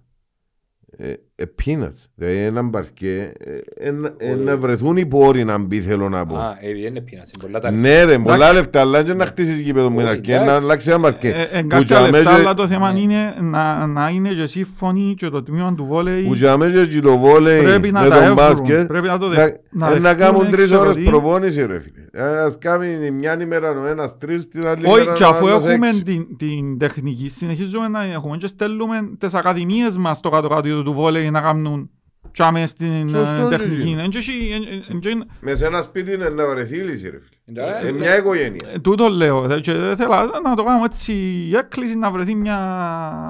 ε, 0.96 1.14
ε, 1.40 1.44
peanuts. 1.64 2.08
Δηλαδή 2.14 2.36
έναν 2.38 2.70
παρκέ, 2.70 3.32
ε, 3.78 3.88
ε, 3.88 3.90
να- 3.90 4.12
ε, 4.18 4.34
να 4.34 4.56
βρεθούν 4.56 4.96
οι 4.96 5.06
πόροι 5.06 5.44
να 5.44 5.58
μπει 5.58 5.80
θέλω 5.80 6.08
να 6.08 6.26
πω. 6.26 6.36
Α, 6.36 6.56
επειδή 6.60 6.86
είναι 6.86 7.00
πείνας, 7.00 7.30
είναι 7.34 7.42
πολλά 7.44 7.58
τα 7.60 7.70
Ναι 7.70 8.04
ρε, 8.04 8.18
πολλά 8.18 8.34
Εντάξει. 8.34 8.54
λεφτά, 8.54 8.80
αλλά 8.80 9.02
και 9.02 9.14
να 9.14 9.26
χτίσεις 9.26 9.58
γήπεδο 9.60 9.90
μου 9.90 10.00
είναι 10.00 10.08
Όχι, 10.08 10.18
αρκεί, 10.18 10.30
να 10.30 10.36
εντάξει. 10.36 10.56
αλλάξει 10.64 10.88
ένα 10.90 11.00
παρκέ. 11.00 11.28
Ε, 11.28 11.58
ε, 11.58 11.60
Που 11.62 11.66
κάποια 11.68 11.98
για 12.00 12.10
λεφτά, 12.10 12.30
μέ- 12.32 12.40
αλλά 12.40 12.54
το 12.54 12.66
θέμα 12.66 12.92
Ναι. 12.92 12.98
είναι 13.00 13.34
να, 13.40 13.86
να 13.86 14.08
είναι 14.08 14.28
και 14.28 14.46
σύμφωνοι 14.46 15.14
και 15.18 15.28
το 15.28 15.42
τμήμα 15.42 15.74
του 15.74 15.84
βόλεϊ 15.84 16.22
Που 16.22 16.34
για 16.34 16.56
μέσα 16.56 16.86
και 16.86 17.00
το 17.00 17.16
βόλεϊ 17.16 17.62
πρέπει 17.62 17.90
να 17.90 18.00
με 18.02 18.08
τα 18.08 18.14
τον 18.14 18.22
έβρουν. 18.22 18.36
μπάσκετ 18.36 18.86
Πρέπει 18.86 19.06
να 19.06 19.18
το 19.18 19.26
να, 19.26 19.34
δεχ- 19.34 19.56
να 19.70 19.86
ε, 19.86 19.98
να 19.98 20.14
δεχτούν, 20.14 20.16
κάνουν 20.26 20.40
δεν 20.42 20.50
τρεις 20.50 20.64
ξέρω 20.64 20.80
ώρες 20.80 20.94
τι. 20.96 21.02
προπόνηση 21.02 21.66
ρε 21.66 21.80
φίλε. 21.80 21.98
Ε, 22.12 22.38
Ας 22.42 22.58
κάνει 22.58 23.10
μια 23.10 23.40
ημέρα 23.42 23.70
ο 23.70 23.86
ένας 23.86 24.18
τρεις, 24.18 24.48
την 24.48 24.66
άλλη 24.66 24.86
Όχι, 24.86 25.00
ημέρα 25.00 25.12
και 25.16 25.22
ο 25.24 25.28
αφού 25.28 25.46
άλλος 25.48 25.64
έχουμε 25.64 25.88
έξι. 25.88 26.02
την, 26.02 26.36
την 26.36 26.78
τεχνική, 26.78 27.28
συνεχίζουμε 27.28 27.88
να 27.88 28.04
έχουμε 28.04 28.36
και 28.36 28.46
στέλνουμε 28.46 29.10
τις 29.18 29.34
ακαδημίες 29.34 29.96
μας 29.96 30.16
στο 30.18 30.28
κάτω-κάτω 30.30 30.82
του 30.82 30.92
βόλεϊ 30.92 31.29
να 31.30 31.40
κάνουν 31.40 31.90
τσάμε 32.32 32.66
στην 32.66 33.08
Σωστό, 33.08 33.34
ε, 33.34 33.48
ρε, 33.48 33.56
τεχνική. 33.56 33.82
κύριε. 33.82 34.02
Εν 34.02 34.10
και 34.10 34.18
εσύ- 34.18 34.50
εν- 34.52 34.66
εν- 34.72 34.84
εν 34.88 35.00
και- 35.00 35.24
Μες 35.40 35.58
σε 35.58 35.66
ένα 35.66 35.82
σπίτι 35.82 36.12
είναι 36.14 36.28
να 36.28 36.48
βρεθεί 36.48 36.76
η 36.76 36.82
λύση 36.82 37.10
ρε 37.10 37.18
φίλε. 37.20 37.60
Τώρα, 37.64 37.86
Ε, 37.86 37.92
μια 37.92 38.18
οικογένεια. 38.18 38.68
ε, 38.72 38.78
Τούτο 38.78 39.08
λέω 39.08 39.40
δε, 39.40 39.60
και 39.60 39.72
δεν 39.72 39.96
θέλω 39.96 40.12
να 40.44 40.54
το 40.56 40.64
κάνουμε 40.64 40.84
έτσι 40.84 41.12
η 41.50 41.56
έκκληση 41.56 41.98
να 41.98 42.10
βρεθεί 42.10 42.34
μια 42.34 42.58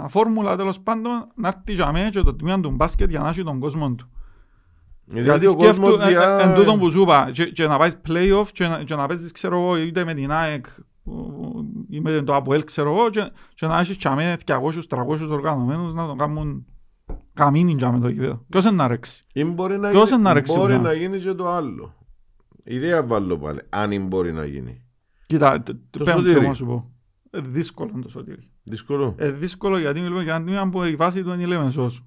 φόρμουλα 0.08 0.56
τέλος 0.56 0.80
πάντων 0.80 1.12
να 1.34 1.48
έρθει 1.48 1.72
για 1.72 1.92
μέ 1.92 2.08
και 2.12 2.20
το 2.20 2.34
τμήμα 2.34 2.60
του 2.60 2.70
μπάσκετ 2.70 3.10
για 3.10 3.20
να 3.20 3.28
έχει 3.28 3.42
τον 3.44 3.58
κόσμο 3.60 3.94
του. 3.94 4.10
Γιατί 5.04 5.28
Γιατί 5.28 5.46
ο 5.46 5.56
κόσμος 5.56 5.94
σκέφτου, 5.94 6.06
ε, 6.08 6.08
διά... 6.10 6.38
ε, 6.40 6.42
εν 6.42 6.54
τούτον 6.54 6.78
που 6.78 6.90
σου 6.90 7.00
είπα, 7.00 7.30
και, 7.32 7.44
και 7.44 7.66
να 7.66 7.78
πάεις 7.78 8.00
play-off 8.08 8.46
και, 8.52 8.66
να- 8.66 8.82
και 8.82 8.94
να 8.94 9.06
παίζεις, 9.06 9.32
ξέρω 9.32 9.56
εγώ, 9.60 9.76
είτε 9.76 10.04
με 10.04 10.14
την 10.14 10.30
ΑΕΚ 10.32 10.66
ή 11.90 12.00
με 12.00 12.22
το 12.22 12.34
ΑΠΟΕΛ, 12.34 12.64
ξέρω 12.64 12.90
εγώ, 12.90 13.10
και, 13.10 13.30
και 13.54 13.66
να 13.66 13.78
έχεις 13.80 13.96
τσάμε 13.96 14.36
200-300 14.46 15.30
οργανωμένους 15.30 15.94
να 15.94 16.06
το 16.06 16.14
κάνουν 16.14 16.66
Καμίνι 17.34 17.72
για 17.72 17.92
με 17.92 17.98
το 17.98 18.08
γήπεδο. 18.08 18.44
Ποιος 18.48 18.64
είναι 18.64 18.74
να 18.74 18.88
ρέξει; 18.88 19.22
Ή 19.32 19.44
μπορεί 19.44 19.78
να, 19.78 19.90
Ποιος 19.90 20.02
γίνει, 20.08 20.14
είναι 20.14 20.28
να 20.28 20.32
ρέξει 20.34 20.56
μπορεί 20.58 20.76
που 20.76 20.82
να- 20.82 20.88
να 20.88 20.94
γίνει 20.94 21.18
και 21.18 21.32
το 21.32 21.48
άλλο. 21.48 21.94
Ιδέα 22.64 23.02
βάλω 23.06 23.38
πάλι. 23.38 23.60
Αν 23.68 23.92
ή 23.92 23.98
μπορεί 23.98 24.32
να 24.32 24.44
γίνει. 24.44 24.82
Κοίτα, 25.26 25.62
το- 25.62 25.74
το 25.90 25.98
Το 25.98 26.04
πέμπτο 26.04 26.20
Σωτήρι. 26.28 26.46
να 26.46 26.54
σου 26.54 26.66
πω. 26.66 26.90
Ε, 27.30 27.40
Δύσκολο 27.40 27.90
είναι 27.92 28.02
το 28.02 28.08
σωτήρι. 28.08 28.50
Δύσκολο. 28.62 29.14
Ε, 29.18 29.30
δύσκολο 29.30 29.78
γιατί 29.78 30.00
μιλούμε 30.00 30.22
για 30.22 30.34
ένα 30.34 30.44
τμήμα 30.44 30.68
που 30.68 30.82
η 30.82 30.96
βάση 30.96 31.22
του 31.22 31.32
είναι 31.32 31.42
η 31.42 31.46
Λέμεσος. 31.46 32.04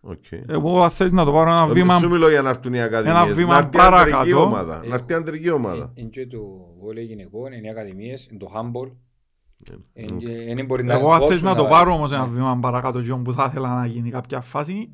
Οκ. 0.00 0.24
Εγώ 0.46 0.82
αν 0.82 0.90
θέλεις 0.90 1.12
να 1.12 1.24
το 1.24 1.32
πάρω 1.32 1.50
ένα 1.50 1.66
Ε, 1.70 1.72
βήμα 1.72 1.98
Σου 1.98 2.08
μιλώ 2.10 2.28
για 2.30 2.42
να 2.42 2.48
έρθουν 2.50 2.74
οι 2.74 2.80
ακαδημίες. 2.82 3.22
ένα 3.22 3.34
βήμα 3.34 3.52
να 3.52 3.56
έρθει 3.58 3.70
παρακάτω. 3.76 4.16
αντρική 4.16 4.32
ομάδα. 4.38 4.80
Ε, 4.84 4.88
Να 4.88 4.94
έρθει 4.94 5.14
αντρική 5.14 5.50
ομάδα. 5.50 5.92
Είναι 5.94 6.08
και 6.08 6.26
το 6.26 6.38
βόλεϊ 6.80 7.04
γυναικών, 7.04 7.52
είναι 7.52 7.66
οι 7.66 7.70
ακαδημίες, 7.70 8.26
είναι 8.30 8.38
το 8.38 8.50
handball. 8.54 8.90
Εγώ 9.94 11.10
αν 11.12 11.20
θες 11.20 11.28
δώσουν 11.28 11.44
να 11.44 11.54
το 11.54 11.62
βάζεις. 11.62 11.76
πάρω 11.78 11.92
όμως 11.94 12.12
ένα 12.12 12.26
Ναι. 12.26 12.32
βήμα 12.32 12.58
παρακάτω 12.58 13.02
και 13.02 13.14
που 13.14 13.32
θα 13.32 13.46
ήθελα 13.50 13.74
να 13.74 13.86
γίνει 13.86 14.10
κάποια 14.10 14.40
φάση 14.40 14.90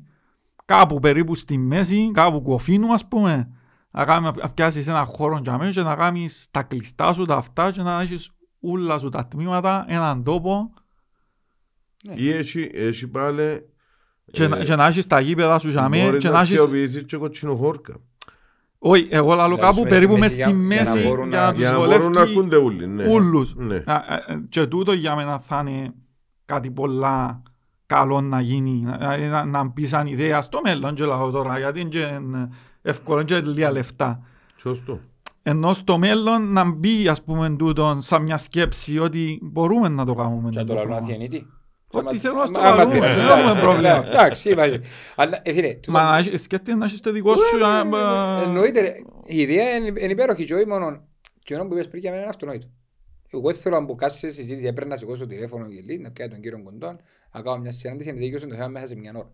κάπου 0.65 0.99
περίπου 0.99 1.35
στη 1.35 1.57
μέση, 1.57 2.11
κάπου 2.13 2.41
κοφίνου 2.41 2.93
ας 2.93 3.07
πούμε 3.07 3.51
να, 3.91 4.05
κάνεις, 4.05 4.31
να 4.41 4.49
πιάσεις 4.49 4.87
ένα 4.87 5.03
χώρο 5.05 5.39
για 5.43 5.57
μέσα 5.57 5.71
και 5.71 5.81
να 5.81 5.95
κάνεις 5.95 6.47
τα 6.51 6.63
κλειστά 6.63 7.13
σου, 7.13 7.25
τα 7.25 7.35
αυτά 7.35 7.71
και 7.71 7.81
να 7.81 8.01
έχεις 8.01 8.31
όλα 8.59 8.99
σου 8.99 9.09
τα 9.09 9.27
τμήματα, 9.27 9.85
έναν 9.87 10.23
τόπο 10.23 10.73
Ή 12.15 12.31
έχει, 12.31 12.69
έχει 12.73 13.07
πάλι... 13.07 13.65
και, 14.31 14.43
ε, 14.43 14.47
να- 14.47 14.63
και 14.63 14.75
να 14.75 14.85
έχεις 14.87 15.07
τα 15.07 15.19
γήπεδα 15.19 15.59
σου 15.59 15.69
για 15.69 15.89
μένα 15.89 16.03
Μπορείς 16.05 16.21
και 16.21 16.27
να 16.27 16.33
να 16.33 16.39
έχεις... 16.39 16.53
αξιοποιήσεις 16.53 17.03
και 17.05 17.17
κοτσινοχώρκα. 17.17 17.93
Όχι, 18.81 19.07
εγώ 19.09 19.33
λαλώ 19.35 19.55
Δηλαδή, 19.55 19.61
κάπου 19.61 19.75
σου 19.75 19.81
μες 19.83 19.91
περίπου 19.91 20.13
στη 20.13 20.21
μες 20.21 20.37
μέση 20.37 20.41
στη 20.41 20.51
για- 20.51 20.67
για 20.67 20.83
να 20.83 20.91
μέση 20.93 21.07
μπορούν 21.07 21.29
για 21.29 21.39
να- 21.39 21.45
να 21.45 21.51
τους 21.53 21.61
Για 21.61 21.71
να 21.71 21.77
μπορούν 21.77 21.89
να 21.93 21.99
βολεύει 22.01 22.29
έρχονται 22.31 22.55
όλοι. 22.55 22.87
Ναι. 22.87 23.07
ούλους. 23.07 23.55
Ναι. 23.55 23.75
Α, 23.75 23.93
α, 23.93 23.95
α, 23.95 24.19
Και 24.49 24.65
τούτο 24.65 24.93
για 24.93 25.15
μένα 25.15 25.39
θα 25.39 25.63
είναι 25.67 25.93
κάτι 26.45 26.71
πολλά 26.71 27.43
καλό 27.85 28.21
να 28.21 28.41
γίνει, 28.41 28.81
να, 28.81 29.17
να, 29.17 29.45
να 29.45 29.63
μπει 29.67 29.85
σαν 29.85 30.07
ιδέα 30.07 30.41
στο 30.41 30.59
μέλλον 30.63 30.95
και 30.95 31.03
λαό 31.05 31.29
τώρα, 31.29 31.59
γιατί 31.59 31.79
είναι 31.79 31.89
και 31.89 32.07
εύκολο 32.81 33.23
και 33.23 33.39
λίγα 33.41 33.71
λεφτά. 33.71 34.19
Σωστό. 34.57 34.99
Ενώ 35.43 35.73
στο 35.73 35.97
μέλλον 35.97 36.51
να 36.53 36.71
μπει 36.71 37.07
ας 37.07 37.23
πούμε 37.23 37.49
τούτο 37.49 37.97
σαν 37.99 38.21
μια 38.21 38.37
σκέψη 38.37 38.99
ότι 38.99 39.39
μπορούμε 39.41 39.89
να 39.89 40.05
το 40.05 40.13
κάνουμε. 40.13 40.49
Και 40.49 40.57
να 40.59 40.65
τούτο 40.65 40.73
το 40.81 40.87
λαλούν 40.87 41.05
πράγμα. 41.05 41.27
Αθιανίτη. 41.97 42.15
Ό,τι 42.15 42.17
θέλω 42.17 42.33
να 42.39 42.45
στο 42.45 42.59
Άμα 42.59 42.75
λαλούμε, 42.75 42.93
πειράζει, 42.99 43.15
δεν 43.15 43.25
έχουμε 43.25 43.41
εντάξει, 43.41 43.59
πρόβλημα. 43.61 44.05
Εντάξει, 44.07 44.49
είπα. 44.49 44.79
Αλλά 45.15 45.39
ε, 45.43 45.53
φίλε, 45.53 45.73
τούτο- 45.73 45.91
Μα 45.91 46.03
να 46.11 46.17
έχεις- 46.17 46.41
σκέφτεσαι 46.41 46.77
να 46.77 46.85
έχεις 46.85 46.99
το 46.99 47.11
δικό 47.11 47.35
σου... 47.35 47.65
α, 47.65 47.83
Ναι, 47.83 47.97
α, 47.97 48.41
Εννοείται, 48.41 48.79
ρε. 48.81 48.93
η 49.25 49.37
ιδέα 49.41 49.75
είναι 49.75 49.87
είναι 49.87 50.11
υπέροχη 50.11 50.45
και 50.45 50.53
όχι 50.55 50.65
μόνο. 50.67 51.07
Και 51.43 51.57
ono 51.59 51.67
που 51.67 51.73
είπες 51.73 51.87
πριν 51.87 52.01
για 52.01 52.09
μένα 52.09 52.21
είναι 52.21 52.31
αυτονόητο. 52.31 52.67
Εγώ 53.31 53.53
θέλω 53.53 53.75
να 53.79 53.85
μπω 53.85 53.95
σε 53.99 54.31
συζήτηση, 54.31 54.65
έπρεπε 54.67 54.89
να 54.89 54.97
σηκώσω 54.97 55.23
το 55.23 55.27
τηλέφωνο 55.29 55.65
γελί, 55.67 55.99
να 55.99 56.11
πιάει 56.11 56.27
τον 56.27 56.41
κύριο 56.41 56.63
Κοντών, 56.63 56.99
να 57.31 57.41
κάνω 57.41 57.57
μια 57.57 57.71
συνάντηση, 57.71 58.11
να 58.11 58.17
δικαιώσω 58.19 58.47
το 58.47 58.55
θέμα 58.55 58.67
μέσα 58.67 58.87
σε 58.87 58.95
μια 58.95 59.11
ώρα. 59.15 59.31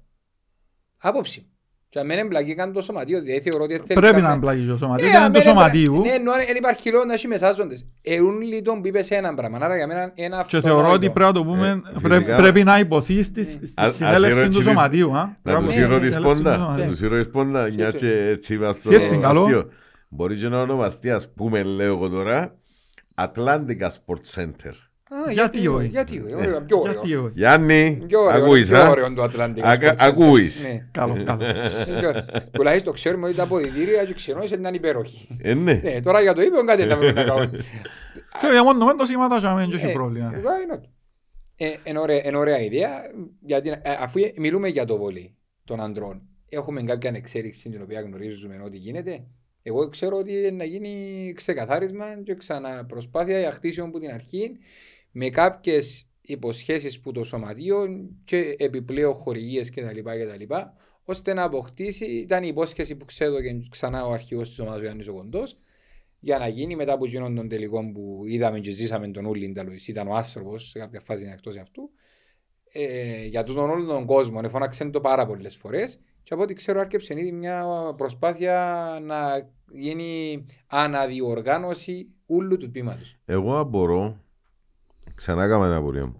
Άποψη. 0.97 1.49
Και 1.95 2.01
αν 2.01 2.07
δεν 2.07 2.17
εμπλακεί 2.17 2.55
καν 2.55 2.73
το 2.73 2.81
σωματείο, 2.81 3.21
δηλαδή 3.21 3.41
θεωρώ 3.41 3.63
ότι 3.63 3.73
θέλει 3.73 3.83
Πρέπει 3.85 4.03
να 4.05 4.11
κανένα- 4.11 4.33
εμπλακεί 4.33 4.65
το 4.67 4.77
σωματείο, 4.77 5.07
Ε, 5.07 5.09
δεν 5.11 5.19
αν 5.21 5.25
είναι 5.25 5.33
το 5.33 5.39
δεν 5.39 5.49
εμπλα- 5.51 5.63
σωματίου. 5.63 6.01
Ναι, 6.01 6.09
εννοώ, 6.09 6.33
δεν 6.47 6.55
υπάρχει 6.55 6.91
λόγο 6.91 7.05
να 7.05 7.13
έχει 7.13 7.27
μεσάζοντες. 7.27 7.87
Εούν 8.01 8.41
λιτόν 8.41 8.81
που 8.81 8.87
είπες 8.87 9.09
έναν 9.11 9.35
πράγμα, 9.35 9.57
άρα 9.61 9.75
για 9.75 9.87
μένα 9.87 10.01
είναι 10.01 10.13
Και 10.15 10.35
αυτονόητο. 10.35 10.67
θεωρώ 10.69 10.91
ότι 10.93 11.09
πρέπει 11.09 11.19
να 11.19 11.31
το 11.31 11.43
πούμε, 11.45 11.67
Ε, 11.95 11.99
πρέ- 12.01 12.13
φυσικά. 12.19 12.35
πρέπει 12.35 12.63
να 12.63 12.79
υποθεί 12.79 13.23
στη, 13.23 13.43
στη 13.43 13.71
Ας- 13.75 13.87
ας 13.89 13.95
συνέλευση 13.95 14.29
του 14.33 14.37
ερώτηση- 14.39 14.63
σωματείου. 14.63 15.09
α. 15.17 15.21
Να 15.21 15.37
Πρέπει 15.43 15.63
τους 15.65 15.75
να 15.75 15.79
Ναι, 15.79 15.85
υποθεί 15.85 16.05
στη 16.05 16.07
ήρω 16.07 16.11
συνέλευση 16.11 16.21
του 16.21 16.27
ρεσπόντα. 16.27 16.55
σωματείου. 16.55 16.83
Να 16.85 16.89
τους 16.91 17.01
ήρω 17.01 17.15
ρεσπόντα. 17.15 17.61
Μια 17.61 17.71
Σύρτε. 17.91 17.97
και 17.97 18.29
έτσι 18.29 18.53
είπα 18.53 18.71
στο 18.71 18.91
Σύρτε, 18.91 19.17
καλό. 19.17 19.41
αστείο. 19.41 19.69
Μπορεί 20.09 20.35
και 20.37 20.47
να 20.47 20.61
ονομαστεί 20.61 21.11
ας 21.11 21.33
πούμε 21.35 21.63
λέω 21.63 21.93
εγώ 21.93 22.09
τώρα 22.09 22.55
Atlantica 23.15 23.87
Sports 23.97 24.29
Center. 24.41 24.73
Α, 25.10 25.32
Γιατί 25.32 25.68
όχι. 25.68 25.88
Γιατί 25.88 26.20
όχι, 26.22 26.32
Ε, 26.32 26.36
ωραίο, 26.36 26.62
πιο 26.62 26.80
ωραίο. 26.80 26.91
Γιατί 26.93 27.16
όχι; 27.16 27.32
Γιάννη, 27.36 28.03
Πιο 28.08 28.20
ωραίο, 28.22 28.43
ακούεις 28.43 28.68
πιο 28.68 28.78
α; 28.78 28.89
ωραίο 28.89 29.14
το 29.14 29.24
Atlantic 29.24 29.60
Ακα- 29.62 29.93
Sports 29.93 29.97
Center. 29.97 30.08
ακούεις. 30.08 30.64
Ναι. 30.68 30.88
Καλό, 30.91 31.24
καλό. 31.24 31.45
Τουλάχιστον 32.51 32.93
ξέρουμε 32.93 33.28
ότι 33.28 33.36
τα 33.36 33.43
αποδητήρια 33.43 34.06
και 34.06 34.14
ξενώσεις 34.14 34.51
ήταν 34.51 34.74
υπέροχοι. 34.74 35.28
Ε, 35.41 35.53
ναι. 35.53 35.74
Ναι, 35.84 35.99
τώρα 36.01 36.22
για 36.22 36.34
το 36.34 36.41
είπε, 36.41 36.56
κάτι 36.66 36.86
να 36.86 36.97
πρέπει 36.97 37.14
να 37.14 37.24
κάνουμε. 37.24 37.64
Και 38.41 38.47
για 38.51 38.64
μόνο 38.64 38.86
με 38.86 38.93
το 38.93 39.06
σήματα 39.06 39.39
και 39.39 39.47
δεν 39.47 39.72
έχει 39.80 39.89
Ε, 39.89 39.91
πρόβλημα. 39.93 40.32
why 40.36 40.76
not? 40.76 40.82
Ε, 41.56 41.74
Είναι 41.84 41.99
ωραία- 41.99 42.26
είναι 42.28 42.38
ωραία 42.38 42.60
ιδέα, 42.62 42.89
γιατί 43.41 43.70
ε, 43.70 43.80
αφού 43.99 44.20
μιλούμε 44.38 44.68
για 44.68 44.86
το 44.86 44.97
βολί 44.97 45.36
των 45.66 45.80
ανδρών, 45.82 46.22
έχουμε 46.49 46.82
κάποια 46.84 47.12
εξέλιξη 47.16 47.70
την 47.70 47.82
οποία 47.82 48.01
γνωρίζουμε 48.01 48.62
ότι 48.66 48.78
γίνεται. 48.78 49.24
Εγώ 49.64 49.89
ξέρω 49.89 50.18
ότι 50.18 50.32
είναι 50.32 50.49
να 50.51 50.64
γίνει 50.64 51.34
ξεκαθάρισμα 51.36 52.06
και 52.24 52.36
ξαναπροσπάθεια 52.36 53.39
για 53.39 53.51
χτίσιμο 53.51 53.88
από 53.88 53.99
την 53.99 54.12
αρχή 54.12 54.58
με 55.18 55.30
κάποιες 55.30 56.07
υποσχέσεις 56.22 56.99
που 56.99 57.11
το 57.11 57.24
σωματείο 57.24 57.88
και 58.24 58.55
επιπλέον 58.57 59.13
χορηγίες 59.13 59.70
κτλ. 59.70 59.99
κτλ. 59.99 60.53
ώστε 61.03 61.34
να 61.34 61.43
αποκτήσει, 61.43 62.05
ήταν 62.05 62.43
η 62.43 62.47
υπόσχεση 62.47 62.95
που 62.95 63.05
ξέδωκε 63.05 63.59
ξανά 63.70 64.05
ο 64.05 64.11
αρχηγός 64.11 64.49
της 64.49 64.59
ομάδας 64.59 64.82
Ιωάννης 64.82 65.07
ο 65.07 65.13
Κοντός, 65.13 65.57
για 66.20 66.38
να 66.38 66.47
γίνει 66.47 66.76
μετά 66.76 66.93
από 66.93 67.05
εκείνον 67.05 67.36
τον 67.36 67.47
τελικό 67.47 67.91
που 67.91 68.22
είδαμε 68.26 68.59
και 68.59 68.72
ζήσαμε 68.72 69.07
τον 69.07 69.26
Ούλιν 69.26 69.53
Ταλουίς, 69.53 69.88
ήταν 69.88 70.07
ο 70.07 70.13
άνθρωπος 70.13 70.70
σε 70.70 70.80
κάποια 70.80 70.99
φάση 70.99 71.30
εκτός 71.34 71.57
αυτού. 71.57 71.91
Ε, 72.72 73.26
για 73.26 73.43
τούτον 73.43 73.70
όλον 73.70 73.88
τον 73.88 74.05
κόσμο, 74.05 74.41
εφώναξε 74.43 74.86
το 74.86 75.01
πάρα 75.01 75.26
πολλές 75.26 75.55
φορές. 75.55 75.99
Και 76.24 76.34
από 76.34 76.43
ό,τι 76.43 76.53
ξέρω, 76.53 76.80
άρκεψε 76.80 77.13
ήδη 77.20 77.32
μια 77.32 77.66
προσπάθεια 77.97 78.88
να 79.01 79.49
γίνει 79.72 80.45
αναδιοργάνωση 80.68 82.09
όλου 82.26 82.57
του 82.57 82.72
τμήματος. 82.72 83.18
Εγώ 83.26 83.59
απορώ, 83.59 84.24
ξανά 85.16 85.43
έκανα 85.43 85.66
την 85.66 85.76
απορία 85.76 86.05
μου, 86.05 86.18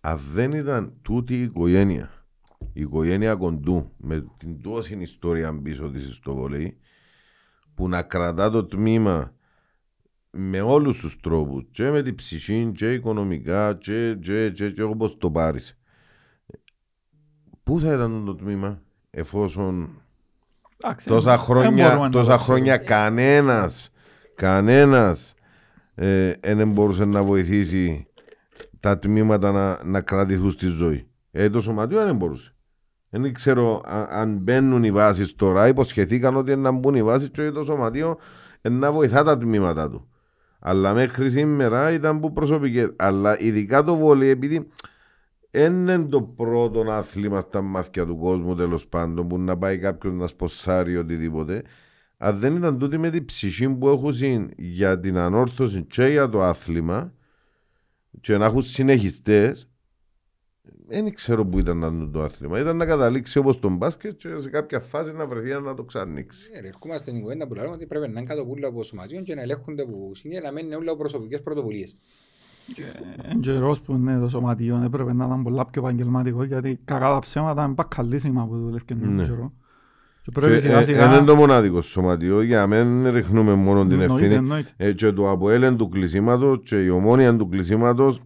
αν 0.00 0.18
δεν 0.32 0.52
ήταν 0.52 0.92
τούτη 1.02 1.34
η 1.34 1.42
οικογένεια, 1.42 2.10
η 2.72 2.80
οικογένεια 2.80 3.34
κοντού, 3.34 3.92
με 3.96 4.26
την 4.36 4.62
τόση 4.62 4.96
ιστορία 5.00 5.60
πίσω 5.62 5.90
της 5.90 6.14
στο 6.14 6.34
βολέι, 6.34 6.78
που 7.74 7.88
να 7.88 8.02
κρατά 8.02 8.50
το 8.50 8.64
τμήμα 8.64 9.34
με 10.30 10.60
όλους 10.60 10.98
τους 10.98 11.20
τρόπους, 11.20 11.64
και 11.70 11.90
με 11.90 12.02
την 12.02 12.14
ψυχή, 12.14 12.72
και 12.74 12.92
οικονομικά, 12.92 13.74
και, 13.74 14.16
και, 14.20 14.50
και, 14.50 14.70
και 14.70 14.82
όπως 14.82 15.16
το 15.18 15.30
πάρεις. 15.30 15.78
Πού 17.62 17.80
θα 17.80 17.92
ήταν 17.92 18.24
το 18.24 18.34
τμήμα, 18.34 18.82
εφόσον 19.10 20.00
Εντάξει, 20.84 21.08
τόσα 21.08 21.30
δεν 21.30 21.38
χρόνια, 21.38 21.86
μπορούμε 21.86 22.04
να 22.06 22.10
τόσα 22.10 22.36
το 22.36 22.42
χρόνια 22.42 22.76
κανένας, 22.76 23.90
κανένας 24.34 25.34
ε, 25.94 26.32
δεν 26.42 26.70
μπορούσε 26.70 27.04
να 27.04 27.22
βοηθήσει 27.22 28.06
τα 28.86 28.98
τμήματα 28.98 29.52
να, 29.52 29.84
να 29.84 30.00
κρατηθούν 30.00 30.50
στη 30.50 30.66
ζωή. 30.66 31.06
Ε, 31.30 31.50
το 31.50 31.60
σωματείο 31.60 32.04
δεν 32.04 32.16
μπορούσε. 32.16 32.54
Δεν 33.08 33.34
ξέρω 33.34 33.82
αν, 33.84 34.06
αν 34.10 34.38
μπαίνουν 34.38 34.84
οι 34.84 34.90
βάσεις 34.90 35.34
τώρα, 35.34 35.68
υποσχεθήκαν 35.68 36.36
ότι 36.36 36.56
να 36.56 36.70
μπουν 36.70 36.94
οι 36.94 37.02
βάσεις 37.02 37.30
και 37.30 37.50
το 37.50 37.64
σωματείο 37.64 38.18
ε, 38.60 38.68
να 38.68 38.92
βοηθά 38.92 39.22
τα 39.22 39.38
τμήματα 39.38 39.90
του. 39.90 40.08
Αλλά 40.58 40.94
μέχρι 40.94 41.30
σήμερα 41.30 41.92
ήταν 41.92 42.20
που 42.20 42.32
προσωπικές. 42.32 42.92
Αλλά 42.96 43.40
ειδικά 43.40 43.84
το 43.84 43.96
βόλιο, 43.96 44.30
επειδή 44.30 44.68
δεν 45.50 45.72
είναι 45.72 45.98
το 45.98 46.22
πρώτο 46.22 46.84
άθλημα 46.88 47.40
στα 47.40 47.62
μάτια 47.62 48.06
του 48.06 48.18
κόσμου 48.18 48.54
τέλος 48.54 48.86
πάντων 48.86 49.28
που 49.28 49.38
να 49.38 49.58
πάει 49.58 49.78
κάποιος 49.78 50.12
να 50.12 50.26
σποσάρει 50.26 50.96
οτιδήποτε. 50.96 51.62
Αν 52.16 52.38
δεν 52.38 52.56
ήταν 52.56 52.78
τούτη 52.78 52.98
με 52.98 53.10
την 53.10 53.24
ψυχή 53.24 53.68
που 53.68 53.88
έχουν 53.88 54.50
για 54.56 55.00
την 55.00 55.16
ανόρθωση 55.16 55.82
και 55.82 56.06
για 56.06 56.28
το 56.28 56.42
άθλημα 56.42 57.14
και 58.20 58.36
να 58.36 58.44
έχουν 58.44 58.62
συνεχιστές, 58.62 59.68
δεν 60.88 61.14
ξέρω 61.14 61.46
που 61.46 61.58
ήταν 61.58 61.78
να 61.78 61.86
είναι 61.86 62.06
το 62.06 62.22
άθλημα. 62.22 62.60
Ήταν 62.60 62.76
να 62.76 62.86
καταλήξει 62.86 63.38
όπως 63.38 63.58
τον 63.58 63.76
μπάσκετ 63.76 64.16
και 64.16 64.38
σε 64.38 64.50
κάποια 64.50 64.80
φάση 64.80 65.12
να 65.12 65.26
βρεθεί 65.26 65.60
να 65.60 65.74
το 65.74 65.84
ξανοίξει. 65.84 66.48
Ε, 66.52 66.60
ρε, 66.60 66.68
Ερχόμαστε 66.68 67.10
στην 67.10 67.20
κουβέντα 67.22 67.46
που 67.46 67.54
λέμε 67.54 67.68
ότι 67.68 67.86
πρέπει 67.86 68.04
να 68.08 68.18
είναι 68.20 68.28
κάτω 68.28 68.44
πουλα 68.46 68.68
από 68.68 68.84
σωματείων 68.84 69.24
και 69.24 69.34
να 69.34 69.40
ελέγχονται 69.42 69.82
από 69.82 70.10
συνέχεια 70.14 70.40
να 70.42 70.52
μένουν 70.52 70.72
όλα 70.72 70.96
προσωπικές 70.96 71.42
πρωτοβουλίες. 71.42 71.96
Εν 73.22 73.40
καιρός 73.40 73.80
που 73.80 73.94
ναι, 73.94 74.18
το 74.18 74.28
σωματείο 74.28 74.82
έπρεπε 74.84 75.12
να 75.12 75.24
ήταν 75.26 75.42
πολλά 75.42 75.66
πιο 75.66 75.82
επαγγελματικό 75.82 76.44
γιατί 76.44 76.80
κακά 76.84 77.10
τα 77.10 77.18
ψέματα 77.18 77.64
είναι 77.64 77.74
πακαλίσιμα 77.74 78.46
που 78.46 78.56
δουλεύει 78.58 78.84
τον 78.84 79.14
Ναι. 79.14 79.24
καιρό. 79.24 79.52
Είναι 81.16 81.22
το 81.26 81.34
μοναδικό 81.36 81.82
σωματείο, 81.82 82.42
για 82.42 82.66
μένα 82.66 83.10
ρίχνουμε 83.10 83.54
μόνο 83.54 83.82
την 83.82 83.90
Εννοείται, 83.92 84.14
ευθύνη. 84.14 84.34
εννοείται. 84.34 84.70
Ε, 84.76 84.92
και 84.92 85.12
το 85.12 85.30
Αποέλεν 85.30 85.76
του 85.76 85.88
κλεισίματος 85.88 86.60
και 86.64 86.76
η 86.84 86.88
ομόνια 86.88 87.36
του 87.36 87.48
κλεισίματος 87.48 88.20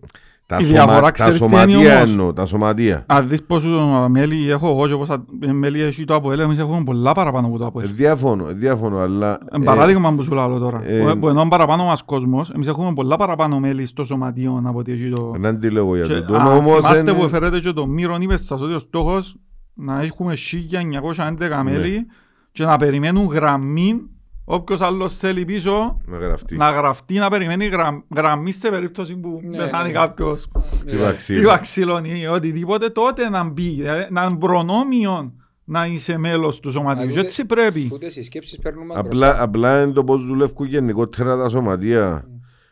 τα, 0.47 0.56
Η 0.60 0.64
σωμα, 0.64 0.72
διαφορά 0.85 1.01
τα 1.01 1.10
ξέρεις 1.10 1.39
τι 1.39 1.44
είναι 1.44 1.55
σωματεία 1.56 1.97
όμως; 1.97 2.10
εννοώ, 2.10 2.32
τα 2.32 2.47
σωματεία. 2.47 3.05
Αν 3.06 3.28
δεις 3.28 3.43
πόσους 3.43 3.70
μέλη 4.09 4.51
έχω 4.51 4.68
εγώ 4.70 4.89
και 4.89 4.94
πόσα 4.94 5.24
μέλη 5.52 5.81
έχει 5.81 6.05
το 6.05 6.14
ΑΠΟΕΛ, 6.14 6.39
εμείς 6.40 6.59
έχουμε 6.59 6.82
πολλά 6.85 7.12
παραπάνω 7.12 7.47
από 7.47 7.59
το 7.59 7.64
Ε, 7.64 7.66
ΑΠΟΕΛ. 7.66 7.89
Διάφωνο, 7.94 8.48
ε, 8.48 8.52
διάφωνο, 8.52 8.98
αλλά... 8.98 9.39
Εν 9.52 9.62
ε, 9.62 9.64
παράδειγμα 9.64 10.14
που 10.14 10.22
σου 10.22 10.35
λέω 10.35 10.59
τώρα. 10.59 10.82
ε, 10.85 11.01
Που- 11.12 11.18
Που 11.18 11.28
ενώ 11.28 11.40
είναι 11.40 11.51
παραπάνω 11.51 11.85
μας 11.85 12.02
κόσμος, 12.02 12.51
εμείς 12.51 12.66
έχουμε 12.66 12.93
πολλά 12.94 13.16
παραπάνω 13.16 13.59
μέλη 13.60 13.86
στο 13.86 14.05
σωματείο 14.05 14.62
από 14.66 14.78
ότι 14.78 14.93
έχει 14.93 15.12
το... 15.14 15.32
Δεν 15.39 15.60
τη 15.60 15.70
λέγω 15.70 15.97
για 15.97 16.06
Και, 16.06 16.20
το. 16.20 16.35
α, 16.36 16.44
Το 16.44 16.51
όμως 16.56 16.77
θυμάστε 16.77 16.98
είναι- 16.98 17.12
που 17.12 17.24
έφερετε 17.24 17.60
και 17.60 17.70
το 17.72 17.86
Μύρον 17.86 18.20
είπε 18.20 18.36
σας 18.36 18.60
ότι 18.60 18.72
ο 18.74 18.78
στόχος 18.78 19.36
να 19.81 20.01
έχουμε 20.01 20.35
1911 20.36 21.62
Ναι. 21.62 21.62
μέλη 21.70 22.07
και 22.52 22.65
να 22.65 22.77
περιμένουν 22.77 23.27
γραμμή 23.27 24.01
όποιος 24.44 24.81
άλλος 24.81 25.16
θέλει 25.16 25.44
πίσω 25.44 26.01
Να 26.07 26.16
γραφτεί. 26.19 26.57
να 26.57 26.70
γραφτεί 26.70 27.15
να 27.15 27.31
περιμένει 27.31 27.66
γραμ- 27.66 28.05
γραμμή 28.16 28.52
σε 28.52 28.69
περίπτωση 28.70 29.16
που 29.16 29.40
Ναι, 29.44 29.57
πεθάνει 29.57 29.86
ναι. 29.86 29.93
κάποιος. 29.94 30.48
Χτύπα 30.81 31.11
τι 31.11 31.16
ξύλο. 31.16 31.48
βαξίλων 31.48 32.05
ή 32.05 32.27
οτιδήποτε, 32.27 32.89
τότε 32.90 33.28
να 33.28 33.48
μπει. 33.48 33.69
Δηλαδή, 33.70 34.07
Να 34.11 34.24
είναι 34.24 34.39
προνόμιο 34.39 35.32
να 35.65 35.86
είσαι 35.86 36.19
μέλος 36.19 36.61
του 36.61 36.70
σωματείου. 36.70 37.02
Αλλά 37.02 37.11
Και 37.12 37.19
ούτε- 37.19 37.27
έτσι 37.27 37.44
πρέπει. 37.44 37.89
Ούτε 37.93 38.07
οι 38.07 38.23
σκέψεις 38.23 38.59
παίρνουν 38.59 38.86
μας 38.86 38.97
Απλά, 38.98 39.11
μπροστά. 39.27 39.43
απλά 39.43 39.82
είναι 39.82 39.93
το 39.93 40.05
πώς 40.05 40.27
δουλεύουν 40.27 40.66
γενικότερα 40.66 41.36
τα 41.36 41.48
σωματεία 41.48 42.28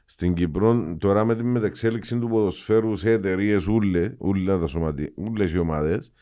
στην 0.07 0.35
Κύπρο. 0.35 0.97
Τώρα 0.99 1.25
με 1.25 1.37
τη 1.37 1.43
μεταξέλιξη 1.45 2.19
του 2.19 2.29
ποδοσφαίρου 2.29 2.97
σε 2.97 3.11
εταιρείες 3.11 3.67
ούλε, 3.67 4.15
ούλα 4.19 4.59
τα 4.59 4.67
σωματεία, 4.67 5.11
ούλες 5.17 5.53
οι 5.53 5.59
ομάδες, 5.59 6.13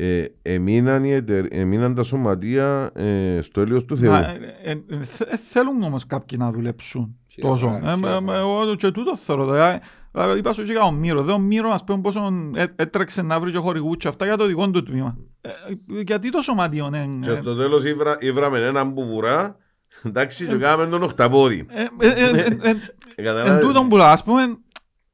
ε, 0.00 0.24
εμείναν, 0.42 1.04
οι 1.04 1.12
εταιρ- 1.12 1.54
εμείναν 1.54 1.94
τα 1.94 2.02
σωματεία 2.02 2.90
ε, 2.94 3.38
στο 3.42 3.60
έλεος 3.60 3.84
του 3.84 3.96
Θεού. 3.96 4.10
Μα, 4.10 4.18
ε, 4.18 4.38
ε, 4.62 4.70
ε, 4.70 4.98
θε- 5.04 5.34
Θέλουν 5.50 5.82
όμως 5.82 6.06
κάποιοι 6.06 6.38
να 6.40 6.50
δουλέψουν 6.50 7.16
Σίγουρα, 7.26 7.52
τόσο. 7.52 7.80
Ε, 7.84 7.92
σίγουρα. 7.94 8.12
ε, 8.32 8.36
ε, 8.36 8.38
Εγώ 8.38 8.74
και 8.76 8.90
τούτο 8.90 9.16
θέλω. 9.16 9.44
δηλαδή, 9.44 9.78
δηλαδή, 10.12 10.38
Είπα 10.38 10.52
σου 10.52 10.64
και 10.64 10.72
για 10.72 10.82
ο 10.82 10.90
Μύρο. 10.92 11.22
Δε 11.22 11.32
ο 11.32 11.38
Μύρο, 11.38 11.70
ας 11.70 11.84
πούμε, 11.84 12.00
πόσο 12.00 12.20
ε- 12.54 12.64
έτρεξε 12.76 13.22
να 13.22 13.40
βρει 13.40 13.50
και 13.50 13.58
χορηγούς 13.58 13.96
και 13.96 14.08
αυτά 14.08 14.24
για 14.24 14.36
το 14.36 14.46
δικό 14.46 14.70
του 14.70 14.82
τμήμα. 14.82 15.16
Ε, 15.40 15.48
ε, 15.48 16.00
Γιατί 16.06 16.30
το 16.30 16.42
σωματείο 16.42 16.88
ναι, 16.90 17.04
Και 17.22 17.30
ε, 17.30 17.34
στο 17.34 17.56
τέλος 17.56 17.84
ήβρα, 17.84 18.16
ήβραμε 18.20 18.58
έναν 18.58 18.90
μπουβουρά, 18.90 19.56
εντάξει, 20.04 20.46
και 20.46 20.54
κάναμε 20.56 20.86
τον 20.86 21.02
οχταπόδι. 21.02 21.66
ε, 21.70 21.82
ε, 22.06 22.08
ε, 22.08 22.28
ε, 22.40 22.46
ε, 22.60 22.70
Εν 23.16 23.24
Καταλάβες. 23.24 23.64
τούτον 23.66 23.88
που 23.88 23.96
λέω, 23.96 24.06
ας 24.06 24.24
πούμε, 24.24 24.42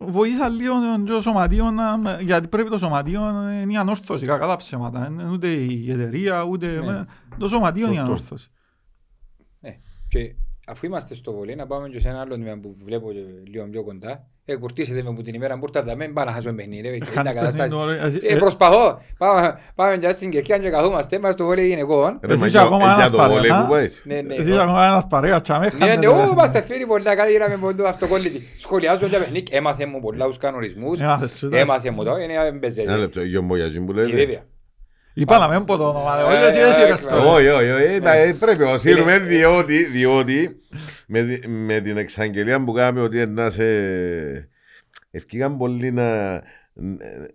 βοήθα 0.09 0.49
λίγο 0.49 0.75
το 1.07 1.21
σωματείο 1.21 1.71
να, 1.71 2.21
γιατί 2.21 2.49
πρέπει 2.49 2.71
το 2.71 2.79
σωματείο 2.79 3.21
να 3.31 3.53
είναι 3.61 3.73
η 3.73 3.77
ανόρθωση, 3.77 4.27
κακά 4.27 4.47
τα 4.47 4.57
ψέματα. 4.57 5.07
Είναι 5.07 5.29
ούτε 5.31 5.49
η 5.49 5.91
εταιρεία, 5.91 6.43
ούτε 6.43 6.67
Ναι. 6.85 7.05
το 7.39 7.49
σωματείο 7.49 7.85
είναι 7.85 7.93
η 7.95 7.97
Σωστό. 7.97 8.13
ανόρθωση. 8.13 8.51
Ναι. 9.61 9.77
Και 10.09 10.35
αφού 10.67 10.87
είμαστε 10.87 11.15
στο 11.15 11.33
βολή, 11.33 11.55
να 11.57 11.67
πάμε 11.67 11.89
και 11.89 12.01
σε 12.01 12.09
ένα 12.09 12.21
άλλο 12.21 12.35
τμήμα 12.35 12.59
που 12.63 12.77
βλέπω 12.85 13.13
και 13.13 13.19
λίγο 13.51 13.65
πιο 13.71 13.83
κοντά. 13.85 14.27
Ε, 14.47 14.57
κουρτίσετε 14.57 15.03
με 15.03 15.13
που 15.15 15.23
την 15.23 15.35
ημέρα 15.35 15.59
που 15.59 15.65
ήρθατε, 15.69 15.97
μην 15.97 16.13
πάμε 16.13 16.27
να 16.31 16.33
χάσουμε 16.37 16.53
παιχνίδι. 16.53 16.89
ρε, 16.89 16.99
και 16.99 17.05
Χάνεις 17.11 17.33
τα 17.35 17.39
καταστάσεις. 17.41 17.75
παιχνίδι, 17.75 18.27
Ε, 18.27 18.35
ε, 18.35 18.39
προσπαθώ. 18.39 19.01
Πάμε, 19.19 19.59
πάμε 19.75 19.97
και 19.97 20.11
στην 20.11 20.31
Κερκιά 20.31 20.59
και 20.59 20.71
καθόμαστε 20.71 21.19
μας 21.19 21.33
στο 21.33 21.45
βόλεϊ 21.45 21.67
γυναικών. 21.69 22.19
Ρε, 22.23 22.33
Εσύ 22.33 22.41
μα 22.41 22.47
και 22.47 22.51
για- 22.51 22.61
ακόμα 22.63 22.83
ε, 22.85 22.87
ένας 22.87 22.99
για 23.01 23.11
το 23.11 23.17
παρέας, 23.17 23.37
βόλεϊ 23.39 23.51
α; 23.51 23.65
που 23.65 23.71
πάει. 23.73 23.89
Ναι, 24.05 24.21
ναι. 24.21 24.35
Εσύ 24.35 24.53
ακόμα 24.59 24.87
ένας 24.87 25.07
παρέας, 25.09 25.43
τσάμε, 25.43 25.65
Ναι, 25.65 25.71
χάνετε 25.71 25.97
ναι, 25.99 26.05
το 26.05 26.11
ού, 26.11 26.15
παιχνίδι. 26.15 26.33
είμαστε 26.33 26.63
φίλοι 26.63 26.87
πολλά, 26.87 27.15
κάτι 27.17 27.33
είδαμε 27.33 27.55
από 27.55 27.75
το 27.75 27.85
αυτοκόλλητη. 27.87 28.41
Σχολιάζω 28.59 29.07
για 29.07 29.19
παιχνίκ, 29.19 29.53
έμαθε 29.55 29.87
μου 29.87 30.01
πολλά 30.01 30.27
τους 30.27 30.37
κανονισμούς. 30.39 31.01
Έμαθες 31.01 31.33
σου, 31.37 31.47
εντάξει. 31.47 31.65
Έμαθε 31.65 31.91
μου 31.91 32.05
το, 32.05 32.17
είναι 32.17 32.33
Ένα 32.33 32.53
μπεζέτε. 32.59 32.97
λεπτό, 32.97 33.23
η 33.23 33.29
Γιομπογιαζή 33.29 33.81
που 33.81 33.93
Ε, 33.93 33.95
λέτε. 33.95 34.17
Βέβαια. 34.17 34.41
Είπα 35.15 35.39
να 35.39 35.49
μην 35.49 35.65
πω 35.65 35.77
το 35.77 35.89
όνομα, 35.89 36.19
Ε, 36.19 36.23
όχι 36.23 36.45
εσύ 36.45 36.59
ε, 36.59 36.69
εσύ 36.69 36.81
ε, 36.81 36.85
ρε 36.85 36.93
ε, 36.93 36.97
στο. 36.97 37.33
Όχι, 37.35 37.49
όχι, 37.49 37.71
όχι, 37.71 37.85
ε, 38.05 38.29
ε, 38.29 38.33
πρέπει 38.41 38.59
να 38.65 38.79
σύρουμε 38.79 39.19
διότι, 39.19 39.85
διότι 39.85 40.61
με, 41.07 41.23
τη- 41.23 41.49
με 41.49 41.81
την 41.81 41.97
εξαγγελία 41.97 42.65
που 42.65 42.73
κάναμε 42.73 43.01
ότι 43.01 43.27
να 43.27 43.51
σε 43.51 43.65
ευκήγαν 45.11 45.57
πολλοί 45.57 45.93
να, 45.93 46.43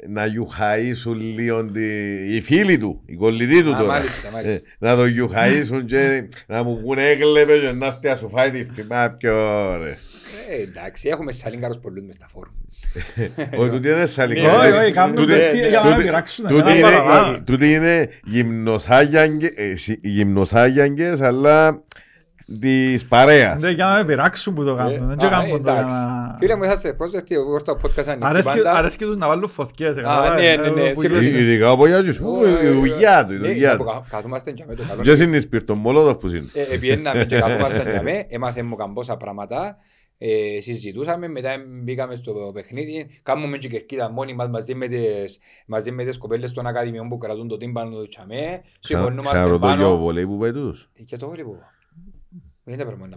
να 0.07 0.25
γιουχαΐσουν 0.25 1.15
λίγο 1.35 1.65
τη- 1.65 2.35
οι 2.35 2.41
φίλοι 2.41 2.77
του, 2.77 3.01
οι 3.05 3.15
κολλητοί 3.15 3.63
του 3.63 3.73
Α, 3.73 3.77
τώρα. 3.77 3.87
μάλιστα, 3.93 4.31
μάλιστα. 4.31 4.51
Ε, 4.53 4.61
να 4.79 4.95
το 4.95 5.05
γιουχαΐσουν 5.05 5.85
και 5.85 6.23
να 6.47 6.63
μου 6.63 6.81
πούνε 6.81 7.03
έκλεπε 7.09 7.57
και 7.57 7.71
να 7.71 7.85
έρθει 7.85 8.07
να 8.07 8.15
σου 8.15 8.29
φάει 8.29 8.51
τη 8.51 8.63
θυμά 8.63 9.09
πιο 9.09 9.33
ρε. 9.83 9.89
Ε, 10.49 10.61
εντάξει, 10.61 11.09
έχουμε 11.09 11.31
σαλίγκαρους 11.31 11.77
πολλούς 11.77 12.03
μες 12.03 12.15
στα 12.15 12.27
φόρουμ. 12.33 12.53
Όχι, 13.59 13.69
τούτη 13.69 13.89
είναι 13.89 14.05
σαλικό. 14.05 14.41
Ναι, 14.41 14.47
Όχι, 14.57 14.71
όχι, 14.71 14.91
κάνουν 14.91 15.15
Τούτη- 15.15 15.33
έτσι 15.33 15.57
για 15.57 15.69
να 15.69 15.81
τούτη- 15.81 15.97
με 15.97 16.03
πειράξουν. 16.03 16.47
Τούτη 16.47 16.59
εμένα 16.69 16.75
είναι, 16.75 16.81
παραπάνω. 16.97 17.35
ε, 17.35 17.41
τούτη 17.45 17.71
είναι 17.73 18.09
γυμνοσάγιαγγε- 18.23 19.59
ε, 19.59 19.75
συ- 19.75 19.99
γυμνοσάγιαγγες, 20.05 21.21
αλλά 21.21 21.83
της 22.59 23.05
παρέας. 23.05 23.61
Ναι, 23.61 23.69
για 23.69 23.85
να 23.85 23.95
με 23.95 24.05
πειράξουν 24.05 24.53
που 24.53 24.63
το 24.63 24.75
κάνουν. 24.75 24.99
Δεν 24.99 25.09
Ε, 25.09 25.15
και 25.15 25.25
α, 25.25 25.29
κάνουν 25.29 25.49
το 25.49 25.57
για 25.61 25.71
εντάξει. 25.73 25.95
να- 25.95 26.35
Φίλε 26.39 26.55
μου, 26.55 26.63
είσαστε 26.63 26.93
πρόσδεκτοι, 26.93 27.35
εγώ 27.35 27.53
ήρθα 27.53 27.59
στο 27.71 27.73
podcast 27.81 28.07
ανοιχτή 28.07 28.17
Αρέσκει- 28.25 28.55
πάντα. 28.55 28.71
Αρέσκει 28.73 29.05
τους 29.05 29.17
να 29.17 29.27
βάλουν 29.27 29.49
φωτιές. 29.49 29.95
ε, 29.97 29.99
Α, 29.99 30.03
καταλάβες, 30.03 30.55
ναι, 30.55 30.55
ναι, 30.55 30.67
ε, 30.81 30.83
ναι, 30.83 30.91
που 30.91 31.01
σίγουρα. 31.01 31.21
είναι- 31.23 31.37
Ειδικά 31.39 31.71
ο 31.71 31.77
Πογιάτζης, 31.77 32.17
η 32.63 32.67
δουλειά 32.67 33.25
του, 33.25 33.33
η 33.33 33.37
Ναι, 33.37 33.47
δουλειά 33.47 33.77
που 33.77 33.83
του. 33.83 33.89
κα- 33.89 34.05
Καθούμαστε 34.09 34.51
για 34.55 34.65
με 34.67 34.75
το 34.75 34.83
καλό. 34.87 35.01
Και 35.01 35.15
συνεισπίρτο, 35.15 35.77
μόλο 35.77 36.17
που 36.17 36.27
είναι. 36.27 36.43
Ε, 36.53 36.75
Επιέναμε 36.75 37.25
και 37.25 37.39
καθόμασταν 37.39 37.89
για 37.89 38.01
με, 38.01 38.25
έμαθε 38.29 38.63
μου 38.63 38.75
καμπόσα 38.75 39.17
πράγματα. 39.17 39.77
Ε, 40.21 40.61
συζητούσαμε, 40.61 41.27
μετά 41.27 41.49
μπήκαμε 41.83 42.15
στο 42.15 42.33
παιχνίδι, 42.53 43.07
κάνουμε 43.23 43.57
και 43.57 43.67
κερκίδα 43.67 44.11
μόνοι 44.11 44.33
μας 44.33 44.49
μαζί 44.49 44.75
με 44.75 44.87
τις, 44.87 45.39
μαζί 45.67 45.91
με 45.91 46.03
τις 46.03 46.17
κοπέλες 46.17 46.51
των 46.51 46.67
ακαδημιών 46.67 47.09
που 47.09 47.17
κρατούν 47.17 47.47
το 47.47 47.57
τύμπανο 47.57 47.89
του 47.97 48.07
τσαμέ, 48.07 48.61
σηκωνούμαστε 48.79 49.33
Ξαναρωτώ 49.33 49.65
για 49.67 49.75
ο 49.75 49.77
πάνω. 49.89 49.97
βολέι 49.97 50.25
που 50.25 50.37
πάει 50.37 50.51
τούτος. 50.51 50.89
Ε, 50.99 51.03
Και 51.03 51.17
το 51.17 51.27
βόλιο 51.27 51.45
που 51.45 51.51
Δεν 51.51 51.57
είναι 51.57 51.59
πράγμα 51.59 51.79
να 51.91 52.39
πάω. 52.39 52.58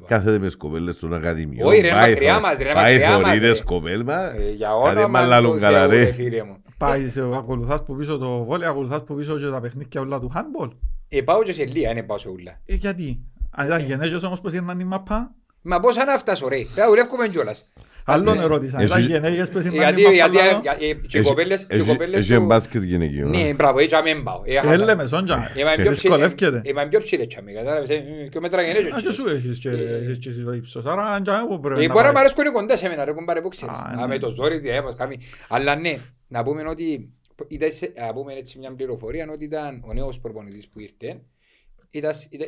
Κάθεται 0.07 0.39
με 0.39 0.49
σκοπέλες 0.49 0.99
των 0.99 1.15
ακαδημιών. 1.15 1.69
Όχι, 1.69 1.81
ρε, 1.81 1.87
είναι 1.87 1.97
πάει 1.97 2.11
μακριά 2.11 2.35
θο- 2.35 2.41
μας, 2.41 2.57
ρε, 2.57 2.63
είναι 2.65 2.73
πάει 2.73 2.93
μακριά 2.99 3.19
μας, 3.19 3.27
θωρίδες 3.29 3.59
ρε. 3.59 3.65
κοπέλμα. 3.65 4.35
Ε, 4.37 4.51
Για 4.51 4.69
Κάτι 4.85 4.99
όνομα 4.99 5.09
μαλάλουν 5.09 5.55
του 5.55 5.61
καλά, 5.61 5.81
Θεού, 5.81 5.91
ρε. 5.91 6.05
ρε 6.05 6.13
φίλε 6.13 6.43
μου. 6.45 6.57
Πάει, 6.79 7.09
σε- 7.09 7.21
ακολουθάς 7.35 7.83
που 7.83 7.97
πίσω 7.97 8.19
το 8.19 8.45
βόλεϊ, 8.45 8.69
ακολουθάς 8.69 9.05
που 9.05 9.15
πίσω 9.15 9.39
και 9.39 9.47
τα 9.47 9.61
παιχνίδια 9.61 10.01
όλα 10.01 10.21
του 10.21 10.33
handball. 10.35 10.71
Ε, 11.09 11.21
πάω 11.21 11.43
και 11.43 11.53
σε 11.53 11.65
λίγα, 11.65 11.95
δεν 11.95 12.07
πάω 12.07 12.19
σε 12.19 12.29
ούλα. 12.29 12.61
Ε, 12.67 12.75
γιατί; 12.75 13.21
Αν 13.51 13.67
ήταν 13.67 13.81
γενέγες 13.85 14.23
όμως 14.23 14.41
που 14.41 14.49
σύρναν 14.49 14.79
την 14.79 14.87
μαπά. 14.87 15.35
Μα 15.63 15.81
πώς 15.81 15.97
αν 15.99 16.19
φτάσω 16.19 16.49
ρε, 16.49 16.65
θα 16.65 16.87
δουλεύουμε 16.89 17.29
κιόλας. 17.29 17.73
Άλλον 18.05 18.37
Ναι. 18.37 18.43
ερώτησα. 18.43 18.77
Αν 18.77 18.83
Εσύ- 18.83 18.99
ήταν 18.99 19.11
γενέγες 19.11 19.49
που 19.51 19.61
σύρναν 19.61 19.75
Γιατί, 19.79 19.95
την 19.95 20.03
μαπά. 20.05 20.15
γιατί, 20.15 20.37
λαλό. 20.37 20.61
για- 20.63 20.73
ε, 20.73 20.77
και 20.77 20.87
οι 20.87 21.21
Έχει- 21.21 21.29
κοπέλες, 21.29 21.67
και 21.67 21.77
οι 21.77 21.79
έχει- 21.79 21.89
κοπέλες 21.89 22.21
Έχει 22.21 22.35
του... 22.35 22.45
μπάσκετ 22.45 22.83
γυναικείο. 22.83 23.29
Ναι, 23.29 23.53
μπράβο, 23.55 23.79
έτσι 23.79 23.95
αμέν 23.97 24.23
πάω. 24.23 24.41
Ε, 24.45 24.55
Ε, 24.55 24.59
χάσα. 24.61 24.85
λέμε 24.85 25.07
σόντια. 25.07 25.37
Είμαι 25.57 25.73
πιο 25.75 25.75
ψηλή- 25.75 25.89
Δυσκολεύκεται. 25.89 26.61
είμαι 26.65 26.87
πιο 26.89 26.99
ψηλή 27.01 27.27
τσάμε, 27.27 27.53
κατάλαβες, 27.53 27.91
ε, 27.91 28.03
και 28.31 28.41
μέτρας 28.41 28.65
γενέζιο. 28.67 28.95
Α, 28.95 29.01
και 29.01 29.11
σου 29.11 29.29
έχεις 29.29 29.59
και 29.59 29.69
έχεις 29.69 30.19
και 30.19 30.29
εσύ 30.29 30.43
το 30.45 30.53
ύψος. 30.53 30.87
Άρα 30.87 31.03
αν 31.03 31.23
και 31.23 31.31
εγώ 31.31 31.59
πρέπει 31.59 31.83
Ε, 31.85 31.87
να 31.87 31.93
Μπορεί 31.93 32.05
να 32.05 32.11
μ' 32.11 32.15
πάει. 32.15 32.23
αρέσκουν 32.23 32.47
οι 32.47 32.51
κοντές 32.51 32.79
σε 32.79 32.89
μένα, 32.89 33.05
ρε 33.05 33.13
κουμπάρε, 33.13 33.41
που 33.41 33.49
ξέρεις. 33.49 33.77
Α, 33.79 33.93
Α, 33.93 33.97
ναι. 34.01 34.07
με 34.07 34.19
το 34.19 34.31
ζόρι, 34.31 34.59
διάβας, 34.59 34.95
κάμει. 34.95 35.17
Αλλά 35.49 35.77
ναι, 35.77 35.99
να 36.29 36.43
πούμε 36.43 36.63
ότι 36.69 37.13
ήταν 37.49 37.71
σε- 37.71 37.93
να 38.07 38.13
πούμε 38.13 38.33
έτσι 38.33 38.59
μια 38.59 38.75
πληροφορία 38.75 39.29
ότι 39.33 39.45
ήταν 39.45 39.83
ο 39.89 39.93
νέος 39.93 40.21
προπονητής 40.21 40.69
που 40.69 40.81
ήρθε 40.81 40.95
ήταν, 41.01 41.11
ήταν- 41.11 41.27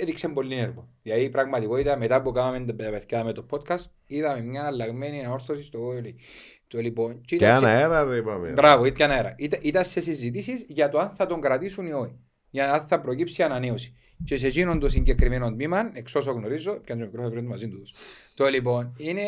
έδειξε 0.01 0.29
πολύ 0.29 0.57
έργο. 0.57 0.89
Δηλαδή 1.03 1.23
η 1.23 1.29
πραγματικότητα 1.31 1.97
μετά 1.97 2.23
που 2.23 2.33
κάναμε 2.33 2.65
τα 2.67 2.75
παιδιά 2.91 3.25
με 3.25 3.33
το 3.33 3.47
podcast 3.51 3.85
είδαμε 4.07 4.41
μια 4.41 4.67
αλλαγμένη 4.67 5.25
ανόρθωση 5.25 5.63
στο 5.63 5.79
βόλεϊ. 5.79 6.19
Το 6.67 6.81
λοιπόν, 6.81 7.21
και 7.21 7.37
Και 7.37 7.45
ήταν 7.45 7.59
σε- 7.59 7.65
ένα 7.65 7.73
αέρα 7.75 8.05
ρε 8.05 8.17
είπαμε. 8.17 8.51
Μπράβο, 8.51 8.85
ήταν 8.85 9.11
αέρα. 9.11 9.35
Ήταν, 9.39 9.61
ήταν 9.63 9.85
σε 9.85 10.01
συζητήσεις 10.01 10.65
για 10.69 10.89
το 10.89 10.99
αν 10.99 11.11
θα 11.11 11.27
τον 11.27 11.41
κρατήσουν 11.41 11.87
ή 11.87 11.93
όχι. 11.93 12.19
Για 12.51 12.73
αν 12.73 12.87
θα 12.87 13.01
προκύψει 13.01 13.43
ανανέωση. 13.43 13.95
Και 14.25 14.37
σε 14.37 14.47
εκείνον 14.47 14.79
το 14.79 14.89
συγκεκριμένο 14.89 15.53
τμήμα, 15.53 15.91
εξ 15.95 16.15
όσο 16.15 16.33
γνωρίζω, 16.33 16.81
και 16.81 16.93
αν 16.93 16.99
το 16.99 17.05
μικρό 17.05 17.23
θα 17.23 17.31
πρέπει 17.31 17.47
μαζί 17.47 17.69
τους. 17.69 17.93
Το 18.35 18.47
λοιπόν 18.47 18.95
είναι, 18.97 19.23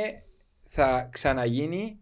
θα 0.65 1.09
ξαναγίνει 1.13 1.99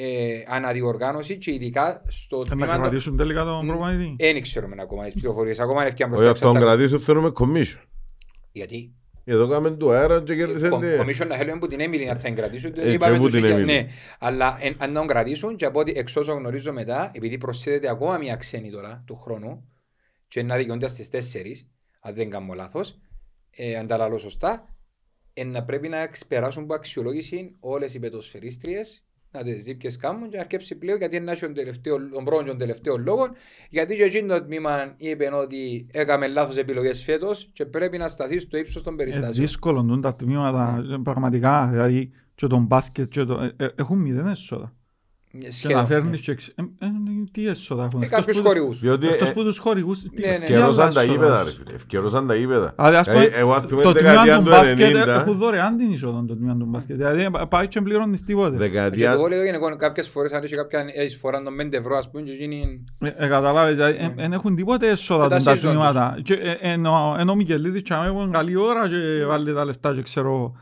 ε, 0.00 0.42
αναδιοργάνωση 0.48 1.36
και 1.38 1.52
ειδικά 1.52 2.02
στο 2.08 2.36
Ε, 2.36 2.38
Να 2.40 2.44
τμήμα. 2.56 2.66
το- 2.74 2.80
κρατήσουν 2.80 3.16
τελικά 3.16 3.44
τον 3.44 3.64
Μ, 3.64 3.68
προπονητή. 3.68 4.14
Δεν 4.18 4.42
ξέρουμε 4.42 4.76
ακόμα 4.78 5.04
τις 5.04 5.14
πληροφορίες. 5.14 5.58
Ακόμα 5.60 5.80
είναι 5.80 5.88
ευκαιρία 5.88 6.12
Όχι, 6.14 6.22
μπροστά. 6.22 6.48
αυτόν 6.48 6.62
ξέρεις, 6.62 6.76
κρατήσω 6.88 6.98
θέλουμε 6.98 7.32
commission. 7.40 7.82
Γιατί; 8.52 8.92
Εδώ 9.24 9.48
κάμε 9.48 9.70
του 9.70 9.90
αέρα 9.90 10.22
και 10.22 10.34
κέρδισε 10.36 10.68
Κο- 10.68 10.78
τι. 10.78 10.96
Κομίσιον 10.96 11.28
να 11.28 11.36
θέλουμε 11.36 11.58
που 11.58 11.66
την 11.68 11.80
Έμιλη 11.80 12.08
αν 12.10 12.16
θα 12.16 12.22
την 12.22 12.34
κρατήσουν. 12.34 12.72
Ε, 12.76 12.92
είπαμε 12.92 13.12
και 13.12 13.18
που 13.18 13.24
τους 13.24 13.34
την 13.34 13.44
για- 13.44 13.54
Έμιλη. 13.54 13.72
Ναι, 13.72 13.86
αλλά 14.18 14.56
εν- 14.60 14.76
αν 14.78 14.92
τον 14.94 15.06
κρατήσουν 15.06 15.56
και 15.56 15.64
από 15.64 15.78
ό,τι 15.80 15.92
εξ 15.94 16.16
όσο 16.16 16.32
γνωρίζω 16.32 16.72
μετά, 16.72 17.10
επειδή 17.14 17.38
προσθέτεται 17.38 17.88
ακόμα 17.90 18.18
μια 18.18 18.36
ξένη 18.36 18.70
τώρα 18.70 19.02
του 19.06 19.16
χρόνου 19.16 19.68
και 20.28 20.42
να 20.42 20.56
δικαιούνται 20.56 20.88
στις 20.88 21.08
τέσσερις, 21.08 21.68
αν 22.00 22.14
δεν 22.14 22.30
κάνω 22.30 22.52
λάθος, 22.54 22.98
ε, 23.50 23.76
αν 23.76 23.86
τα 23.86 23.96
λαλώ 23.96 24.18
σωστά, 24.18 24.74
ε, 25.32 25.44
να 25.44 25.64
πρέπει 25.64 25.88
να 25.88 25.98
εξ- 25.98 26.26
περάσουν 26.26 26.62
από 26.62 26.74
αξιολόγηση 26.74 27.56
όλες 27.60 27.94
οι 27.94 27.98
πετοσφαιρίστριες 27.98 29.02
να 29.30 29.42
τις 29.42 29.64
δει 29.64 29.74
ποιες 29.74 29.96
κάνουν 29.96 30.28
και 30.28 30.36
να 30.36 30.42
αρκέψει 30.42 30.74
πλέον 30.78 30.98
γιατί 30.98 31.16
είναι 31.16 31.34
τον, 31.34 31.54
τελευταίο, 31.54 32.08
τον 32.08 32.24
πρώτο 32.24 32.42
και 32.42 32.48
τον 32.48 32.58
τελευταίο 32.58 32.96
λόγο 32.96 33.28
γιατί 33.70 33.96
και 33.96 34.02
εκείνο 34.02 34.38
το 34.38 34.44
τμήμα 34.44 34.94
είπε 34.96 35.30
ότι 35.34 35.86
έκαμε 35.90 36.26
λάθος 36.28 36.56
επιλογές 36.56 37.02
φέτος 37.04 37.50
και 37.52 37.66
πρέπει 37.66 37.98
να 37.98 38.08
σταθεί 38.08 38.38
στο 38.38 38.56
ύψος 38.58 38.82
των 38.82 38.92
Ε, 38.92 38.96
περιστάσεων. 38.96 39.32
δύσκολο 39.32 39.80
είναι 39.80 40.00
τα 40.00 40.16
τμήματα, 40.16 40.84
ε, 40.92 40.96
πραγματικά, 41.02 41.68
δηλαδή 41.70 42.10
και 42.34 42.46
τον 42.46 42.64
μπάσκετ 42.64 43.08
και 43.08 43.24
το... 43.24 43.40
ε, 43.42 43.54
ε, 43.56 43.68
έχουν 43.76 43.98
μηδέν 43.98 44.26
έσοδα. 44.26 44.72
Και 45.30 45.38
να 45.46 45.50
Σχεδόν, 45.52 45.80
ναι. 45.80 45.86
φέρνεις 45.86 46.20
και... 46.20 46.30
εξ- 46.30 46.48
ε, 46.48 46.62
ε, 46.78 46.86
τι 47.32 47.46
έσοδα 47.48 47.84
έχουν. 47.84 48.02
Ε, 48.02 48.04
Εκτός 48.04 48.18
κάποιους 48.18 48.36
που 48.36 48.42
τους- 48.42 48.52
χορηγούς. 48.52 48.80
Διότι 48.80 49.06
Εκτός 49.06 49.28
ε, 49.28 49.32
που 49.32 49.42
τους 49.44 49.58
χορηγούς, 49.58 49.98
τι- 50.02 50.20
Ναι, 50.20 50.26
ναι. 50.26 50.36
τι 50.36 50.42
ευκαιρώσαν 50.42 50.80
άλλα 50.84 50.92
τα 50.92 51.00
έσοδα 51.00 51.04
γήπεδα 51.12 51.34
ρε 51.42 51.48
έχουν. 51.50 51.52
φίλε. 51.64 51.74
Ευκαιρώσαν 51.74 52.26
τα 52.26 52.34
γήπεδα. 52.34 52.74
Δηλαδή, 52.76 52.96
ας 52.96 53.08
πούμε, 53.08 53.22
Ε, 53.22 53.30
Εγώ 53.38 53.52
ας 53.52 53.66
πούμε 53.66 53.82
το 53.82 53.92
τμήμα 53.92 54.08
δεκαετία 54.10 54.36
του 54.36 54.42
του 54.42 54.48
μπάσκετ 54.50 54.96
90, 54.96 55.08
έχουν 55.08 55.32
δωρεάν 55.36 55.76
την 55.76 55.90
είσοδο 55.92 56.24
το 56.24 56.36
τμήμα 56.36 56.56
του 56.56 56.64
μπάσκετ. 56.64 56.96
Δηλαδή 56.96 57.26
πάει 57.48 57.68
και 57.68 57.80
πληρώνεις 57.80 58.22
τίποτε. 58.24 58.50
Και 58.50 58.56
το 58.56 58.58
δεκαετία 58.62 59.16
βόλιο 59.16 59.42
είναι 59.44 59.58
κάποιες 59.78 60.08
φορές 60.08 60.32
αν 60.32 60.42
έχει 60.42 60.54
κάποια 60.54 60.84
εισφορά 61.04 61.42
των 61.42 61.54
5 61.60 61.72
ευρώ 61.72 61.96
ας 61.96 62.10
πούμε 62.10 62.22
και 62.22 62.32
γίνει... 62.32 62.84
Ε, 62.98 63.08
ε, 63.16 63.28
Καταλάβεις, 63.28 63.74
δηλαδή, 63.74 63.98
Ναι. 63.98 64.12
δεν 64.16 64.32
έχουν 64.32 64.56
τίποτε 64.56 64.88
έσοδα 64.88 65.22
Και 65.22 65.28
τα 65.28 65.36
των 65.36 65.44
τα 65.44 65.52
season 65.52 65.58
τμήματα. 65.72 66.18
Και, 66.22 66.34
ε, 66.34 66.56
Ενώ 66.60 67.16
ενώ 67.18 67.32
ο 67.32 67.34
Μικελίδης 67.34 67.82
τσάμε 67.82 68.12
που 68.12 68.20
είναι 68.20 68.30
καλή 68.30 68.56
ώρα 68.56 68.88
και 68.88 69.24
βάλει 69.26 69.54
τα 69.54 69.64
λεφτά 69.64 69.94
και 69.94 70.02
ξέρω. 70.02 70.52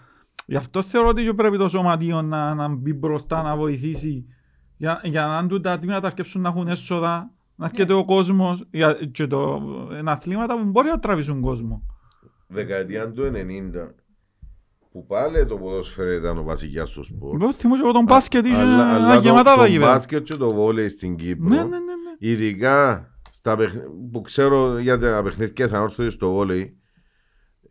Γι' 0.47 0.56
αυτό 0.56 0.82
θεωρώ 0.82 1.09
ότι 1.09 1.22
και 1.24 1.32
πρέπει 1.32 1.59
το 1.59 1.68
σωματείο 1.68 2.22
να, 2.22 2.55
να 2.55 2.68
μπει 2.68 2.93
μπροστά 2.93 3.43
να 3.43 3.56
βοηθήσει 3.56 4.24
για, 4.76 5.00
για 5.04 5.26
να 5.26 5.36
αν 5.38 5.62
τα 5.62 5.78
τμήματα 5.78 6.06
αρκέψουν 6.06 6.40
να 6.40 6.48
έχουν 6.48 6.68
έσοδα, 6.68 7.30
να 7.54 7.66
έρχεται 7.66 7.92
ο 7.92 8.04
κόσμος 8.04 8.64
για, 8.70 8.92
και 9.12 9.26
το, 9.26 9.62
είναι 9.98 10.10
αθλήματα 10.10 10.58
που 10.58 10.64
μπορεί 10.64 10.88
να 10.88 10.98
τραβήσουν 10.98 11.40
κόσμο. 11.40 11.82
δεκαετία 12.46 13.10
του 13.10 13.22
90 13.22 13.34
που 14.90 14.96
που 14.96 15.06
πάλι 15.06 15.46
το 15.46 15.56
ποδόσφαιρο 15.56 16.12
ήταν 16.12 16.38
ο 16.38 16.42
βασιλιάς 16.42 16.90
του 16.90 17.04
σπορ. 17.04 17.42
Εγώ 17.42 17.52
θυμώ 17.52 17.74
και 17.74 17.80
εγώ 17.82 17.92
τον 17.92 18.04
μπάσκετ 18.04 18.46
είχε 18.46 18.56
Αλλά, 18.56 18.94
αλλά 18.94 19.14
το, 19.14 19.20
γεμάτα 19.20 19.54
τα 19.54 19.60
το 19.62 19.64
γήπεδα. 19.64 19.92
μπάσκετ 19.92 20.22
και 20.24 20.36
το 20.36 20.52
βόλεϊ 20.52 20.88
στην 20.88 21.16
Κύπρο, 21.16 21.48
Ναι, 21.48 21.56
ναι, 21.56 21.62
ναι. 21.62 21.78
ναι. 21.78 22.16
ειδικά 22.18 23.08
στα 23.30 23.56
παιχν... 23.56 23.78
που 24.12 24.20
ξέρω 24.20 24.78
για 24.78 24.98
τα 24.98 25.22
παιχνίδια 25.22 25.68
σαν 25.68 25.82
όρθωση 25.82 26.10
στο 26.10 26.32
βόλεϊ, 26.32 26.76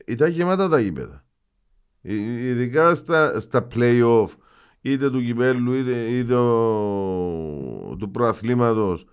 ήταν 0.05 0.29
γεμάτα 0.29 0.69
τα 0.69 0.79
γήπεδα. 0.79 1.25
Ε, 2.01 2.13
Ειδικά 2.13 2.95
στα, 2.95 3.39
στα 3.39 3.67
play-off, 3.75 4.27
είτε 4.85 5.09
του 5.09 5.23
κυπέλου 5.23 5.73
είτε, 5.73 5.91
είτε 5.91 6.35
ο- 6.35 7.95
του 7.99 8.11
προαθλήματος, 8.11 9.05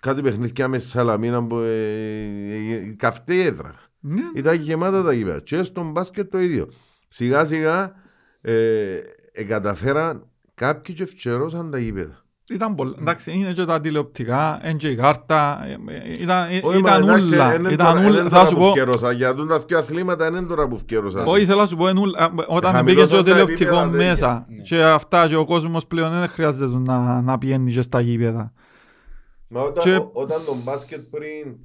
κάτι 0.00 0.22
παιχνίδια 0.22 0.68
με 0.68 0.78
Σαλαμίνα 0.78 1.46
που 1.46 1.58
ε, 1.58 2.74
ε, 2.74 2.94
καυτή 2.96 3.40
έδρα. 3.40 3.74
Ναι. 4.00 4.22
Ήταν 4.34 4.54
γεμάτα 4.60 5.02
τα 5.02 5.12
γήπεδα. 5.12 5.40
Και 5.40 5.62
στον 5.62 5.90
μπάσκετ 5.90 6.30
το 6.30 6.38
ίδιο. 6.38 6.68
Σιγά 7.08 7.44
σιγά 7.44 7.94
ε, 8.40 8.94
ε, 9.32 9.44
καταφέραν 9.44 10.26
κάποιοι 10.54 10.94
και 10.94 11.02
ευκαιρώσαν 11.02 11.70
τα 11.70 11.78
γήπεδα. 11.78 12.24
Ήταν 12.50 12.74
πολλά. 12.74 12.94
Εντάξει, 13.00 13.32
είναι 13.32 13.52
και 13.52 13.64
τα 13.64 13.80
τηλεοπτικά, 13.80 14.60
είναι 14.64 14.72
και 14.72 14.88
η 14.88 14.94
κάρτα. 14.96 15.60
ε, 15.66 15.72
ε, 15.94 16.22
Ήταν, 16.22 16.50
ε, 16.50 16.60
Όχι, 16.62 16.80
μα 16.82 16.90
ήταν 16.96 17.02
εντάξει, 17.08 17.34
ούλα. 17.34 17.54
είναι 17.54 17.70
Ήταν 17.72 17.86
τώρα- 17.86 18.00
είναι 18.00 18.10
ούλα. 18.10 18.22
Θα 18.22 18.28
τώρα 18.28 18.46
σου 18.46 18.54
που 18.54 18.60
πω, 18.60 18.66
ευκαιρώσα. 18.66 19.12
Για 19.12 19.34
τούν 19.34 19.48
τα 19.48 19.58
δύο 19.58 19.78
αθλήματα 19.78 20.26
είναι 20.26 20.42
τώρα 20.42 20.68
που 20.68 20.74
ευκαιρώσα. 20.74 21.24
όχι 21.24 21.44
θέλω 21.46 21.60
να 21.60 21.66
σου 21.66 21.76
πω, 21.76 21.88
είναι 21.88 22.00
ούλα. 22.00 22.18
Α, 22.18 22.28
όταν 22.46 22.72
Χαμηλώσαν 22.72 22.84
πήγε 22.84 23.04
στο 23.06 23.16
τα 23.16 23.22
τηλεοπτικό 23.22 23.62
επίπεδα 23.74 23.90
τέτοια. 23.90 24.08
μέσα 24.10 24.46
Ναι. 24.48 24.62
και 24.62 24.82
αυτά 24.84 25.28
και 25.28 25.36
ο 25.36 25.44
κόσμος 25.44 25.86
πλέον 25.86 26.12
δεν 26.12 26.28
χρειάζεται 26.28 26.76
να, 26.78 27.20
να 27.22 27.38
πηγαίνει 27.38 27.72
και 27.72 27.82
στα 27.82 28.00
γήπεδα. 28.00 28.52
Μα 29.48 29.62
όταν, 29.62 29.84
Και- 29.84 29.94
ο- 29.96 30.10
όταν 30.12 30.38
το 30.46 30.56
μπάσκετ 30.64 31.00
πριν 31.10 31.56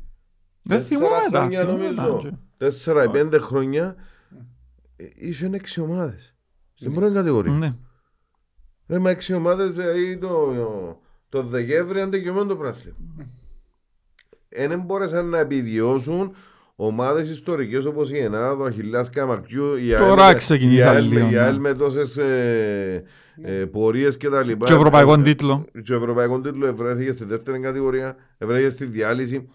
Δεν 0.62 0.78
τέσσερα 0.78 1.00
θυμόμαι 1.00 1.30
τα. 1.32 1.40
χρόνια 1.40 1.60
θυμόμαι 1.60 1.94
τα, 1.96 2.02
νομίζω, 2.04 2.20
και- 2.22 2.36
τέσσερα 2.58 3.04
ή 3.04 3.10
πέντε 3.10 3.40
χρόνια, 3.40 3.96
ε, 4.96 5.04
είχε 5.16 5.50
έξι 5.54 5.82
ομάδες. 5.82 6.36
Στην 6.74 6.94
πρώτη 6.94 7.14
κατηγορία. 7.14 7.78
Ναι. 8.86 8.96
Ρε, 8.96 9.02
μα 9.02 9.10
έξι 9.10 9.34
ομάδες 9.34 9.74
δηλαδή 9.74 10.18
το, 10.18 10.54
το 11.30 11.44
Δεκέμβρη 11.44 12.02
αν 12.02 12.12
τελειωμένο 12.12 12.46
το 12.46 12.56
πράθλημα. 12.56 12.98
Δεν 14.50 14.82
μπόρεσαν 14.82 15.30
να 15.30 15.40
επιβιώσουν 15.40 16.36
ομάδες 16.76 17.30
ιστορικές 17.30 17.86
όπως 17.86 18.12
η 18.12 18.18
Ενάδο, 18.18 18.64
ο 18.64 18.66
Αχιλιάς 18.66 19.10
Καμακιού, 19.10 19.76
η 19.76 19.96
Τώρα 19.98 20.26
ΑΕΛ, 20.26 20.38
ξεκινήσαν 20.38 20.94
η 20.94 20.96
ΑΕΛ, 20.96 21.08
λίγο, 21.08 21.28
η 21.28 21.30
ναι. 21.30 21.40
ΑΕΛ 21.40 21.60
με 21.60 21.74
τόσες 21.74 22.18
ε, 22.18 23.04
ε, 23.42 23.66
πορείες 23.66 24.18
και 24.18 24.30
τα 24.30 24.44
λοιπά. 24.44 24.66
Και 24.66 24.74
ευρωπαϊκό 24.74 25.14
Ε, 25.14 25.22
τίτλο. 25.22 25.66
Και 25.84 25.94
ο 25.94 25.96
ευρωπαϊκό 25.96 26.42
τίτλο 26.42 26.68
ευρέθηκε 26.68 27.12
στη 27.12 27.26
δεύτερη 27.26 27.60
κατηγορία, 27.60 28.16
ευρέθηκε 28.38 28.70
στη 28.70 28.86
διάλυση. 28.86 29.50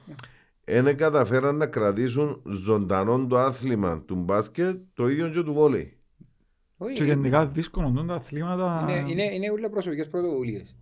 Δεν 0.65 0.97
καταφέραν 0.97 1.57
να 1.57 1.66
κρατήσουν 1.66 2.43
ζωντανό 2.44 3.27
το 3.27 3.39
άθλημα 3.39 4.02
του 4.07 4.15
μπάσκετ, 4.15 4.77
το 4.94 5.09
ίδιο 5.09 5.28
και 5.28 5.43
του 5.43 5.52
βόλεϊ. 5.52 5.99
Όχι, 6.82 6.94
Και 6.94 7.05
γενικά 7.05 7.47
δύσκολο 7.47 7.89
είναι 7.89 8.02
τα 8.07 8.15
αθλήματα. 8.15 8.86
Είναι, 8.89 9.11
είναι, 9.11 9.23
είναι 9.35 9.51
όλα 9.51 9.69
προσωπικές 9.70 10.09
πρωτοβουλίες. 10.09 10.74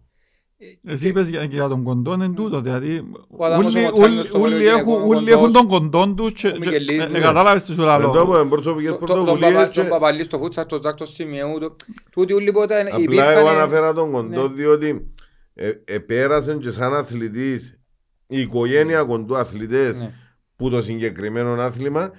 Εσύ 0.84 1.08
είπες 1.08 1.28
για, 1.28 1.42
για 1.44 1.68
τον 1.68 1.82
κοντό 1.82 2.12
είναι 2.12 2.28
τούτο, 2.28 2.60
δηλαδή 2.60 3.04
Ο 3.28 3.44
Αδάμος 3.44 3.74
ο 3.74 3.78
όλοι- 3.78 3.86
Μοτσάνιος 3.86 4.18
όλοι- 4.18 4.26
στο 4.28 4.40
όλοι 4.40 4.52
βόλεϊ 4.52 4.66
έχουν- 4.66 4.78
γυναικών, 4.84 5.02
ο 5.02 5.16
όλοι 5.16 5.30
έχουν 5.30 5.40
Κοντός, 5.52 5.60
τον 5.62 5.68
κοντόν 5.70 6.16
τους 6.16 6.32
και- 6.32 6.46
ο 6.48 6.50
και- 6.50 6.58
Μικελίδης, 6.58 7.04
ε, 7.04 7.06
ναι. 7.08 7.18
ε, 7.18 7.20
κατάλαβες 7.20 7.62
τι 7.64 7.72
σου 7.72 7.82
Εν 7.82 8.00
τω 8.00 8.12
λέω. 8.12 8.26
με 8.44 8.48
προσωπικές 8.48 8.90
Το- 8.92 8.98
το- 8.98 9.06
τον 9.06 9.14
πρωτοβουλίες 9.16 9.52
Παπα- 9.52 9.68
και 9.70 9.80
τον 9.80 9.88
Παπαλή 9.88 10.22
στο 10.22 10.38
Φούτσα, 10.38 10.66
τον 10.66 10.82
Ζάκ, 10.82 10.96
τον 10.96 11.06
Σιμεού, 11.06 11.58
το- 11.58 11.76
τούτοι 12.10 12.32
όλοι 12.32 12.52
ποτέ 12.52 12.80
απλά 12.80 12.98
υπήρχαν- 12.98 13.36
εγώ 13.38 13.48
αναφέρα 13.48 13.92
τον 13.92 14.12
κοντό 14.12 14.48
Ναι. 14.48 14.54
διότι 14.54 15.12
ε, 15.54 15.70
επέρασε 15.84 16.54
και 16.54 16.70
σαν 16.70 16.94
αθλητής 16.94 17.78
η 18.26 18.40
οικογένεια 18.40 19.02
κοντού 19.02 19.36
αθλητές 19.36 20.00
Ναι. 20.00 20.12
που 20.56 20.70
το 20.70 20.82
συγκεκριμένο 20.82 21.52
άθλημα 21.52 22.10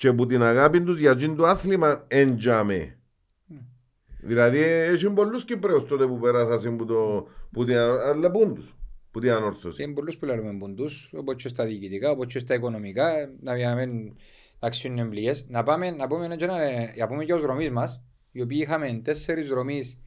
και 0.00 0.12
που 0.12 0.26
την 0.26 0.42
αγάπη 0.42 0.82
τους 0.82 0.98
για 0.98 1.14
τζιν 1.14 1.36
το 1.36 1.46
άθλημα 1.46 2.04
εντιαμε. 2.08 2.98
Ναι. 3.46 3.58
Δηλαδή 4.20 4.58
έχει 4.58 5.10
πολλούς 5.10 5.44
Κυπρέους 5.44 5.84
τότε 5.84 6.06
που 6.06 6.18
πέρασαν 6.18 6.76
που, 6.76 6.84
το, 6.84 7.26
που 7.52 7.64
την, 7.64 7.76
αλλά 7.76 8.30
πούν 8.30 8.54
τους, 8.54 8.76
που 9.10 9.20
την 9.20 9.30
ανόρθωση. 9.30 9.82
Είναι 9.82 9.92
πολλούς 9.92 10.16
που 10.16 10.24
λέμε 10.24 10.58
ποντούς, 10.58 11.10
όπως 11.14 11.42
και 11.42 11.48
στα 11.48 11.64
διοικητικά, 11.64 12.10
όπως 12.10 12.26
και 12.26 12.38
στα 12.38 12.54
οικονομικά, 12.54 13.12
να 13.40 13.74
μην 13.74 14.16
αξιούν 14.58 14.98
εμπληγές. 14.98 15.46
Να 15.48 15.62
πάμε, 15.62 15.90
να 15.90 16.06
πούμε, 16.06 16.36
και 16.36 16.46
να, 16.46 16.56
να 16.96 17.08
πούμε 17.08 17.24
και 17.24 17.34
ως 17.34 17.42
δρομείς 17.42 17.70
μας, 17.70 18.02
οι 18.32 18.42
οποίοι 18.42 18.58
είχαμε 18.62 19.00
τέσσερις 19.04 19.48
δρομείς 19.48 19.98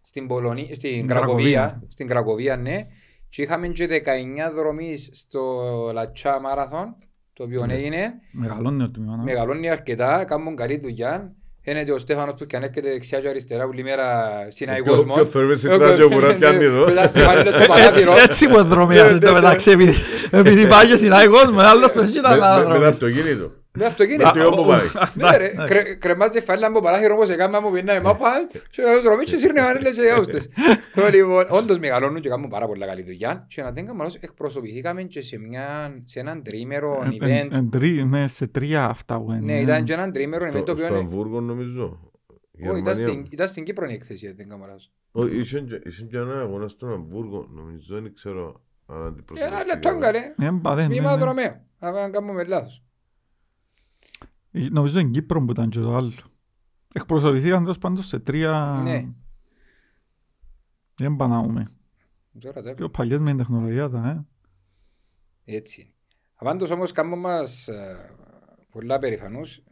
στην, 0.00 0.26
Πολωνία, 0.26 0.74
στην 0.74 1.06
Κρακοβία. 1.06 1.60
Κρακοβία, 1.60 1.88
στην 1.88 2.06
Κρακοβία, 2.06 2.56
ναι, 2.56 2.86
και 3.28 3.42
είχαμε 3.42 3.68
και 3.68 3.86
19 3.86 4.52
δρομείς 4.54 5.10
στο 5.12 5.62
Λατσά 5.92 6.40
Μάραθον, 6.40 6.96
το 7.38 7.44
οποίο 7.44 7.66
Ναι. 7.66 7.74
έγινε, 7.74 8.12
Μεγαλώνει 8.30 8.78
το 8.78 8.90
τμήμα. 8.90 9.16
ναι. 9.16 9.22
μεγαλώνει 9.22 9.70
αρκετά, 9.70 10.24
κάνουν 10.24 10.56
καλή 10.56 10.78
δουλειά. 10.82 11.32
Φαίνεται 11.64 11.92
ο 11.92 11.98
Στέφανος 11.98 12.34
που 12.38 12.44
και 12.46 12.56
αν 12.56 12.62
έρχεται 12.62 12.90
δεξιά 12.90 13.20
και 13.20 13.28
αριστερά, 13.28 13.64
όλη 13.64 13.82
μέρα 13.82 14.06
συνάει 14.48 14.82
Ποιο- 14.82 14.94
κόσμος. 14.94 15.14
ποιο 15.14 15.26
θέλουμε 15.26 15.54
στην 15.54 15.70
Ε, 15.70 15.76
τράτζο 15.78 16.08
που 16.08 16.18
να 16.20 16.26
ναι, 16.26 16.32
πιάνει 16.32 16.58
ναι, 16.58 16.64
εδώ. 16.64 16.84
μετά 16.84 17.06
σημαίνει 17.08 17.40
στο 17.50 17.58
Ε, 17.58 17.62
Έτσι, 17.62 17.68
παράθυρο. 17.68 18.14
έτσι 18.18 18.48
που 18.48 18.62
δρομιάζει 18.64 19.12
Ναι, 19.12 19.18
το 19.18 19.26
ναι, 19.26 19.32
μεταξύ 19.40 19.70
επειδή, 19.70 19.94
επειδή 20.30 20.66
πάει 20.66 20.86
και 20.86 20.96
συνάει 20.96 21.26
κόσμος, 21.26 21.62
άλλος 21.64 21.92
πες 21.92 22.10
και 22.10 22.20
Με, 22.20 22.22
τα 22.22 22.28
άλλα 22.28 22.56
με, 22.68 22.78
με 22.78 22.90
το 22.90 22.96
δρομείς. 23.06 23.50
Αυτοκίνητο. 23.84 24.22
Με 24.22 24.40
αυτοκίνητο. 24.40 24.50
Με 24.50 24.56
το 24.56 24.60
όπου 24.60 24.68
πάει. 24.68 25.30
Ναι 25.30 25.36
ρε, 25.36 25.52
κρε- 25.66 25.98
κρεμάζει 25.98 26.40
φάλα 26.40 26.66
από 26.66 26.80
παράθυρο 26.80 27.14
όπως 27.14 27.28
έκαμε 27.28 27.60
μου 27.60 27.70
πινάει 27.70 28.00
μάπα 28.00 28.30
και 28.70 28.82
ο 28.82 29.02
δρομίς 29.02 29.30
και 29.30 29.36
σύρνε 29.36 29.60
μανίλες 29.60 29.94
και 29.96 30.10
άουστες. 30.16 30.48
Τώρα 30.94 31.08
λοιπόν, 31.10 31.44
όντως 31.48 31.78
μεγαλώνουν 31.78 32.20
και 32.20 32.28
κάνουν 32.28 32.48
πάρα 32.48 32.66
πολλά 32.66 32.86
καλή 32.86 33.02
δουλειά 33.02 33.46
και 33.48 33.62
να 33.62 33.72
δεν 33.72 33.86
κάνω 33.86 33.98
λάθος, 33.98 34.14
εκπροσωπηθήκαμε 34.20 35.02
και 35.02 35.20
σε, 35.22 35.38
μια, 35.38 35.94
σε 36.04 36.20
έναν 36.20 36.42
τρίμερο 36.42 37.02
Ε, 37.04 37.08
event. 37.24 37.28
εν- 37.28 37.50
εν 37.52 37.70
τρί- 37.70 38.04
Ναι, 38.04 38.28
σε 38.28 38.46
τρία 38.46 38.84
αυτά 38.88 39.20
που 39.20 39.32
είναι. 39.32 39.40
Ναι, 39.40 39.60
ήταν 39.60 39.84
και 39.84 39.92
έναν 39.92 40.12
τρίμερο 40.12 40.44
event 40.48 40.52
το 40.52 40.58
Στο, 40.60 40.72
οποίο 40.72 40.84
στο 40.84 40.94
είναι... 40.94 41.02
Αμβούργο 41.02 41.40
νομίζω. 41.40 42.00
Όχι, 42.60 42.62
ήταν 42.62 42.74
Γερμανία. 42.74 43.08
στην- 43.08 43.26
ήταν 43.30 43.48
στην 43.48 43.64
Κύπρο 43.64 43.86
η 43.86 43.92
έκθεση, 43.92 44.26
αν 44.26 44.34
δεν 44.36 44.48
κάνω 44.48 44.64
λάθος. 44.66 44.92
Όχι, 45.12 45.38
είχε 45.38 45.60
και- 45.60 45.80
είχε 45.84 46.04
και 46.04 46.16
ένα 46.16 46.40
αγώνα 46.40 46.68
στον 46.68 46.92
Αμβούργο, 46.92 47.48
νομίζω, 47.54 47.94
δεν 48.00 48.14
ξέρω 48.14 48.62
αν 48.86 48.96
Ένα 48.96 49.06
αντιπροσωπευτικά. 49.06 49.64
λεπτό 49.66 49.98
καλέ, 49.98 50.18
Ε, 50.38 50.50
μπα, 50.50 50.74
δεν, 50.74 50.86
τμήμα 50.86 51.10
ναι, 51.10 51.16
ναι. 51.16 51.22
δρομέου, 51.22 51.52
αν 51.78 52.12
κάνουμε 52.12 52.44
λάθος. 52.44 52.82
Ε, 54.50 54.68
Νομίζω 54.68 54.98
είναι 54.98 55.10
Κύπρο 55.10 55.44
που 55.44 55.50
ήταν 55.50 55.68
και 55.68 55.80
το 55.80 55.96
άλλο. 55.96 56.12
Εκπροσωπηθήκαν 56.92 57.60
τέλος 57.60 57.78
πάντων 57.78 58.02
σε 58.02 58.18
τρία... 58.18 58.80
Ναι. 58.82 59.08
Δεν 60.94 61.16
πανάουμε. 61.16 61.70
Τώρα 62.38 62.62
τα 62.62 62.74
Πιο 62.74 62.90
παλιές 62.90 63.20
με 63.20 63.28
την 63.28 63.36
τεχνολογία 63.36 63.88
τα, 63.88 64.08
ε. 64.08 64.26
Έτσι 65.54 65.80
είναι. 65.80 65.92
Απάντως 66.34 66.70
όμως 66.70 66.92
κάνουμε 66.92 67.16
μας 67.16 67.68
ε, 67.68 68.14
πολλά 68.70 68.98
περηφανούς. 68.98 69.62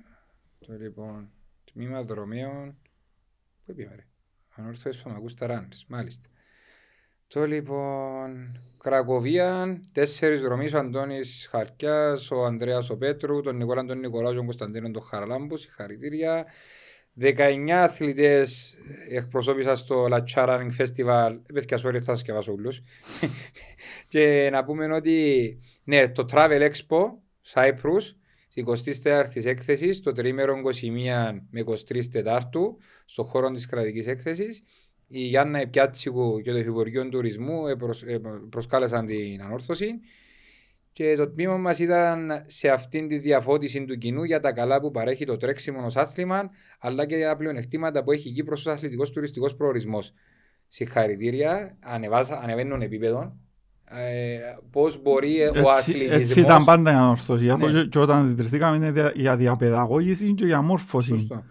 Το 0.58 0.72
λοιπόν, 0.72 1.30
τμήμα 1.64 2.02
δρομέων. 2.02 2.76
Πού 3.64 3.74
πήγαμε 3.74 3.96
ρε. 3.96 4.06
Ανόρθωσης 4.48 5.00
φαμακούς 5.02 5.34
ταράνες, 5.34 5.86
μάλιστα. 5.88 6.28
Το 7.28 7.46
λοιπόν, 7.46 8.60
Κρακοβία, 8.78 9.80
τέσσερις 9.92 10.40
δρομείς, 10.40 10.74
ο 10.74 10.78
Αντώνης 10.78 11.48
Χαρκιάς, 11.50 12.30
ο 12.30 12.44
Ανδρέας 12.44 12.90
ο 12.90 12.96
Πέτρου, 12.96 13.40
τον 13.40 13.56
Νικόλα 13.56 13.84
τον 13.84 13.98
Νικολάου, 13.98 14.34
τον 14.34 14.44
Κωνσταντίνο 14.44 14.90
τον 14.90 15.02
Χαραλάμπους, 15.02 15.60
συγχαρητήρια. 15.60 16.46
19 17.20 17.82
αθλητές 17.82 18.76
εκπροσώπησα 19.10 19.76
στο 19.76 20.06
La 20.10 20.24
Running 20.34 20.70
Festival. 20.78 21.38
Παιδιά, 21.52 21.80
sorry, 21.82 22.00
θα 22.02 22.16
σκευάσω 22.16 22.52
όλους. 22.52 22.82
και 24.08 24.48
να 24.52 24.64
πούμε 24.64 24.94
ότι 24.94 25.58
ναι, 25.84 26.08
το 26.08 26.26
Travel 26.30 26.70
Expo 26.70 27.00
Cyprus, 27.54 28.02
στις 28.48 29.02
24 29.04 29.44
έκθεσης, 29.44 30.00
το 30.00 30.12
τρίμερο 30.12 30.54
21 30.54 31.40
με 31.50 31.64
23 31.66 32.04
Τετάρτου, 32.10 32.78
στο 33.04 33.24
χώρο 33.24 33.50
της 33.50 33.66
κρατικής 33.66 34.06
έκθεσης, 34.06 34.62
η 35.08 35.20
Γιάννα 35.20 35.58
Επιάτσικου 35.60 36.40
και 36.40 36.50
το 36.52 36.58
Υφυπουργείο 36.58 37.08
Τουρισμού 37.08 37.66
επροσ- 37.66 38.06
ε, 38.06 38.20
προσκάλεσαν 38.50 39.06
την 39.06 39.42
ανόρθωση 39.42 39.90
και 40.92 41.14
το 41.16 41.28
τμήμα 41.28 41.56
μας 41.56 41.78
ήταν 41.78 42.30
σε 42.46 42.68
αυτήν 42.68 43.08
τη 43.08 43.18
διαφώτιση 43.18 43.84
του 43.84 43.98
κοινού 43.98 44.22
για 44.24 44.40
τα 44.40 44.52
καλά 44.52 44.80
που 44.80 44.90
παρέχει 44.90 45.24
το 45.24 45.36
τρέξιμο 45.36 45.84
ως 45.84 45.96
άθλημα 45.96 46.50
αλλά 46.78 47.06
και 47.06 47.16
για 47.16 47.28
τα 47.28 47.36
πλεονεκτήματα 47.36 48.04
που 48.04 48.12
έχει 48.12 48.28
η 48.28 48.32
Κύπρος 48.32 48.66
ως 48.66 48.72
αθλητικός 48.72 49.10
τουριστικός 49.10 49.54
προορισμός. 49.56 50.12
Συγχαρητήρια, 50.68 51.76
ανεβάσα, 51.80 52.40
ανεβαίνουν 52.42 52.80
επίπεδο. 52.82 53.36
Ε, 53.90 54.38
πώς 54.70 55.02
μπορεί 55.02 55.40
ο 55.40 55.44
Έτσι, 55.44 55.60
αθλητισμός... 55.68 56.20
έτσι 56.20 56.40
ήταν 56.40 56.64
πάντα 56.64 56.92
η 56.92 56.94
ανορθωσία. 56.94 57.56
Ναι. 57.56 57.70
Και, 57.70 57.84
και 57.88 57.98
όταν 57.98 58.24
αντιτρεθήκαμε 58.24 58.76
είναι 58.76 58.90
δια- 58.90 59.12
για 59.14 59.36
διαπαιδαγώγηση 59.36 60.34
και 60.34 60.44
για 60.44 60.62
μόρφωση. 60.62 61.08
Σωστό. 61.08 61.44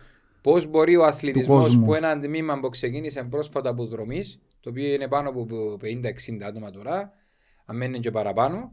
Πώς 0.46 0.66
μπορεί 0.66 0.96
ο 0.96 1.06
αθλητισμός 1.06 1.64
κόσμου. 1.66 1.86
που 1.86 1.94
ένα 1.94 2.20
τμήμα 2.20 2.60
που 2.60 2.70
ξεκίνησε 2.70 3.24
πρόσφατα 3.30 3.70
από 3.70 3.86
δρομής, 3.86 4.40
το 4.60 4.70
οποίο 4.70 4.94
είναι 4.94 5.08
πάνω 5.08 5.30
από 5.30 5.48
50-60 5.82 6.44
άτομα 6.48 6.70
τώρα, 6.70 7.12
αν 7.66 7.78
μένει 7.78 8.00
και 8.00 8.12
παραπάνω, 8.12 8.70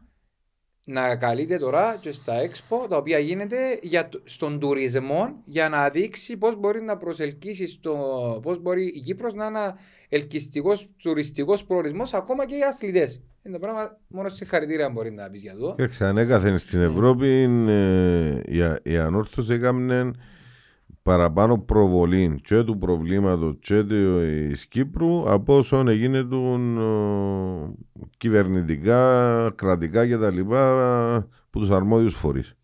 να 0.85 1.17
καλείται 1.17 1.59
τώρα 1.59 1.99
και 2.01 2.11
στα 2.13 2.35
expo, 2.43 2.89
τα 2.89 2.97
οποία 2.97 3.19
γίνεται 3.19 3.57
για, 3.83 4.09
το- 4.09 4.21
στον 4.25 4.59
τουρισμό 4.61 5.43
για 5.45 5.69
να 5.69 5.89
δείξει 5.91 6.37
πώς 6.37 6.57
μπορεί 6.57 6.83
να 6.83 6.97
προσελκύσει 6.97 7.67
στο. 7.67 7.95
πώς 8.43 8.59
μπορεί 8.63 8.85
η 8.95 9.01
Κύπρος 9.01 9.35
να 9.35 9.47
είναι 9.47 9.59
ένα 9.59 9.77
ελκυστικός 10.09 10.89
τουριστικός 11.03 11.65
προορισμός 11.65 12.15
ακόμα 12.15 12.47
και 12.47 12.55
για 12.55 12.69
αθλητές. 12.69 13.21
Είναι 13.43 13.55
το 13.59 13.61
πράγμα, 13.61 13.99
μόνο 14.09 14.29
συγχαρητήρια 14.29 14.91
μπορεί 14.91 15.11
να 15.13 15.31
πεις 15.31 15.43
για 15.43 15.57
το. 15.57 15.71
Κοίταξε, 15.77 16.05
ανέκαθεν 16.05 16.59
στην 16.59 16.81
Ευρώπη 16.81 17.29
ε, 17.69 18.41
η, 18.47 18.59
η 18.93 18.97
ανόρθωση 18.97 19.53
έκαμνε 19.53 20.11
παραπάνω 21.03 21.59
προβολή 21.59 22.41
και 22.45 22.63
του 22.63 22.79
προβλήματος 22.79 23.57
και 23.61 23.85
της 23.85 24.67
Κύπρου 24.67 25.31
από 25.31 25.57
όσον 25.57 25.89
έγινε 25.89 26.25
του 26.25 26.59
κυβερνητικά, 28.17 29.53
κρατικά 29.57 30.09
κτλ. 30.09 30.41
που 31.51 31.59
τους 31.59 31.71
αρμόδιους 31.71 32.15
φορείς. 32.15 32.55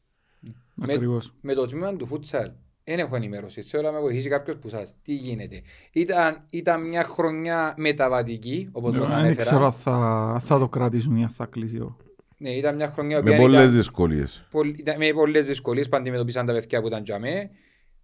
Με- 0.74 0.92
Ακριβώς. 0.92 1.32
Με 1.40 1.54
το 1.54 1.66
τμήμα 1.66 1.96
του 1.96 2.08
futsal 2.12 2.50
δεν 2.84 2.98
έχω 2.98 3.16
ενημέρωση. 3.16 3.62
Θέλω 3.62 3.82
να 3.82 3.92
με 3.92 4.00
βοηθήσει 4.00 4.28
κάποιος 4.28 4.56
που 4.56 4.68
σας. 4.68 4.94
Τι 5.02 5.14
γίνεται. 5.14 5.62
Ήταν, 5.92 6.44
ήταν 6.50 6.88
μια 6.88 7.02
χρονιά 7.04 7.74
μεταβατική, 7.76 8.68
όπως 8.72 8.92
το 8.92 8.98
Δεν 8.98 9.06
ξέρω 9.08 9.16
ανέφερα. 9.16 9.64
αν 9.66 9.72
θα, 9.72 10.40
θα 10.44 10.58
το 10.58 10.68
κρατήσουν 10.68 11.16
ή 11.16 11.22
αν 11.22 11.28
θα 11.30 11.46
κλείσει. 11.46 11.76
ο. 11.78 11.96
Ναι, 12.38 12.50
ήταν 12.50 12.74
μια 12.76 12.88
χρονιά 12.88 13.22
που 13.22 13.28
Με 13.28 13.36
πολλές 13.36 13.60
ήταν, 13.62 13.72
δυσκολίες. 13.74 14.46
πολλ- 14.50 14.78
ήταν, 14.78 14.96
με 14.98 15.12
πολλές 15.12 15.46
δυσκολίες 15.46 15.88
που 15.88 15.96
αντιμετωπίσαν 15.96 16.46
τα 16.46 16.52
παιδιά 16.52 16.80
που 16.80 16.86
ήταν 16.86 17.02
τζαμέ. 17.04 17.50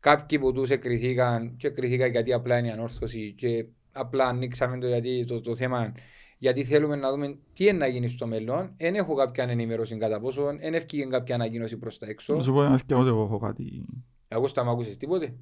Κάποιοι 0.05 0.39
που 0.39 0.53
τους 0.53 0.71
εκριθήκαν 0.71 1.57
και 1.57 1.67
εκριθήκαν 1.67 2.11
γιατί 2.11 2.33
απλά 2.33 2.59
είναι 2.59 2.69
η 2.69 2.71
ανόρθωση 2.71 3.35
και 3.37 3.67
απλά 3.93 4.27
ανοίξαμε 4.27 4.79
το, 4.79 4.87
γιατί, 4.87 5.25
το, 5.25 5.41
το 5.41 5.55
θέμα 5.55 5.95
γιατί 6.39 6.65
θέλουμε 6.65 6.97
να 6.97 7.11
δούμε 7.11 7.39
τι 7.53 7.65
είναι 7.65 7.73
να 7.73 7.87
γίνει 7.87 8.09
στο 8.09 8.27
μέλλον. 8.27 8.75
Δεν 8.77 8.95
έχω 8.95 9.15
κάποια 9.15 9.45
ενημέρωση 9.45 9.97
κατά 9.97 10.21
πόσο, 10.21 10.45
δεν 10.45 10.75
έφυγε 10.75 11.05
κάποια 11.05 11.35
ανακοίνωση 11.35 11.77
προς 11.77 11.99
τα 11.99 12.07
έξω. 12.07 12.35
Να 12.35 12.43
σου 12.43 12.53
πω 12.53 12.63
ένα 12.63 12.81
και 12.87 12.95
εγώ 12.95 13.23
έχω 13.23 13.39
κάτι. 13.39 13.87
Αγούστα, 14.29 14.65
μ' 14.65 14.69
ακούσες 14.69 14.97
τίποτε; 14.97 15.35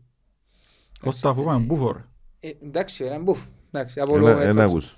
Κώστα 1.00 1.30
αφού 1.30 1.44
πάμε 1.44 1.64
μπούφο 1.64 1.92
ρε. 1.92 2.04
Ε, 2.40 2.52
εντάξει, 2.62 3.04
ένα 3.04 3.22
μπουφ. 3.22 3.44
Εντάξει, 3.74 3.94
Ένα, 3.96 4.04
απολογούμε 4.06 4.32
ένα 4.44 4.48
έτσι. 4.48 4.60
ακούς. 4.60 4.94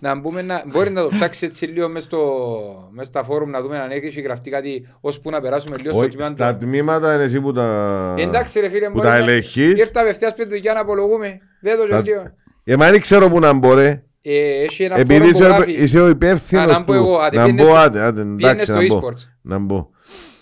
Να 0.00 0.14
μπούμε 0.20 0.42
να, 0.42 0.62
μπορεί 0.72 0.90
να 0.90 1.02
το 1.02 1.08
ψάξεις 1.08 1.42
έτσι 1.42 1.66
λίγο 1.66 1.88
μες, 1.88 2.02
στο, 2.02 2.88
μες 2.92 3.06
στα 3.06 3.22
φόρουμ 3.24 3.50
να 3.50 3.60
δούμε 3.62 3.78
αν 3.78 3.90
έχει 3.90 4.20
γραφτεί 4.20 4.50
κάτι 4.50 4.86
ώσπου 5.00 5.30
να 5.30 5.40
περάσουμε 5.40 5.76
λίγο 5.76 5.90
στο 5.92 6.00
Όχι, 6.00 6.10
τμήμα 6.10 6.28
Στα 6.30 6.56
του. 6.56 6.64
τμήματα 6.64 7.14
είναι 7.14 7.22
εσύ 7.22 7.40
που 7.40 7.52
τα, 7.52 8.14
Εντάξει 8.18 8.60
ρε 8.60 8.68
φίλε, 8.68 8.86
που 8.86 8.92
μπορεί 8.92 9.06
τα 9.06 9.12
να- 9.12 9.18
ελεγχείς. 9.22 9.78
Ήρθα 9.78 10.00
απευθείας 10.00 10.34
πριν 10.34 10.48
δουλειά 10.48 10.72
να 10.72 10.80
απολογούμε. 10.80 11.38
Δεν 11.60 11.76
το 11.78 11.86
Τα- 11.88 11.96
γελίο. 12.00 12.22
Ε, 12.64 12.76
μα 12.76 12.90
δεν 12.90 13.00
ξέρω 13.00 13.30
που 13.30 13.38
να 13.38 13.52
μπορεί. 13.52 14.02
Ε, 14.22 14.62
έχει 14.62 14.82
ένα 14.84 14.96
Επειδή 14.98 15.12
φόρουμ 15.18 15.30
που 15.32 15.36
είσαι, 15.38 15.46
γράφει. 15.48 15.72
είσαι 15.72 16.00
ο 16.00 16.08
υπεύθυνος 16.08 16.64
Α, 16.64 16.66
να 16.66 16.78
μπω 16.78 16.84
του. 16.84 16.92
εγώ, 16.92 17.16
άντε, 17.18 17.36
Να 17.36 17.42
πήγαινε 17.44 17.62
μπω, 17.62 17.68
στο- 17.68 17.78
άντε, 17.78 18.00
άντε, 18.00 18.22
Πήγαινε 18.22 18.50
εντάξει, 18.50 18.64
στο 18.64 18.74
να 18.74 18.86
μπω. 18.86 19.00
e-sports. 19.08 19.22
Να 19.42 19.58
μπω, 19.58 19.88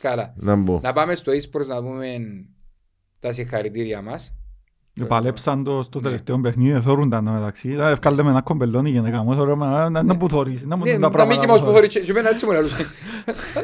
Καλά. 0.00 0.34
να 0.36 0.54
μπω. 0.56 0.80
Να 0.82 0.92
πάμε 0.92 1.14
στο 1.14 1.32
e-sports 1.32 1.66
να 1.66 1.82
πούμε 1.82 2.06
τα 3.18 3.32
συγχαρητήρια 3.32 4.02
μας. 4.02 4.32
Ε, 5.00 5.04
Παλέψαν 5.04 5.64
το 5.64 5.82
στο 5.82 5.98
Ναι. 5.98 6.04
τελευταίο 6.04 6.40
παιχνίδι, 6.40 6.80
θόρουν 6.80 7.10
τα 7.10 7.22
μεταξύ. 7.22 7.68
Ήταν 7.68 7.92
ευκάλεμε 7.92 8.30
ένα 8.30 8.40
κομπελόνι 8.40 8.90
γενικά 8.90 9.22
μου, 9.22 9.34
θωρώ, 9.34 9.56
μα, 9.56 9.88
να- 9.88 10.02
να 10.02 10.16
που 10.16 10.28
θωρείς, 10.28 10.64
να 10.66 10.76
μου 10.76 10.84
Ναι, 10.84 10.92
δουν 10.92 11.00
τα 11.00 11.06
τα 11.06 11.12
πράγματα 11.12 11.40
Mickey 11.40 11.46
που 11.46 11.52
Mouse 11.54 11.58
που 11.58 11.64
θωρείς. 11.70 11.92
θωρείς 11.92 12.04
και 12.06 12.10
εμένα 12.10 12.28
έτσι 12.28 12.46
μου 12.46 12.52
λαλούσε. 12.52 12.82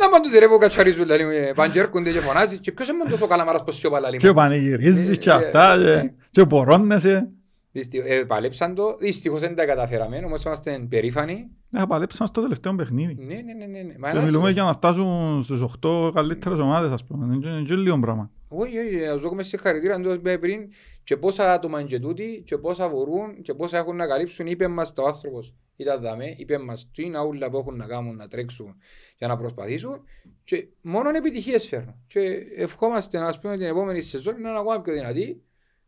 Να 0.01 0.09
μ' 0.19 0.23
τους 0.23 0.32
ρε 0.39 0.47
που 0.48 0.59
κατσαρίζουν 0.59 1.07
λαλί 1.07 1.24
μου, 1.24 1.31
ε, 1.31 1.52
πάνε 1.55 1.73
και 1.73 1.78
έρχονται 1.78 2.11
και 2.11 2.19
φωνάζει 2.20 2.59
και 2.59 2.73
ποιος 2.73 2.89
είναι 2.89 3.05
τόσο 3.11 3.27
καλαμάρας 3.27 3.65
πως 3.65 3.77
σιωπά 3.78 4.01
λαλί 4.01 4.16
Και 4.16 4.27
μου. 4.28 4.35
πανηγυρίζεις 4.35 5.19
και 5.19 5.31
Ε, 5.31 5.32
αυτά 5.32 5.73
ε, 5.74 6.01
και- 6.01 6.12
και 6.31 6.44
πορώνεσαι. 6.47 7.28
Δυστυχ- 7.72 8.06
ε, 8.06 8.24
Παλέψαν 8.24 8.74
το, 8.74 8.97
δυστυχώς 8.97 9.40
δεν 9.40 9.55
τα 9.56 9.66
καταφέραμε, 9.66 10.22
όμως 10.24 10.42
είμαστε 10.42 10.86
περήφανοι. 10.88 11.47
Ε, 11.72 11.82
παλέψαν 11.88 12.26
στο 12.26 12.40
τελευταίο 12.40 12.74
παιχνίδι. 12.74 13.14
Ναι, 13.24 13.34
ναι, 13.34 13.52
ναι, 13.52 13.66
ναι, 13.66 13.82
ναι. 13.82 13.94
Μα 13.98 14.10
Και 14.10 14.16
ένα 14.16 14.24
μιλούμε 14.26 14.44
σου- 14.47 14.52
για 14.52 14.62
να 14.62 14.72
φτάσουν 14.72 15.42
στους 15.42 15.60
8 15.62 16.10
καλύτερες 16.14 16.59
ομάδες, 16.59 16.90
ας 16.90 17.05
πούμε. 17.06 17.26
Είναι 17.26 17.36
και- 17.36 17.48
είναι 17.48 17.62
και 17.62 17.74
λίγο 17.74 17.98
πράγμα. 17.98 18.30
Όχι, 18.48 18.78
όχι, 18.78 18.97
να 18.97 19.12
τους 19.12 19.22
δώσουμε 19.22 19.42
συγχαρητήρια 19.42 19.94
αν 19.94 20.02
το 20.02 20.12
είπε 20.12 20.38
πριν 20.38 20.60
και 21.05 21.16
πόσα 21.16 21.52
άτομα 21.52 21.80
είναι 21.80 21.88
και 21.88 21.98
τούτοι 21.98 22.42
και 22.47 22.59
πόσα 22.59 22.88
μπορούν 22.88 23.42
και 23.42 23.55
πόσα 23.55 23.78
έχουν 23.78 23.97
να 23.97 24.06
καλύψουν 24.06 24.47
είπε 24.47 24.68
μας 24.68 24.92
το 24.92 25.05
άνθρωπος. 25.05 25.55
Ήταν 25.76 26.01
δαμέ, 26.02 26.34
είπε 26.36 26.59
μας 26.59 26.90
τι 26.94 27.02
είναι 27.05 27.18
όλα 27.18 27.51
που 27.51 27.56
έχουν 27.59 27.76
να 27.76 27.86
κάνουν 27.86 28.16
να 28.16 28.26
τρέξουν 28.28 28.74
για 29.18 29.28
να 29.28 29.36
προσπαθήσουν 29.36 30.01
και 30.44 30.68
μόνο 30.82 31.09
επιτυχίες 31.09 31.66
φέρνουν. 31.66 31.94
Και 32.06 32.20
ευχόμαστε 32.56 33.18
να 33.18 33.38
πούμε 33.40 33.56
την 33.56 33.66
επόμενη 33.66 34.01
σεζόν 34.01 34.40
να 34.40 34.48
είναι 34.48 34.59
ακόμα 34.59 34.80
πιο 34.80 34.92
δυνατή. 34.92 35.42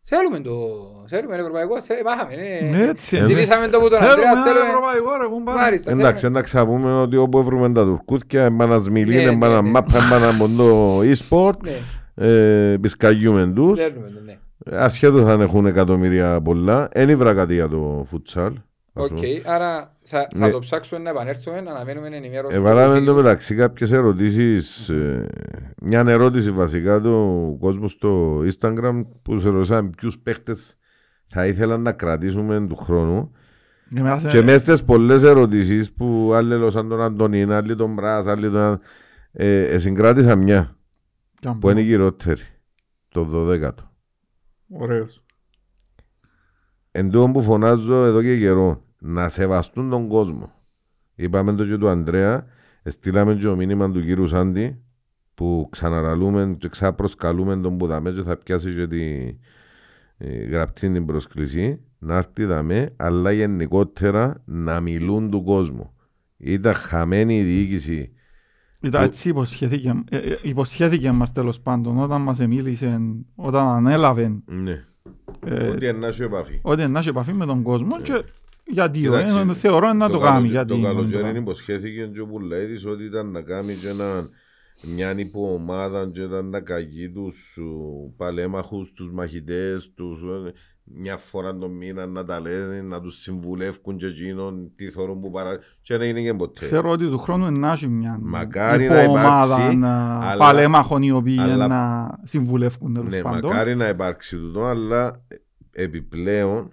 Θέλουμε 0.04 0.38
το, 0.40 0.52
θέλουμε 1.06 1.34
ευρωπαϊκό, 1.36 1.80
θε, 1.80 1.94
μάχαμε, 2.04 2.34
ναι. 2.34 2.86
Έτσι, 2.86 3.16
Ε, 3.16 3.24
Ζητήσαμε 3.24 3.68
το 3.68 3.76
από 3.78 3.88
τον 3.88 3.98
Θέλουμε 3.98 4.12
Αντρέα, 4.12 4.30
ένα 4.32 4.42
θέλουμε. 4.44 4.66
ευρωπαϊκό 4.68 5.22
ρε, 5.22 5.28
πού 5.28 5.42
πάμε. 5.42 5.60
Μάλιστα, 5.60 5.90
Εντάξει, 5.92 6.20
θέλουμε. 6.20 6.38
εντάξει, 6.38 6.56
θα 6.56 6.66
πούμε 6.66 6.92
ότι 7.00 7.16
όπου 7.16 7.42
βρούμε 7.44 7.72
τα 7.72 7.84
τουρκούθια, 7.84 8.42
εμπάνα 8.44 8.78
σμιλίν, 8.78 9.16
Ναι, 9.16 9.22
ναι, 9.24 9.30
εμπάνα 9.30 9.62
ναι. 9.62 9.70
μάπα, 9.70 9.92
εμπάνα 10.06 10.28
από 10.28 10.48
το 10.56 10.98
e-sport, 11.00 11.56
Ναι, 11.64 12.26
ε, 12.28 12.76
πισκαγιούμε 12.80 13.52
τους. 13.54 13.78
θέλουμε 13.78 14.08
το, 14.10 14.20
ναι. 14.24 14.38
Ασχέτως 14.78 15.26
αν 15.28 15.40
έχουν 15.40 15.66
εκατομμύρια 15.66 16.40
πολλά, 16.40 16.88
δεν 16.92 17.08
ήβρα 17.08 17.34
κάτι 17.34 17.54
για 17.54 17.68
το 17.68 18.06
futsal. 18.12 18.50
Ας 18.94 19.04
Οκ, 19.04 19.08
πούμε. 19.08 19.42
άρα 19.44 19.96
θα, 20.02 20.28
θα 20.34 20.46
Ναι. 20.46 20.50
το 20.50 20.58
ψάξουμε 20.58 21.00
να 21.00 21.10
επανέλθουμε, 21.10 21.60
να 21.60 21.70
αναμένουμε 21.70 22.16
ενημέρωση. 22.16 22.56
Εβάλαμε 22.56 23.00
το 23.00 23.14
μεταξύ 23.14 23.54
κάποιες 23.54 23.92
ερωτήσεις, 23.92 24.88
ε, 24.88 25.26
μια 25.82 26.04
ερώτηση 26.08 26.50
βασικά 26.50 27.00
του 27.00 27.56
κόσμου 27.60 27.88
στο 27.88 28.38
Instagram 28.38 29.06
που 29.22 29.38
σε 29.40 29.48
ρωτήσαμε 29.48 29.90
ποιους 29.96 30.18
παίχτες 30.18 30.76
θα 31.28 31.46
ήθελαν 31.46 31.82
να 31.82 31.92
κρατήσουμε 31.92 32.66
του 32.66 32.76
χρόνου 32.76 33.32
Και 33.94 34.02
μετά 34.02 34.18
σε- 34.18 34.28
και 34.28 34.42
μέσα 34.42 34.58
στις 34.58 34.84
πολλές 34.84 35.22
ερωτήσεις 35.22 35.92
που 35.92 36.30
άλλοι 36.34 36.54
λόσαν 36.54 36.88
τον 36.88 37.02
Αντωνίν, 37.02 37.52
άλλοι 37.52 37.76
τον 37.76 37.92
Μπρας, 37.94 38.26
άλλοι 38.26 38.50
τον... 38.50 38.80
Ε, 39.32 39.60
ε, 39.62 39.78
συγκράτησα 39.78 40.36
μια 40.36 40.76
και 41.40 41.48
αν 41.48 41.58
που 41.58 41.70
είναι 41.70 41.80
η 41.80 41.82
πούμε. 41.82 41.94
γυρότερη, 41.94 42.42
το 43.08 43.24
12ο. 43.32 43.70
Ωραίος. 44.68 45.24
Εν 46.94 47.10
τω 47.10 47.30
που 47.32 47.42
φωνάζω 47.42 48.04
εδώ 48.04 48.22
και 48.22 48.38
καιρό, 48.38 48.84
να 48.98 49.28
σεβαστούν 49.28 49.90
τον 49.90 50.08
κόσμο. 50.08 50.52
Είπαμε 51.14 51.52
το 51.52 51.66
και 51.66 51.76
του 51.76 51.88
Ανδρέα, 51.88 52.46
στείλαμε 52.84 53.34
και 53.34 53.42
το 53.44 53.56
μήνυμα 53.56 53.90
του 53.90 54.02
κύριου 54.04 54.26
Σάντι, 54.26 54.82
που 55.34 55.68
ξαναραλούμε 55.70 56.56
και 56.58 56.68
ξαπροσκαλούμε 56.68 57.56
τον 57.56 57.78
που 57.78 57.86
δαμε 57.86 58.10
και 58.10 58.22
θα 58.22 58.36
πιάσει 58.36 58.74
και 58.74 58.86
τη 58.86 59.02
ε, 60.18 60.44
γραπτή 60.44 60.90
την 60.92 61.06
προσκλησή, 61.06 61.80
να 61.98 62.16
έρθει 62.16 62.44
δαμε, 62.44 62.92
αλλά 62.96 63.32
γενικότερα 63.32 64.42
να 64.44 64.80
μιλούν 64.80 65.30
του 65.30 65.42
κόσμου. 65.44 65.92
Ήταν 66.36 66.74
χαμένη 66.74 67.38
η 67.38 67.42
διοίκηση. 67.42 68.12
Ήταν 68.80 69.00
Που- 69.00 69.06
έτσι 69.06 69.28
υποσχέθηκε, 69.28 70.02
ε, 70.10 70.16
ε, 70.16 70.38
υποσχέθηκε 70.42 71.12
μας 71.12 71.32
τέλος 71.32 71.60
πάντων 71.60 71.98
όταν 71.98 72.22
μας 72.22 72.38
μίλησε, 72.38 73.00
όταν 73.34 73.66
ανέλαβε 73.66 74.32
Ναι. 74.44 74.84
Ε, 75.46 75.68
Ότι 75.68 75.92
να 75.92 76.06
έχει 76.06 76.22
επαφή. 76.22 76.58
ότι 76.62 76.86
να 76.86 76.98
έχει 76.98 77.08
επαφή 77.08 77.32
με 77.32 77.46
τον 77.46 77.62
κόσμο 77.62 78.00
και 78.00 78.22
γιατί 78.66 78.98
Κοίταξε, 78.98 79.38
ε, 79.50 79.54
θεωρώ 79.54 79.92
να 79.92 80.10
το 80.10 80.18
κάνει. 80.18 80.24
καλοτζε- 80.48 80.52
γιατί 80.52 80.68
Το 80.68 80.76
να 80.76 80.88
το 80.88 80.94
καλοκαίρι 80.94 81.22
κάνει. 81.22 81.38
υποσχέθηκε 81.38 82.10
και 82.14 82.20
ο 82.20 82.26
Πουλαίδης 82.26 82.86
ότι 82.86 83.04
ήταν 83.04 83.30
να 83.30 83.40
κάνει 83.42 83.74
και 83.74 83.88
ένα, 83.88 84.28
μια 84.96 85.18
υποομάδα 85.18 86.10
και 86.12 86.22
ήταν 86.22 86.48
να 86.48 86.60
καγεί 86.60 87.10
τους 87.10 87.56
ου, 87.56 88.14
παλέμαχους, 88.16 88.92
τους 88.92 89.12
μαχητές, 89.12 89.92
τους, 89.94 90.20
ε, 90.22 90.52
μια 90.84 91.16
φορά 91.16 91.56
το 91.56 91.68
μήνα 91.68 92.06
να 92.06 92.24
τα 92.24 92.40
λένε, 92.40 92.82
να 92.82 93.00
τους 93.00 93.22
συμβουλεύουν 93.22 93.96
και 93.96 94.06
εκείνον 94.06 94.72
τι 94.76 94.90
θέλουν 94.90 95.20
που 95.20 95.30
παρά... 95.30 95.58
Και 95.82 95.96
δεν 95.96 96.08
είναι 96.08 96.22
και 96.22 96.34
ποτέ. 96.34 96.64
Ξέρω 96.64 96.90
ότι 96.90 97.08
του 97.08 97.18
χρόνου 97.18 97.50
να 97.50 97.72
έχει 97.72 97.88
μια 97.88 98.18
Μακάρι 98.20 98.86
να 98.88 99.02
υποομάδα 99.02 99.54
υπάρξει, 99.56 99.76
να- 99.76 100.18
αλλά- 100.18 100.44
παλέμαχων 100.44 101.02
οι 101.02 101.10
οποίοι 101.10 101.38
αλλά- 101.40 101.66
να 101.68 102.10
συμβουλεύουν 102.22 102.94
τέλος 102.94 103.14
Ναι, 103.14 103.20
πάντων. 103.22 103.50
μακάρι 103.50 103.74
να 103.74 103.88
υπάρξει 103.88 104.36
τούτο, 104.36 104.64
αλλά 104.64 105.22
επιπλέον 105.70 106.72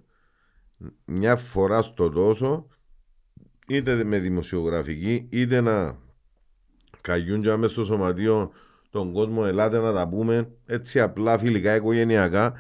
μια 1.05 1.35
φορά 1.35 1.81
στο 1.81 2.09
τόσο 2.09 2.67
είτε 3.67 4.03
με 4.03 4.19
δημοσιογραφική 4.19 5.27
είτε 5.29 5.61
να 5.61 5.97
καγιούν 7.01 7.41
και 7.41 7.55
μέσα 7.55 7.73
στο 7.73 7.83
σωματείο 7.83 8.51
τον 8.89 9.13
κόσμο 9.13 9.43
ελάτε 9.45 9.79
να 9.79 9.93
τα 9.93 10.07
πούμε 10.07 10.51
έτσι 10.65 10.99
απλά 10.99 11.37
φιλικά 11.37 11.75
οικογενειακά 11.75 12.53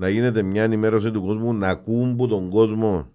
να 0.00 0.08
γίνεται 0.08 0.42
μια 0.42 0.62
ενημέρωση 0.62 1.10
του 1.10 1.22
κόσμου 1.22 1.54
να 1.54 1.68
ακούν 1.68 2.16
που 2.16 2.26
τον 2.28 2.48
κόσμο 2.50 3.12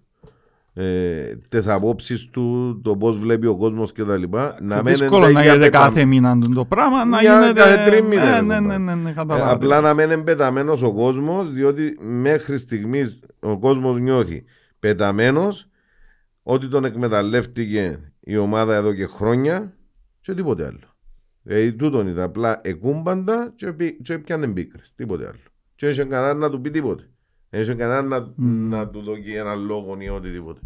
ε, 0.74 1.36
τις 1.48 1.66
απόψεις 1.66 2.28
του, 2.30 2.80
το 2.84 2.96
πώς 2.96 3.18
βλέπει 3.18 3.46
ο 3.46 3.56
κόσμος 3.56 3.92
και 3.92 4.04
τα 4.04 4.16
λοιπά. 4.16 4.58
Είναι 4.62 4.74
μην 4.74 4.84
δύσκολο 4.84 5.24
είναι 5.24 5.32
να 5.32 5.42
για 5.42 5.52
γίνεται 5.52 5.70
πετα- 5.70 5.84
κάθε 5.86 6.04
μήνα 6.04 6.38
το 6.54 6.64
πράγμα, 6.64 7.04
να 7.04 7.20
Μια 7.20 7.40
γίνεται... 7.40 7.60
κάθε 7.60 7.90
τρίμηνο, 7.90 8.22
Ναι, 8.24 8.30
ρε, 8.30 8.40
ναι, 8.40 8.60
ναι, 8.60 8.60
κομπάρε. 8.60 8.78
ναι, 8.78 8.94
ναι, 8.94 9.10
Ε, 9.10 9.12
καταλάβετε. 9.12 9.54
απλά 9.54 9.80
να 9.80 9.94
μην 9.94 10.04
είναι 10.10 10.22
πεταμένος 10.22 10.82
ο 10.82 10.92
κόσμος, 10.94 11.52
διότι 11.52 11.96
μέχρι 12.00 12.58
στιγμής 12.58 13.20
ο 13.40 13.58
κόσμος 13.58 14.00
νιώθει 14.00 14.44
πεταμένος 14.78 15.68
ότι 16.42 16.68
τον 16.68 16.84
εκμεταλλεύτηκε 16.84 18.12
η 18.20 18.36
ομάδα 18.36 18.74
εδώ 18.74 18.94
και 18.94 19.06
χρόνια 19.06 19.76
και 20.20 20.34
τίποτε 20.34 20.64
άλλο. 20.66 20.78
Ε, 21.44 21.72
τούτον 21.72 22.08
ήταν 22.08 22.24
απλά 22.24 22.58
εκούμπαντα 22.62 23.52
και, 23.56 23.72
πι- 23.72 24.02
και 24.02 24.18
πιάνε 24.18 24.46
μπίκρες, 24.46 24.92
τίποτε 24.96 25.26
άλλο. 25.26 25.38
Και 25.84 25.90
δεν 25.90 26.04
είχε 26.04 26.04
κανένα 26.04 26.34
να 26.34 26.50
του 26.50 26.60
πει 26.60 26.70
τίποτε. 26.70 27.08
Δεν 27.50 27.60
είχε 27.62 27.74
κανένα 27.74 28.02
να, 28.02 28.32
Μμμ. 28.36 28.68
να 28.68 28.88
του 28.88 29.00
δώσει 29.02 29.32
ένα 29.34 29.54
λόγο 29.54 29.96
ή 30.00 30.08
οτιδήποτε. 30.08 30.60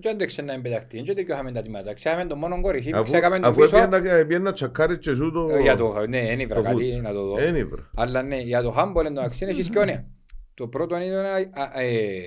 Και 0.00 0.08
άντεξε 0.08 0.42
να 0.42 0.52
εμπεδαχτεί, 0.52 1.00
και 1.02 1.14
δεν 1.14 1.24
είχαμε 1.28 1.52
τα 1.52 1.62
τιμάτα. 1.62 1.94
Ξέραμε 1.94 2.24
τον 2.24 2.38
μόνο 2.38 2.60
κορυφή 2.60 2.90
που 2.90 2.96
Αφού, 2.98 3.10
ξέραμε 3.12 3.38
το 3.38 3.48
αφού 3.48 3.60
πίσω. 3.60 3.76
έπιανα- 3.76 4.10
έπιανα 4.12 4.52
τσακάρι 4.52 4.98
και 4.98 5.14
σου 5.14 5.32
το... 5.32 5.48
Ε, 5.50 5.60
Για 5.60 5.76
το, 5.76 6.06
ναι, 6.08 6.22
δεν 6.26 6.40
ήβρα 6.40 6.56
το 6.56 6.62
κάτι 6.62 6.94
foot. 6.98 7.02
να 7.02 7.12
το 7.12 7.24
δω. 7.26 7.38
Εν 7.40 7.56
ήβρα. 7.56 7.90
Αλλά 7.96 8.22
ναι, 8.22 8.36
για 8.40 8.62
το 8.62 8.70
χάμπολ 8.70 9.06
εν 9.06 9.14
τω 9.14 9.20
μεταξύ 9.20 9.44
έχεις 9.48 9.68
και 9.68 9.78
όνια. 9.78 10.06
Το 10.54 10.68
πρώτο 10.68 10.96
είναι 10.96 11.16
ότι 11.18 11.50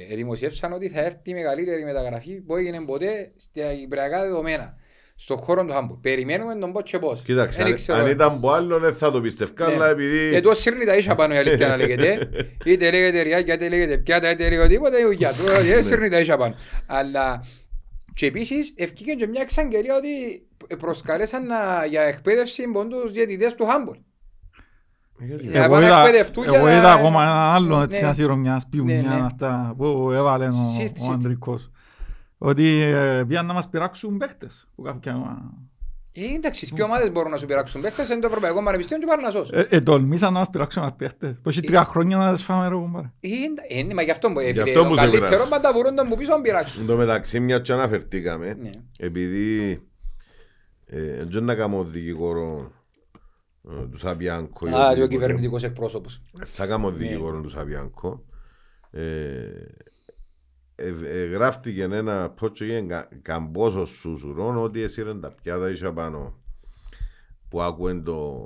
ε, 0.09 0.15
δημοσιεύσαν 0.15 0.73
ότι 0.73 0.89
θα 0.89 1.01
έρθει 1.01 1.29
η 1.29 1.33
μεγαλύτερη 1.33 1.83
μεταγραφή 1.83 2.41
που 2.41 2.55
έγινε 2.55 2.85
ποτέ 2.85 3.31
στα 3.35 3.73
κυπριακά 3.73 4.21
δεδομένα. 4.21 4.75
Στον 5.17 5.37
χώρο 5.37 5.65
του 5.65 5.73
Χάμπουργκ. 5.73 5.99
Περιμένουμε 6.01 6.55
τον 6.55 6.71
πώς 6.71 6.83
και 6.83 6.99
πώς. 6.99 7.21
Κοίταξε, 7.21 7.57
Δεν 7.57 7.67
αν, 7.67 7.75
ξέρω. 7.75 7.99
αν 8.03 8.07
ήταν 8.09 8.39
που 8.39 8.49
άλλον 8.49 8.81
δεν 8.81 8.93
θα 8.93 9.11
το 9.11 9.21
πιστεύκα, 9.21 9.67
Ναι. 9.67 9.73
αλλά 9.73 9.89
επειδή... 9.89 10.35
Ε, 10.35 10.39
τόσο 10.39 10.61
σύρνει 10.61 10.85
τα 10.85 10.95
ίσια 10.95 11.15
πάνω 11.15 11.33
η 11.33 11.37
αλήθεια 11.37 11.67
να 11.67 11.77
λέγεται. 11.77 12.29
Είτε 12.65 12.91
λέγεται 12.91 13.21
ριάκια, 13.21 13.53
είτε 13.53 13.69
λέγεται 13.69 13.97
πιάτα, 13.97 14.29
είτε 14.31 14.49
λέγεται 14.49 14.67
τίποτα, 14.67 14.95
ο 15.07 15.11
γιατρός, 15.11 15.63
δεν 15.63 15.83
σύρνει 15.83 16.09
τα 16.09 16.19
ίσια 16.19 16.37
πάνω. 16.37 16.55
Αλλά 16.85 17.45
και 18.13 18.25
επίσης 18.25 18.73
ευκήκε 18.77 19.11
και 19.13 19.27
μια 19.27 19.41
εξαγγελία 19.41 19.95
ότι 19.95 20.07
προσκαλέσαν 20.77 21.45
να- 21.45 21.85
για 21.89 22.01
εκπαίδευση 22.01 22.63
πόντους 22.73 23.11
διαιτητές 23.11 23.55
του 23.55 23.65
Χάμπολ. 23.65 23.95
Γιατί- 25.19 25.43
Για 25.47 25.59
να 25.59 25.65
Εγώ 25.65 25.73
πάνε 25.73 25.87
να 25.87 25.91
είδα, 25.91 26.05
εκπαιδευτούν 26.05 26.43
για 26.49 26.57
εγώ 26.57 26.65
να- 26.67 26.77
είδα 26.77 26.91
ακόμα 26.93 27.21
ένα 27.21 27.53
άλλο 27.53 27.81
έτσι 27.81 28.01
Ναι. 28.01 28.07
να 28.07 28.13
σιρομιάς 28.13 28.67
πιουνιά 28.69 29.01
Ναι, 29.01 29.07
ναι. 29.15 29.21
αυτά 29.25 29.73
που 29.77 30.11
έβαλε 30.13 30.45
ο, 30.45 30.75
Shit, 30.79 30.91
ο 31.01 31.09
shit. 31.09 31.13
Αντρικός. 31.13 31.69
Ότι 32.47 32.81
ε, 32.81 33.23
πήγαν 33.27 33.45
να 33.45 33.53
μας 33.53 33.69
πειράξουν 33.69 34.17
παίχτες. 34.17 34.67
που 34.75 34.81
κάποια- 34.83 35.37
Ε, 36.11 36.33
εντάξει, 36.35 36.71
και 36.73 36.81
ομάδες 36.83 37.11
μπορούν 37.11 37.31
να 37.31 37.37
σου 37.37 37.45
πειράξουν 37.45 37.81
παίχτες, 37.81 38.09
είναι 38.09 38.19
το 38.19 38.27
Ευρωπαϊκό 38.27 38.63
Πανεπιστήμιο 38.63 39.01
και 39.03 39.09
Παρνασσός. 39.09 39.49
Ε, 39.51 39.67
ε, 39.69 39.79
τολμήσαν 39.79 40.33
να 40.33 40.39
μας 40.39 40.49
πειράξουν 40.49 40.83
μας 40.83 40.93
παίχτες. 40.97 41.39
Πως 41.41 41.57
έχει 41.57 41.67
τρία 41.67 41.83
χρόνια 41.83 42.17
να 42.17 42.33
τις 42.33 42.43
φάμε 42.43 42.67
ρε 42.67 42.75
κουμπάρε. 42.75 43.11
Ε, 43.19 43.27
εντα- 43.45 43.63
ε, 43.69 43.83
ναι, 43.83 43.93
μα 43.93 44.01
γι' 44.01 44.11
αυτό 44.11 44.31
που 44.31 44.39
Γι' 44.39 44.45
έφυγε. 44.47 44.61
αυτό 44.61 44.79
Ο 44.81 44.87
που 44.87 44.95
σε 44.95 45.01
καλύτερο 45.01 45.25
πειράζει. 45.29 45.49
πάντα 45.49 45.71
μπορούν 45.73 45.95
τον 45.95 46.07
που 46.09 46.15
πίσω 46.17 46.35
να 46.35 46.41
πειράξουν. 46.41 46.81
Εν 46.81 46.87
τω 46.87 46.95
μεταξύ, 46.95 47.39
μια 47.39 47.59
και 47.59 47.71
αναφερθήκαμε, 47.73 48.53
Ναι. 48.61 48.69
επειδή 48.99 49.71
ε, 50.85 51.23
δεν 51.25 51.43
να 51.43 51.55
κάνω 51.55 51.83
δικηγόρο 51.83 52.71
ε, 53.71 53.87
του 53.91 53.97
Σαβιάνκο. 53.97 54.67
ή 54.67 54.69
Α, 54.69 54.73
και 54.73 54.77
ο 54.79 54.83
οτιδήποτε. 54.83 55.07
κυβερνητικός 55.15 55.63
εκπρόσωπος. 55.63 56.21
Θα 56.45 56.67
κάνω 56.67 56.89
Ναι. 56.89 56.95
δικηγόρο 56.97 57.41
του 57.41 57.49
Σαβιάνκο. 57.49 58.23
Ε, 60.75 60.87
ε, 60.87 61.21
ε, 61.21 61.25
γράφτηκε 61.25 61.83
ένα 61.83 62.29
πότσο 62.29 62.65
για 62.65 63.09
καμπόσος 63.21 63.89
σουσουρών 63.89 64.57
ότι 64.57 64.81
έσυραν 64.81 65.21
τα 65.21 65.31
πιάτα 65.31 65.69
ίσια 65.69 65.93
πάνω 65.93 66.39
που 67.49 67.61
άκουεν 67.61 68.03
το 68.03 68.39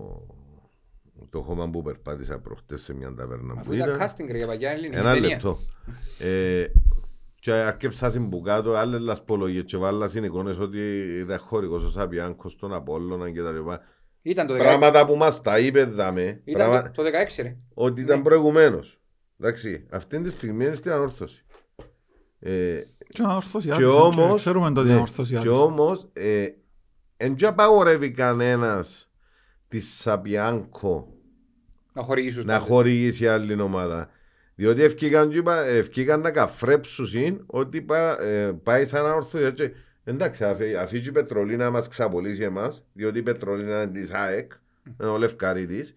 το 1.30 1.42
χώμα 1.42 1.70
που 1.70 1.82
περπάτησα 1.82 2.40
προχτές 2.40 2.82
σε 2.82 2.94
μια 2.94 3.14
ταβέρνα 3.14 3.54
Αφού 3.54 3.64
που 3.66 3.74
ήταν 3.74 3.90
ήταν 3.94 4.08
casting 4.08 4.28
ρε 4.32 4.38
για 4.38 4.48
παγιά 4.48 4.72
ελληνική 4.72 4.96
ένα 4.98 5.14
ταινία. 5.14 5.30
λεπτό 5.30 5.60
ε, 6.20 6.66
και 7.40 7.52
αρκέψα 7.52 8.10
στην 8.10 8.30
που 8.30 8.42
κάτω 8.42 8.74
άλλες 8.74 9.00
λασπολογίες 9.00 9.64
και 9.64 9.78
βάλας 9.78 10.10
στην 10.10 10.24
εικόνες 10.24 10.58
ότι 10.58 10.80
ήταν 11.20 11.40
χωρικός 11.40 11.84
ο 11.84 11.90
Σαβιάνκος 11.90 12.52
στον 12.52 12.74
Απόλλωνα 12.74 13.32
και 13.32 13.42
τα 13.42 13.52
λοιπά 13.52 13.82
Ήταν 14.22 14.48
το 14.48 14.54
16 14.54 14.58
πράγματα 14.58 15.06
που 15.06 15.16
μας 15.16 15.42
τα 15.42 15.60
είπε 15.60 15.84
δάμε 15.84 16.22
ήταν 16.46 16.68
πράγμα- 16.70 16.92
το- 16.92 17.04
το 17.04 17.10
16 17.10 17.42
ρε. 17.44 17.58
ότι 17.74 18.02
ήταν 18.02 18.18
Ναι. 18.18 18.24
προηγουμένως. 18.24 19.00
Εντάξει, 19.40 19.86
αυτή 19.90 20.22
τη 20.22 20.30
στιγμή 20.30 20.66
είναι 20.66 20.76
στην 20.76 20.92
ανόρθωση. 20.92 21.44
Ε, 22.40 22.82
Και 23.10 23.22
να 23.22 23.36
ορθώσει 23.36 23.68
και 23.68 23.74
άδειες, 23.74 23.90
όμως. 23.90 24.36
Ξέρουμε 24.36 24.72
το 24.72 24.82
ότι 24.82 24.90
είναι 24.90 25.00
ορθώσει 25.00 25.32
και 25.32 25.38
άδειες. 25.38 25.54
όμως, 25.54 26.08
ε, 26.14 26.48
δεν 27.18 27.36
απαγορεύει 27.46 28.12
κανένας 28.12 29.10
της 29.68 29.94
Σαπιάνκο 30.00 31.14
Να 31.94 32.02
χορηγήσεις 32.02 32.36
τους 32.36 32.46
να 32.46 32.54
πάντες. 32.54 32.68
χορηγήσει 32.68 33.28
άλλη 33.28 33.62
ομάδα. 33.62 34.10
Διότι 34.56 34.84
ευκήκαν, 34.84 35.30
και 35.30 35.38
είπα- 35.38 35.66
ευκήκαν 35.66 36.22
να 36.22 36.32
καφρέψουν 36.32 37.44
ότι 37.46 37.82
πά- 37.82 38.20
ε, 38.22 38.52
πάει 38.64 38.86
σαν 38.86 39.06
ανόρθωση. 39.06 39.54
Και, 39.54 39.72
εντάξει, 40.04 40.44
αφή, 40.44 40.76
αφή 40.76 41.00
και 41.00 41.10
η 41.10 41.12
Πετρολίνα 41.12 41.64
να 41.64 41.70
μας 41.70 41.88
ξαπολύσει 41.88 42.44
εμάς, 42.44 42.84
διότι 42.94 43.18
η 43.20 43.24
Πετρολίνα 43.24 43.82
είναι 43.82 43.92
της 43.92 44.12
ΑΕΚ, 44.12 44.52
είναι 45.00 45.10
ο 45.10 45.18
Λευκαρίτης, 45.18 45.96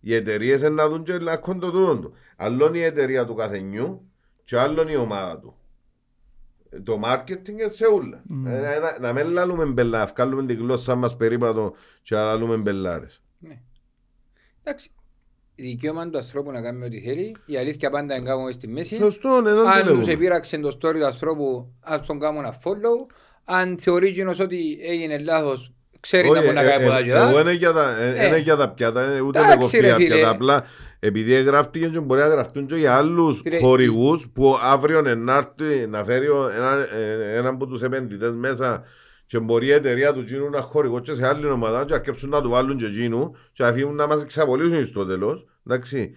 οι 0.00 0.14
εταιρείες 0.14 0.60
είναι 0.60 0.68
να 0.68 0.88
δουν 0.88 1.02
και 1.02 1.18
να 1.18 1.32
έχουν 1.32 1.60
το 1.60 1.70
τούτο 1.70 1.96
του. 1.98 2.12
Άλλον 2.36 2.74
η 2.74 2.80
εταιρεία 2.80 3.24
του 3.26 3.34
καθενιού 3.34 4.10
και 4.44 4.58
άλλον 4.58 4.88
η 4.88 4.96
ομάδα 4.96 5.38
του. 5.38 5.56
Ε, 6.76 6.80
Το 6.80 7.00
marketing 7.04 7.48
είναι 7.48 7.68
σε 7.68 7.84
όλα. 7.86 8.22
Mm. 8.30 8.46
Ε, 8.46 8.78
να- 8.78 8.98
να 9.00 9.12
μην 9.12 9.32
λαλούμε 9.32 9.64
μπελά, 9.64 9.98
να 9.98 10.06
βγάλουμε 10.06 10.46
την 10.46 10.58
γλώσσα 10.58 10.94
μας 10.94 11.16
περίπατο 11.16 11.74
και 12.02 12.14
να 12.14 12.24
λαλούμε 12.24 12.56
μπελάρες. 12.56 13.22
Ναι. 13.38 13.60
Εντάξει. 14.62 14.90
Δικαίωμα 15.54 16.10
του 16.10 16.16
ανθρώπου 16.18 16.50
να 16.50 16.62
κάνει 16.62 16.84
ό,τι 16.84 17.00
θέλει. 17.00 17.36
Η 17.46 17.56
αλήθεια 17.56 17.90
πάντα 17.90 18.16
είναι 18.16 18.24
κάπου 18.28 18.52
στη 18.52 18.68
μέση. 18.68 18.96
Σωστό, 18.96 19.40
ναι, 19.40 19.54
δεν 19.54 19.66
Αν 19.66 19.84
το 19.86 19.90
τους 19.92 20.00
λέμε. 20.00 20.12
επήραξε 20.12 20.58
το 20.58 20.68
story 20.68 20.94
του 20.94 21.06
ανθρώπου, 21.06 21.72
ας 21.80 22.06
τον 22.06 22.18
κάνουν 22.18 22.44
ένα 22.44 22.54
follow. 22.64 23.12
Αν 23.44 23.78
θεωρεί 23.78 24.08
εκείνος 24.08 24.40
ότι 24.40 24.78
έγινε 24.82 25.18
λάθος, 25.18 25.72
ξέρει 26.06 26.28
να 26.28 26.32
Όχι, 26.38 26.42
μπορεί 26.42 26.54
να 26.54 26.60
ε, 26.62 26.64
κάνει 26.68 26.82
ε, 26.82 26.86
πολλά 26.86 27.02
και 27.02 27.10
Εγώ 27.10 27.32
δά. 27.32 27.40
είναι 27.40 27.52
για 27.52 27.72
τα- 27.72 27.96
ε, 28.00 28.10
Ναι. 28.10 28.26
είναι 28.26 28.38
για 28.38 28.56
τα 28.56 28.68
πιάτα, 28.68 29.00
ε, 29.02 29.20
ούτε 29.20 29.38
με 29.38 29.44
Εντάξει, 29.44 29.58
κοφτεί 29.60 29.80
ρε, 29.80 29.88
τα 29.88 29.94
φίλε. 29.94 30.14
πιάτα. 30.14 30.30
Απλά 30.30 30.64
επειδή 31.00 31.42
γράφτηκε 31.42 31.86
και 31.86 32.00
μπορεί 32.00 32.20
να 32.20 32.26
γραφτούν 32.26 32.66
και 32.66 32.74
για 32.74 32.94
άλλους 32.96 33.40
Φίλε, 33.44 33.58
χορηγούς 33.58 34.28
που 34.34 34.58
αύριο 34.62 35.00
να 35.02 35.36
έρθει 35.36 35.86
να 35.86 36.04
φέρει 36.04 36.28
ο- 36.28 36.50
ένα- 36.56 36.86
ε, 36.96 37.36
έναν 37.36 37.54
από 37.54 37.66
τους 37.66 37.82
επενδυτές 37.82 38.34
μέσα 38.34 38.82
και 39.26 39.38
μπορεί 39.38 39.66
η 39.66 39.72
εταιρεία 39.72 40.12
του 40.12 40.20
γίνουν 40.20 40.46
ένα 40.54 40.62
χορηγό 40.62 41.00
και 41.00 41.12
σε 41.14 41.26
άλλη 41.26 41.46
ομάδα 41.46 41.84
και 41.84 41.94
αρκέψουν 41.94 42.28
να 42.30 42.40
του 42.42 42.48
βάλουν 42.50 42.76
και 42.76 42.86
γίνου 42.86 43.36
και 43.52 43.62
να 43.62 43.72
φύγουν 43.72 43.94
να 43.94 44.06
μας 44.06 44.22
εξαπολύσουν 44.22 44.84
στο 44.84 45.06
τέλος. 45.06 45.44
Εντάξει. 45.66 46.14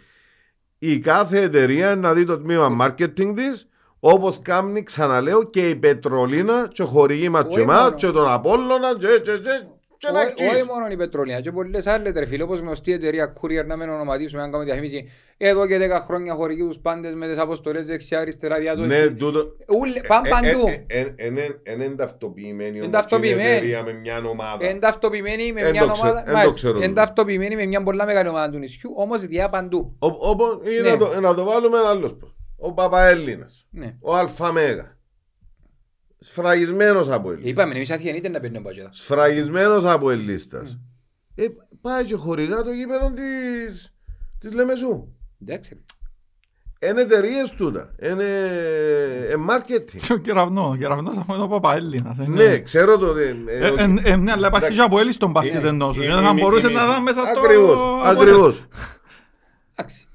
Η 0.80 1.00
κάθε 1.00 1.42
εταιρεία 1.42 1.96
να 1.96 2.14
δει 2.14 2.26
το 2.26 2.38
τμήμα 2.40 2.78
marketing 2.82 3.34
της 3.36 3.68
όπως 4.00 4.40
κάνει, 4.42 4.84
ξαναλέω, 4.84 5.44
και 5.46 5.70
η 5.70 5.76
Πετρολίνα 5.76 6.70
και 6.74 6.84
χορηγή 6.84 7.30
μας 7.30 7.42
και 7.42 7.48
Όχι 7.50 7.60
εμάς 7.60 7.80
μόνο. 7.84 7.96
και 7.96 8.08
τον 8.08 8.32
Απόλλωνα 8.32 8.98
και, 9.00 9.08
και, 9.24 9.32
και, 9.32 9.66
και 10.00 10.12
να 10.12 10.20
Όχι- 10.20 10.28
αρχίσει. 10.28 10.50
Όχι 10.56 10.66
μόνο 10.66 10.88
η 10.92 10.96
Πετρολία, 10.96 11.40
και 11.42 11.52
πολλές 11.52 11.88
άλλες 11.88 12.14
ρε 12.16 12.26
φίλε, 12.26 12.44
όπως 12.44 12.60
γνωστή 12.60 12.92
εταιρεία 12.94 13.34
Courier 13.42 13.66
να 13.66 13.76
μην 13.76 13.90
ονοματίσουμε, 13.90 14.42
αν 14.42 14.52
κάνουμε 14.52 14.72
διαφήμιση. 14.72 15.10
Εδώ 15.38 15.68
και 15.68 15.78
10 15.78 16.02
χρόνια 16.06 16.34
χορηγεί 16.34 16.68
τους 16.68 16.80
πάντες 16.80 17.14
με 17.16 17.28
τις 17.28 17.38
αποστολές 17.38 17.86
δεξιά 17.86 18.20
αριστερά 18.20 18.58
διάτοση. 18.60 18.88
Ναι, 18.88 19.08
τούτο. 19.08 19.56
Ούλε- 19.80 20.08
Πάνε 20.08 20.30
παντού. 20.30 20.64
Δεν 21.66 21.82
είναι 21.82 21.96
ταυτοποιημένη 21.96 22.78
Εν 22.78 22.84
όμως 22.84 22.96
ταυτοποιημένη. 22.96 23.48
η 23.50 23.52
εταιρεία 23.52 23.84
με 23.84 23.94
μια 23.94 24.18
ομάδα. 24.30 24.66
Εν 24.66 24.80
ταυτοποιημένη 24.80 25.54
με 25.54 25.62
Εν 25.62 25.70
μια 25.70 25.86
το 25.86 25.92
ξέρω, 25.92 26.08
ομάδα. 26.08 26.20
εν 26.20 26.26
το 26.26 26.32
μάλιστα, 26.32 26.56
ξέρω. 26.56 26.82
Εν 26.82 26.94
ταυτοποιημένη 26.94 27.56
με 27.56 27.66
μια 27.66 27.84
πολλά 27.84 28.06
μεγάλη 28.06 28.28
ομάδα 28.30 28.50
του 28.50 28.58
νησιού, 28.58 28.94
όμως 28.96 29.26
διά 29.26 29.50
παντού. 29.50 29.96
Ο- 30.00 30.30
Όπως 30.30 30.60
ή 30.78 30.82
Ναι. 30.82 30.90
να 30.90 30.98
το- 30.98 31.20
να 31.20 31.34
το 31.34 31.44
βάλουμε 31.44 31.78
ένα 31.78 31.90
άλλος. 31.90 32.16
πώς. 32.16 32.36
Ο 32.58 32.74
Παπαέλληνας. 32.74 33.68
Ναι. 33.70 33.96
Ο 34.02 34.16
Αλφαμέγα. 34.16 34.98
Σφραγισμένος 36.20 37.10
από 37.10 37.30
ελίστας. 37.32 37.52
Είπαμε, 37.52 37.76
εμείς 37.76 37.92
αθιανείτε 37.92 38.30
να 38.30 38.40
παίρνουν 38.40 38.62
μπατζέτα. 38.62 38.90
Σφραγισμένος 38.94 39.86
από 39.86 40.10
ελίστας. 40.12 40.78
Ε, 41.36 41.46
πάει 41.82 42.04
και 42.06 42.16
χορηγά 42.16 42.64
το 42.64 42.72
γήπεδο 42.72 43.12
της, 43.12 43.94
της 44.40 44.54
Λεμεσού. 44.54 45.08
Εντάξει. 45.42 45.74
ρε. 45.74 45.80
Είναι 46.90 47.02
εταιρείες 47.02 47.50
τούτα. 47.50 47.96
Είναι 48.02 48.24
ε, 49.30 49.34
marketing. 49.50 50.00
Και 50.08 50.14
ο 50.14 50.18
κεραυνό, 50.18 50.70
ο 50.70 50.76
κεραυνός 50.76 51.18
αφού 51.18 51.34
είναι 51.34 51.44
ο 51.44 51.48
Παπαέλληνας. 51.48 52.18
Ναι, 52.18 52.60
ξέρω 52.60 52.98
το. 52.98 53.18
ε, 53.18 53.36
ε, 53.48 53.58
Ε, 53.66 53.70
ο- 53.70 53.76
ε, 53.78 53.84
ε, 54.04 54.16
Ναι, 54.16 54.32
αλλά 54.32 54.48
υπάρχει 54.48 54.66
Εντάξει. 54.66 54.74
και 54.74 54.82
από 54.82 55.00
Έλλη 55.00 55.12
στον 55.12 55.32
μπάσκετ 55.32 55.60
Είναι- 55.60 55.70
εντός. 55.70 55.98
είναι- 55.98 56.06
Θα 56.14 56.20
είναι- 56.20 56.42
μπορούσε 56.42 56.70
είναι- 56.70 56.80
να 56.80 56.86
ήταν 56.86 57.02
μέσα 57.04 57.26
στο... 57.26 57.40
Ακριβώς, 57.40 57.80
ακριβώς. 58.04 58.64
Εντάξει. 59.76 60.08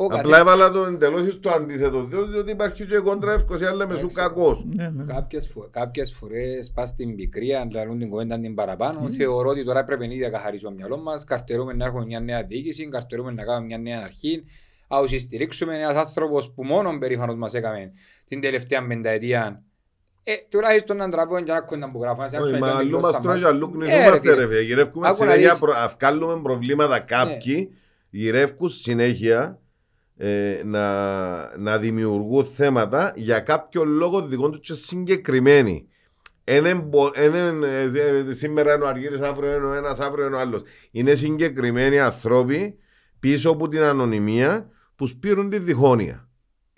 Ο 0.00 0.04
Απλά 0.04 0.16
καθένα- 0.16 0.36
έβαλα 0.38 0.70
το 0.70 0.84
εντελώς 0.84 1.32
στο 1.32 1.50
αντίθετο, 1.50 2.04
διότι 2.04 2.50
υπάρχει 2.50 2.86
και 2.86 2.98
κόντρα 2.98 3.32
ευκοσία 3.32 3.74
λέμε 3.74 3.92
σου 3.92 3.98
Εντάξει. 3.98 4.16
κακός. 4.16 4.64
Ναι, 4.74 4.88
ναι. 4.88 5.04
Κάποιες, 5.04 5.48
φο- 5.54 5.68
κάποιες 5.70 6.12
φορές 6.12 6.70
πας 6.74 6.88
στην 6.88 7.16
πικρία, 7.16 7.68
λαλούν 7.72 7.98
την 7.98 8.08
κουβέντα 8.08 8.40
την 8.40 8.54
παραπάνω. 8.54 9.08
Θεωρώ 9.08 9.48
ότι 9.48 9.64
τώρα 9.64 9.84
πρέπει 9.84 10.06
να 10.06 10.12
διακαχαρίσουμε 10.14 10.70
το 10.70 10.76
μυαλό 10.76 10.98
μας. 10.98 11.24
Καρτερούμε 11.24 11.72
να 11.72 11.84
έχουμε 11.84 12.04
μια 12.04 12.20
νέα 12.20 12.42
διοίκηση, 12.42 12.88
καρτερούμε 12.88 13.30
να 13.32 13.44
κάνουμε 13.44 13.66
μια 13.66 13.78
νέα 13.78 14.00
αρχή. 14.04 14.44
Άουσι 14.88 15.18
στηρίξουμε 15.18 15.74
ένας 15.76 15.96
άνθρωπος 15.96 16.52
που 16.54 16.64
μόνον 16.64 16.98
περήφανος 16.98 17.36
μας 17.36 17.54
έκαμε 17.54 17.92
την 18.24 18.40
τελευταία 18.40 18.86
πενταετία. 18.86 19.62
Ε, 20.22 20.32
τουλάχιστον 20.48 20.96
να 20.96 21.08
ντραπώ 21.08 21.40
και 21.40 21.52
να 21.52 21.60
κοντά 21.60 21.90
που 21.90 22.00
γράφουμε. 22.02 22.28
Όχι, 22.42 22.58
μα 22.58 22.68
αλλού 22.76 23.00
μας 23.00 23.20
τρώει 23.20 23.38
και 23.38 23.46
αλλού 23.46 23.70
Ε, 23.74 23.78
ρε 23.78 23.86
κνιζόμαστε 23.86 24.20
φίλε. 24.20 24.34
ρε 24.34 24.46
φίλε. 24.46 24.60
Γυρεύκουμε 24.60 25.08
Άκου 25.08 25.24
να 25.24 25.30
συνέχεια, 25.30 25.50
δεις. 25.50 25.58
προ- 25.60 25.74
αυκάλουμε 25.76 26.40
προβλήματα 26.42 26.98
κάποιοι, 26.98 27.70
γυρεύκουν 28.10 28.68
συνέχεια 28.68 29.58
ε, 30.22 30.62
να, 30.64 31.58
να 31.58 31.78
δημιουργούν 31.78 32.44
θέματα 32.44 33.12
για 33.16 33.40
κάποιο 33.40 33.84
λόγο 33.84 34.26
δικό 34.26 34.50
τους 34.50 34.60
και 34.60 34.74
συγκεκριμένοι. 34.74 35.88
Ένα 36.44 36.74
μπο- 36.74 37.10
ένα, 37.14 37.66
ε, 37.66 37.82
ε, 38.28 38.32
σήμερα 38.34 38.74
είναι 38.74 38.84
ο 38.84 38.86
Αργύρης, 38.88 39.20
αύριο 39.20 39.56
είναι 39.56 39.66
ο 39.66 39.72
ένας, 39.72 39.98
αύριο 40.00 40.26
είναι 40.26 40.36
ο 40.36 40.38
άλλος. 40.38 40.62
Είναι 40.90 41.14
συγκεκριμένοι 41.14 41.98
άνθρωποι 42.00 42.78
πίσω 43.20 43.50
από 43.50 43.68
την 43.68 43.80
ανωνυμία 43.80 44.70
που 44.96 45.06
σπήρουν 45.06 45.50
τη 45.50 45.58
διχόνοια. 45.58 46.28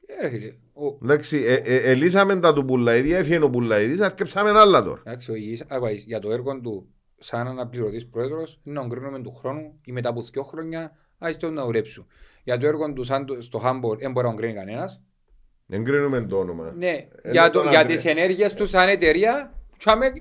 Ε, 0.06 0.22
ρε 0.22 0.28
φίλε, 0.28 0.52
ο- 0.72 0.98
Εντάξει, 1.02 1.42
ε, 1.46 1.54
ε, 1.54 1.76
ελύσαμε 1.90 2.36
τα 2.36 2.52
του 2.52 2.64
Πουλαίδη, 2.64 3.12
έφυγε 3.12 3.42
ο 3.42 3.50
Πουλαίδης, 3.50 4.00
αρκέψαμε 4.00 4.50
άλλα 4.50 4.82
τώρα. 4.82 5.00
Εντάξει, 5.04 5.30
ο 5.30 5.34
Υγιής, 5.34 5.64
άκουα, 5.68 5.90
για 5.90 6.18
το 6.20 6.30
έργο 6.32 6.60
του 6.60 6.88
σαν 7.18 7.46
αναπληρωτής 7.46 8.06
πρόεδρος, 8.06 8.60
να 8.62 8.80
ογκρίνουμε 8.80 9.22
του 9.22 9.32
χρόνου 9.34 9.80
ή 9.84 9.92
μετά 9.92 10.08
από 10.08 10.22
δύο 10.22 10.42
χρόνια, 10.42 10.92
άιστο 11.18 11.50
να 11.50 11.64
ουρέψουν. 11.64 12.06
Για 12.44 12.58
το 12.58 12.66
έργο 12.66 12.92
του 12.92 13.04
σαν 13.04 13.26
το- 13.26 13.42
στο 13.42 13.58
Χάμπορ 13.58 13.98
δεν 13.98 14.12
μπορεί 14.12 14.26
να 14.26 14.32
ογκρίνει 14.32 14.54
κανένας. 14.54 15.00
Δεν 15.66 15.84
κρίνουμε 15.84 16.20
το 16.20 16.38
όνομα. 16.38 16.72
Ναι, 16.76 16.86
Ε, 16.88 17.30
για, 17.32 17.42
δεν 17.42 17.50
το, 17.50 17.60
τον 17.60 17.70
για 17.70 17.80
άντρε. 17.80 17.94
τις 17.94 18.04
ενέργειες 18.04 18.54
τους 18.54 18.70
σαν 18.70 18.88
εταιρεία, 18.88 19.54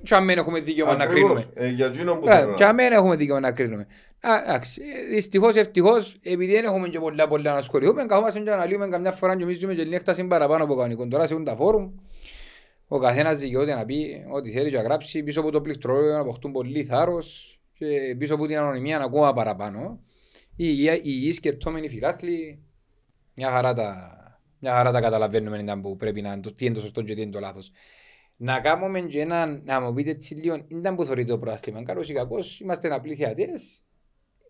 και 0.02 0.14
αν 0.14 0.26
δεν 0.26 0.38
έχουμε 0.38 0.60
δικαίωμα 0.60 0.96
να 0.96 1.04
Ακριβώς, 1.04 1.32
κρίνουμε. 1.44 1.68
ε, 1.68 1.68
για 1.74 1.86
εκείνο 1.86 2.14
που 2.16 2.28
Ε, 2.28 2.36
θέλω 2.38 2.54
Και 2.54 2.62
να- 2.62 2.68
αν 2.70 2.76
δεν 2.76 2.92
έχουμε 2.92 3.16
δικαίωμα 3.16 3.40
να 3.40 3.52
κρίνουμε. 3.52 3.86
Α, 4.20 4.30
εντάξει, 4.48 4.82
ε, 4.82 5.14
Δυστυχώς, 5.14 5.54
ευτυχώς, 5.54 6.18
επειδή 6.22 6.52
δεν 6.52 6.64
έχουμε 6.64 6.88
και 6.88 6.98
πολλά 6.98 7.28
πολλά 7.28 7.52
να 7.52 7.56
ασχοληθούμε, 7.58 8.04
καθόμαστε 8.06 8.40
και 8.40 8.50
αναλύουμε 8.50 8.88
καμιά 8.88 9.12
φορά 9.12 9.32
και 9.36 9.38
νομίζουμε 9.44 9.74
και 9.74 9.82
την 9.82 9.92
έκταση 9.92 10.24
παραπάνω 10.24 10.64
από 10.64 10.74
κανονικό. 10.74 11.08
Τώρα 11.08 11.26
σε 11.26 11.42
τα 11.42 11.56
φόρουμ, 11.56 11.90
ο 12.86 12.98
καθένας 12.98 13.38
δικαιούται 13.38 13.74
να 13.74 13.84
πει 13.84 14.26
ό,τι 14.32 14.50
θέλει 14.50 14.70
και 14.70 14.76
να 14.76 14.82
γράψει 14.82 15.22
πίσω 15.22 15.40
από 15.40 15.50
το 15.50 15.60
πληκτρολόγιο 15.60 16.12
να 16.12 16.18
αποκτούν 16.20 16.52
πολύ 16.52 16.84
θάρρος 16.84 17.58
και 17.74 18.14
πίσω 18.18 18.34
από 18.34 18.46
την 18.46 18.58
ανωνυμία 18.58 18.98
να 18.98 19.04
ακόμα 19.04 19.32
παραπάνω. 19.32 20.00
Οι 20.62 20.66
υγεία- 20.68 20.94
οι 20.96 21.00
υγιείς 21.04 21.36
σκεπτόμενοι 21.36 21.88
φιλάθλοι 21.88 22.62
μια 23.34 23.50
χαρά 23.50 23.72
τα, 23.72 24.16
μια 24.58 24.72
χαρά 24.72 24.92
τα 24.92 25.00
καταλαβαίνουμε 25.00 25.58
ήταν 25.58 25.80
που 25.80 25.96
πρέπει 25.96 26.22
να 26.22 26.32
είναι 26.32 26.40
το 26.40 26.54
τι 26.54 26.64
είναι 26.64 26.74
το 26.74 26.80
σωστό 26.80 27.02
και 27.02 27.14
τι 27.14 27.22
είναι 27.22 27.30
το 27.30 27.40
λάθος. 27.40 27.70
Να 28.36 28.60
κάνουμε 28.60 29.00
και 29.00 29.20
ένα, 29.20 29.60
να 29.64 29.80
μου 29.80 29.92
πείτε 29.92 30.10
έτσι 30.10 30.34
λίγο, 30.34 30.64
ήταν 30.68 30.94
που 30.96 31.04
θεωρείται 31.04 31.30
το 31.30 31.38
πρωτάθλημα. 31.38 31.82
Καλώς 31.82 32.08
ή 32.08 32.12
κακώς, 32.12 32.60
είμαστε 32.60 32.94
απλοί 32.94 33.14
θεατές. 33.14 33.82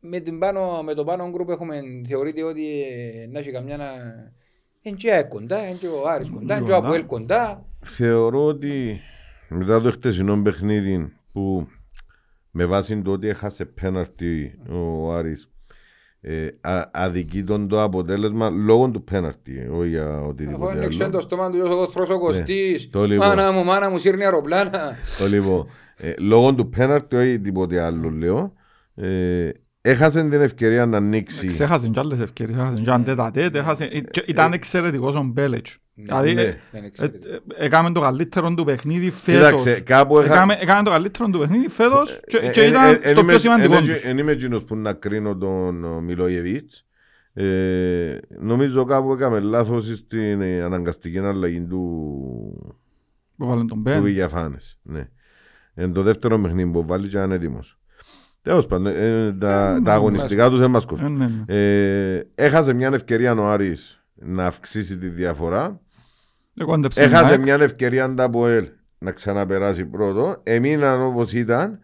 Με, 0.01 0.20
την 0.20 0.39
πάνω, 0.39 0.82
με 0.82 0.94
το 0.94 1.05
πάνω 1.05 1.30
γκρουπ 1.30 1.48
έχουμε 1.51 1.82
θεωρείται 2.09 2.43
ότι 2.43 2.82
ε, 2.82 3.26
να 3.26 3.39
έχει 3.39 3.51
καμιά 3.51 3.76
να... 3.76 3.90
Εν 4.82 4.94
και 4.94 5.06
η 5.09 5.10
ΑΕΚ 5.10 5.28
κοντά, 5.28 5.59
εν 5.59 5.78
και 5.78 5.86
ο 5.86 6.09
Άρης 6.09 6.30
κοντά, 6.30 6.55
εν 6.55 6.64
και 6.64 6.70
ο 6.72 6.74
Κοντά. 6.74 6.86
Αποέλ 6.86 7.06
κοντά. 7.06 7.66
Θεωρώ 7.80 8.44
ότι 8.44 9.01
μετά 9.48 9.80
το 9.80 9.90
χτεσινό 9.90 10.43
παιχνίδι 10.43 11.12
που 11.32 11.66
με 12.51 12.64
βάση 12.66 13.02
το 13.02 13.12
ότι 13.12 13.28
έχασε 13.28 13.64
πέναρτι 13.64 14.59
ο 14.68 15.12
Άρης 15.12 15.51
ε, 16.24 16.47
α, 16.61 16.89
αδικεί 16.93 17.44
τον 17.44 17.69
το 17.69 17.82
αποτέλεσμα 17.82 18.51
λόγω 18.51 18.90
του 18.90 19.05
πέναρτι, 19.05 19.69
όχι 19.73 19.89
για 19.89 20.09
Αφού 20.16 20.27
οτιδήποτε 20.28 20.77
ένοιξε 20.78 21.05
άλλο. 21.05 21.12
το 21.12 21.20
στόμα 21.20 21.51
του 21.51 21.59
ο 21.78 21.86
Θρός 21.86 22.11
ο 22.11 22.19
Κωστής. 22.19 22.90
το 22.90 23.05
λοιπόν. 23.05 23.28
Μάνα 23.28 23.53
μου, 23.53 23.65
μάνα 23.65 23.90
μου, 23.90 23.99
σύρνει 23.99 24.24
αεροπλάνα. 24.24 24.97
Το 25.19 25.27
λοιπόν, 25.27 25.66
ε, 25.97 26.12
λόγω 26.19 26.55
του 26.55 26.69
πέναρτι, 26.69 27.16
όχι 27.16 27.40
τίποτε 27.40 27.81
άλλο 27.81 28.11
λέω, 28.11 28.53
ε, 28.94 29.51
έχασε 29.83 30.29
την 30.29 30.41
ευκαιρία 30.41 30.87
να 30.87 30.97
ανοίξει. 30.97 31.47
Ξέχασε 31.47 31.89
και 31.89 31.99
άλλες 32.01 32.21
ευκαιρίες, 32.21 32.57
έχασε 32.59 32.83
και 32.83 32.91
αντέτατέτ, 32.91 33.55
έχασε... 33.57 33.85
ε, 33.85 34.01
και 34.01 34.25
Ήταν 34.27 34.53
εξαιρετικός 34.53 35.15
ο 35.15 35.23
Μπέλετς. 35.23 35.77
Δηλαδή, 35.95 36.35
ναι. 36.35 36.43
ε, 36.43 36.57
Δεν 36.73 36.83
ε, 36.83 36.87
εξαιρετικό. 36.87 37.29
ε, 37.29 37.65
έκαμε 37.65 37.93
το 37.93 38.01
καλύτερο 38.01 38.55
του 38.55 38.65
παιχνίδι 38.65 39.11
φέτος. 39.11 39.41
Κοίταξε, 39.49 39.81
κάπου 39.81 40.19
έχα... 40.19 40.33
Έκαμε, 40.35 40.57
έκαμε 40.61 40.83
το 40.83 40.91
καλύτερο 40.91 41.29
του 41.29 41.39
παιχνίδι 41.39 41.69
φέτος 41.69 42.21
και, 42.27 42.37
Ε, 42.37 42.51
και 42.51 42.61
ε, 42.63 42.69
ήταν 42.69 42.95
ε, 42.95 42.99
εν 43.03 43.11
στο 43.11 43.21
είμαι- 43.21 43.31
πιο 43.31 43.39
σημαντικό 43.39 43.75
εν- 43.75 43.85
τους. 43.85 44.03
εν 44.05 44.19
είμαι 44.19 44.33
εκείνος 44.33 44.65
που 44.65 44.77
να 44.77 44.93
κρίνω 44.93 45.37
τον 45.37 45.85
ο, 45.85 46.01
Μιλόγεβιτς. 46.01 46.87
Ε, 47.35 48.17
νομίζω 48.39 48.85
κάπου 48.85 49.13
έκαμε 49.13 49.41
λάθος 49.41 49.87
στην 49.99 50.41
ε, 50.41 50.63
αναγκαστική 50.63 51.19
αλλαγή 51.19 51.61
του, 51.61 51.79
Που 53.37 53.47
βάλουν 53.47 53.67
τον 53.67 53.77
του 53.77 53.83
Μπεν. 53.83 54.03
Βηγιαφάνες. 54.03 54.79
Ναι. 54.83 55.09
Εν 55.75 55.93
το 55.93 56.03
δεύτερο 56.03 56.39
παιχνίδι 56.39 56.71
που 56.71 56.87
βάλει 56.87 57.09
και 57.09 57.17
ήταν 57.17 57.33
έτοιμος. 58.44 58.66
Τέλος 58.66 58.66
πάντων, 58.66 58.86
ε, 58.86 59.32
τα, 59.40 59.74
Ε, 59.77 59.81
τα 59.81 59.93
αγωνιστικά 59.93 60.51
τους 60.51 60.59
δεν 60.59 60.70
μας 60.70 60.82
Ε, 60.85 60.86
κόφτουν. 60.86 61.16
ναι, 61.16 61.24
ναι. 61.47 61.55
Ε, 61.55 62.27
έχασε 62.35 62.73
μια 62.73 62.90
ευκαιρία 62.93 63.32
ο 63.32 63.48
Άρης 63.51 64.05
να 64.14 64.47
αυξήσει 64.47 64.98
τη 64.98 65.09
διαφορά. 65.09 65.81
Ε, 66.60 66.64
κόντεψε 66.64 67.02
την 67.05 67.12
Έχασε 67.12 67.32
ΑΕΚ. 67.32 67.43
μια 67.43 67.55
ευκαιρία 67.55 68.14
τα 68.14 68.24
ΑΠΟΕΛ 68.24 68.64
να 68.98 69.10
ξαναπεράσει 69.12 69.85
πρώτο. 69.85 70.36
Εμείναν 70.43 71.02
όπως 71.02 71.32
ήταν. 71.32 71.78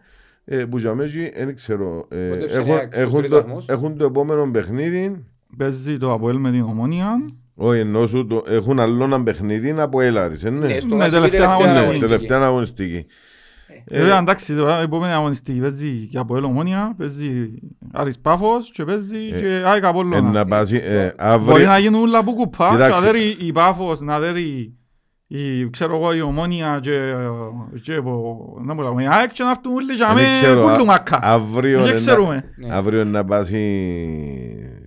Ε, 0.45 0.65
που 0.65 0.77
για 0.77 0.95
μέση, 0.95 1.31
δεν 1.35 1.55
ξέρω. 1.55 2.07
Ε, 2.09 2.27
Κόντεψε 2.29 2.57
η 2.57 2.61
έχουν, 2.61 2.71
ΑΕΚ 2.75 2.91
στους 2.93 3.03
έχουν, 3.03 3.17
τρεις 3.17 3.29
το, 3.29 3.35
βαθμούς. 3.35 3.65
έχουν 3.67 3.97
το 3.97 4.05
επόμενο 4.05 4.51
παιχνίδι. 4.51 5.25
Παίζει 5.57 5.97
το 5.97 6.13
Αποέλ 6.13 6.37
με 6.37 6.51
την 6.51 6.61
Ομόνια. 6.61 7.07
Όχι, 7.55 7.79
ενώ 7.79 8.07
σου 8.07 8.25
το, 8.27 8.43
έχουν 8.47 8.79
άλλο 8.79 9.03
ένα 9.03 9.23
παιχνίδι 9.23 9.71
από 9.77 10.01
Έλαρης, 10.01 10.43
ε, 10.43 10.49
ναι. 10.49 10.65
Ναι, 10.67 10.79
στο 10.79 10.87
Ναι, 10.95 10.95
βασική 10.95 11.15
τελευταία 11.15 11.97
τελευταία 11.99 12.41
αγωνιστική. 12.41 13.05
Βέβαια 13.91 14.17
εντάξει 14.17 14.55
τώρα 14.55 14.79
η 14.79 14.83
επόμενη 14.83 15.13
αγωνιστική 15.13 15.59
παίζει 15.59 16.07
και 16.11 16.17
Αποέλ 16.17 16.43
Ομόνια, 16.43 16.93
παίζει 16.97 17.51
Άρης 17.93 18.19
Πάφος 18.19 18.71
και 18.71 18.83
παίζει 18.85 19.17
Ε, 19.31 19.39
και 19.39 19.47
ΑΕΚ 19.65 19.83
Ε, 19.83 19.87
Απόλλωνα. 19.87 20.31
να 20.31 20.45
πάσει, 20.45 20.81
ε, 20.83 20.97
Μπορεί 20.99 21.13
αύριο, 21.17 21.67
να 21.67 21.77
γίνουν 21.77 22.01
όλα 22.01 22.23
που 22.23 22.33
κουπά 22.33 22.67
και 22.67 22.73
Κοιτάξτε. 22.73 22.93
να 23.05 23.11
δέρει 23.11 23.37
η 23.39 23.51
Πάφος, 23.51 24.01
να 24.01 24.19
δέρει 24.19 24.73
η, 25.27 25.69
ξέρω 25.69 25.95
εγώ, 25.95 26.13
η 26.13 26.21
Ομόνια 26.21 26.79
και, 26.81 27.13
και 27.83 27.97
ο- 27.97 28.57
να 28.65 28.73
μου 28.73 28.81
λέμε, 28.81 29.03
η 29.03 29.07
ΑΕΚ 29.09 29.31
και 29.31 29.43
να 29.43 29.49
έρθουν 29.49 29.73
όλοι 29.73 29.93
για 29.93 30.13
δεν 30.13 30.25
με 30.25 30.31
ξέρω, 30.31 30.67
α- 30.67 30.71
κουλού 30.71 30.85
μακά. 30.85 31.19
αύριο 31.21 31.77
Δεν 31.77 31.87
να- 31.87 31.93
ξέρουμε. 31.93 32.43
Ναι. 32.57 32.75
αύριο 32.75 33.03
να 33.05 33.25
πάσει 33.25 33.57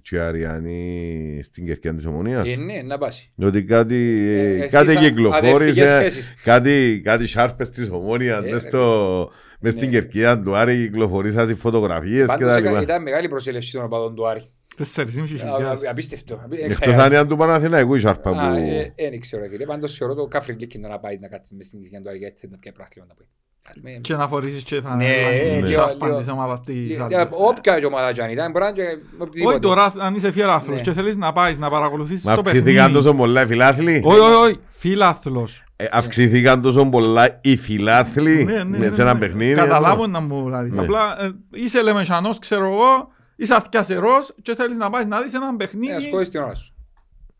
και 0.02 0.16
η 0.16 0.18
Αριανή 0.18 1.40
στην 1.44 1.66
κερκιά 1.66 1.94
της 1.94 2.04
Ομονίας. 2.06 2.46
Ε, 2.46 2.56
ναι, 2.56 2.82
να 2.82 2.98
πάσει. 2.98 3.28
Ότι 3.42 3.64
κάτι, 3.64 3.94
Ε, 4.28 4.40
ε, 4.40 4.52
ε, 4.54 4.58
κάτι 4.58 4.66
στις 4.66 4.78
αδερφικές 4.78 5.08
κυκλοφόρησε, 5.08 5.86
σχέσεις. 5.86 6.34
κάτι, 6.44 7.00
κάτι 7.04 7.26
σάρπες 7.26 7.70
της 7.70 7.90
Ομόνιας 7.90 8.44
Ε, 8.44 8.50
μες 8.50 8.62
ρε. 8.62 8.68
στο, 8.68 9.30
μες 9.60 9.72
στην 9.72 9.88
Ναι. 9.88 9.92
κερκίδα 9.94 10.40
του 10.42 10.56
Άρη 10.56 10.76
κυκλοφορήσαν 10.86 11.50
οι 11.50 11.54
φωτογραφίες 11.54 12.20
και 12.20 12.26
Πάντως 12.26 12.48
τα 12.48 12.56
έκα- 12.56 12.70
λοιπά. 12.70 12.82
ήταν 12.82 13.02
μεγάλη 13.02 13.28
προσέλευση 13.28 13.72
των 13.72 13.84
οπαδών 13.84 14.14
του 14.14 14.26
Άρη. 14.28 14.42
4.500 14.76 15.22
Α, 15.22 15.26
χιλιάδες. 15.26 15.82
α, 15.86 15.90
Απίστευτο. 15.90 16.40
Απί- 16.44 16.58
Εκτός 16.60 16.76
εξαγιά- 16.76 17.00
αν 17.04 17.12
είναι 17.12 17.24
του 17.26 17.36
Παναθηναϊκού 17.36 17.94
η 17.94 18.00
σάρπα 18.00 18.30
Α, 18.30 18.50
που... 18.52 18.58
ε, 18.58 18.92
ε, 18.96 19.10
Δεν 19.10 19.20
ξέρω 19.20 19.44
φίλε. 19.50 19.64
Πάντως 19.64 19.96
θεωρώ 19.96 20.14
το 20.14 20.26
κάφρι 20.26 20.52
γλύκκινο 20.54 20.88
να 20.88 20.98
πάει 20.98 21.18
να 21.18 21.28
κάτσεις 21.28 21.56
μες 21.56 21.66
στην 21.66 21.80
κερκιά 21.80 22.00
του 22.00 22.08
Άρη 22.08 22.18
γιατί 22.18 22.40
θέλει 22.40 22.52
να 22.52 22.58
πιάει 22.58 22.74
πράθλημα 22.74 23.06
να 23.08 23.14
πει. 23.14 23.24
Ας 23.68 23.74
με- 23.82 23.90
Και 23.90 24.14
να 24.16 24.28
φορήσεις 24.28 24.62
και 24.62 24.74
Ναι, 24.74 24.80
φανέλα, 24.80 25.30
λίγο- 25.54 25.68
σάρπαν 25.68 26.08
λίγο- 26.08 26.18
της 26.20 26.28
ομάδας 26.28 26.60
της 26.60 26.96
Ε, 26.96 27.02
άλλης. 27.02 27.16
Όποια 27.30 27.78
και 27.80 27.86
ομάδα 27.86 28.12
και 28.12 28.22
αν 28.22 28.30
ήταν, 28.30 28.50
μπορεί 28.50 28.64
να 28.64 28.70
είναι 28.70 28.82
και 28.82 28.98
οτιδήποτε. 29.18 29.54
Όχι 29.54 29.58
τώρα, 29.64 29.92
αν 29.98 30.14
είσαι 30.14 30.32
φιλάθλος 30.32 30.76
Ναι. 30.76 30.82
και 30.82 30.92
θέλεις 30.92 31.16
να 31.16 31.32
πάεις 31.32 31.58
να 31.58 31.70
παρακολουθήσεις 31.70 32.24
Μα 32.24 32.34
το 32.34 32.40
αυξηθήκαν 32.40 32.74
παιχνίδι. 32.74 32.92
τόσο 33.04 33.14
πολλά 33.14 33.42
οι 33.42 33.46
φιλάθλοι; 33.46 34.02
Όχι, 34.04 34.18
όχι, 34.18 34.32
όχι, 34.34 34.58
φιλάθλος. 34.68 35.64
Ε, 35.76 35.86
Αυξηθήκαν 35.90 36.62
τόσο 36.62 36.84
πολλά 36.86 37.38
οι 37.42 37.56
φιλάθλοι 37.56 38.44
Ναι, 38.44 38.52
ναι, 38.52 38.64
με 38.64 38.78
ναι, 38.78 38.88
σε 38.88 39.02
ένα 39.02 39.12
ναι. 39.12 39.18
παιχνίδι; 39.18 39.54
Καταλάβω 39.54 40.06
να 40.06 40.20
μου 40.20 40.48
λέει. 40.48 40.68
Ναι. 40.70 40.80
Απλά 40.80 41.22
ε, 41.24 41.30
είσαι 41.52 41.82
λεμεσανός, 41.82 42.38
ξέρω 42.38 42.64
εγώ, 42.64 43.08
είσαι 43.36 43.54
αθιασερός 43.54 44.34
και 44.42 44.54
θέλεις 44.54 44.76
να 44.76 44.90
πάεις 44.90 45.06
να 45.06 45.20
δεις 45.20 45.34
έναν 45.34 45.54
Ε, 45.54 45.56
παιχνίδι 45.56 45.92
ασκόεις 45.92 46.28
την 46.28 46.40
ώρα 46.40 46.54
σου. 46.54 46.72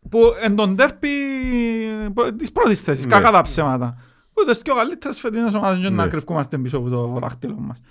που 0.09 0.19
εν 0.41 0.55
τον 0.55 0.75
τέρπι 0.75 1.09
προ- 2.13 2.35
της 2.35 2.51
πρώτης 2.51 2.81
θέσης, 2.81 3.05
Ναι. 3.05 3.11
κακά 3.15 3.31
τα 3.31 3.41
ψέματα. 3.41 3.97
Που 4.33 4.43
τις 4.45 4.57
πιο 4.61 4.75
καλύτερες 4.75 5.19
φετινές 5.19 5.53
ομάδες 5.53 5.81
και 5.83 5.89
να 5.89 6.03
Ναι. 6.03 6.09
κρυφκούμαστε 6.09 6.57
πίσω 6.57 6.77
από 6.77 6.89
το 6.89 7.19
δάχτυλο 7.21 7.55
μας. 7.57 7.81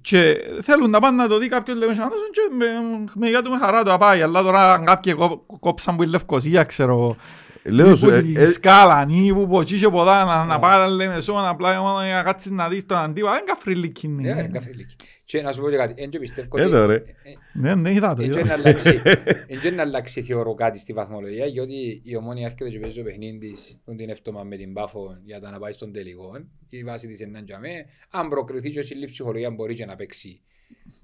Και 0.00 0.36
θέλουν 0.62 0.90
να 0.90 1.00
πάνε 1.00 1.22
να 1.22 1.28
το 1.28 1.38
δει 1.38 1.48
κάποιος 1.48 1.76
λεμεσανός 1.78 2.18
και 2.32 2.54
με, 2.56 2.66
με 3.14 3.28
για 3.28 3.42
του 3.42 3.50
με 3.50 3.58
χαρά 3.58 3.82
το 3.82 3.92
απάει. 3.92 4.22
Αλλά 4.22 4.42
τώρα 4.42 4.72
αν 4.72 4.84
κάποιοι 4.84 5.14
κό- 5.14 5.46
κόψαν 5.60 5.96
που 5.96 6.02
η 6.02 6.06
Λευκοσία, 6.06 6.64
ξέρω 6.64 6.92
εγώ, 6.92 7.16
Λέω 7.64 7.96
σου, 7.96 8.06
που 8.06 8.12
ε, 8.12 8.22
τη 8.22 8.34
ε, 8.36 8.46
σκάλαν 8.46 9.08
ή 9.08 9.32
που 9.34 9.42
από 9.42 9.60
εκεί 9.60 9.78
και 9.78 9.84
από 9.84 10.00
εδώ 10.00 10.10
να, 10.24 10.44
να 10.44 10.58
πάει 10.58 10.90
λεμεσόν 10.90 11.44
απλά 11.46 11.80
μόνο 11.80 12.04
για 12.04 12.14
να 12.14 12.22
κάτσεις 12.22 12.50
να 12.50 12.68
δεις 12.68 12.86
τον 12.86 12.96
αντίπα. 12.98 13.32
Δεν 13.32 13.44
καφριλίκι 13.46 14.08
Ναι, 14.08 14.28
είναι. 14.28 14.38
είναι 14.38 14.48
κάφρι 14.48 14.72
λύκη. 14.72 14.96
Και 15.30 15.42
να 15.42 15.52
σου 15.52 15.60
πω 15.60 15.70
και 15.70 15.76
κάτι, 15.76 16.02
εν 16.02 16.10
και 16.10 16.18
πιστεύω 16.18 16.58
Ε, 16.58 16.62
ότι... 16.62 16.70
τώρα, 16.70 16.86
ρε. 16.86 16.94
ε, 16.94 16.98
ε, 16.98 17.04
Ναι, 17.52 17.74
ναι, 17.74 17.92
είδα 17.92 18.14
το. 18.14 18.22
Εν 18.22 18.30
και 18.30 18.38
είδα. 18.38 18.46
να 18.48 18.52
αλλάξει- 18.54 19.00
εν 19.52 19.60
και 19.60 19.70
να 19.70 19.82
αλλάξει 19.82 20.22
θεωρώ 20.22 20.54
κάτι 20.54 20.78
στη 20.78 20.92
βαθμολογία, 20.92 21.46
γιατί 21.46 22.00
η 22.04 22.16
ομόνια 22.16 22.44
έρχεται 22.44 22.70
και 22.70 22.78
παίζει 22.78 22.96
το 22.96 23.02
παιχνίδι 23.02 23.38
της 23.38 23.80
τον 23.84 23.96
την 23.96 24.08
εύτομα 24.08 24.42
με 24.42 24.56
την 24.56 24.72
Πάφο 24.72 25.18
για 25.24 25.40
τα 25.40 25.50
να 25.50 25.58
πάει 25.58 25.72
στον 25.72 25.92
τελικό. 25.92 26.30
Η 26.68 26.84
βάση 26.84 27.06
της 27.08 27.20
είναι 27.20 27.42
για 27.46 27.58
με. 27.58 27.68
Αν 28.10 28.28
προκριθεί 28.28 28.70
και 28.70 28.78
ο 28.78 28.82
συλλήψη 28.82 29.12
ψυχολογία 29.14 29.50
μπορεί 29.50 29.74
και 29.74 29.84
να 29.86 29.96
παίξει. 29.96 30.40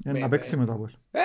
Ε, 0.05 0.13
Να 0.13 0.29
παίξει 0.29 0.57
με 0.57 0.65
το 0.65 0.73
Αποέλ. 0.73 0.93
Ε, 1.11 1.21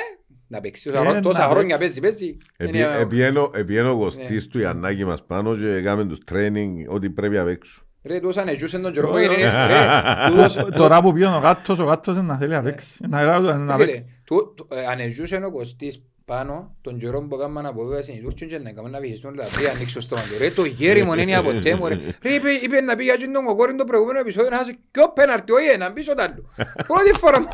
να 0.48 0.62
παίξει. 0.62 0.90
Ε, 0.90 0.92
Τόσα- 0.94 1.14
να 1.14 1.22
Τόσα 1.22 1.48
χρόνια 1.48 1.78
παίξει. 1.78 2.00
παίζει, 2.00 2.20
παίζει. 2.20 2.38
επί- 2.58 2.76
Είναι- 2.76 2.98
επιένω- 3.00 3.56
επιένω 3.56 3.92
ο 3.92 3.98
Κωστής 3.98 4.46
Ναι. 4.46 4.52
του 4.52 4.60
Ιαννάκη 4.60 5.06
μας 5.06 5.26
πάνω 5.26 5.56
και 5.58 5.68
έκαμε 5.74 6.06
τους 6.06 6.20
τρέινινγκ 6.24 6.90
ό,τι 6.90 7.10
πρέπει 7.10 7.36
να 7.36 7.44
παίξουν. 7.44 7.86
Ρε, 8.04 8.20
τόσα 8.20 8.44
νεζούσαν 8.44 8.82
τον 8.82 8.92
καιρό 8.92 9.08
που 9.10 9.18
Ε, 9.18 9.24
έγινε. 9.24 9.42
ε, 9.44 9.68
Ρε, 9.68 9.88
τούτος- 10.30 10.70
Τώρα 10.78 11.02
που 11.02 11.14
πιένω 11.14 11.36
ο 11.36 11.40
γάτος, 11.40 11.80
ο 11.80 11.84
γάτος 11.84 12.16
είναι 12.16 12.26
να 12.26 12.38
θέλει 12.38 12.52
να 12.52 12.62
παίξει. 12.62 12.98
Να 13.10 13.40
να- 13.40 13.58
να 13.58 13.74
Φίλε, 13.74 13.86
παίξει. 13.86 14.06
του- 14.26 14.54
του- 14.58 14.68
ε, 14.72 14.86
ανεζούσε 14.92 15.36
ο 15.46 15.52
Κωστής 15.52 16.02
πάνω 16.26 16.76
τον 16.82 16.98
καιρό 16.98 17.22
που 17.28 17.36
έκαναν 17.36 17.66
αποβίβαση 17.66 18.12
οι 18.12 18.22
Τούρκοι 18.22 18.46
και 18.46 18.58
να 18.60 18.70
έκαναν 18.70 18.92
να 18.92 19.00
βυθιστούν 19.00 19.36
τα 19.36 19.44
τρία 19.44 19.72
ανοίξει 19.72 19.94
το 19.96 20.02
στόμα 20.02 20.22
του. 20.22 20.28
Ρε 20.40 20.50
το 20.52 20.66
γέρι 20.66 21.04
μου 21.04 21.14
είναι 21.14 21.36
από 21.36 21.52
ποτέ 21.52 21.76
μου 21.76 21.88
ρε. 21.88 21.96
Ρε 22.24 22.34
είπε, 22.34 22.50
είπε 22.50 22.82
να 22.82 22.96
πει 22.96 23.04
για 23.04 23.16
τον 23.34 23.46
κοκόριν 23.46 23.78
το 23.78 23.84
προηγούμενο 23.86 24.20
επεισόδιο 24.20 24.50
να 24.50 24.58
χάσει 24.58 24.78
και 24.92 25.00
ο 25.02 25.12
πέναρτι 25.12 25.52
όχι 25.52 25.68
έναν 25.68 25.94
πίσω 25.94 26.16
τ' 26.16 26.20
άλλο. 26.20 26.44
Πρώτη 26.88 27.12
φορά 27.18 27.40
μου 27.40 27.48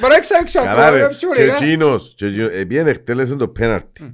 μπορεί 0.00 0.14
να 0.30 0.38
έξω 0.40 0.58
Καλά 0.64 0.90
ρε, 0.90 0.96
ακόμα 0.96 1.08
και 1.08 1.14
ψυχολογικά. 1.14 1.54
εκείνος, 1.54 2.12
και 2.16 2.26
εκείνος, 2.26 2.50
επειδή 2.52 2.90
εκτέλεσε 2.90 3.34
το 3.36 3.48
πέναρτι 3.48 4.02
Μμ. 4.02 4.08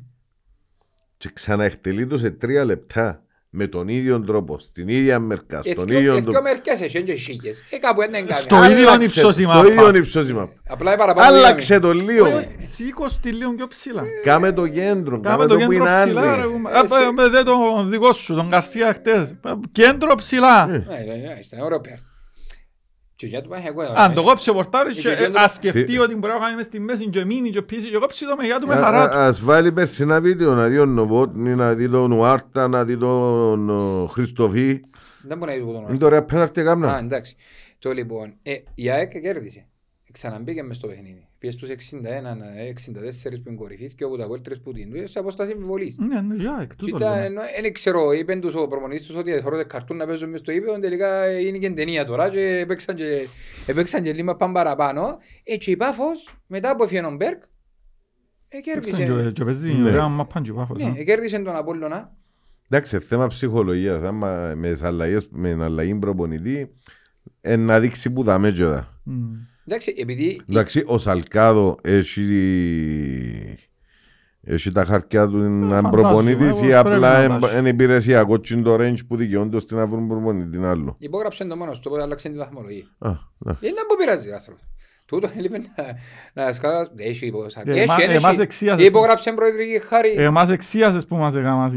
και 1.16 1.28
ξαναεκτελεί 1.32 2.06
το 2.06 2.18
σε 2.18 2.30
τρία 2.30 2.64
λεπτά 2.64 3.22
με 3.50 3.66
τον 3.66 3.88
ίδιο 3.88 4.20
τρόπο, 4.20 4.58
στην 4.58 4.88
ίδια 4.88 5.18
μερκά, 5.18 5.60
στον 5.62 5.72
Εθκιο 5.72 5.98
ίδιο 5.98 6.14
εθκιο 6.14 6.42
μερικές 6.42 6.80
εσύ 6.80 7.02
και 7.02 7.16
σίγες. 7.16 7.56
Ε, 7.70 7.78
κάπου 7.78 8.00
ένα 8.02 8.32
Στο 8.32 8.56
εγκάμει. 8.56 8.72
ίδιο 8.72 8.88
Άλλαξε- 8.88 9.16
ύψος 9.16 9.36
η 9.38 9.42
Στο 9.42 9.48
μάπα. 9.52 9.66
ίδιο 9.68 9.94
ύψος 9.96 10.28
η 10.28 10.32
μάπα. 10.32 10.52
Απλά 10.68 10.94
παραπάνω 10.94 11.36
Άλλαξε 11.36 11.78
το 11.78 11.92
λίγο. 11.92 12.26
Όχι, 12.26 12.34
όχι, 12.34 12.54
Σήκως 12.56 13.20
τη 13.20 13.32
λίγο 13.32 13.54
πιο 13.54 13.66
ψηλά. 13.66 14.02
Κάμε 14.22 14.52
το 14.52 14.68
κέντρο, 14.68 15.20
Κάμε 15.20 15.36
κάμε 15.36 15.46
το 15.46 15.56
το 15.58 15.64
που 15.64 15.70
κέντρο 15.72 15.86
είναι 15.86 16.02
ψηλά. 16.04 16.32
άλλοι. 16.32 16.40
ρε, 16.42 16.46
κουμά. 16.48 16.70
Α, 16.70 16.78
ε, 17.02 17.10
με 17.14 17.28
δε 17.28 17.42
το 17.42 17.84
δικό 17.88 18.12
σου, 18.12 18.34
τον 18.34 18.50
Καρσία 18.50 18.92
χτες. 18.94 19.34
Κέντρο 19.72 20.14
ψηλά. 20.14 20.66
Ναι, 20.66 20.76
ναι, 20.78 20.84
ναι, 20.84 21.38
Ήταν 21.52 21.60
ωραίο 21.60 21.80
πέρ. 21.80 21.92
Και 21.92 21.96
για 21.96 22.06
το 22.06 22.06
πάει 22.80 22.98
εγώ. 22.98 23.07
Αν 23.96 24.14
το 24.14 24.22
κόψει 24.22 24.50
ο 24.50 24.54
πορτάρις 24.54 24.96
Ε, 24.96 25.00
και 25.00 25.08
και 25.08 25.14
ε, 25.14 25.16
κέντρο- 25.16 25.42
ας 25.42 25.52
σκεφτεί 25.52 25.84
Τι- 25.84 25.98
ότι 25.98 26.16
μπορεί 26.16 26.32
να 26.32 26.38
κάνει 26.38 26.56
μες 26.56 26.64
στη 26.64 26.80
μέση 26.80 27.08
και 27.08 27.24
μείνει 27.24 27.50
και 27.50 27.62
πίσει 27.62 27.90
και 27.90 27.96
κόψει 27.96 28.24
το 28.26 28.36
με 28.36 28.44
γεια 28.44 28.58
του 28.58 28.66
με 28.66 28.74
Α- 28.74 28.78
χαρά 28.82 29.08
του. 29.08 29.14
α- 29.14 29.26
Ας 29.26 29.40
βάλει 29.42 29.72
περσινά 29.72 30.20
βίντεο 30.20 30.54
να 30.54 30.66
δει 30.66 30.76
τον 30.76 30.88
Νοβότνη, 30.88 31.54
να 31.54 31.74
δει 31.74 31.88
τον 31.88 32.12
Ουάρτα, 32.12 32.68
να 32.68 32.84
δει 32.84 32.96
τον 32.96 33.70
ο, 33.70 34.06
Χριστοφή. 34.06 34.80
Δεν 35.22 35.38
μπορεί 35.38 35.50
να 35.50 35.56
δει 35.56 35.62
το 35.64 35.68
Είναι 35.68 35.78
όνομα. 35.78 35.98
το 35.98 36.06
ωραία 36.06 36.24
πέναρτη 36.24 36.60
Α, 36.60 36.64
κάμνα. 36.64 36.98
εντάξει. 36.98 37.36
Το 37.78 37.92
λοιπόν, 37.92 38.34
ε, 38.42 38.54
η 38.74 38.90
ΑΕΚ 38.90 39.20
κέρδισε. 39.20 39.66
Ξαναμπήκε 40.12 40.62
μες 40.62 40.76
στο 40.76 40.86
παιχνίδι. 40.86 41.27
Πιες 41.38 41.54
τους 41.56 41.68
61, 41.68 41.74
ε, 42.56 42.68
64 42.68 43.40
που 43.42 43.48
είναι 43.48 43.56
κορυφής 43.56 43.94
και 43.94 44.04
όπου 44.04 44.16
τα 44.16 44.24
κόλτρες 44.24 44.60
που 44.60 44.72
την 44.72 44.92
του, 44.92 45.08
σε 45.08 45.18
απόσταση 45.18 45.50
επιβολής. 45.50 45.96
Ναι, 45.98 46.20
ναι, 46.20 46.34
για 46.34 46.58
εκ 46.62 46.68
Και 46.68 46.74
τούτο 46.76 46.96
ήταν, 46.96 47.12
λέμε. 47.12 47.24
ενώ, 47.26 47.40
δεν 47.62 47.72
ξέρω, 47.72 48.12
είπεν 48.12 48.40
τους 48.40 48.54
ο 48.54 48.66
προπονητής 48.68 49.06
τους 49.06 49.16
ότι 49.16 49.30
θεωρώ 49.30 49.64
καρτούν 49.66 49.96
να 49.96 50.06
παίζουν 50.06 50.30
μες 50.30 50.40
στο 50.40 50.52
ύπεδο, 50.52 50.78
τελικά 50.78 51.40
είναι 51.40 51.58
και 51.58 51.70
ταινία 51.70 52.04
τώρα 52.04 52.30
και 52.30 52.40
έπαιξαν 52.58 52.94
και, 52.96 53.26
έπαιξαν 53.66 54.02
και 54.02 54.12
λίγο 54.12 54.36
πάνε 54.36 54.52
παραπάνω. 54.52 55.18
Ε, 55.44 55.56
και 55.56 55.70
η 55.70 55.76
Πάφος, 55.76 56.38
μετά 56.46 56.70
από 56.70 56.84
έφυγε 56.84 57.00
ο 57.06 57.10
Μπέρκ, 57.10 57.42
ε, 58.48 58.56
Έξαν 58.58 58.74
κέρδισε. 58.74 59.04
και- 59.22 59.30
και 59.30 59.44
παίζει 59.44 59.72
Ναι. 59.72 59.88
ωραία 59.88 60.08
μαπάν 60.08 60.42
και 60.42 60.52
πάφος, 60.52 60.78
Ναι, 60.82 60.90
α. 60.90 60.94
ε, 60.96 61.04
κέρδισε 61.04 61.38
τον 61.38 61.56
Απόλλωνα. 61.56 62.16
Εντάξει, 62.70 62.98
θέμα 62.98 63.26
ψυχολογίας, 63.26 64.02
άμα 64.02 64.52
με 64.56 64.70
τις 64.70 64.82
αλλαγές, 64.82 65.28
με 65.30 65.48
την 65.50 65.62
αλλαγή 65.62 65.94
προπονητή, 65.94 66.74
ε, 67.40 67.56
να 67.56 67.80
δείξει 67.80 68.10
που 68.12 68.22
δαμε 68.22 68.50
και 68.50 68.64
δα. 68.64 69.00
Μμ. 69.04 69.14
Εντάξει, 69.70 69.94
επειδή 69.98 70.40
Εντάξει, 70.50 70.82
ο 70.86 70.98
Σαλκάδο 70.98 71.76
έχει, 71.82 72.22
έχει 74.42 74.72
τα 74.72 74.84
χαρτιά 74.84 75.26
του 75.28 75.36
να 75.38 75.46
είναι 75.46 75.66
φαντάζομαι, 75.74 75.90
προπονητής 75.90 76.48
εγώ 76.48 76.56
ή 76.56 76.60
πρέπει 76.60 76.74
απλά 76.74 76.98
να 76.98 77.22
εν- 77.22 77.32
αλλάξει. 77.32 77.58
είναι 77.58 77.68
υπηρεσιακό 77.68 78.36
και 78.36 78.54
είναι 78.54 78.62
το 78.62 78.74
range 78.74 79.06
που 79.08 79.16
δικαιούνται 79.16 79.56
ώστε 79.56 79.74
να 79.74 79.86
βρουν 79.86 80.08
προπονητή 80.08 80.56
άλλο. 80.64 80.96
υπόγραψε 80.98 81.44
το 81.44 81.56
μόνος 81.56 81.76
του, 81.78 81.84
οπότε 81.88 82.02
άλλαξε 82.02 82.28
τη 82.28 82.36
βαθμολογία. 82.36 82.84
Α, 82.98 83.08
ναι. 83.38 83.52
Δεν 83.52 83.70
είναι 83.70 83.80
που 83.88 83.96
πειράζει, 83.98 84.30
άνθρωπος. 84.32 84.64
Τούτο 85.08 85.28
έλειπε 85.38 85.58
να, 85.58 86.44
να 86.44 86.52
σκάτα... 86.52 86.90
Έχει 86.96 87.26
υπογράψει. 87.26 87.58
Ε, 87.64 87.82
εμά- 87.82 87.98
Έχει, 88.00 88.10
εμάς 88.10 88.32
έχει. 88.32 88.40
εξίασε. 88.40 88.84
Υπογράψε 88.84 89.32
προεδρική 89.32 89.80
χάρη. 89.88 90.14
Εμάς 90.16 90.50
εξίασες 90.50 91.06
που 91.06 91.16
μας 91.16 91.34
έκαναν 91.34 91.68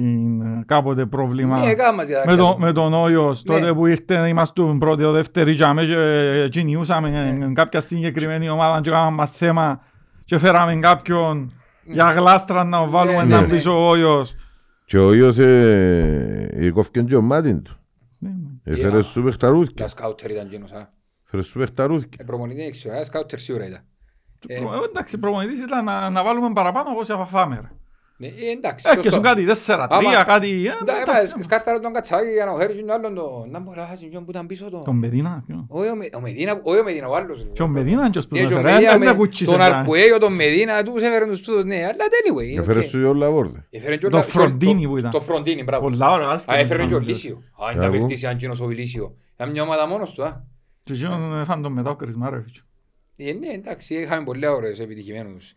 ε, 0.60 0.64
κάποτε 0.66 1.06
πρόβλημα. 1.06 1.60
Ναι, 1.60 1.70
έκαμε 1.70 2.04
για 2.04 2.24
Με, 2.26 2.36
το, 2.36 2.46
τα 2.46 2.56
με 2.60 2.72
τον 2.72 2.94
Όιος, 2.94 3.44
Ναι. 3.44 3.54
τότε 3.60 3.74
που 3.74 3.86
ήρθε, 3.86 4.28
είμαστε 4.28 4.62
πρώτοι, 4.80 5.04
ο 5.04 5.12
δεύτεροι 5.12 5.56
και 5.56 5.64
αμέ 5.64 5.86
και 5.86 6.48
κινιούσαμε 6.50 7.10
Ναι. 7.10 7.54
κάποια 7.54 7.82
συγκεκριμένη 7.82 8.50
ομάδα 8.50 8.82
και 8.82 8.90
έκαναμε 8.90 9.16
μας 9.16 9.32
θέμα 9.32 9.82
και 10.26 10.38
φέραμε 10.38 10.76
κάποιον 10.76 11.54
για 11.84 12.12
γλάστρα 12.12 12.64
να 12.64 12.86
βάλουμε 12.88 13.24
Ναι, 13.24 13.36
να 13.36 13.42
ναι, 13.42 13.48
πίσω 13.48 13.86
ο 13.86 13.90
Όιος. 13.90 14.36
Και 14.86 14.98
ο 14.98 15.14
ίδιος 15.14 15.38
ε, 15.38 16.72
κόφηκε 16.74 17.02
και 17.02 17.16
ο 17.16 17.22
μάτιν 17.22 17.64
του. 17.64 17.76
Ναι, 18.20 18.30
ναι. 18.30 18.74
Έφερε 18.74 18.98
Ε, 18.98 19.02
σου 19.02 19.24
παιχταρούθκια. 19.24 19.84
Τα 19.86 19.90
σκάουτερ 19.92 20.32
ήταν 20.32 20.48
γίνος, 20.48 20.72
α. 20.72 20.90
Έφερε 21.34 21.44
σου 21.44 21.60
παιχταρούθκια. 21.60 22.18
Ε, 22.22 22.24
προπονητή 22.24 22.62
δεν 22.62 22.72
ξέρω, 22.72 22.98
α, 22.98 23.04
σκάουτερ 23.04 23.40
σίγουρα 23.40 23.66
ήταν. 23.68 23.82
Ε, 24.48 24.54
Ε, 24.56 24.60
Εντάξει, 24.90 25.18
προπονητής 25.18 25.60
ήταν 25.60 25.84
να, 25.84 26.10
να 26.10 26.24
βάλουμε 26.24 26.52
παραπάνω 26.54 26.90
από 26.90 27.00
όσα 27.00 27.26
φάμε. 27.26 27.56
ρε. 27.62 27.70
ναι, 28.18 28.28
ε, 28.28 28.52
εντάξει, 28.52 28.86
Ε, 28.90 28.96
και 28.96 29.02
σωστό. 29.02 29.12
σου 29.16 29.22
κάτι 29.22 29.46
τέσσερα, 29.46 29.88
Άμα- 29.90 30.10
τρία, 30.10 30.24
κάτι... 30.24 30.48
ε, 30.68 30.72
Εντά- 30.82 31.02
εντάξει. 31.02 31.34
ε, 31.40 31.42
Σκάρταρα 31.44 31.80
τον 31.80 31.94
κατσάκι 31.94 32.30
για 32.32 32.46
να 32.46 32.54
φέρει 32.56 32.74
και 32.74 32.80
τον 32.82 32.90
άλλον 32.92 33.16
το... 33.16 33.46
Να 33.50 33.60
μπορεί 33.60 33.80
να 33.80 33.86
χάσει 33.86 34.06
ποιον 34.08 34.26
που 34.26 34.32
ήταν 34.32 34.46
πίσω 34.48 34.70
το... 34.70 34.80
Τον 34.80 34.96
Μεδίνα, 34.98 35.44
ποιο; 35.48 35.66
Όχι 35.70 35.90
ο 35.90 35.96
Με- 35.96 36.10
ο 36.16 36.20
Μεδίνα, 36.20 36.60
όχι 36.64 36.80
ο 36.80 36.84
Μεδίνα, 36.84 37.08
ο 37.08 37.16
άλλος. 37.16 37.48
Και 37.54 37.64
ο 37.64 37.68
Μεδίνα 37.68 38.02
είναι 38.02 38.10
και 38.10 38.18
ο 38.18 38.22
Και 38.22 38.28
σπουδαίος, 38.28 38.52
ο 38.52 38.56
ρε, 38.56 38.62
Μεδίνα 38.72 38.90
δεν 38.92 39.00
με- 39.00 39.06
τα 39.06 39.14
κουτσίσε 39.14 39.46
Τον 39.52 39.60
κανένας. 39.60 39.80
Αρκουέιο, 39.80 40.18
τον 40.18 40.34
Μεδίνα, 40.34 40.84
τους 40.84 41.02
έφεραν 41.04 41.30
τους 41.30 41.42
τούτους, 41.42 41.64
ναι, 41.64 41.76
αλλά 41.76 41.96
anyway. 41.96 42.60
Έφερε 42.60 42.80
οκ. 42.80 42.86
σου 42.88 43.00
και 43.00 43.06
ο 43.06 43.14
Λαβόρδε. 43.14 43.66
Έφερε 43.70 43.96
και 43.98 44.06
ο 44.06 44.10
Το 44.10 44.18
Λα- 44.18 44.24
Φροντίνι 44.24 44.84
το- 44.84 44.90
που 44.90 44.98
ήταν. 44.98 45.12
Το 45.12 45.22
Φροντίνι, 45.22 45.64
μπράβο. 45.64 45.84
Πολλά 45.90 46.12
ωραία, 46.12 46.28
άρεσε 46.28 46.46
Α, 46.52 46.54
και 46.56 46.62
έφερε 46.62 46.80
τον 46.80 46.88
και 46.88 46.94
ο 46.94 46.98
Φροντίνι. 46.98 47.12
Λύσιος. 47.18 47.38
Α, 47.38 47.72
είναι 47.72 47.82
τα 47.82 47.88
Μπράβο. 47.90 47.92
παιχτήσει 48.06 48.26
αν 48.28 48.38
γίνος 48.38 48.60
ο 48.60 48.68
Λύσιο. 48.68 49.16
Ήταν 49.36 49.50
μια 49.52 49.64
ομάδα 49.64 49.88
μόνος 49.88 50.12
του, 50.14 50.24
α. 50.24 50.50
Και 50.98 51.06
εκείνον 51.06 51.40
έφαν 51.40 51.62
τον 51.62 51.72
μετά 51.74 51.90
ο 51.90 51.96
Κρισμάρεβιτς. 51.96 52.64
Ε, 53.16 53.34
ναι, 53.34 53.48
εντάξει, 53.48 53.94
είχαμε 53.94 54.24
πολλά 54.24 54.52
ωραίους 54.52 54.80
επιτυχημένους. 54.80 55.54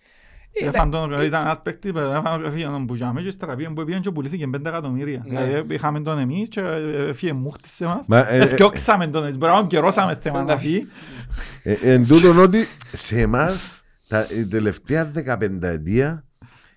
Ε, 0.52 0.66
Έφαν 0.66 0.88
εντά- 0.88 1.08
τον, 1.10 1.22
ήταν 1.22 1.44
ένας 1.44 1.62
παίκτης, 1.62 1.90
έφαν- 1.94 2.44
έφυγε 2.44 2.64
τον 2.64 2.84
Μπουτζάμε 2.84 3.20
και 3.20 3.26
ύστερα 3.26 3.54
πήγαν 3.56 3.74
που 3.74 3.84
πήγαν 3.84 4.00
και 4.00 4.10
πουλήθηκε 4.10 4.46
πέντε 4.46 4.68
εκατομμύρια. 4.68 5.22
Ναι. 5.26 5.44
Δηλαδή, 5.44 5.74
Είχαμε 5.74 6.00
τον 6.00 6.18
εμείς 6.18 6.48
και 6.48 6.60
έφυγε 7.08 7.32
μούχτης 7.32 7.72
σε 7.72 7.84
εμάς. 7.84 8.06
Μα, 8.06 8.18
ε, 8.28 8.36
ε, 8.38 8.40
Εφτιώξαμε 8.44 9.06
τον, 9.06 9.24
έτσι, 9.26 9.38
μπορεί 9.38 9.52
να 9.52 9.66
καιρώσαμε 9.66 10.14
θέμα 10.20 10.42
να 10.42 10.58
φύγει. 10.58 10.86
Ε, 11.62 11.72
Εν 11.92 12.06
τούτον 12.06 12.38
ότι 12.38 12.64
σε 12.92 13.20
εμάς 13.20 13.82
τα 14.08 14.26
η 14.38 14.46
τελευταία 14.46 15.04
δεκαπέντα 15.06 15.68
ετία 15.68 16.24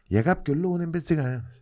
για 0.08 0.22
κάποιο 0.22 0.54
λόγο 0.54 0.78
δεν 0.78 0.90
παίζει 0.90 1.16
κανένας. 1.16 1.57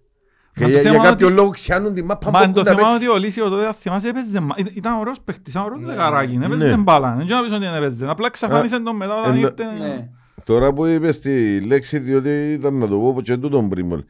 Και 0.56 0.62
Μα 0.62 0.68
το 0.68 0.72
για, 0.74 0.82
για 0.82 0.92
θέμα 0.92 1.04
κάποιο 1.04 1.28
ότι- 1.28 1.36
λόγο 1.36 1.50
ξιάνουν 1.50 1.94
τη 1.94 2.04
μάπα 2.04 2.32
Μα 2.32 2.40
που 2.40 2.46
το 2.46 2.52
έχουν 2.52 2.54
τα 2.54 2.64
θέμα 2.64 2.90
παίξει. 2.92 3.08
ότι 3.08 3.18
ο 3.18 3.22
Λύσιο 3.24 3.50
τότε 3.50 3.66
αν 3.66 3.74
θυμάσαι 3.74 4.08
έπαιζε, 4.08 4.40
μα- 4.40 4.56
ήταν- 4.58 4.74
ήταν 4.76 5.00
ωραίος 5.00 5.22
παίκτης, 5.26 5.54
ήταν 5.54 5.66
ωραίος 5.66 5.80
Ναι, 5.82 5.88
δεκαράκι, 5.88 6.38
ναι. 6.38 6.46
έπαιζε 6.46 6.68
Ναι. 6.70 6.78
μπάλα, 6.78 7.14
δεν 7.18 7.26
ξέρω 7.26 7.40
να 7.40 7.46
πεις 7.46 7.56
ότι 7.56 7.66
δεν 7.66 7.76
έπαιζε, 7.76 8.10
απλά 8.10 8.26
εξαφάνισε 8.28 8.80
τον 8.80 8.96
μετά 8.96 9.20
όταν 9.22 9.36
ενώ- 9.36 9.48
ήρθε. 9.48 9.64
Ναι. 9.80 10.10
Τώρα 10.44 10.74
που 10.74 10.86
είπες 10.86 11.20
τη 11.20 11.62
λέξη 11.62 12.00
διότι 12.00 12.30
ήταν 12.54 12.74
να 12.78 12.88
το 12.88 12.98
πω 12.98 13.22
και 13.22 13.38
τούτον 13.38 13.70
πριν 13.70 13.86
μου. 13.86 14.04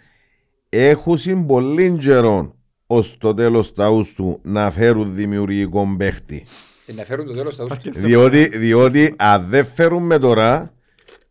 Έχουν 0.70 1.46
πολύ 1.46 1.98
καιρό 2.02 2.56
ως 2.88 3.18
το 3.18 3.34
τέλος 3.34 3.74
του 3.74 3.84
Αύγουστου 3.84 4.40
να 4.44 4.72
φέρουν 4.72 5.16
δημιουργικό 5.16 5.96
παίχτη. 5.98 6.46
Ε, 6.86 6.94
Να 6.94 7.04
φέρουν 7.04 7.26
το 7.26 7.34
τέλος 7.34 7.56
τα 7.56 7.64
ούσια. 7.64 7.76
Αρκεύσε. 7.76 8.08
Διότι, 8.08 8.58
διότι 8.58 9.14
αν 9.18 9.46
δεν 9.50 9.66
φέρουμε 9.74 10.20
τώρα, 10.20 10.72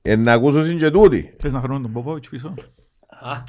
ε, 0.02 0.16
να 0.16 0.32
ακούσουν 0.32 0.76
και 0.78 0.90
τούτοι. 0.90 1.34
Θες 1.38 1.52
να 1.52 1.60
χρώνουν 1.60 1.82
τον 1.82 1.92
Ποπόβιτς 1.92 2.28
πίσω; 2.28 2.54
Α, 3.28 3.42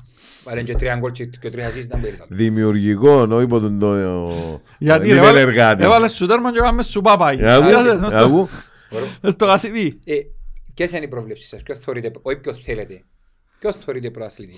Βάλε 0.43 0.63
και 0.63 0.75
τρία 0.75 0.95
γκολ 0.95 1.11
και 1.11 1.25
και 1.25 1.49
τρία 1.49 1.69
assist, 1.71 1.83
ήταν 1.83 2.01
περισσότερο. 2.01 2.35
Δημιουργικό, 2.39 3.11
όχι 3.31 3.43
από 3.43 3.59
τον 3.59 3.79
το... 3.79 3.95
Γιατί 4.79 5.07
δεν 5.07 5.13
ρε, 5.13 5.17
είναι 5.17 5.27
έβαλε- 5.27 5.47
εργάτη. 5.47 5.83
έβαλε 5.83 6.07
σου 6.07 6.25
τέρμα 6.25 6.51
και 6.51 6.57
έκαμε 6.59 6.83
σου 6.83 7.01
πάπαγι. 7.01 7.41
Ε, 7.43 7.53
Άκου, 7.53 7.63
Σιγά, 7.63 7.83
μες 7.83 8.11
στο- 8.11 8.17
άκου. 8.25 8.47
μες 9.21 9.33
στο 9.33 9.45
γασιπί. 9.45 9.99
Ε, 10.05 10.13
Ποιες 10.73 10.91
είναι 10.91 11.05
οι 11.05 11.07
προβλέψεις 11.07 11.47
σας, 11.47 11.61
ποιος 11.63 11.77
θεωρείτε, 11.77 12.11
όχι 12.21 12.37
ποιος 12.37 12.57
θέλετε, 12.61 13.03
ποιος 13.59 13.75
θεωρείτε 13.77 14.09
προαθλητή. 14.11 14.55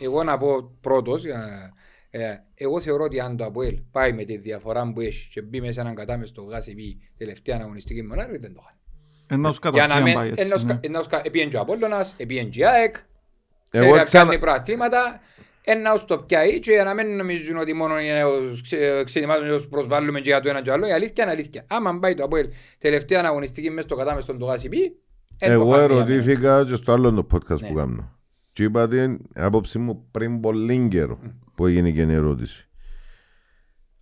Εγώ 0.00 0.22
να 0.22 0.38
πω 0.38 0.76
πρώτος, 0.80 1.24
ε, 1.24 1.72
ε, 2.10 2.34
εγώ 2.54 2.80
θεωρώ 2.80 3.04
ότι 3.04 3.20
αν 3.20 3.36
το 3.36 3.44
Αποέλ 3.44 3.78
πάει 3.90 4.12
με 4.12 4.24
τη 4.24 4.36
διαφορά 4.36 4.92
που 4.92 5.00
έχει 5.00 5.28
και 5.32 5.42
μπει 5.42 5.60
μέσα 5.60 5.72
σε 5.72 5.80
έναν 5.80 5.94
κατάμεστο 5.94 6.42
γάσι 6.42 6.74
πει 6.74 6.98
τελευταία 7.18 7.58
αγωνιστική 7.62 8.02
μονάδα, 8.02 8.28
δεν 8.40 8.54
το 8.54 8.60
κάνει. 8.66 8.78
Ενώ 9.26 9.48
τους 9.48 9.58
Για 9.62 9.70
να 9.70 9.78
καταρχήν 9.78 10.04
μην, 10.04 10.14
πάει 10.14 10.28
έτσι, 10.28 10.40
ενώ 10.42 10.54
ναι. 10.54 10.60
σκα- 10.60 10.78
ενώ 10.80 11.02
σκα- 11.02 11.26
επίεν 11.26 11.48
και 11.48 11.56
ο 11.56 11.60
Απόλλωνας, 11.60 12.14
επίεν 12.16 12.50
και 12.50 12.60
η 12.60 12.64
ΑΕΚ, 12.64 12.96
Εγώ 13.70 13.90
ξέρει 13.90 14.04
ξανα- 14.04 14.24
πιάνει 14.24 14.38
προαθλήματα, 14.40 15.20
ένα 15.64 15.92
ως 15.92 16.04
το 16.04 16.18
πιάει 16.18 16.58
και 16.58 16.70
για 16.72 16.84
να 16.84 16.94
μην 16.94 17.16
νομίζουν 17.16 17.56
ότι 17.56 17.72
μόνο 17.72 18.00
είναι 18.00 18.24
ως 18.24 18.60
ξε- 18.62 19.04
ξενιμάζουν 19.04 19.50
ως 19.50 19.68
προσβάλλουμε 19.68 20.20
και 20.20 20.28
για 20.30 20.40
το 20.40 20.48
ένα 20.48 20.62
και 20.62 20.70
άλλο, 20.70 20.86
η 20.86 20.92
αλήθεια 20.92 21.24
είναι 21.24 21.32
αλήθεια. 21.32 21.64
Άμα 21.68 21.98
πάει 21.98 22.14
το 22.14 22.24
Αποέλ 22.24 22.48
τελευταία 22.78 23.22
αγωνιστική 23.24 23.70
μέσα 23.70 23.86
στο 23.86 23.96
κατάμεστο 23.96 24.36
το 24.36 24.44
γάσι 24.44 24.68
πει, 24.68 24.82
εν 25.38 25.48
το 25.48 25.52
Εγώ 25.52 25.64
φάει 25.70 25.78
για 25.86 25.88
μένα. 25.88 26.00
ερωτήθηκα 26.00 26.64
και 26.64 26.74
στο 26.74 26.92
άλλο 26.92 27.12
το 27.12 27.26
podcast 27.32 27.60
Ναι. 27.60 27.68
που 27.68 27.74
κάνω. 27.74 28.18
Και 28.52 28.62
είπα 28.62 28.88
την 28.88 29.18
άποψη 29.34 29.78
μου 29.78 30.08
πριν 30.10 30.40
πολύ 30.40 30.88
καιρό 30.90 31.18
που 31.54 31.66
έγινε 31.66 31.90
και 31.90 32.00
η 32.02 32.12
ερώτηση. 32.12 32.68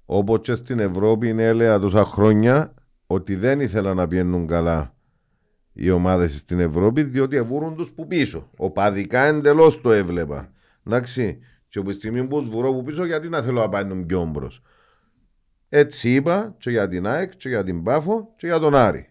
Όπως 0.05 0.39
και 0.43 0.55
στην 0.55 0.79
Ευρώπη 0.79 1.29
είναι 1.29 1.45
έλεγα 1.45 1.79
τόσα 1.79 2.05
χρόνια 2.05 2.75
ότι 3.07 3.35
δεν 3.35 3.61
ήθελα 3.61 3.95
να 3.95 4.07
πιένουν 4.09 4.47
καλά 4.47 4.95
οι 5.81 5.91
ομάδες 5.91 6.37
στην 6.37 6.61
Ευρώπη 6.61 7.03
διότι 7.03 7.37
εβούρουν 7.37 7.77
τους 7.77 7.93
που 7.93 8.07
πίσω. 8.07 8.51
Οπαδικά 8.57 9.21
εντελώς 9.25 9.81
το 9.81 9.93
έβλεπα. 9.93 10.53
Εντάξει. 10.87 11.39
Και 11.69 11.79
από 11.79 11.89
τη 11.89 11.95
στιγμή 11.95 12.27
που 12.27 12.41
σβουρώ 12.41 12.73
που 12.73 12.83
πίσω 12.83 13.05
γιατί 13.05 13.29
να 13.29 13.43
θέλω 13.43 13.61
να 13.61 13.69
πάνε 13.69 13.95
πιο 14.05 14.25
μπρος. 14.25 14.63
Έτσι 15.69 16.15
είπα 16.15 16.55
και 16.59 16.71
για 16.71 16.89
την 16.89 17.07
ΑΕΚ 17.07 17.37
και 17.37 17.49
για 17.49 17.65
την 17.65 17.83
Πάφο 17.83 18.33
και 18.37 18.47
για 18.47 18.59
τον 18.59 18.75
Άρη. 18.75 19.09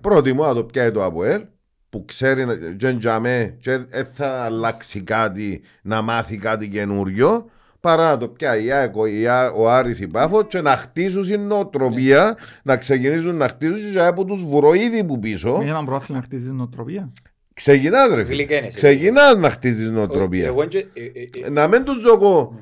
Προτιμώ 0.00 0.46
να 0.46 0.54
το 0.54 0.64
πιάει 0.64 0.90
το 0.90 1.04
ΑΠΟΕΛ 1.04 1.44
που 1.90 2.04
ξέρει 2.04 2.44
να- 2.44 2.56
και 2.56 2.92
τζαμέ 2.92 3.56
και 3.60 3.76
δεν 3.76 4.06
θα 4.06 4.42
αλλάξει 4.42 5.02
κάτι 5.02 5.62
να 5.82 6.02
μάθει 6.02 6.38
κάτι 6.38 6.68
καινούριο 6.68 7.50
παρά 7.80 8.10
να 8.10 8.16
το 8.16 8.28
πιάει 8.28 8.64
η 8.64 8.70
ΑΕΚ, 8.72 8.96
ο, 8.96 9.06
η 9.06 9.26
Α- 9.26 9.52
ο 9.56 9.70
Άρης 9.70 10.00
η 10.00 10.06
Πάφο 10.06 10.42
και 10.42 10.60
να 10.60 10.70
χτίσουν 10.70 11.24
στην 11.24 11.46
νοοτροπία 11.46 12.36
να 12.62 12.76
ξεκινήσουν 12.76 13.36
να 13.36 13.48
χτίσουν 13.48 13.92
και 13.92 14.00
από 14.00 14.24
τους 14.24 14.44
βουροίδι 14.44 15.04
που 15.04 15.18
πίσω. 15.18 15.56
Με 15.58 15.64
έναν 15.70 15.84
προάθλημα 15.84 16.20
να 16.20 16.26
χτίζεις 16.26 16.50
νοοτροπία. 16.50 17.12
ξεκινάς 17.54 18.08
ρε 18.14 18.24
φίλε. 18.24 18.34
Γλυκένεσαι. 18.36 18.76
ξεκινάς 18.76 19.36
να 19.36 19.50
χτίζεις 19.50 19.90
νοοτροπία. 19.90 20.46
Εγώ 20.46 20.64
και- 20.64 20.78
ε, 20.78 21.02
ε, 21.04 21.46
ε, 21.46 21.50
να 21.50 21.68
μην 21.68 21.84
τους 21.84 22.00
ζω 22.00 22.52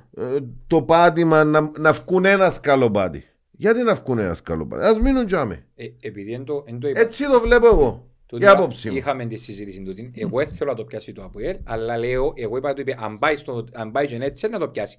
το 0.67 0.83
πάτημα 0.83 1.45
να, 1.45 1.71
να 1.79 1.93
βγουν 1.93 2.25
ένα 2.25 2.51
σκαλοπάτι 2.51 3.25
γιατί 3.51 3.83
να 3.83 3.95
βγουν 3.95 4.19
ένα 4.19 4.35
σκαλοπάτι 4.35 4.85
ας 4.85 5.01
μείνουν 5.01 5.27
τζάμε. 5.27 5.65
Ε, 5.77 5.85
επειδή 6.01 6.33
εν 6.33 6.45
το- 6.45 6.65
εν 6.67 6.79
το 6.81 6.89
είπα. 6.89 7.01
έτσι 7.01 7.25
το 7.31 7.41
βλέπω 7.41 7.67
εγώ. 7.67 7.87
Τούτη 7.87 8.03
η 8.37 8.47
άποψη 8.47 8.91
μου 8.91 8.97
Είχαμε 8.97 9.27
τη 9.27 9.37
συζήτηση 9.37 9.83
τούτη. 9.83 10.13
Εγώ 10.15 10.39
δεν 10.39 10.49
θέλω 10.49 10.71
να 10.71 10.77
το 10.77 10.85
πιάσει 10.85 11.13
το 11.13 11.23
ΑΠΟΕΛ, 11.23 11.57
αλλά 11.65 11.97
λέω, 11.97 12.33
εγώ 12.37 12.57
είπα 12.57 12.75
του 12.75 12.81
είπε, 12.81 12.97
αν 12.99 13.19
πάει, 13.19 13.37
στο, 13.37 13.65
αν 13.73 13.93
πάει 13.93 14.07
και 14.07 14.19
έτσι 14.21 14.49
να 14.49 14.59
το 14.59 14.69
πιάσει. 14.69 14.99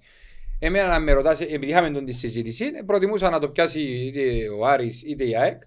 Εμένα 0.60 0.88
να 0.88 1.00
με 1.00 1.12
ρωτάς, 1.12 1.42
επειδή 1.42 1.68
είχαμε 1.68 1.92
τον 1.92 2.06
τη 2.06 2.12
συζήτηση, 2.12 2.72
προτιμούσα 2.86 3.30
να 3.30 3.40
το 3.40 3.50
πιάσει 3.50 3.82
είτε 3.82 4.50
ο 4.50 4.66
Άρης 4.66 5.04
είτε 5.04 5.28
η 5.28 5.36
ΑΕΚ. 5.36 5.62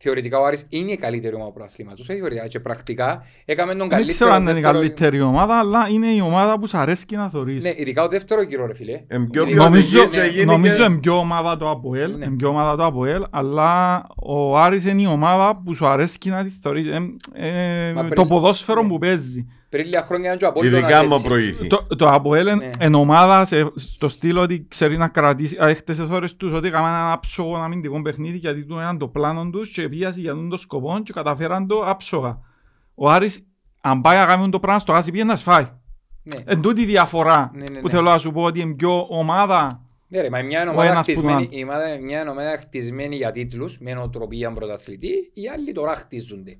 Θεωρητικά 0.00 0.38
ο 0.38 0.44
Άρης 0.44 0.66
είναι 0.68 0.92
η 0.92 0.96
καλύτερη 0.96 1.34
ομάδα 1.34 1.50
προαθλήματος, 1.52 2.08
όχι 2.08 2.18
θεωρητικά. 2.18 2.46
Και 2.46 2.60
πρακτικά 2.60 3.22
έκαμε 3.44 3.70
τον 3.70 3.78
Δεν 3.78 3.88
καλύτερο. 3.88 4.14
ξέρω 4.14 4.32
αν 4.32 4.42
είναι 4.42 4.50
η 4.50 4.54
δεύτερο- 4.54 4.78
καλύτερη 4.78 5.20
ομάδα, 5.20 5.58
αλλά 5.58 5.88
είναι 5.88 6.06
η 6.06 6.20
ομάδα 6.20 6.58
που 6.58 6.66
σ' 6.66 6.74
αρέσει 6.74 7.04
να 7.10 7.28
θωρείς. 7.28 7.64
Ναι, 7.64 7.72
ειδικά 7.76 8.02
ο 8.02 8.08
δεύτερο 8.08 8.42
γύρο, 8.42 8.66
ρε 8.66 8.74
φίλε. 8.74 9.00
Εμ, 9.06 9.26
πιο 9.26 9.42
Ειδικά- 9.42 9.62
Νομίζω, 9.64 10.06
και 10.06 10.20
γίνει 10.32 10.44
νομίζω 10.44 10.76
και- 10.76 10.82
είναι 10.82 10.98
πιο 10.98 11.18
ομάδα 11.18 11.56
το 11.56 11.70
ΑΠΟΕΛ, 11.70 12.10
Ναι. 12.18 12.24
είναι 12.24 12.36
πιο 12.36 12.48
ομάδα 12.48 12.76
το 12.76 12.84
ΑΠΟΕΛ, 12.84 13.22
αλλά 13.30 14.02
ο 14.16 14.58
Άρης 14.58 14.84
είναι 14.84 15.02
η 15.02 15.06
ομάδα 15.06 15.60
που 15.64 15.74
σου 15.74 15.86
αρέσει 15.86 16.18
να 16.24 16.44
τη 16.44 16.50
θωρείς. 16.62 16.86
Ε, 16.86 16.92
ε, 17.34 17.92
Μα 17.92 18.00
πριν- 18.02 18.14
το 18.14 18.26
ποδόσφαιρο 18.26 18.82
ναι. 18.82 18.88
που 18.88 18.98
παίζει. 18.98 19.46
Πριν 19.68 19.84
λίγα 19.84 20.02
χρόνια 20.02 20.26
ήταν 20.26 20.38
και 20.38 20.44
ο 20.44 20.48
Απόλλωνας 20.48 20.80
ειδικά 20.80 21.06
μου 21.06 21.14
έτσι. 21.14 21.26
προήθη 21.26 21.66
Το, 21.66 21.86
το 21.96 22.08
ΑΠΟΕΛ 22.08 22.44
Ναι. 22.44 22.50
είναι 22.52 22.70
εν 22.78 22.94
ομάδα 22.94 23.44
σε, 23.44 23.70
στο 23.74 24.08
στήλο 24.08 24.40
ότι 24.40 24.66
ξέρει 24.68 24.96
να 24.96 25.08
κρατήσει. 25.08 25.56
Α, 25.64 25.68
Έχτες 25.68 25.98
ώρες 25.98 26.36
τους 26.36 26.52
ότι 26.52 26.66
έκαναν 26.66 26.88
ένα 26.94 27.12
άψογο 27.12 27.56
αμυντικό 27.56 28.02
παιχνίδι 28.02 28.36
γιατί 28.38 28.64
του 28.64 28.78
έναν 28.78 28.98
το 28.98 29.08
πλάνο 29.08 29.50
τους 29.50 29.68
και 29.68 29.88
πήγασαν 29.88 30.20
για 30.22 30.34
τον 30.34 30.48
το 30.48 30.56
σκοπό 30.56 31.00
και 31.04 31.12
καταφέραν 31.12 31.66
το 31.66 31.82
άψογα. 31.86 32.38
Ο 32.94 33.10
Άρης 33.10 33.46
αν 33.80 34.00
πάει 34.00 34.16
να 34.18 34.26
κάνει 34.26 34.50
το 34.50 34.60
πράγμα 34.60 34.80
στο 34.80 34.92
γάσι 34.92 35.10
πήγαινε 35.10 35.30
να 35.30 35.36
σφάει. 35.36 35.66
Ναι. 36.22 36.42
Εν 36.44 36.60
τούτη 36.60 36.80
η 36.80 36.84
διαφορά 36.84 37.50
Ναι, 37.54 37.58
ναι, 37.58 37.80
που 37.80 37.86
ναι. 37.86 37.92
θέλω 37.92 38.10
να 38.10 38.18
σου 38.18 38.30
πω 38.32 38.42
ότι 38.42 38.60
είναι 38.60 38.74
πιο 38.74 39.06
ομάδα. 39.08 39.82
Ναι 40.08 40.20
ρε, 40.20 40.30
μα 40.30 40.42
μια 40.42 40.66
Ο 40.66 40.70
ομάδα 40.70 40.90
ένας 40.90 41.06
που 41.06 41.12
χτισμένη, 41.12 41.48
τον 41.48 41.58
η 41.58 41.62
ομάδα, 41.62 41.98
μια 42.02 42.30
ομάδα 42.30 42.56
χτισμένη 42.60 43.16
για 43.16 43.30
τίτλους, 43.30 43.78
με 43.78 43.92
νοοτροπία 43.94 44.52
πρωταθλητή, 44.52 45.30
οι 45.34 45.48
άλλοι 45.48 45.72
τώρα 45.72 45.94
χτίζονται. 45.94 46.56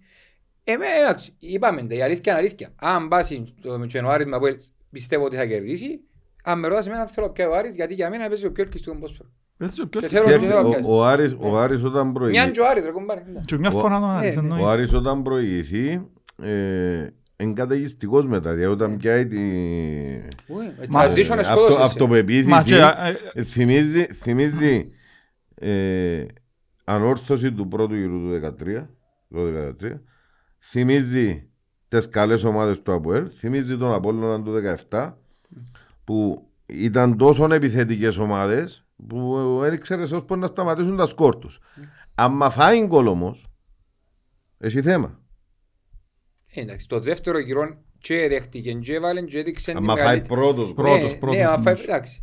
Εμέ, 0.73 0.87
εντάξει, 1.03 1.33
είπαμε, 1.39 1.83
τα, 1.83 1.95
η 1.95 2.03
αλήθεια 2.03 2.33
είναι 2.33 2.41
αλήθεια. 2.41 2.69
Αν 2.77 3.09
πάσει 3.09 3.55
το 3.63 3.87
Ιανουάριο 3.95 4.27
με 4.27 4.37
Αποέλ, 4.37 4.57
πιστεύω 4.91 5.25
ότι 5.25 5.37
θα 5.37 5.47
κερδίσει. 5.47 6.01
Αν 6.45 6.59
με 6.59 6.69
ρωτάς 6.69 6.87
εμένα 6.87 7.07
θέλω 7.07 7.31
πια 7.31 7.49
ο 7.49 7.55
Άρης, 7.57 7.75
γιατί 7.75 7.95
για 7.95 8.11
μένα 8.11 8.29
παίζει 8.29 8.47
ο 8.47 8.53
πιο 8.53 8.63
ελκυστικό 8.63 8.95
ποδόσφαιρο. 8.95 9.29
Έτσι, 9.59 9.87
ποιος- 9.87 10.05
Και 10.05 10.09
θέλω- 10.15 10.29
Σκέψε, 10.29 10.47
θέλω 10.47 10.61
να 10.63 10.67
ο- 10.69 10.71
πιάσει. 10.71 10.85
Ο 10.89 11.05
Άρης- 11.07 11.37
ο 11.41 11.59
Άρης 11.59 11.83
όταν 11.85 12.05
Μια 12.05 12.13
προηγεί 12.15 12.51
και 12.51 12.61
ο 12.61 12.69
Άρης 12.69 12.85
ρε 12.85 12.91
κομπάρε. 12.91 13.23
ναι. 13.33 13.41
Και 13.45 13.59
μια 13.59 13.71
Ο- 13.73 13.79
φορά 13.79 13.99
τον 14.01 14.09
Ναι, 14.11 14.17
Άρης 14.17 14.35
ναι. 14.37 14.41
εννοείς. 14.43 14.63
Ο 14.63 14.69
Άρης 14.69 14.93
όταν 14.93 15.23
προηγηθεί 15.23 16.07
ε, 16.43 17.07
είναι 17.37 17.53
καταιγιστικός 17.53 18.27
μετά, 18.27 18.55
δηλαδή 18.55 18.73
όταν 18.73 18.97
πιάει 18.97 19.27
τη... 19.27 19.37
Ουε, 20.49 20.75
Μα- 20.91 21.05
Transition 21.07 21.17
ε, 21.17 21.23
σκότωσες. 21.23 21.49
αυτο- 21.49 21.79
Μα 21.79 21.85
Αυτοπεποίθηση 21.85 22.63
και, 22.63 22.75
ε, 22.75 23.17
ε, 23.35 23.43
θυμίζει, 23.43 24.03
θυμίζει 24.05 24.93
ε, 25.55 26.25
ανόρθωση 26.85 27.53
του 27.53 27.69
πρώτου 27.69 27.95
γύρου 27.95 28.21
του 28.21 28.29
2013, 28.29 28.89
12-13, 29.31 30.01
θυμίζει 30.59 31.49
τις 31.89 32.09
καλές 32.09 32.45
ομάδες 32.45 32.83
του 32.83 32.93
ΑΠΟΕΛ, 32.93 33.31
θυμίζει 33.35 33.77
τον 33.79 33.93
Απόλλωνα 33.93 34.43
του 34.45 34.53
17 34.91 35.15
που 36.05 36.49
ήταν 36.67 37.17
τόσο 37.17 37.53
επιθετικές 37.55 38.17
ομάδες 38.17 38.87
που 39.09 39.39
δεν 39.61 39.73
ήξερες 39.73 40.11
ως 40.11 40.25
πώς 40.25 40.39
να 40.39 40.47
σταματήσουν 40.47 40.97
τα 40.97 41.07
σκόρ 41.07 41.37
τους. 41.39 41.59
Αν 42.15 42.51
φάει 42.51 42.87
γκολ 42.87 43.07
όμως, 43.07 43.45
έχει 44.59 44.83
θέμα. 44.83 45.19
Ε, 46.51 46.61
Εντάξει, 46.61 46.87
το 46.89 47.01
δεύτερο 47.01 47.39
γύρο 47.39 47.83
και 47.99 48.29
δέχτηκε 48.29 48.73
και 48.73 48.95
έβαλε 48.95 49.23
και 49.23 49.39
έδειξε 49.39 49.73
την 49.73 49.77
Αν 49.79 49.85
φάει 49.87 49.95
μεγαλύτερη- 49.97 50.41
πρώτος 50.41 50.73
γκολ. 50.73 50.85
Πρώτος, 50.85 51.13
Ναι, 51.13 51.19
πρώτος 51.19 51.37
Ναι, 51.37 51.45
αν 51.45 51.63
φάει, 51.63 51.65
νομίζω. 51.65 51.83
εντάξει. 51.85 52.23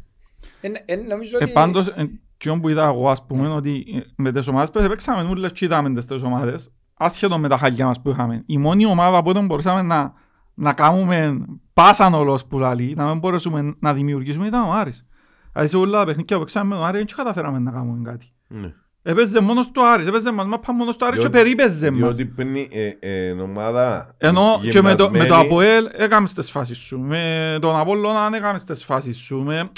Ε, 0.62 0.70
ε, 0.86 0.96
νομίζω 0.96 1.38
Ε, 1.40 1.44
ότι... 1.44 1.54
πάντως, 1.54 1.88
ε, 1.88 2.10
ποιον 2.38 2.62
που 2.62 2.70
είδα 2.70 2.86
εγώ, 2.88 3.10
ας 3.10 3.26
πούμε, 3.26 3.48
ότι 3.50 3.86
ε, 3.96 4.00
με 4.16 4.32
τις 4.32 4.48
ομάδες 4.48 4.70
που 4.72 4.88
παίξαμε 4.90 5.30
όλες 5.30 5.52
και 5.52 5.66
είδαμε 5.66 5.94
τις 5.94 6.06
τρεις 6.06 6.22
ομάδες, 6.22 6.72
άσχετο 6.98 7.38
με 7.38 7.48
τα 7.48 7.58
χαλιά 7.58 7.86
μας 7.86 8.02
που 8.02 8.10
είχαμε. 8.10 8.44
Η 8.46 8.58
μόνη 8.58 8.86
ομάδα 8.86 9.24
που 9.24 9.34
δεν 9.34 9.46
μπορούσαμε 9.46 9.82
να, 9.82 10.14
να 10.54 10.74
κάνουμε 10.74 11.46
πάσαν 11.74 12.14
όλος 12.14 12.46
που 12.46 12.60
λαλεί, 12.60 12.94
να 12.98 13.06
μην 13.08 13.18
μπορέσουμε 13.18 13.76
να 13.80 13.94
δημιουργήσουμε 13.94 14.48
ήταν 14.48 14.68
ο 14.68 14.72
Άρης. 14.74 15.06
Δηλαδή 15.52 15.70
σε 15.70 15.78
όλα 15.78 16.00
τα 16.00 16.06
παιχνίδια 16.06 16.36
που 16.36 16.42
παίξαμε 16.42 16.70
με 16.70 16.76
τον 16.76 16.86
Άρη 16.86 16.98
δεν 16.98 17.08
καταφέραμε 17.16 17.60
να 17.60 17.72
κάνουμε 17.72 18.10
κάτι. 18.10 18.26
Ναι. 18.48 18.74
Έπαιζε 19.08 19.40
μόνος 19.42 19.66
στο 19.66 19.82
Άρης, 19.84 20.08
έπαιζε 20.08 20.32
μας 20.32 20.46
μάπα 20.46 20.74
μόνος 20.74 20.96
στο 20.96 21.06
Άρης 21.06 21.20
και 21.20 21.28
Διότι- 21.28 21.44
περίπαιζε 21.44 21.90
μας. 21.92 22.00
Διότι 22.16 22.26
παίρνει 22.26 22.68
ε, 22.72 22.90
ε, 23.00 23.32
ομάδα 23.32 24.16
Ενώ 24.18 24.60
και 24.70 24.82
με 24.82 24.96
το, 24.96 25.10
με 25.12 25.18
το 25.18 25.24
γυμνασμένη. 25.24 25.46
ΑΠΟΕΛ 25.46 25.88
έκαμε 25.92 26.28
τις 26.36 26.52
φάσεις 26.52 26.78
σου, 26.78 27.00
με 27.00 27.58
τον 27.62 27.76
Απόλλωνα 27.80 28.30
έκαμε 28.34 28.60
τις 28.60 28.84
φάσεις 28.84 29.18
σου, 29.18 29.38
με... 29.44 29.70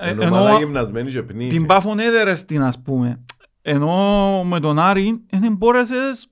ε, 0.00 0.08
Ενώ 0.10 0.22
ενώ 0.22 0.36
ομάδα 0.40 0.58
γυμνασμένη 0.58 1.10
και 1.10 1.22
πνίγησε. 1.22 1.56
την 1.56 1.66
Πάφον 1.66 1.98
έδερες 1.98 2.44
την 2.44 2.62
ας 2.62 2.82
πούμε. 2.82 3.24
Ενώ 3.62 4.44
με 4.44 4.60
τον 4.60 4.78
Άρη 4.78 5.20
δεν 5.30 5.56
μπόρεσες 5.56 6.28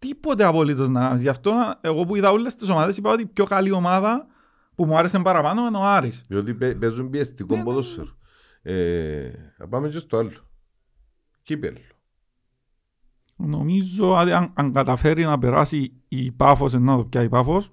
τίποτε 0.00 0.44
απολύτως 0.44 0.88
να 0.90 1.00
κάνεις. 1.00 1.22
Γι' 1.22 1.28
αυτό 1.28 1.52
εγώ 1.80 2.04
που 2.04 2.16
είδα 2.16 2.30
όλες 2.30 2.54
τις 2.54 2.68
ομάδες 2.68 2.96
είπα 2.96 3.12
ότι 3.12 3.22
η 3.22 3.26
πιο 3.26 3.44
καλή 3.44 3.70
ομάδα 3.70 4.26
που 4.74 4.84
μου 4.86 4.96
άρεσε 4.98 5.18
παραπάνω 5.18 5.66
είναι 5.66 5.76
ο 5.76 5.82
Άρης. 5.84 6.24
Διότι 6.28 6.54
παί- 6.54 6.76
παίζουν 6.78 7.10
πιεστικό 7.10 7.52
Ναι, 7.54 7.58
ναι, 7.58 7.64
ποδόσφαιρο. 7.64 8.08
Ε, 8.62 9.30
θα 9.56 9.68
πάμε 9.68 9.88
και 9.88 9.98
στο 9.98 10.16
άλλο. 10.16 10.30
Κύπελ. 11.42 11.76
Νομίζω 13.36 14.16
ότι 14.20 14.32
αν, 14.32 14.52
αν 14.54 14.72
καταφέρει 14.72 15.24
να 15.24 15.38
περάσει 15.38 15.92
η 16.08 16.32
Πάφος 16.32 16.74
ενώ 16.74 16.96
το 16.96 17.04
πιάει 17.04 17.24
η 17.24 17.28
Πάφος, 17.28 17.70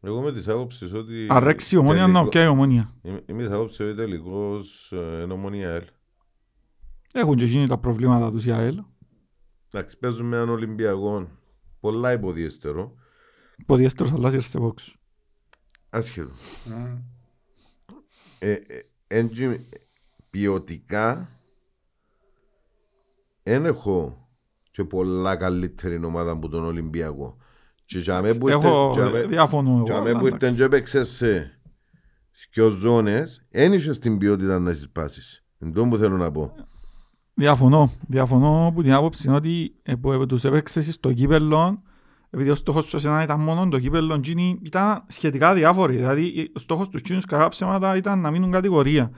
Εγώ 0.00 0.20
με 0.22 0.32
τις 0.32 0.48
άποψεις 0.48 0.92
ότι... 0.92 1.26
αν 1.30 1.44
ρέξει 1.44 1.74
η 1.74 1.78
ομόνια 1.78 2.00
να 2.00 2.06
τελικό- 2.06 2.24
το 2.24 2.28
πιάει 2.30 2.44
η 2.44 2.48
ομόνια. 2.48 2.90
Είμαι 3.02 3.22
είμαι 3.26 3.42
της 3.42 3.52
άποψης 3.52 3.80
ότι 3.80 3.94
τελικός 3.94 4.92
ε, 4.92 5.22
είναι 5.22 5.32
ομόνια 5.32 5.68
ΕΛ. 5.68 5.84
Έχουν 7.12 7.36
και 7.36 7.44
εκείνοι 7.44 7.66
τα 7.66 7.78
προβλήματα 7.78 8.30
τους 8.30 8.46
οι 8.46 8.52
ΑΕΛ. 8.52 8.82
Εντάξει, 9.70 9.98
παίζουν 9.98 10.26
με 10.26 10.36
έναν 10.36 10.48
Ολυμπιακό 10.48 11.28
πολλά 11.80 12.12
υποδιέστερο. 12.12 12.94
Ποδιέστερος 13.66 14.12
αλλάζεις 14.12 14.46
σε 14.46 14.58
box. 14.62 14.74
Άσχετος. 15.90 16.66
Μμ. 16.66 16.96
Ε, 18.38 18.50
ε, 18.52 18.62
έντζι- 19.06 19.60
ποιοτικά 20.30 21.28
δεν 23.42 23.64
έχω 23.64 24.28
και 24.70 24.84
πολλά 24.84 25.36
καλύτερη 25.36 26.04
ομάδα 26.04 26.30
από 26.30 26.48
τον 26.48 26.64
Ολυμπιακό. 26.64 27.36
Και 27.84 27.98
για 27.98 28.22
μέ 28.22 28.34
που 28.34 28.48
ήρθε- 28.48 28.64
Έχω 28.64 28.90
για 28.94 29.10
μέ- 29.10 29.26
διαφωνώ 29.28 29.70
εγώ. 29.70 29.82
για 29.82 30.00
μέ 30.00 30.10
αλλά 30.10 30.18
που 30.18 30.26
ήρθε 30.26 30.52
και 30.52 30.62
έπαιξες 30.62 31.08
σε 31.08 31.60
δυο 32.52 32.68
ζώνες, 32.70 33.46
δεν 33.50 33.72
είχες 33.72 33.98
την 33.98 34.18
ποιότητα 34.18 34.58
να 34.58 34.72
τις 34.72 34.90
πάσεις. 34.90 35.44
Είναι 35.58 35.72
το 35.72 35.86
που 35.86 35.96
θέλω 35.96 36.16
να 36.16 36.30
πω. 36.30 36.54
Διαφωνώ. 37.38 37.90
Διαφωνώ 38.08 38.72
που 38.74 38.82
την 38.82 38.92
άποψη 38.92 39.26
είναι 39.26 39.36
ότι 39.36 39.74
ε, 39.82 39.94
που 39.94 40.12
ε, 40.12 40.26
τους 40.26 40.44
έπαιξες 40.44 40.94
στο 40.94 41.12
κύπελλο 41.12 41.82
επειδή 42.30 42.50
ο 42.50 42.54
στόχος 42.54 42.86
του 42.86 42.96
εσένα 42.96 43.22
ήταν 43.22 43.40
μόνο 43.40 43.68
το 43.68 43.78
κύπελλο 43.78 44.14
εκείνοι 44.14 44.58
ήταν 44.62 45.04
σχετικά 45.06 45.54
διάφοροι. 45.54 45.96
Δηλαδή 45.96 46.50
ο 46.56 46.58
στόχος 46.58 46.88
τους 46.88 47.00
εκείνους 47.00 47.24
κακά 47.24 47.48
ψέματα 47.48 47.96
ήταν 47.96 48.20
να 48.20 48.30
μείνουν 48.30 48.50
κατηγορία. 48.50 49.10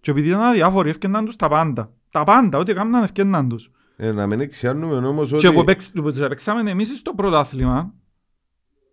Και 0.00 0.10
επειδή 0.10 0.28
ήταν 0.28 0.40
αδιάφοροι 0.40 0.88
έφτιαναν 0.88 1.24
τους 1.24 1.36
τα 1.36 1.48
πάντα. 1.48 1.90
Τα 2.10 2.24
πάντα, 2.24 2.58
ό,τι 2.58 2.70
έκαναν 2.70 3.02
έφτιαναν 3.02 3.48
τους. 3.48 3.70
Ε, 3.96 4.12
να 4.12 4.26
μην 4.26 4.40
εξιάνουμε 4.40 5.06
όμως 5.06 5.28
Και 5.28 5.46
ότι... 5.46 5.56
που 5.56 5.64
παίξ- 5.64 5.92
που 5.92 6.10
τους 6.10 6.20
έπαιξαμε 6.20 6.70
εμείς 6.70 6.98
στο 6.98 7.14
πρωτάθλημα 7.14 7.94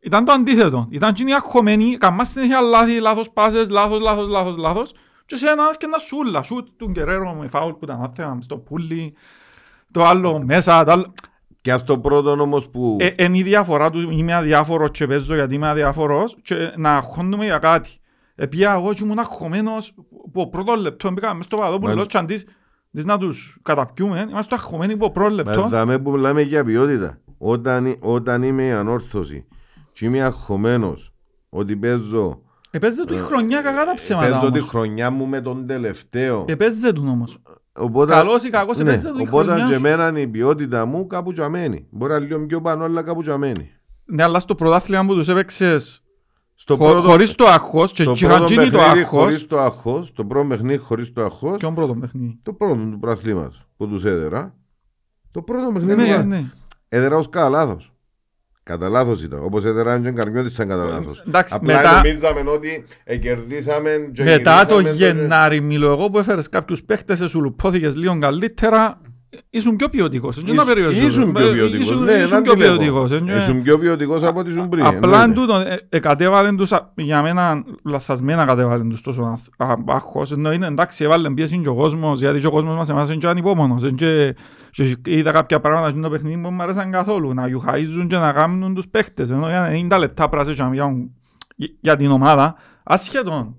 ήταν 0.02 0.26
το 0.26 0.32
αντίθετο. 0.32 0.88
Ήταν 0.90 1.10
εκείνοι 1.10 1.34
αγχωμένοι, 1.34 1.98
καμά 1.98 2.26
συνέχεια 2.26 2.62
λάθη, 2.62 2.99
λάθος 2.99 3.30
πάσες, 3.32 3.70
λάθος, 3.70 3.99
λάθος, 4.02 4.30
λάθος, 4.30 4.58
λάθος. 4.58 4.94
Και 5.28 5.36
σε 5.36 5.49
ένα 5.49 5.64
έφτιανα 5.70 5.98
σούλα, 5.98 6.41
σούτ 6.44 6.68
του 6.78 6.90
Γκερέρο 6.90 7.34
με 7.34 7.48
φάουλ 7.48 7.72
που 7.72 7.80
ήταν 7.84 8.02
άθεμα 8.02 8.38
στο 8.41 8.58
πουλί, 8.58 9.14
το 9.91 10.04
άλλο 10.04 10.44
μέσα, 10.45 10.84
το 10.84 10.91
άλλο. 10.91 11.14
Και 11.62 11.72
αυτό 11.72 11.99
πρώτο 11.99 12.32
όμως 12.32 12.70
που... 12.70 12.98
Ε, 12.99 13.24
είναι 13.24 13.38
η 13.38 13.44
διαφορά 13.44 13.90
του, 13.90 14.10
είμαι 14.12 14.34
αδιάφορος 14.34 14.91
και 14.91 15.08
παίζω 15.08 15.36
γιατί 15.36 15.56
είμαι 15.56 15.68
αδιάφορος 15.68 16.38
και 16.44 16.74
να 16.78 16.95
αγχώνουμε 16.95 17.45
για 17.45 17.58
κάτι. 17.58 17.90
Επία 18.36 18.74
εγώ 18.74 18.94
και 18.94 19.04
ήμουν 19.04 19.20
αγχωμένος 19.20 19.94
που 20.32 20.49
πρώτος 20.49 20.82
λεπτό 20.82 21.12
μπήκα 21.12 21.34
μες 21.34 21.45
στο 21.45 21.58
Παδόπουλο 21.58 21.95
Μα- 21.95 22.06
και 22.06 22.18
αντί 22.18 22.41
της 22.91 23.06
να 23.06 23.18
τους 23.18 23.58
καταπιούμε, 23.62 24.26
είμαστε 24.30 24.56
αγχωμένοι 24.56 24.94
από 24.94 25.12
πρώτος 25.12 25.44
Μα 25.44 25.44
λεπτό. 25.44 25.68
δάμε 25.68 25.99
που 25.99 26.12
μιλάμε 26.12 26.41
για 26.41 26.64
ποιότητα. 26.64 27.20
Όταν, 27.38 27.95
όταν 27.99 28.44
είμαι 28.44 28.64
η 28.64 28.72
ανόρθωση 28.72 29.45
και 29.91 30.06
είμαι 30.06 30.22
αγχωμένος 30.22 31.14
ότι 31.49 31.76
παίζω... 31.76 32.41
Επέζε 32.72 33.06
του 33.06 33.14
η 33.14 33.18
χρονιά 33.18 33.61
κακά 33.61 33.85
τα 33.85 33.94
ψέματα 33.95 34.30
Παίζω 34.30 34.52
τη 34.52 34.57
όμως. 34.60 34.69
χρονιά 34.69 35.11
μου 35.11 35.26
με 35.26 35.41
τον 35.41 35.68
τελευταίο. 35.68 36.45
Επέζε 36.48 36.94
του 36.94 37.03
όμως. 37.07 37.38
Οπότε, 37.73 38.14
Καλός 38.14 38.44
ή 38.44 38.49
κακός, 38.49 38.77
ναι, 38.77 38.84
επέζε 38.84 39.10
του 39.11 39.19
η 39.19 39.22
οπότε 39.27 39.45
χρονιά 39.48 39.65
και 39.68 39.73
σου. 39.73 39.85
εμένα 39.85 40.19
η 40.19 40.27
ποιότητα 40.27 40.85
μου 40.85 41.07
κάπου 41.07 41.31
τζαμένη. 41.34 41.88
Μπορεί 41.89 42.11
να 42.11 42.19
λίγο 42.19 42.45
πιο 42.45 42.61
πάνω, 42.61 42.84
αλλά 42.84 43.02
κάπου 43.03 43.22
τζαμένη. 43.22 43.72
Ναι, 44.06 44.23
αλλά 44.23 44.39
στο 44.39 44.56
πρωτάθλημα 44.56 45.06
που 45.06 45.14
τους 45.15 45.27
έπαιξες 45.27 46.02
Στο 46.56 46.76
χω- 46.76 46.91
πρώτο, 46.91 47.07
χωρίς 47.07 47.35
το 47.35 47.45
άγχος 47.48 47.91
και 47.91 48.03
στο 48.03 48.14
και 48.14 48.26
είχαν 48.26 48.38
πρώτο 48.38 48.53
γίνει 48.53 48.69
το 48.69 48.77
παιχνίδι 48.77 48.99
άγχος. 48.99 49.19
χωρίς 49.19 49.48
το 49.48 49.60
άγχος, 49.60 50.11
το 50.14 50.26
πρώτο 50.26 50.48
παιχνίδι 50.48 50.77
χωρίς 50.77 51.14
το 51.14 51.23
άγχος, 51.23 51.57
Ποιον 51.57 51.76
πρώτο 51.76 51.94
παιχνίδι; 51.94 52.39
το 52.44 52.53
πρώτο 52.53 52.76
του 52.76 52.98
πρωταθλήματος 52.99 53.68
που 53.77 53.88
τους 53.88 54.06
έδερα, 54.06 54.56
το 55.31 55.41
πρώτο 55.41 55.72
Ναι, 55.72 55.73
παιχνίδι 55.80 56.02
ναι, 56.02 56.07
ήταν- 56.07 56.27
ναι. 56.27 56.44
έδερα 56.89 57.18
ως 57.18 57.30
κατά 57.30 57.49
λάθος. 57.49 57.91
Κατά 58.68 58.89
λάθος 58.89 59.23
ήταν. 59.23 59.39
Όπως 59.44 59.64
έδερα 59.65 59.99
και 59.99 60.11
καρμιώτης 60.11 60.53
ήταν 60.53 60.68
κατά 60.68 60.84
λάθος. 60.84 61.23
Εντάξει, 61.27 61.53
Απλά 61.57 61.76
μετά- 61.76 62.02
νομίζαμε 62.03 62.49
ότι 62.49 62.84
κερδίσαμε 63.22 63.89
και 64.14 64.23
Μετά 64.23 64.65
το 64.65 64.80
γυρίσαμε 64.80 65.22
Γενάρη 65.22 65.61
μιλώ 65.61 65.91
εγώ 65.91 66.10
που 66.10 66.19
έφερες 66.19 66.49
κάποιους 66.49 66.84
παίχτες, 66.84 67.18
σε 67.18 67.27
σου 67.27 67.41
λουπώθηκες 67.41 67.95
λίγο 67.95 68.19
καλύτερα, 68.19 69.02
ήσουν 69.49 69.76
πιο 69.76 69.89
ποιοτικός. 69.89 70.35
Δεν 70.35 70.45
να 70.45 70.51
Ήσουν- 70.61 70.68
περιορίζεσαι. 70.68 71.05
Ήσουν 71.07 71.34
πιο 71.34 71.47
Ε, 71.47 71.51
ποιοτικός. 71.51 71.80
ήσουν- 71.80 72.03
Ναι, 72.03 72.11
Ήσουν 72.11 72.27
δεν 72.30 72.41
πιο 72.43 72.53
τη 72.53 72.59
λέγω. 72.59 72.76
ποιοτικός. 72.77 73.11
ε, 73.11 73.19
ναι. 73.19 73.34
Ήσουν 73.34 73.61
πιο 73.61 73.77
ποιοτικός 73.77 74.23
από 74.23 74.39
ό,τι 74.39 74.49
ήσουν 74.49 74.69
πριν. 74.69 74.85
Απλά 74.85 75.23
εν 75.23 75.30
εννοείται. 75.30 75.34
τούτο, 75.34 75.55
ε, 75.69 75.80
ε, 75.89 75.99
κατέβαλεν 75.99 76.55
τους, 76.57 76.72
α- 76.72 76.93
για 76.95 77.22
μένα 77.22 77.64
λαθασμένα 77.84 78.45
κατέβαλεν 78.45 78.89
τους 78.89 79.01
τόσο 79.01 79.22
αθ- 79.22 79.61
α- 79.72 79.84
άγχος, 79.95 80.31
ενώ 80.31 80.51
είναι 80.51 80.65
εντάξει 80.68 81.03
έβαλεν 81.03 81.34
πίεση 81.34 81.57
και 81.57 81.69
ο 81.69 81.76
κόσμος, 81.76 82.19
γιατί 82.19 82.39
και 82.39 82.47
ο 82.47 82.51
κόσμος 82.51 82.76
μας 82.76 82.89
εμάς 82.89 83.07
είναι 83.09 83.18
και 83.18 83.27
ανυπόμονος, 83.27 83.81
είναι 83.81 83.91
και- 83.91 84.35
και 84.72 84.97
είδα 85.03 85.31
κάποια 85.31 85.59
πράγματα 85.59 85.89
στο 85.99 86.09
παιχνίδι 86.09 86.41
που 86.41 86.49
μου 86.51 86.61
αρέσαν 86.64 86.91
καθόλου, 86.91 87.34
να 87.34 87.47
γιουχαΐζουν 87.47 88.07
και 88.07 88.15
να 88.18 88.31
κάνουν 88.31 88.73
τους 88.73 88.88
παίχτες, 88.88 89.30
ενώ 89.30 89.47
για 89.47 89.61
90 89.64 89.97
λεπτά 89.97 90.30
πράσαι 90.30 90.53
και 90.53 90.61
να 90.61 90.69
μιλάουν 90.69 91.11
για- 91.55 91.69
για 91.80 91.95
την 91.95 92.11
ομάδα, 92.11 92.55
ασχετόν, 92.84 93.55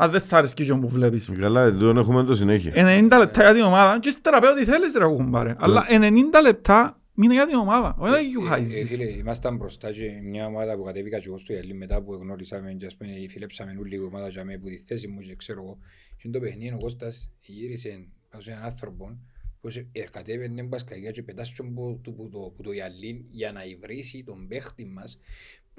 αν 0.00 0.10
δεν 0.10 0.20
σ' 0.20 0.32
αρέσκει 0.32 0.64
και 0.64 0.74
που 0.74 0.88
βλέπεις. 0.88 1.30
Καλά, 1.38 1.70
δεν 1.70 1.96
έχουμε 1.96 2.24
το 2.24 2.34
συνέχεια. 2.34 2.72
90 2.74 3.18
λεπτά 3.18 3.42
για 3.42 3.52
την 3.52 3.62
ομάδα 3.62 3.98
και 3.98 4.08
ύστερα 4.08 4.38
πέρα 4.38 4.52
ό,τι 4.52 4.64
θέλεις 4.64 4.94
ρε 4.94 5.04
κουμπάρε. 5.04 5.54
Αλλά 5.58 5.86
90 5.88 6.12
λεπτά 6.42 7.00
μείνε 7.14 7.32
για 7.32 7.46
την 7.46 7.56
ομάδα, 7.56 7.96
όχι 7.98 8.10
να 8.10 8.16
Ε, 8.16 8.20
ε, 8.20 8.24
γιουχαΐζεις. 8.24 8.86
Φίλε, 8.86 9.04
ήμασταν 9.04 9.56
μπροστά 9.56 9.92
και 9.92 10.20
μια 10.22 10.46
ομάδα 10.46 10.76
που 10.76 10.82
κατέβηκα 10.82 11.18
και 11.18 11.24
εγώ 11.26 11.38
στο 11.38 11.52
Ιαλή 11.52 11.74
μετά 11.74 12.02
που 12.02 12.14
γνώρισαμε 12.14 12.72
και 12.72 12.86
ας 12.86 12.96
πούμε 12.96 13.12
φιλέψαμε 13.28 13.76
όλη 13.80 13.94
η 13.94 13.98
ομάδα 13.98 14.30
και 14.30 14.44
με 14.44 14.58
που 14.58 14.68
τη 14.68 14.76
θέση 14.76 15.08
μου 15.08 15.20
και 15.20 15.34
ξέρω 15.34 15.62
εγώ 15.62 15.78
και 16.16 16.28
το 16.28 16.40
παιχνίδι 16.40 16.72
ο 16.74 16.76
Κώστας 16.76 17.30
γύρισε 17.40 18.08
πάνω 18.30 18.42
σε 18.42 18.50
έναν 18.50 18.64
άνθρωπο 18.64 19.18
Πως 19.60 19.84
ερκατεύαινε 19.92 20.62
μπασκαγιά 20.62 21.10
και 21.10 21.22
πετάς 21.22 21.54
τον 21.54 21.74
που, 21.74 22.00
του, 22.02 22.14
που, 22.14 22.28
το, 22.28 22.38
που 22.38 22.62
το 22.62 22.72
γυαλί 22.72 23.26
για 23.30 23.52
να 23.52 23.64
υβρίσει 23.64 24.22
τον 24.24 24.46
παίχτη 24.48 24.84
μας 24.84 25.18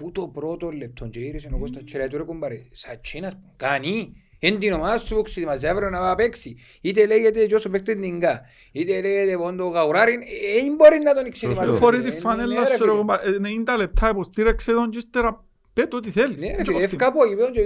που 0.02 0.12
το 0.12 0.28
πρώτο 0.28 0.72
λεπτό 0.72 1.08
και 1.08 1.20
ήρθε 1.20 1.50
ο 1.54 1.58
Κώστας 1.58 1.84
και 1.86 1.98
λέει 1.98 2.08
του 2.08 2.18
ρε 2.18 2.24
κουμπάρε 2.24 2.56
σαν 2.72 3.00
τσίνας 3.02 3.34
που 3.34 3.50
κάνει 3.58 4.14
είναι 4.40 4.58
την 4.58 4.74
ομάδα 4.74 4.98
σου 4.98 5.16
που 5.16 5.22
ξετοιμάζει 5.22 5.68
αύριο 5.68 5.90
να 5.90 6.00
πάει 6.00 6.16
παίξει 6.16 6.56
είτε 6.82 7.06
λέγεται 7.06 7.46
και 7.46 7.56
όσο 7.56 7.70
παίχτη 7.70 7.96
την 8.00 8.20
κα 8.20 8.42
είτε 8.72 9.02
λέγεται 9.02 9.38
πόντο 9.38 9.68
γαουράριν 9.68 10.20
δεν 10.64 10.76
μπορεί 10.76 11.00
να 11.00 11.14
τον 11.14 11.32
ξετοιμάζει 11.32 11.68
Σωστό. 11.70 11.82
Φορεί 11.86 11.98
Ε, 11.98 12.02
τη 12.02 12.06
ναι, 12.10 12.12
φανέλα 12.20 12.62
ναι, 12.62 12.68
ρε, 12.68 12.76
σου, 12.76 12.84
ρε 12.84 12.90
φίλε. 12.90 12.98
κομπάρε, 12.98 13.30
ε, 13.30 13.38
90 13.74 13.78
λεπτά 13.78 14.10
υποστήρεξε 14.10 14.72
τον 14.72 14.90
και 14.90 14.98
ύστερα 14.98 15.46
πέτω 15.74 15.98
ό,τι 15.98 16.10
θέλεις. 16.10 16.40
Ναι, 16.42 16.48
ρε 16.48 16.56
Δεν 16.56 16.66
φίλε, 16.66 16.72
κοφτεί. 16.78 16.84
ευκά 16.96 17.08
από 17.08 17.26
γηπέδος 17.26 17.52
και 17.52 17.62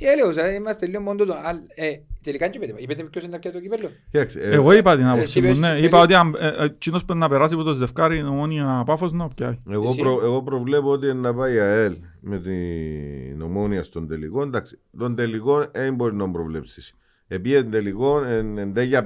λέμε, 0.00 0.12
ας 0.12 0.34
πούμε, 0.34 0.36
η 0.36 0.36
έλεος, 0.36 0.36
ε, 0.36 0.54
είμαστε 0.54 0.86
λίγο 0.86 1.00
μόνο 1.02 1.24
το... 1.24 1.34
αλ- 1.44 1.64
ε, 1.74 1.90
Τελικά 2.22 2.48
και 2.48 2.58
είπετε, 2.58 2.74
είπετε 2.76 3.02
ποιος 3.02 3.24
είναι 3.24 3.38
τα 3.38 3.50
το 3.52 3.60
κυπέλλο. 3.60 3.90
Κοίταξε, 4.10 4.40
ε, 4.40 4.50
Εγώ 4.54 4.72
είπα 4.72 4.96
την 4.96 5.04
εσύ 5.06 5.14
άποψη 5.14 5.40
μου, 5.40 5.46
είπες, 5.46 5.58
ναι. 5.58 5.66
ξέρεις. 5.66 5.84
Είπα 5.84 6.00
ότι 6.00 6.14
αν 6.14 6.36
ε, 6.38 6.46
ε, 6.48 6.64
εκείνος 6.64 7.04
πρέπει 7.04 7.20
να 7.20 7.28
περάσει 7.28 7.54
από 7.54 7.62
το 7.62 7.72
ζευκάρι 7.72 8.22
ομόνια 8.22 8.82
πάφος 8.86 9.12
να 9.12 9.28
πιάει. 9.28 9.58
Εγώ, 9.70 9.88
Εσύ. 9.88 10.00
προ, 10.00 10.20
εγώ 10.22 10.42
προβλέπω 10.42 10.90
ότι 10.90 11.14
να 11.14 11.34
πάει 11.34 11.54
η 11.54 11.58
ΑΕΛ 11.58 11.96
με 12.20 12.40
την 12.40 13.42
ομόνια 13.42 13.82
στον 13.82 14.08
τελικό. 14.08 14.42
Εντάξει, 14.42 14.78
τον 14.98 15.14
τελικό 15.14 15.66
δεν 15.72 15.94
μπορεί 15.94 16.14
να 16.14 16.30
προβλέψεις. 16.30 16.94
Επειδή 17.28 17.62
τον 17.62 17.70
τελικό 17.70 18.22
είναι 18.30 18.82
για 18.82 19.04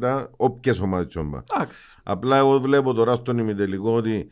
50-50, 0.00 0.26
όποιες 0.36 0.80
ομάδες 0.80 1.06
τσόμπα. 1.06 1.42
Εντάξει. 1.54 1.80
Απλά 2.02 2.36
εγώ 2.38 2.60
βλέπω 2.60 2.92
τώρα 2.92 3.14
στον 3.14 3.38
ημιτελικό 3.38 3.92
ότι 3.94 4.28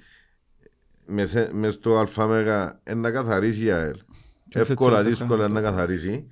μες 1.07 1.49
μες 1.53 1.75
στο 1.75 2.07
ΑΜΕΓΑ 2.17 2.81
είναι 2.91 3.01
να 3.01 3.11
καθαρίσει 3.11 3.65
η 3.65 3.71
ΑΕΛ. 3.71 3.97
Και 4.51 4.59
έτσι 4.59 4.73
Εύκολα, 4.73 4.99
έτσι 4.99 5.11
δύσκολα 5.11 5.43
αυτό. 5.43 5.55
να 5.55 5.61
καθαρίσει. 5.61 6.27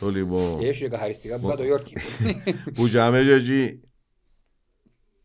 Το 0.00 0.08
λοιπόν, 0.08 0.58
Και 0.58 0.66
έχει 0.68 0.82
και 0.82 0.88
καθαριστικά 0.88 1.38
που 1.38 1.46
κάτω 1.48 1.64
Ιόρκη. 1.64 1.96
που 2.74 2.86
για 2.86 3.10
μένα 3.10 3.24
και 3.24 3.34
εκεί 3.34 3.80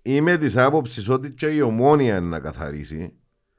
είμαι 0.01 0.37
της 0.37 0.57
άποψης 0.57 1.09
ότι 1.09 1.31
και 1.31 1.47
η 1.47 1.61
ομόνια 1.61 2.17
είναι 2.17 2.27
να 2.27 2.39
καθαρίσει. 2.39 3.13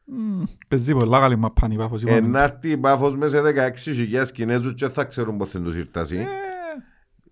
Μμμ, 0.05 0.43
Παίζει 0.69 0.93
πολλά 0.93 1.19
καλή 1.21 1.37
μαπάνη 1.37 1.75
η 1.75 1.77
πάφος. 1.79 2.03
είπαμε. 2.03 2.17
Ενάρτη 2.17 2.71
η 2.71 2.77
Πάφος 2.77 3.17
μέσα 3.17 3.37
σε 3.37 3.53
16.000 3.85 4.33
Κινέζους 4.33 4.75
και 4.75 4.89
θα 4.89 5.05
ξέρουν 5.05 5.37
πώς 5.37 5.51
θα 5.51 5.61
τους 5.61 5.75
ήρτασει. 5.77 6.17
Ε, 6.17 6.25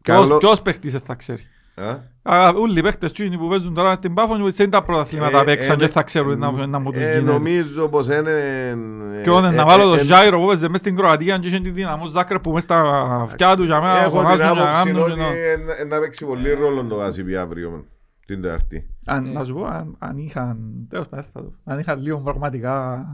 Καλό- 0.03 0.27
ποιος- 0.27 0.39
Ποιος 0.39 0.63
παίχτης 0.63 0.93
δεν 0.93 1.01
θα 1.01 1.15
ξέρει. 1.15 1.43
Α; 1.75 1.99
Α, 2.23 2.49
Όλοι 2.57 2.79
οι 2.79 2.83
παίχτες 2.83 3.13
τσίνοι 3.13 3.39
που 3.39 3.49
παίζουν 3.49 3.75
τώρα 3.75 3.95
στην 3.95 4.15
Πάφο 4.15 4.51
σε 4.51 4.67
τα 4.69 4.83
πρωταθλήματα 4.83 5.41
Ε, 5.41 5.45
παίξαν 5.45 5.81
ε, 5.81 5.85
και 5.85 5.89
θα 5.93 6.03
ξέρουν 6.03 6.39
να, 6.39 6.67
να 6.67 6.79
μου 6.79 6.91
τους 6.93 7.03
ε, 7.03 7.05
γίνεται. 7.05 7.33
Νομίζω 7.33 7.89
πως 7.89 8.07
είναι... 8.07 8.33
Και 9.23 9.31
όταν 9.31 9.53
ε, 9.53 9.57
να 9.57 9.63
ε, 9.63 9.65
βάλω 9.65 9.85
το 9.91 9.95
ε, 9.95 10.05
Ζάιρο 10.05 10.41
που 10.41 10.47
παίζε 10.47 10.69
μες 10.69 10.79
στην 10.81 10.97
Κροατία 10.97 11.39
και 11.39 11.49
είχε 11.49 11.59
τη 11.61 11.71
δυναμό 11.71 12.07
Ζάκρε 12.07 12.39
που 12.39 12.51
μες 12.53 12.63
στα 12.63 12.81
αυτιά 13.23 13.57
του 13.57 13.65
για 13.65 13.81
μένα 13.81 13.99
Έχω 13.99 14.11
την 14.11 14.21
φωνάζουν 14.21 14.39
και 14.39 14.45
άποψη 14.61 14.73
κάνουν 14.93 14.95
και 14.95 15.11
ότι 15.11 15.21
να- 15.21 15.27
ε, 15.27 15.53
ε, 15.81 15.85
να 15.85 15.99
παίξει 16.01 16.25
πολύ 16.25 16.53
ρόλο 16.53 16.85
το 16.85 16.95
Γάσιπι 16.95 17.37
αύριο 17.37 17.85
την 18.27 18.43
Τετάρτη. 18.43 18.87
Αν- 19.07 19.33
Να 19.33 19.45
σου 19.45 19.55
πω, 19.55 19.65
αν- 19.65 19.97
αν 19.99 20.17
είχαν, 20.19 20.57
τέλος 20.91 21.09
πάντων, 21.09 21.27
θα 21.33 21.41
το- 21.41 21.53
αν 21.65 21.79
είχαν 21.79 22.01
λίγο 22.01 22.19
πραγματικά 22.19 23.05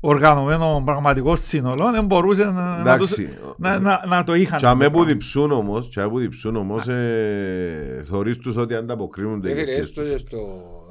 οργανωμένο 0.00 0.82
πραγματικό 0.84 1.36
σύνολο, 1.36 1.90
δεν 1.90 2.04
μπορούσε 2.04 2.44
να, 2.44 2.82
να, 2.82 2.98
τους- 2.98 3.12
Εντάξει. 3.18 3.38
να, 3.56 3.80
να, 3.80 4.02
να 4.06 4.24
το 4.24 4.34
είχαν. 4.34 4.58
Και 4.58 4.66
αμέ 4.66 4.90
που 4.90 5.04
διψούν 5.04 5.50
όμως, 5.50 5.88
και 5.88 6.00
αμέ 6.00 6.10
που 6.10 6.18
διψούν 6.18 6.56
όμως, 6.56 6.88
ε, 6.88 8.02
θωρείς 8.04 8.38
τους 8.38 8.56
ότι 8.56 8.74
ανταποκρίνονται. 8.74 9.48
Ε, 9.48 9.52
οι 9.52 9.54
φίλε, 9.54 9.64
παικτές 9.64 9.84
έστω 9.84 10.00
τους. 10.00 10.10
και 10.10 10.16
στο, 10.18 10.38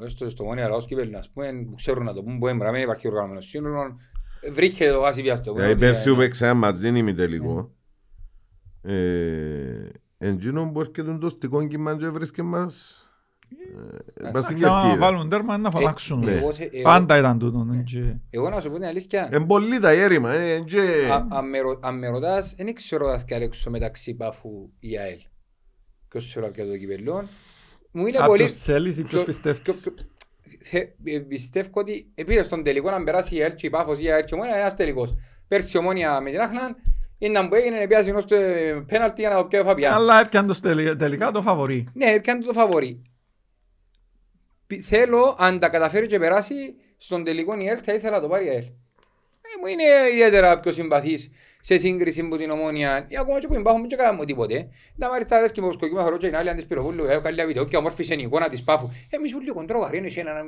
έστω 0.06 0.24
και 0.26 0.30
στο 0.32 0.44
μόνοι 0.44 0.62
λαός 0.62 0.86
κύπελλο, 0.86 1.18
ας 1.18 1.30
πούμε, 1.34 1.48
που 1.70 1.74
ξέρουν 1.76 2.04
να 2.04 2.14
το 2.14 2.24
πούν, 2.24 2.40
που 2.40 2.48
έμπρα, 2.48 2.72
μην 2.72 2.82
υπάρχει 2.82 3.08
οργανωμένος 3.08 3.46
σύνολο, 3.46 3.96
βρίσκεται 4.54 4.92
το 4.92 5.00
γάσι 5.00 5.22
βιάστο. 5.22 5.54
Δηλαδή 5.54 5.76
πέρσι 5.76 6.10
που 6.10 6.16
παίξαμε 6.16 6.54
μαζί 6.60 6.88
είναι 6.88 6.98
ημιτελικό. 6.98 7.72
Ε, 8.82 8.94
Εντζήνο 10.18 10.72
που 10.72 10.80
έρχεται 10.80 11.18
το 11.18 11.30
στικό 11.30 11.68
κύμα 11.68 11.96
και 11.98 12.10
βρίσκε 12.10 12.44
μας 12.44 13.05
ε, 13.64 14.32
μας 14.32 14.44
στην 14.44 14.56
Εντάξει, 14.56 14.66
άμα 14.66 14.82
κερκίδα. 14.82 15.06
βάλουν 15.06 15.30
τέρμα 15.30 15.58
να 15.58 15.70
φωνάξουν. 15.72 16.20
ναι. 16.20 16.32
Εγώ 16.32 16.52
σε- 16.52 16.70
εγώ- 16.74 16.84
Πάντα 16.84 17.18
ήταν 17.18 17.40
τούτο. 17.40 17.64
ναι, 17.64 17.82
και- 17.84 18.16
Εγώ 18.30 18.50
να 18.50 18.60
σου 18.60 18.70
πω 18.70 18.76
την 18.76 18.86
αλήθεια, 18.86 19.30
Εν 19.32 19.46
πολύ 19.46 19.80
τα 19.80 19.90
έρημα, 19.90 20.34
ε, 20.34 20.60
και- 20.60 21.10
Α- 21.12 21.28
αν 21.30 21.50
με 21.50 21.60
ρω- 21.60 21.80
αν 21.82 21.98
με 21.98 22.08
ρωτάς, 22.10 22.54
δεν 22.58 22.74
ξέρω 22.74 23.08
αν 23.08 23.20
θα 23.20 23.26
διαλέξω 23.28 23.70
μεταξύ 23.70 24.14
Πάφου 24.16 24.70
ή 24.80 24.98
ΑΕΛ. 24.98 25.18
Ποιος 26.08 26.32
θέλω 26.32 26.48
πια 26.48 26.66
το 26.66 26.78
κυπελλό. 26.78 27.28
Μου 27.92 28.06
είναι 28.08 28.18
Α, 28.18 28.26
πολύ... 28.26 28.44
ποιος 28.44 28.54
θέλεις 28.54 28.98
ή 28.98 29.02
ποιος 29.02 29.12
ποιο- 29.14 29.24
πιστεύεις; 29.26 29.60
ποιο- 29.62 29.74
ποιο- 29.74 29.94
θε- 30.62 30.90
ε, 31.04 31.20
Πιστεύω 31.20 31.70
ότι 31.74 32.12
επειδή 32.16 32.44
στον 32.44 32.64
τελικό 32.64 32.90
να 32.90 33.04
περάσει 33.04 33.36
η 33.36 33.42
ΑΕΛ 33.42 33.56
και 33.56 33.68
η 33.68 33.70
Πάφος 33.70 34.00
ή 34.00 34.04
η 34.04 34.12
ΑΕΛ 34.12 34.20
και 34.22 34.30
η 34.32 34.34
Ομόνια 34.34 34.52
είναι 34.54 34.62
ένας 34.62 34.74
τελικός. 34.76 35.14
Πέρσι 35.48 35.72
η 35.78 35.80
Ομόνια 35.80 36.22
με 36.22 36.30
την 36.30 36.40
Άχλαν 36.40 36.76
είναι 37.18 37.40
να 37.40 37.48
που 37.48 37.56
έγινε 37.56 37.80
να 37.80 37.88
πιάσει 37.88 38.10
ενός 38.10 38.26
το 38.26 38.36
πέναλτι 38.88 39.22
για 39.22 39.30
να 39.30 39.36
το 39.36 39.46
πιάει 39.46 39.62
ο 39.62 39.66
Φαβιάν. 39.66 39.94
Αλλά 39.94 40.20
έπιαν 40.20 40.48
το 40.48 40.60
τελε- 40.62 40.96
τελικά 40.96 41.32
το 41.32 41.42
φαβορεί. 41.42 41.88
Ναι, 41.94 42.20
πιάνε 42.20 42.44
το 42.46 42.54
φαβορί. 42.54 43.02
Πι- 44.68 44.84
Θέλω, 44.84 45.36
αν 45.40 45.60
τα 45.60 45.70
καταφέρει 45.70 46.08
και 46.08 46.20
περάσει, 46.20 46.76
στον 46.98 47.24
τελικό 47.24 47.60
η 47.60 47.68
ΕΛ 47.68 47.80
θα 47.84 47.94
ήθελα 47.94 48.16
να 48.16 48.22
το 48.22 48.28
πάρει 48.28 48.46
η 48.46 48.50
ΕΛ. 48.50 48.64
Ε, 49.48 49.58
μου 49.62 49.68
είναι 49.68 49.84
ιδιαίτερα 50.14 50.60
πιο 50.60 50.72
συμπαθής 50.72 51.32
σε 51.62 51.78
σύγκριση 51.78 52.24
με 52.24 52.38
την 52.38 52.50
ομόνια. 52.50 53.06
Ή 53.08 53.18
ακόμα 53.18 53.40
και 53.40 53.48
που 53.48 53.54
υπάρχουν 53.54 53.88
και 53.88 53.96
κάναμε 53.96 54.26
τίποτε. 54.26 54.68
Να 54.96 55.10
μάλιστα 55.10 55.30
τα 55.30 55.38
αρέσκει 55.38 55.62
με 55.62 55.72
σκοκκίμα 55.74 56.04
χαρό 56.04 56.18
και 56.18 56.28
είναι 56.28 56.38
άλλη 56.38 56.50
αντις 56.50 56.66
πυροβούλου. 56.66 57.04
Έχω 57.06 57.22
καλή 57.22 57.46
βίντεο 57.46 57.66
και 57.66 57.78
ομόρφησε 57.78 58.14
η 58.14 58.22
εικόνα 58.22 58.50
της 58.50 58.64
πάφου. 58.64 58.90
Εμείς 59.10 59.34
όλοι 59.34 59.48
κοντρόγαροι 59.52 59.98
είναι 59.98 60.10
ένα... 60.16 60.42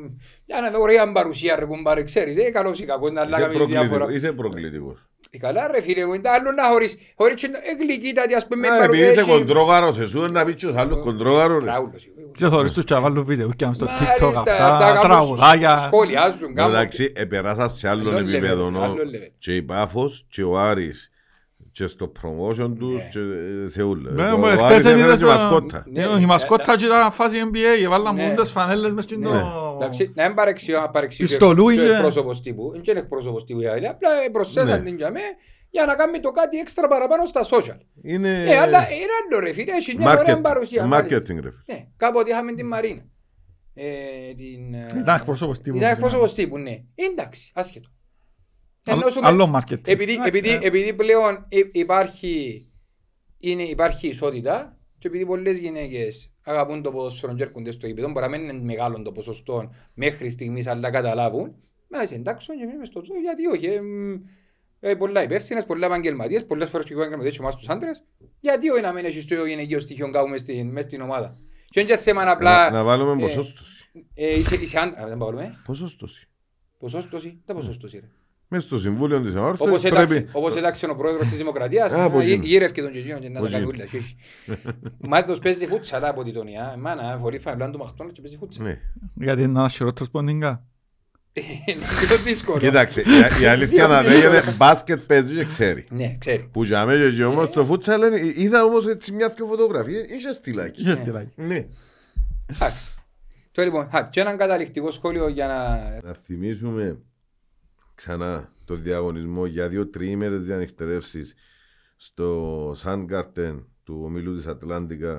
Για 0.46 0.62
να 0.62 0.72
δω 0.72 0.80
ωραία 0.82 1.12
παρουσία 1.12 1.56
ρε 1.56 1.66
κουμπάρε, 1.66 2.04
ξέρεις. 2.04 2.38
Ε, 2.38 2.52
καλός 2.52 2.80
ή 2.80 2.86
κακός 2.86 3.12
να 3.12 3.22
Είσαι 3.22 3.36
αλλάγαμε 3.36 3.66
διάφορα. 3.66 3.88
προκλητικός, 3.90 4.16
είσαι 4.16 4.32
προκλητικός. 4.32 5.08
Ε, 5.32 5.38
Καλά 5.38 5.68
ρε 5.72 5.82
φίλε 5.82 6.06
μου, 6.06 6.14
είναι 6.14 6.30
άλλο 6.30 6.52
να 6.52 6.64
χωρίς. 6.68 6.98
Χωρίς 7.16 7.36
και 7.36 7.46
ε, 7.46 7.84
γλυκύτατη 7.84 8.34
ας 8.36 8.48
πούμε. 8.48 8.68
Α, 8.68 8.72
Επειδή 8.76 8.86
παρουσία, 8.88 9.10
είσαι 9.12 9.20
έχει- 9.20 9.30
κοντρόγαρος 9.30 10.00
εσύ 10.00 10.18
να 10.32 10.46
πεις 10.46 10.56
και 10.56 10.68
τους 10.68 10.76
άλλους 10.76 10.98
κοντρόγαρους. 11.04 11.64
ρε. 11.64 11.70
Τραούλος, 11.70 12.04
ε, 12.04 12.10
Και 12.38 12.46
θωρείς 12.48 12.72
τους 12.72 12.84
και 12.84 12.94
να 12.94 13.00
βάλουν 13.02 13.26
βίντεο 13.26 13.50
και 13.56 13.68
στο 13.72 13.86
Μάλιστα, 13.86 14.16
TikTok 14.20 14.34
αυτά 14.38 14.74
αυτά, 14.74 14.86
κάπως 14.94 15.02
τραγουδάκια. 15.02 15.78
Σχολιάζουν 15.78 16.54
κάπου. 16.56 16.70
Εντάξει, 16.70 17.12
επεράσα 17.16 17.68
σε 17.70 17.90
άλλον 17.90 18.08
Άλλο 18.16 18.26
level, 18.28 18.34
επίπεδο. 18.34 18.66
άλλο 18.68 18.70
νο. 18.72 18.94
level. 18.94 19.32
Και 19.38 19.56
η 19.56 19.62
Πάφος 19.62 20.26
και 20.30 20.44
ο 20.44 20.60
Άρης. 20.60 21.10
Και 21.78 21.88
στο 21.88 22.12
promotion 22.22 22.74
τους 22.80 22.94
Ναι. 22.94 23.10
και 23.12 23.20
σε 23.70 23.82
όλα. 23.82 24.12
Ναι, 24.12 24.32
Ο- 24.32 24.38
μα 24.38 24.48
ο 24.48 24.52
χτες 24.52 24.62
Άρης 24.64 24.84
δεν 24.84 24.92
έφερε 24.92 25.08
είδες 25.08 25.20
και 25.20 25.26
το- 25.26 25.32
μασκότα. 25.32 25.86
Ναι, 25.92 26.02
Ε, 26.04 26.06
Η 26.06 26.20
ναι, 26.20 26.26
μασκότα 26.26 26.72
ναι. 26.72 26.78
και 26.78 26.86
ήταν 26.86 27.12
φάση 27.12 27.38
NBA, 27.52 27.84
έβαλαν 27.84 28.16
Ναι. 28.16 28.24
μου 28.28 28.36
τις 28.36 28.52
φανέλες 28.52 28.92
μες 28.92 29.04
στην 29.04 29.20
Ναι. 29.20 29.28
το... 29.28 29.74
Εντάξει, 29.76 30.12
να 30.16 30.26
μην 30.26 30.36
παρεξιώ, 30.36 30.80
να 30.80 30.90
παρεξιώ 30.90 31.26
και- 31.26 31.32
Πιστολούι, 31.32 31.76
και 31.76 31.82
ε. 31.82 31.98
πρόσωπος 31.98 32.42
τύπου. 32.42 32.72
Δεν 32.72 32.82
είναι 32.98 33.04
πρόσωπος 33.08 33.46
τύπου 33.46 33.62
η 33.62 33.68
άλλη, 33.68 33.88
απλά 33.88 34.10
προσθέσαν 34.32 34.80
Ναι. 34.80 34.86
την 34.86 34.96
για 34.98 35.12
μέ 35.12 35.20
για 35.70 35.86
να 35.86 35.96
κάνει 35.96 36.20
το 36.20 36.32
κάτι 36.32 36.58
έξτρα 36.58 36.88
παραπάνω 36.88 37.26
στα 37.26 37.42
social. 37.44 37.78
Είναι 38.04 38.30
Ναι, 38.44 38.56
αλλά 38.58 38.80
είναι 38.92 39.12
άλλο 39.32 39.40
ρε 39.40 39.54
φίλε, 39.54 39.72
έχει 39.74 39.96
μια 39.98 40.12
ωραία 40.20 40.38
market- 40.38 40.42
παρουσία. 40.42 40.86
μάλιστα. 40.86 41.18
marketing 41.18 41.40
ρε. 41.44 41.50
Ναι, 41.74 41.88
κάποτε 41.98 42.32
είχαμε 42.32 42.54
την 42.54 42.68
Μαρίνα. 42.68 43.02
Ε, 43.74 43.86
την, 44.38 44.74
ε, 44.74 45.00
Ήταν 45.00 45.16
εκπρόσωπος 45.16 45.62
τύπου. 45.62 45.78
Ήταν 45.78 45.92
εκπρόσωπος 45.92 46.34
τύπου, 46.34 46.58
ναι. 46.58 46.78
Εντάξει, 46.96 47.52
άσχετο. 47.54 47.90
Άλλο- 48.92 49.02
Ενώ 49.02 49.10
σου 49.12 49.20
με- 49.22 49.28
Άλλο 49.28 49.56
marketing. 49.56 49.88
Επειδή, 49.88 50.12
Εντάξει, 50.14 50.28
επειδή, 50.38 50.50
ε. 50.50 50.60
επειδή 50.62 50.94
πλέον 50.94 51.46
υ- 51.50 51.76
υπάρχει, 51.76 52.66
είναι, 53.40 53.64
υπάρχει 53.64 54.08
ισότητα 54.08 54.78
και 55.00 55.08
επειδή 55.08 55.26
πολλές 55.26 55.58
γυναίκες 55.58 56.32
αγαπούν 56.46 56.82
το 56.82 56.92
ποδόσφαιρο 56.92 57.34
και 57.36 57.44
έρχονται 57.44 57.72
στο 57.72 57.88
γήπεδο, 57.88 58.08
μπορεί 58.12 58.30
να 58.30 58.38
μην 58.38 58.50
είναι 58.50 58.54
μεγάλο 58.64 59.02
το 59.02 59.12
ποσοστό 59.12 59.70
μέχρι 59.94 60.30
στιγμής, 60.30 60.68
αλλά 60.68 60.90
καταλάβουν, 60.90 61.56
να 61.88 62.06
σε 62.06 62.16
εντάξει 62.16 62.48
και 62.58 62.64
εμείς 62.74 62.88
στο 62.88 63.02
τζο, 63.02 63.14
γιατί 63.22 63.46
όχι. 63.48 63.66
Ε, 63.66 63.82
μ, 63.82 64.22
ε, 64.80 64.96
πολλά 64.96 65.24
υπεύθυνες, 65.24 65.66
πολλά 65.66 65.86
επαγγελματίες, 65.86 66.46
πολλές 66.46 66.70
φορές 66.70 66.86
και 66.86 66.92
εγώ 66.92 67.02
επαγγελματίες 67.02 67.36
και 67.38 67.42
εμάς 67.44 67.56
τους 67.56 67.70
άντρες, 67.70 68.04
γιατί 68.40 68.70
όχι 68.70 68.82
να 68.82 68.92
μην 68.94 69.06
έχεις 69.06 69.26
το 69.26 69.46
γυναικείο 69.46 69.80
στοιχείο 69.80 70.10
κάπου 70.12 70.30
μες 70.30 70.42
στην, 70.42 70.68
μες 70.70 70.84
στην 70.84 71.02
ομάδα. 71.02 71.38
Και 71.70 71.80
είναι 71.80 71.90
και 71.90 71.98
θέμα 71.98 72.24
Να- 72.24 72.32
απλά, 72.32 72.72
Να 72.72 72.84
βάλουμε 72.84 73.24
ε, 73.24 73.26
ποσόστοση. 73.28 73.90
ε, 74.14 74.40
είσαι, 74.40 74.56
είσαι 74.56 74.80
άντρα, 74.80 75.08
δεν 75.08 75.18
πάρουμε, 75.18 75.62
Ποσόστοση. 75.66 76.28
ποσόστοση, 76.80 77.42
τα 77.46 77.54
ποσόστοση 77.54 78.00
ρε. 78.00 78.10
Μες 78.50 78.64
στο 78.64 78.80
Συμβούλιο 78.80 79.22
της 79.22 79.32
Όπως 79.32 79.42
Αόρθωσης 79.44 79.84
έταξε, 79.84 80.14
πρέπει... 80.14 80.30
όπως 80.32 80.56
έταξε 80.56 80.86
ο 80.86 80.96
πρόεδρος 80.96 81.28
της 81.28 81.38
Δημοκρατίας, 81.38 81.92
Α, 81.94 82.04
από 82.04 82.18
α, 82.18 82.22
εκείνο. 82.22 82.36
γύ- 82.36 82.46
γύρευκε 82.46 82.82
τον 82.82 82.92
Κεζίνο 82.92 83.20
και 83.20 83.30
να 83.30 83.40
Από 83.40 83.48
τα 83.48 83.52
κάνει 83.60 83.64
εκείνο. 83.70 83.84
ούλα. 83.84 83.90
χύχη. 84.00 84.16
Μάλιστα 85.00 85.40
παίζει 85.42 85.68
φούτσαλα 85.68 86.10
από 86.10 86.24
τη 86.24 86.32
Τονιά, 86.32 86.76
μάνα, 86.80 87.18
φορεί 87.22 87.40
φανελάν 87.40 87.72
του 87.72 87.78
Μαχτώνας 87.78 88.14
και 88.14 88.22
παίζει 88.22 88.38
φούτσαλα. 88.38 88.68
Ναι. 88.68 88.80
Γιατί 89.26 89.42
είναι 89.42 89.60
ένας 89.60 89.74
χειρότερος 89.76 90.10
ποντινγκά. 90.12 90.64
Είναι 91.66 91.82
πιο 92.08 92.18
δύσκολο. 92.18 92.58
Κοίταξε, 92.60 93.02
η- 93.02 93.42
η 93.42 93.46
αλήθεια 93.46 93.88
να 93.88 94.02
λέγεται 94.02 94.44
μπάσκετ 94.58 95.02
παίζει 95.02 95.36
και 95.36 95.46
ξέρει. 95.46 95.86
Ναι, 95.92 96.16
ξέρει. 96.20 96.50
Που 96.52 96.64
για 96.64 96.86
μένα 96.86 97.10
και 97.16 97.24
όμως 97.24 97.50
το 97.50 97.66
φούτσαλ 97.66 98.02
είναι- 98.02 98.34
είδα 98.36 98.64
όμως 98.64 98.88
έτσι 98.88 99.12
μια 99.12 99.30
δυο 99.30 99.46
φωτογραφίες, 99.46 100.06
είχε 100.10 100.34
στυλάκι. 100.34 100.82
Είχε 100.82 100.96
στυλάκι. 100.96 101.32
Ναι. 101.36 101.66
Εντάξει. 102.48 102.92
Τώρα 103.52 103.70
λοιπόν, 103.70 103.88
α, 103.96 104.08
και 104.10 104.20
έναν 104.20 104.38
καταληκτικό 104.38 104.92
σχόλιο 104.92 105.28
για 105.28 105.48
να... 105.48 105.68
Να 106.10 106.14
θυμίσουμε 106.26 106.98
ξανά 107.98 108.52
το 108.66 108.76
διαγωνισμό 108.76 109.46
για 109.46 109.68
δύο 109.68 109.88
τριήμερες 109.90 110.42
διανυκτερεύσεις 110.46 111.36
στο 111.96 112.72
Sun 112.84 113.06
Garden 113.12 113.64
του 113.84 114.02
ομίλου 114.04 114.36
της 114.36 114.48
Ατλάντικα. 114.48 115.14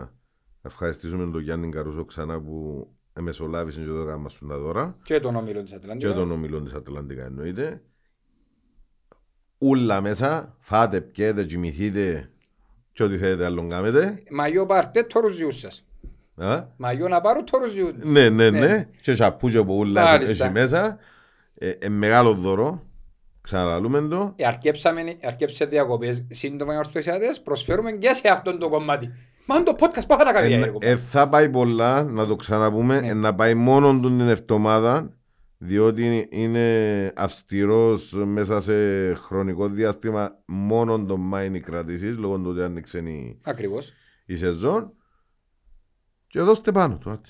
Να 0.63 0.71
ευχαριστήσουμε 0.71 1.31
τον 1.31 1.41
Γιάννη 1.41 1.69
Καρούσο 1.71 2.05
ξανά 2.05 2.41
που 2.41 2.87
εμεσολάβησες 3.13 3.85
και 3.85 3.91
το 3.91 4.03
γάμμα 4.03 4.29
σου 4.29 4.47
τα 4.47 4.59
δώρα. 4.59 4.97
και 5.03 5.21
τον 5.21 5.37
όμιλο 5.37 5.61
της 5.63 5.71
Και 5.71 5.77
Ατλαντικά. 5.77 6.13
των 6.13 6.31
ομιλών 6.33 6.65
της 6.65 6.73
Ατλαντικά 6.73 7.25
εννοείται. 7.25 7.83
Ούλα 9.59 10.01
μέσα, 10.01 10.57
φάτε, 10.61 11.01
πιέτε, 11.01 11.45
κοιμηθείτε 11.45 12.31
και 12.93 13.03
ό,τι 13.03 13.19
θέλετε 13.19 13.45
άλλον 13.45 13.69
κάνετε. 13.69 14.23
Μαγιό 14.31 14.67
πάρτε 14.67 15.03
το 15.03 15.21
ρουζιούς 15.21 15.59
σας. 15.59 15.85
Α; 16.37 16.65
Μαγιό 16.77 17.09
να 17.09 17.21
πάρουν 17.21 17.45
τόρους 17.45 17.73
γιούν. 17.75 17.95
Ναι, 18.03 18.29
ναι, 18.29 18.51
Ναι. 18.51 18.59
ναι. 18.61 18.89
Και 19.01 19.15
σαπούτσο 19.15 19.65
που 19.65 19.77
ούλα 19.79 20.03
Μάλιστα. 20.05 20.45
έχει 20.45 20.53
μέσα. 20.53 20.99
Ε, 21.59 21.69
ε, 21.71 21.89
μεγάλο 21.89 22.35
δώρο. 22.35 22.83
Ξαναλούμε 23.41 24.01
το. 24.09 24.33
Ε, 24.37 24.47
αρκέψαμε, 24.47 25.17
αρκέψε 25.25 25.65
διακοπές 25.65 26.27
σύντομα 26.31 26.75
οι 26.75 26.77
ορθωσιάτες, 26.77 27.41
προσφέρουμε 27.43 27.93
και 27.93 28.13
σε 28.13 28.29
αυτόν 28.29 28.59
το 28.59 28.69
κομμάτι. 28.69 29.11
Μα 29.47 29.63
το 29.63 29.77
podcast 29.79 30.07
πάθα 30.07 30.25
να 30.25 30.33
κάνει 30.33 30.53
Ε, 30.53 30.59
έργο. 30.61 30.79
ε, 30.81 30.97
θα 30.97 31.29
πάει 31.29 31.49
πολλά, 31.49 32.03
να 32.03 32.27
το 32.27 32.37
ξαναπούμε, 32.37 33.01
Ναι. 33.01 33.07
ε, 33.09 33.15
να 33.15 33.35
πάει 33.35 33.55
μόνο 33.55 34.01
του 34.01 34.09
την 34.09 34.29
εβδομάδα, 34.29 35.11
διότι 35.59 36.29
είναι 36.31 37.13
αυστηρός 37.17 38.13
μέσα 38.13 38.61
σε 38.61 39.15
χρονικό 39.15 39.69
διάστημα 39.69 40.31
μόνο 40.47 41.05
τον 41.05 41.21
Μάη 41.21 41.47
είναι 41.47 41.57
οι 41.57 41.61
κρατήσεις, 41.61 42.17
λόγω 42.17 42.39
του 42.39 42.51
ότι 42.51 42.63
άνοιξε 42.63 42.99
η, 42.99 43.41
Ακριβώς. 43.45 43.93
η 44.27 44.35
σεζόν. 44.37 44.93
Και 46.27 46.41
δώστε 46.41 46.73
πάνω 46.73 46.99
του. 46.99 47.21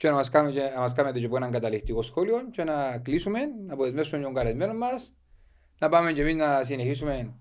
Άντε. 0.00 0.06
Και 0.06 0.08
να 0.08 0.14
μας 0.14 0.28
κάνετε, 0.28 0.72
να 0.74 0.80
μας 0.80 0.92
κάνετε 0.92 1.18
και 1.18 1.26
από 1.26 1.36
έναν 1.36 1.50
καταληκτικό 1.50 2.02
σχόλιο 2.02 2.36
και 2.50 2.64
να 2.64 2.98
κλείσουμε, 3.02 3.38
να 3.66 3.72
αποδεσμεύσουμε 3.74 4.22
τον 4.22 4.34
καλεσμένο 4.34 4.74
μας, 4.74 5.14
να 5.78 5.88
πάμε 5.88 6.12
και 6.12 6.20
εμείς 6.22 6.34
να 6.34 6.64
συνεχίσουμε 6.64 7.34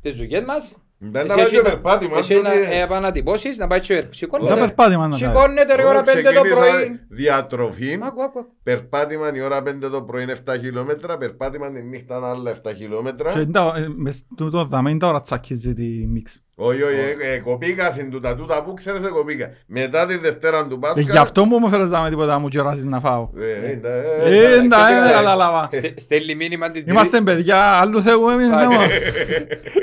τις 0.00 0.14
δουλειές 0.14 0.44
μας. 0.44 0.76
Δεν 0.98 1.14
Εσύ 1.24 1.26
να 1.28 1.34
πάει 1.34 1.44
εσύ 1.44 1.54
και 1.54 1.62
να- 1.62 1.68
περπάτημα. 1.68 2.18
Εσύ 2.18 2.34
να 2.40 2.50
διότι- 2.50 2.70
ε, 2.72 2.80
επανατυπώσεις, 2.82 3.58
να 3.58 3.66
πάει 3.66 3.80
και 3.80 4.02
Τα 4.02 4.08
σηκώνεται. 4.12 4.54
περπάτημα 4.54 5.04
να 5.08 5.10
τα 5.10 5.16
Σηκώνεται 5.16 5.74
ρε 5.74 5.84
ώρα 5.84 5.98
Όχι, 6.00 6.04
5 6.04 6.22
το 6.22 6.40
ξεκίνησα 6.42 6.70
πρωί. 6.70 7.00
Διατροφή. 7.08 7.92
Άκου, 7.94 8.22
άκου, 8.22 8.22
άκου. 8.22 8.46
Περπάτημα 8.62 9.34
η 9.34 9.40
ώρα 9.40 9.62
5 9.62 9.88
το 9.90 10.02
πρωί 10.02 10.22
είναι 10.22 10.32
7 10.32 10.56
χιλιόμετρα, 10.58 11.16
περπάτημα 11.18 11.72
τη 11.72 11.82
νύχτα 11.82 12.30
άλλα 12.30 12.50
7 12.50 12.72
χιλιόμετρα. 12.72 13.32
Και 13.32 13.46
τα- 13.46 13.72
ε, 13.76 13.88
μες 13.96 14.26
τούτο 14.36 14.64
δάμε 14.64 14.90
είναι 14.90 14.98
τα 14.98 15.08
ώρα 15.08 15.20
τσακίζει 15.20 15.74
τη 15.74 16.06
μίξ. 16.06 16.44
Όχι, 16.58 16.82
όχι, 16.82 16.94
ε, 16.94 17.32
ε, 17.32 17.38
κοπήκα 17.38 17.92
συν 17.92 18.10
τούτα, 18.10 18.36
τούτα 18.36 18.62
που 18.62 18.74
ξέρεις 18.74 19.04
ε, 19.04 19.08
κοπήκα. 19.08 19.50
Μετά 19.66 20.06
τη 20.06 20.16
Δευτέρα 20.18 20.66
του 20.66 20.74
Ε, 20.74 20.78
Πάσχα... 20.78 21.00
Γι' 21.00 21.18
αυτό 21.18 21.42
που 21.46 21.58
μου 21.58 21.68
φέρες 21.68 21.88
δάμε 21.88 22.08
τίποτα 22.08 22.38
μου 22.38 22.48
κεράζεις 22.48 22.84
να 22.84 23.00
φάω. 23.00 23.30
Ε, 23.36 23.50
ε, 23.50 23.80
ε, 23.82 24.38
Ε, 24.38 24.54
ε, 24.54 24.58
εντά, 24.58 24.76
ξέρετε, 24.84 25.06
ε, 25.06 25.10
ε, 25.10 25.12
κατάλαβα. 25.12 25.68
Στε- 25.70 26.00
Στέλνει 26.00 26.34
μήνυμα 26.34 26.70
την 26.70 26.84
Είμαστε 26.88 27.20
παιδιά, 27.20 27.58
άλλου 27.62 28.02
Θεού 28.02 28.28
εμείς. 28.28 28.50
Πάει. 28.50 28.66
ναι, 28.68 28.76
μα. 28.76 28.86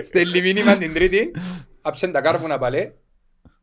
Στέλνει 0.03 0.41
μήνυμα 0.41 0.77
την 0.77 0.93
τρίτη, 0.93 1.31
άψεν 1.81 2.11
τα 2.11 2.21
κάρβουνα 2.21 2.57
παλέ 2.57 2.91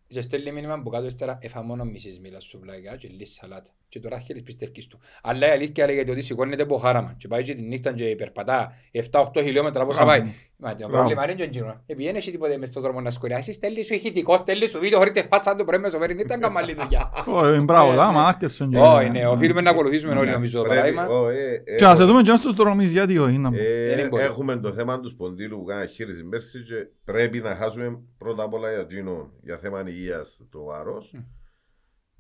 και 0.07 0.21
στέλνει 0.21 0.53
μήνυμα 0.53 0.75
από 0.75 0.91
κάτω 0.91 1.07
ύστερα 1.07 1.39
έφα 1.43 1.63
μόνο 1.63 1.85
μισής 1.85 2.21
μήλας 2.21 2.45
σουβλάκια 2.45 2.97
και 2.97 3.09
λίγη 3.11 3.25
σαλάτα. 3.27 3.71
Και 3.89 4.01
τώρα 4.01 4.19
χέρις 4.19 4.43
πιστεύκεις 4.43 4.87
του. 4.87 5.01
Αλλά 5.23 5.49
η 5.49 5.51
αλήθεια 5.51 5.87
λέγεται 5.87 6.11
ότι 6.11 6.23
σηκώνεται 6.23 6.63
από 6.63 6.79
χάραμα 6.79 7.15
και 7.19 7.29
πάει 7.29 7.43
και 7.43 7.55
την 7.55 7.67
νύχτα 7.67 7.93
και 7.93 8.15
περπατά 8.19 8.73
7-8 9.11 9.23
χιλιόμετρα 9.43 9.87
πόσα 9.87 10.05
Μπράβο. 10.05 10.23
πάει. 10.23 10.33
Μα 10.63 10.71
το 10.71 10.77
Μπράβο. 10.79 10.93
πρόβλημα 10.97 11.25
είναι 11.25 11.35
και 11.35 11.43
εκείνο. 11.43 11.83
Επειδή 11.87 12.07
δεν 12.07 12.17
έχει 12.17 12.31
τίποτε 12.31 12.57
μες 12.59 12.69
στον 12.69 12.83
δρόμο 12.83 13.01
να 13.01 13.11
σκοριάσεις, 13.11 13.55
στέλνει 13.57 13.83
σου 13.83 13.95
ηχητικός, 13.95 14.39
στέλνει 14.41 14.67
σου 14.67 14.79
βίντεο 14.79 14.99
χωρίς 14.99 15.13
τεσπάτσα 15.13 15.55
το 15.57 15.65
πρωί 15.65 15.79
μεσοβέρι, 15.79 16.15
δεν 16.15 16.25
ήταν 16.25 16.41
καμαλή 16.41 16.75
δουλειά. 16.75 17.11
Ω, 17.35 17.47
ε, 17.47 17.61
Μπράβο, 17.61 17.93
Ε, 17.93 17.97
τα 17.97 18.07
ναι. 18.07 18.13
μάθηκευσαν 18.13 18.71
και- 18.71 18.79
Όχι, 18.79 19.11
ναι, 19.11 19.27
οφείλουμε 19.27 19.61
να 19.61 19.71
ακολουθήσουμε 19.71 20.11
όλοι 20.13 20.21
εντάξει, 20.29 20.37
νομίζω 20.37 20.63
το 20.63 20.69
πρέπει, 20.69 20.95
παράδειγμα. 20.95 21.21
ω, 21.21 21.29
ε, 21.29 21.63
ε, 21.65 21.75
Και 21.77 21.85
να 21.85 21.97
σε 21.97 22.05
δούμε 22.05 22.23
και 22.23 22.35
στους 22.35 22.53
δρόμους 22.53 22.91
γιατί 22.91 23.19
όχι. 23.19 23.39
να 23.39 23.49
πούμε. 23.51 23.63
ε, 23.63 23.95
Δεν 23.95 24.09
μπορεί. 24.09 24.23
Έχουμε 24.23 24.57
το 24.57 24.73
θέμα 24.73 25.01
τους 25.01 25.11
σπονδύλου 25.11 25.57
που 25.59 25.65
κάνει 25.65 25.87
χείριση 25.87 26.25
πέρσι 26.25 26.59
και 26.63 26.75
πρέπει 27.05 27.39
να 27.41 27.55
χάσουμε 27.55 27.99
πρώτα 28.19 28.43
απ' 28.43 28.55
όλα 28.55 28.71
για 28.71 28.81
εκείνο, 28.81 29.31
για 29.43 29.57
θέμα 29.57 29.83
υγείας 29.87 30.41
το 30.51 30.65
βάρος. 30.65 31.15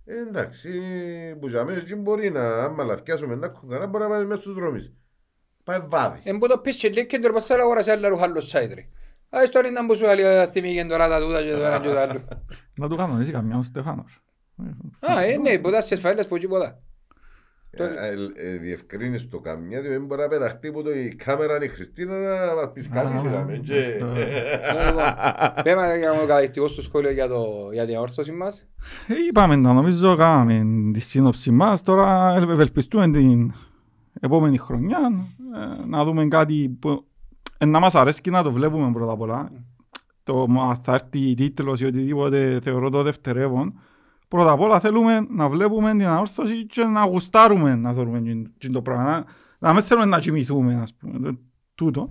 Ε, 0.04 0.14
εντάξει, 0.28 0.70
που 1.40 1.48
για 1.48 1.64
μένα 1.64 1.78
εκεί 1.78 1.94
μπορεί 1.94 2.30
να, 2.30 2.64
άμα 2.64 2.84
λαθιάσουμε 2.84 3.34
να 3.34 3.46
έχουμε 3.46 3.72
κανένα, 3.72 3.90
μπορεί 3.90 4.04
να 4.04 4.10
πάμε 4.10 4.24
μέσα 4.24 4.40
στους 4.40 4.54
δρόμους. 4.54 4.90
Πάει 5.64 5.78
βάδι. 5.88 6.20
Εν 6.24 6.38
που 6.38 6.46
το 6.48 6.58
πεις 6.58 6.76
και 6.76 6.88
λέει 6.88 7.06
και 7.06 7.18
τώρα 7.18 7.32
πως 7.34 7.44
θέλω 7.44 7.62
αγοράσει 7.62 7.90
άλλα 7.90 8.08
ρούχα 8.08 8.24
άλλο 8.24 8.40
σάιτρι. 8.40 8.88
Ας 9.30 9.50
τώρα 9.50 9.68
ήταν 9.68 9.86
που 9.86 9.96
σου 9.96 10.08
άλλη 10.08 10.22
θυμίγεν 10.50 10.88
τώρα 10.88 11.08
τα 11.08 11.20
τούτα 11.20 11.42
και 11.42 11.50
το 11.50 11.64
ένα 11.64 11.80
και 11.80 11.88
το 11.88 11.98
άλλο. 11.98 12.20
Να 12.74 12.88
του 12.88 12.96
κάνω 12.96 13.18
εσύ 13.20 13.30
καμιά 13.32 13.58
ο 13.58 13.62
Στεφάνος. 13.62 14.22
Α, 15.00 15.22
ε, 15.22 15.36
ναι, 15.36 15.58
ποτά 15.58 15.80
στις 15.80 16.00
φαίλες 16.00 16.26
που 16.26 16.34
εκεί 16.36 16.48
ποτά. 16.48 16.78
Το- 17.76 17.84
Ε, 17.84 17.88
ε, 18.36 18.48
ε, 18.52 18.56
Διευκρίνεις 18.56 19.28
το 19.28 19.40
καμιά, 19.40 19.80
διότι 19.80 19.88
δεν 19.88 20.04
μπορεί 20.04 20.20
να 20.20 20.28
πεταχτεί 20.28 20.70
που 20.72 20.82
το 20.82 20.90
η 20.90 21.14
κάμερα 21.14 21.56
είναι 21.56 21.64
η 21.64 21.68
Χριστίνα 21.68 22.14
να 22.46 22.54
μας 22.54 22.70
πεις 22.72 22.88
κάτι 22.88 23.14
Α, 23.16 23.18
σιγά 23.18 23.44
με, 23.44 23.56
και- 23.56 23.96
Λοιπόν, 23.98 25.04
Πέμε 25.64 25.96
για 25.98 26.12
το 26.12 26.26
καταδεικτικό 26.26 26.68
σου 26.68 26.82
σχόλιο 26.82 27.10
για, 27.10 27.28
το, 27.28 27.68
για 27.72 27.86
την 27.86 27.96
όρθωση 27.96 28.32
μας. 28.32 28.66
Ε, 29.08 29.14
Είπαμε 29.28 29.54
τα 29.54 29.72
νομίζω, 29.72 30.16
κάναμε 30.16 30.64
τη 30.92 31.00
σύνοψη 31.00 31.50
μας. 31.50 31.82
Τώρα 31.82 32.34
ευελπιστούμε 32.50 33.10
την 33.10 33.52
επόμενη 34.20 34.56
χρονιά 34.58 34.98
ε, 34.98 35.39
να 35.86 36.04
δούμε 36.04 36.26
κάτι 36.28 36.76
που 36.80 37.04
ε, 37.58 37.64
να 37.64 37.80
μας 37.80 37.94
αρέσει 37.94 38.20
να 38.30 38.42
το 38.42 38.52
βλέπουμε 38.52 38.92
πρώτα 38.92 39.12
απ' 39.12 39.20
όλα. 39.20 39.50
Το 40.24 40.46
μα 40.48 40.74
θα 40.82 40.94
έρθει 40.94 41.34
τίτλος 41.34 41.80
ή 41.80 41.84
οτιδήποτε 41.86 42.58
θεωρώ 42.62 42.90
το 42.90 43.02
δευτερεύον. 43.02 43.74
Πρώτα 44.28 44.50
απ' 44.50 44.60
όλα 44.60 44.80
θέλουμε 44.80 45.26
να 45.30 45.48
βλέπουμε 45.48 45.90
την 45.90 46.06
αόρθωση 46.06 46.66
και 46.66 46.84
να 46.84 47.04
γουστάρουμε 47.04 47.74
να 47.74 47.92
δούμε 47.92 48.22
το 48.72 48.82
πράγμα. 48.82 49.04
Να, 49.04 49.24
να 49.58 49.72
μην 49.72 49.82
θέλουμε 49.82 50.06
να 50.06 50.18
κοιμηθούμε, 50.20 50.74
ας 50.80 50.94
πούμε. 50.94 51.18
το- 51.18 51.38
Τούτο. 51.74 52.10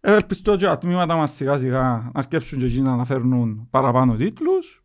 Ευελπιστώ 0.00 0.56
και 0.56 0.64
τα 0.64 0.78
τμήματα 0.78 1.16
μας 1.16 1.30
σιγά 1.34 1.58
σιγά 1.58 1.80
να 1.80 2.10
αρκέψουν 2.14 2.58
και 2.58 2.64
εκείνα 2.64 2.96
να 2.96 3.04
φέρνουν 3.04 3.66
παραπάνω 3.70 4.14
τίτλους. 4.14 4.82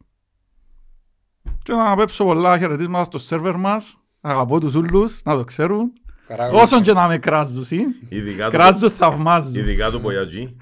Και 1.64 1.73
να 1.73 1.95
πέψω 1.95 2.23
πολλά 2.26 2.57
χαιρετίσματα 2.57 3.03
στο 3.03 3.18
σερβερ 3.18 3.56
μας. 3.57 3.98
Αγαπώ 4.22 4.60
τους 4.60 4.76
ούλους, 4.76 5.22
να 5.23 5.36
το 5.38 5.44
ξέρουν. 5.44 5.94
Καράγουλα. 6.36 6.62
Όσον 6.62 6.82
και 6.82 6.94
να 6.94 7.08
με 7.08 7.18
κράζουν, 7.18 7.66
συ. 7.66 7.78
Ειδικά 8.10 8.45
το- 8.45 8.52
κράζουν 8.52 8.91
θαυμάζουν. 8.91 9.56
Ειδικά 9.56 9.90
το 9.90 9.99
Πογιατζή. 9.99 10.56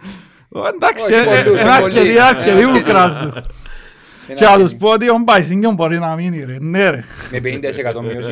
Ω, 0.50 0.68
Εντάξει, 0.68 1.14
Όχι, 1.14 1.30
ε, 1.30 1.42
πολλούς, 1.44 1.60
ε, 1.60 1.64
ένα 1.64 1.80
πολλοί. 1.80 1.94
αρκετοί, 2.00 2.16
Ε, 2.18 2.22
αρκετοί 2.22 2.62
μου 2.66 2.70
αρκετοί. 2.72 2.90
κράζουν. 2.92 3.34
Ένα 4.28 4.38
Και 4.40 4.46
να 4.46 4.54
τους 4.54 4.64
παιδί. 4.72 4.76
πω 4.78 4.90
ότι 4.92 5.10
ο 5.10 5.18
Μπαϊσίνγκιον 5.24 5.74
μπορεί 5.74 6.00
να 6.00 6.16
μείνει 6.16 6.44
ρε, 6.44 6.58
ναι 6.60 6.90
ρε. 6.90 7.02
Με 7.32 7.40
50% 7.40 8.02
μείωση. 8.02 8.32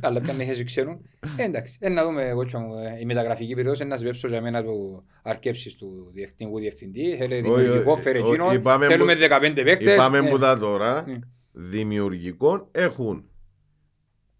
Αλλά 0.00 0.20
ποιαν 0.20 0.40
έχεις 0.40 0.64
ξέρουν. 0.64 0.98
Ε, 1.36 1.42
Εντάξει, 1.44 1.76
ε, 1.80 1.88
να 1.88 2.04
δούμε 2.04 2.22
εγώ 2.28 2.44
και 2.44 2.56
μου, 2.56 2.74
ε, 2.74 2.98
η 3.00 3.04
μεταγραφική 3.04 3.54
περίοδος 3.54 3.80
είναι 3.80 3.88
να 3.88 3.96
σβέψω 3.96 4.28
για 4.28 4.40
μένα 4.40 4.62
του 4.62 5.04
αρκέψεις 5.22 5.76
του 5.76 6.10
διευθυντικού 6.14 6.58
διευθυντή. 6.58 7.16
Θέλει 7.18 7.32
Όχι, 7.34 7.42
δημιουργικό, 7.42 7.92
όχι, 7.92 8.02
φέρε 8.02 8.18
όχι, 8.18 8.28
εκείνο. 8.32 8.52
είπαμε 8.52 8.86
Θέλουμε 8.86 9.12
που- 9.14 9.20
15 9.20 9.62
παίκτες. 9.62 9.94
Είπαμε 9.94 10.20
ναι. 10.20 10.28
που 10.28 10.38
τα 10.38 10.58
τώρα 10.58 11.04
Ναι. 11.06 11.18
δημιουργικών 11.52 12.66
έχουν 12.70 13.24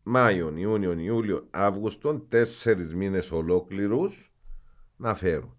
Μάιο, 0.03 0.53
Ιούνιο, 0.57 0.95
Ιούλιο, 0.99 1.47
Αύγουστο, 1.51 2.25
τέσσερις 2.29 2.95
μήνες 2.95 3.31
ολόκληρους 3.33 4.31
να 4.97 5.15
φέρουν. 5.15 5.55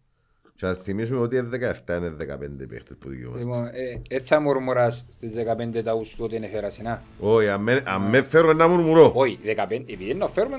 Και 0.55 0.67
να 0.67 0.73
θυμίσουμε 0.73 1.19
ότι 1.19 1.35
είναι 1.37 1.47
17 1.85 1.97
είναι 1.97 2.09
15 2.09 2.67
παίχτες 2.69 2.97
που 2.99 3.09
δικαιούμαστε. 3.09 3.43
Λοιπόν, 3.43 3.65
ε, 3.65 4.15
ε, 4.15 4.19
θα 4.19 4.39
μουρμουράς 4.39 5.05
στις 5.09 5.33
15 5.35 5.81
τα 5.83 5.91
Αυγούστου 5.91 6.23
ότι 6.23 6.35
είναι 6.35 6.47
φέραση, 6.47 6.81
να; 6.81 7.03
Όχι, 7.19 7.47
αν 7.49 7.61
με- 7.61 7.83
αν 7.85 8.01
με 8.01 8.21
φέρω 8.21 8.49
ένα 8.49 8.67
μουρμουρό. 8.67 9.11
Όχι, 9.15 9.39
15, 9.43 9.83
επειδή 9.93 10.13
να 10.13 10.27
φέρουμε 10.27 10.55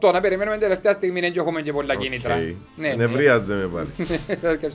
27-28, 0.00 0.12
να 0.12 0.20
περιμένουμε 0.20 0.58
τελευταία 0.58 0.92
στιγμή 0.92 1.20
να 1.20 1.26
έχουμε 1.26 1.62
και 1.62 1.72
πολλά 1.72 1.94
κίνητρα. 1.96 2.34
Οκ. 2.34 2.40
Ναι, 2.76 2.88
ναι. 2.88 2.94
Νευρίαζε 2.94 3.54
με 3.54 3.66
πάλι. 3.66 3.88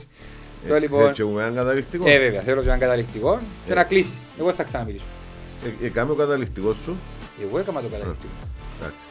Το 0.68 0.76
λοιπόν, 0.78 1.08
Έτσι 1.08 1.22
έχουμε 1.22 1.42
έναν 1.42 1.54
καταληκτικό; 1.54 2.08
ε 2.08 2.18
βέβαια, 2.18 2.40
θέλω 2.40 2.60
και 2.60 2.66
έναν 2.66 2.78
καταληκτικό 2.78 3.40
και 3.66 3.74
να 3.74 3.84
κλείσεις. 3.84 4.12
Εγώ 4.38 4.52
θα 4.52 4.62
ξαναμιλήσω. 4.62 5.04
Ε, 5.82 5.86
ε, 5.86 5.88
Κάμε 5.88 6.12
ο 6.12 6.14
καταληκτικός 6.14 6.76
σου. 6.76 6.96
Εγώ 7.42 7.58
έκανα 7.58 7.80
το 7.80 7.88
καταληκτικό. 7.88 8.32
Εντάξει. 8.78 9.04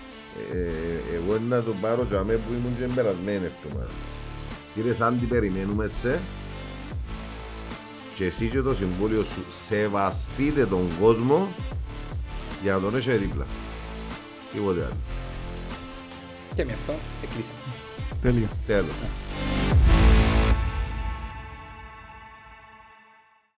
Ε, 0.54 0.60
ε, 0.60 1.16
εγώ 1.16 1.40
να 1.50 1.62
το 1.64 1.74
πάρω 1.82 2.06
για 2.10 2.24
μέ 2.24 2.34
που 2.34 2.54
ήμουν 2.54 2.78
και 2.78 2.94
περασμένη 2.96 3.46
εβδομάδα. 3.52 3.92
Κύριε 4.74 4.94
Σάντι, 4.94 5.26
περιμένουμε 5.26 5.92
σε 6.02 6.20
και 8.20 8.26
εσύ 8.26 8.48
και 8.48 8.62
το 8.62 8.74
συμβούλιο 8.74 9.24
σου 9.24 9.44
σεβαστείτε 9.68 10.66
τον 10.66 10.88
κόσμο 11.02 11.48
για 12.64 12.74
να 12.74 12.80
τον 12.80 12.96
έχει 12.96 13.12
δίπλα. 13.12 13.46
Τίποτε 14.54 14.82
άλλο. 14.84 14.98
Και 16.56 16.66
με 16.66 16.74
αυτό, 16.74 16.94
εκλείσαμε. 17.24 17.58
Τέλεια. 18.22 18.48
Τέλος. 18.68 18.94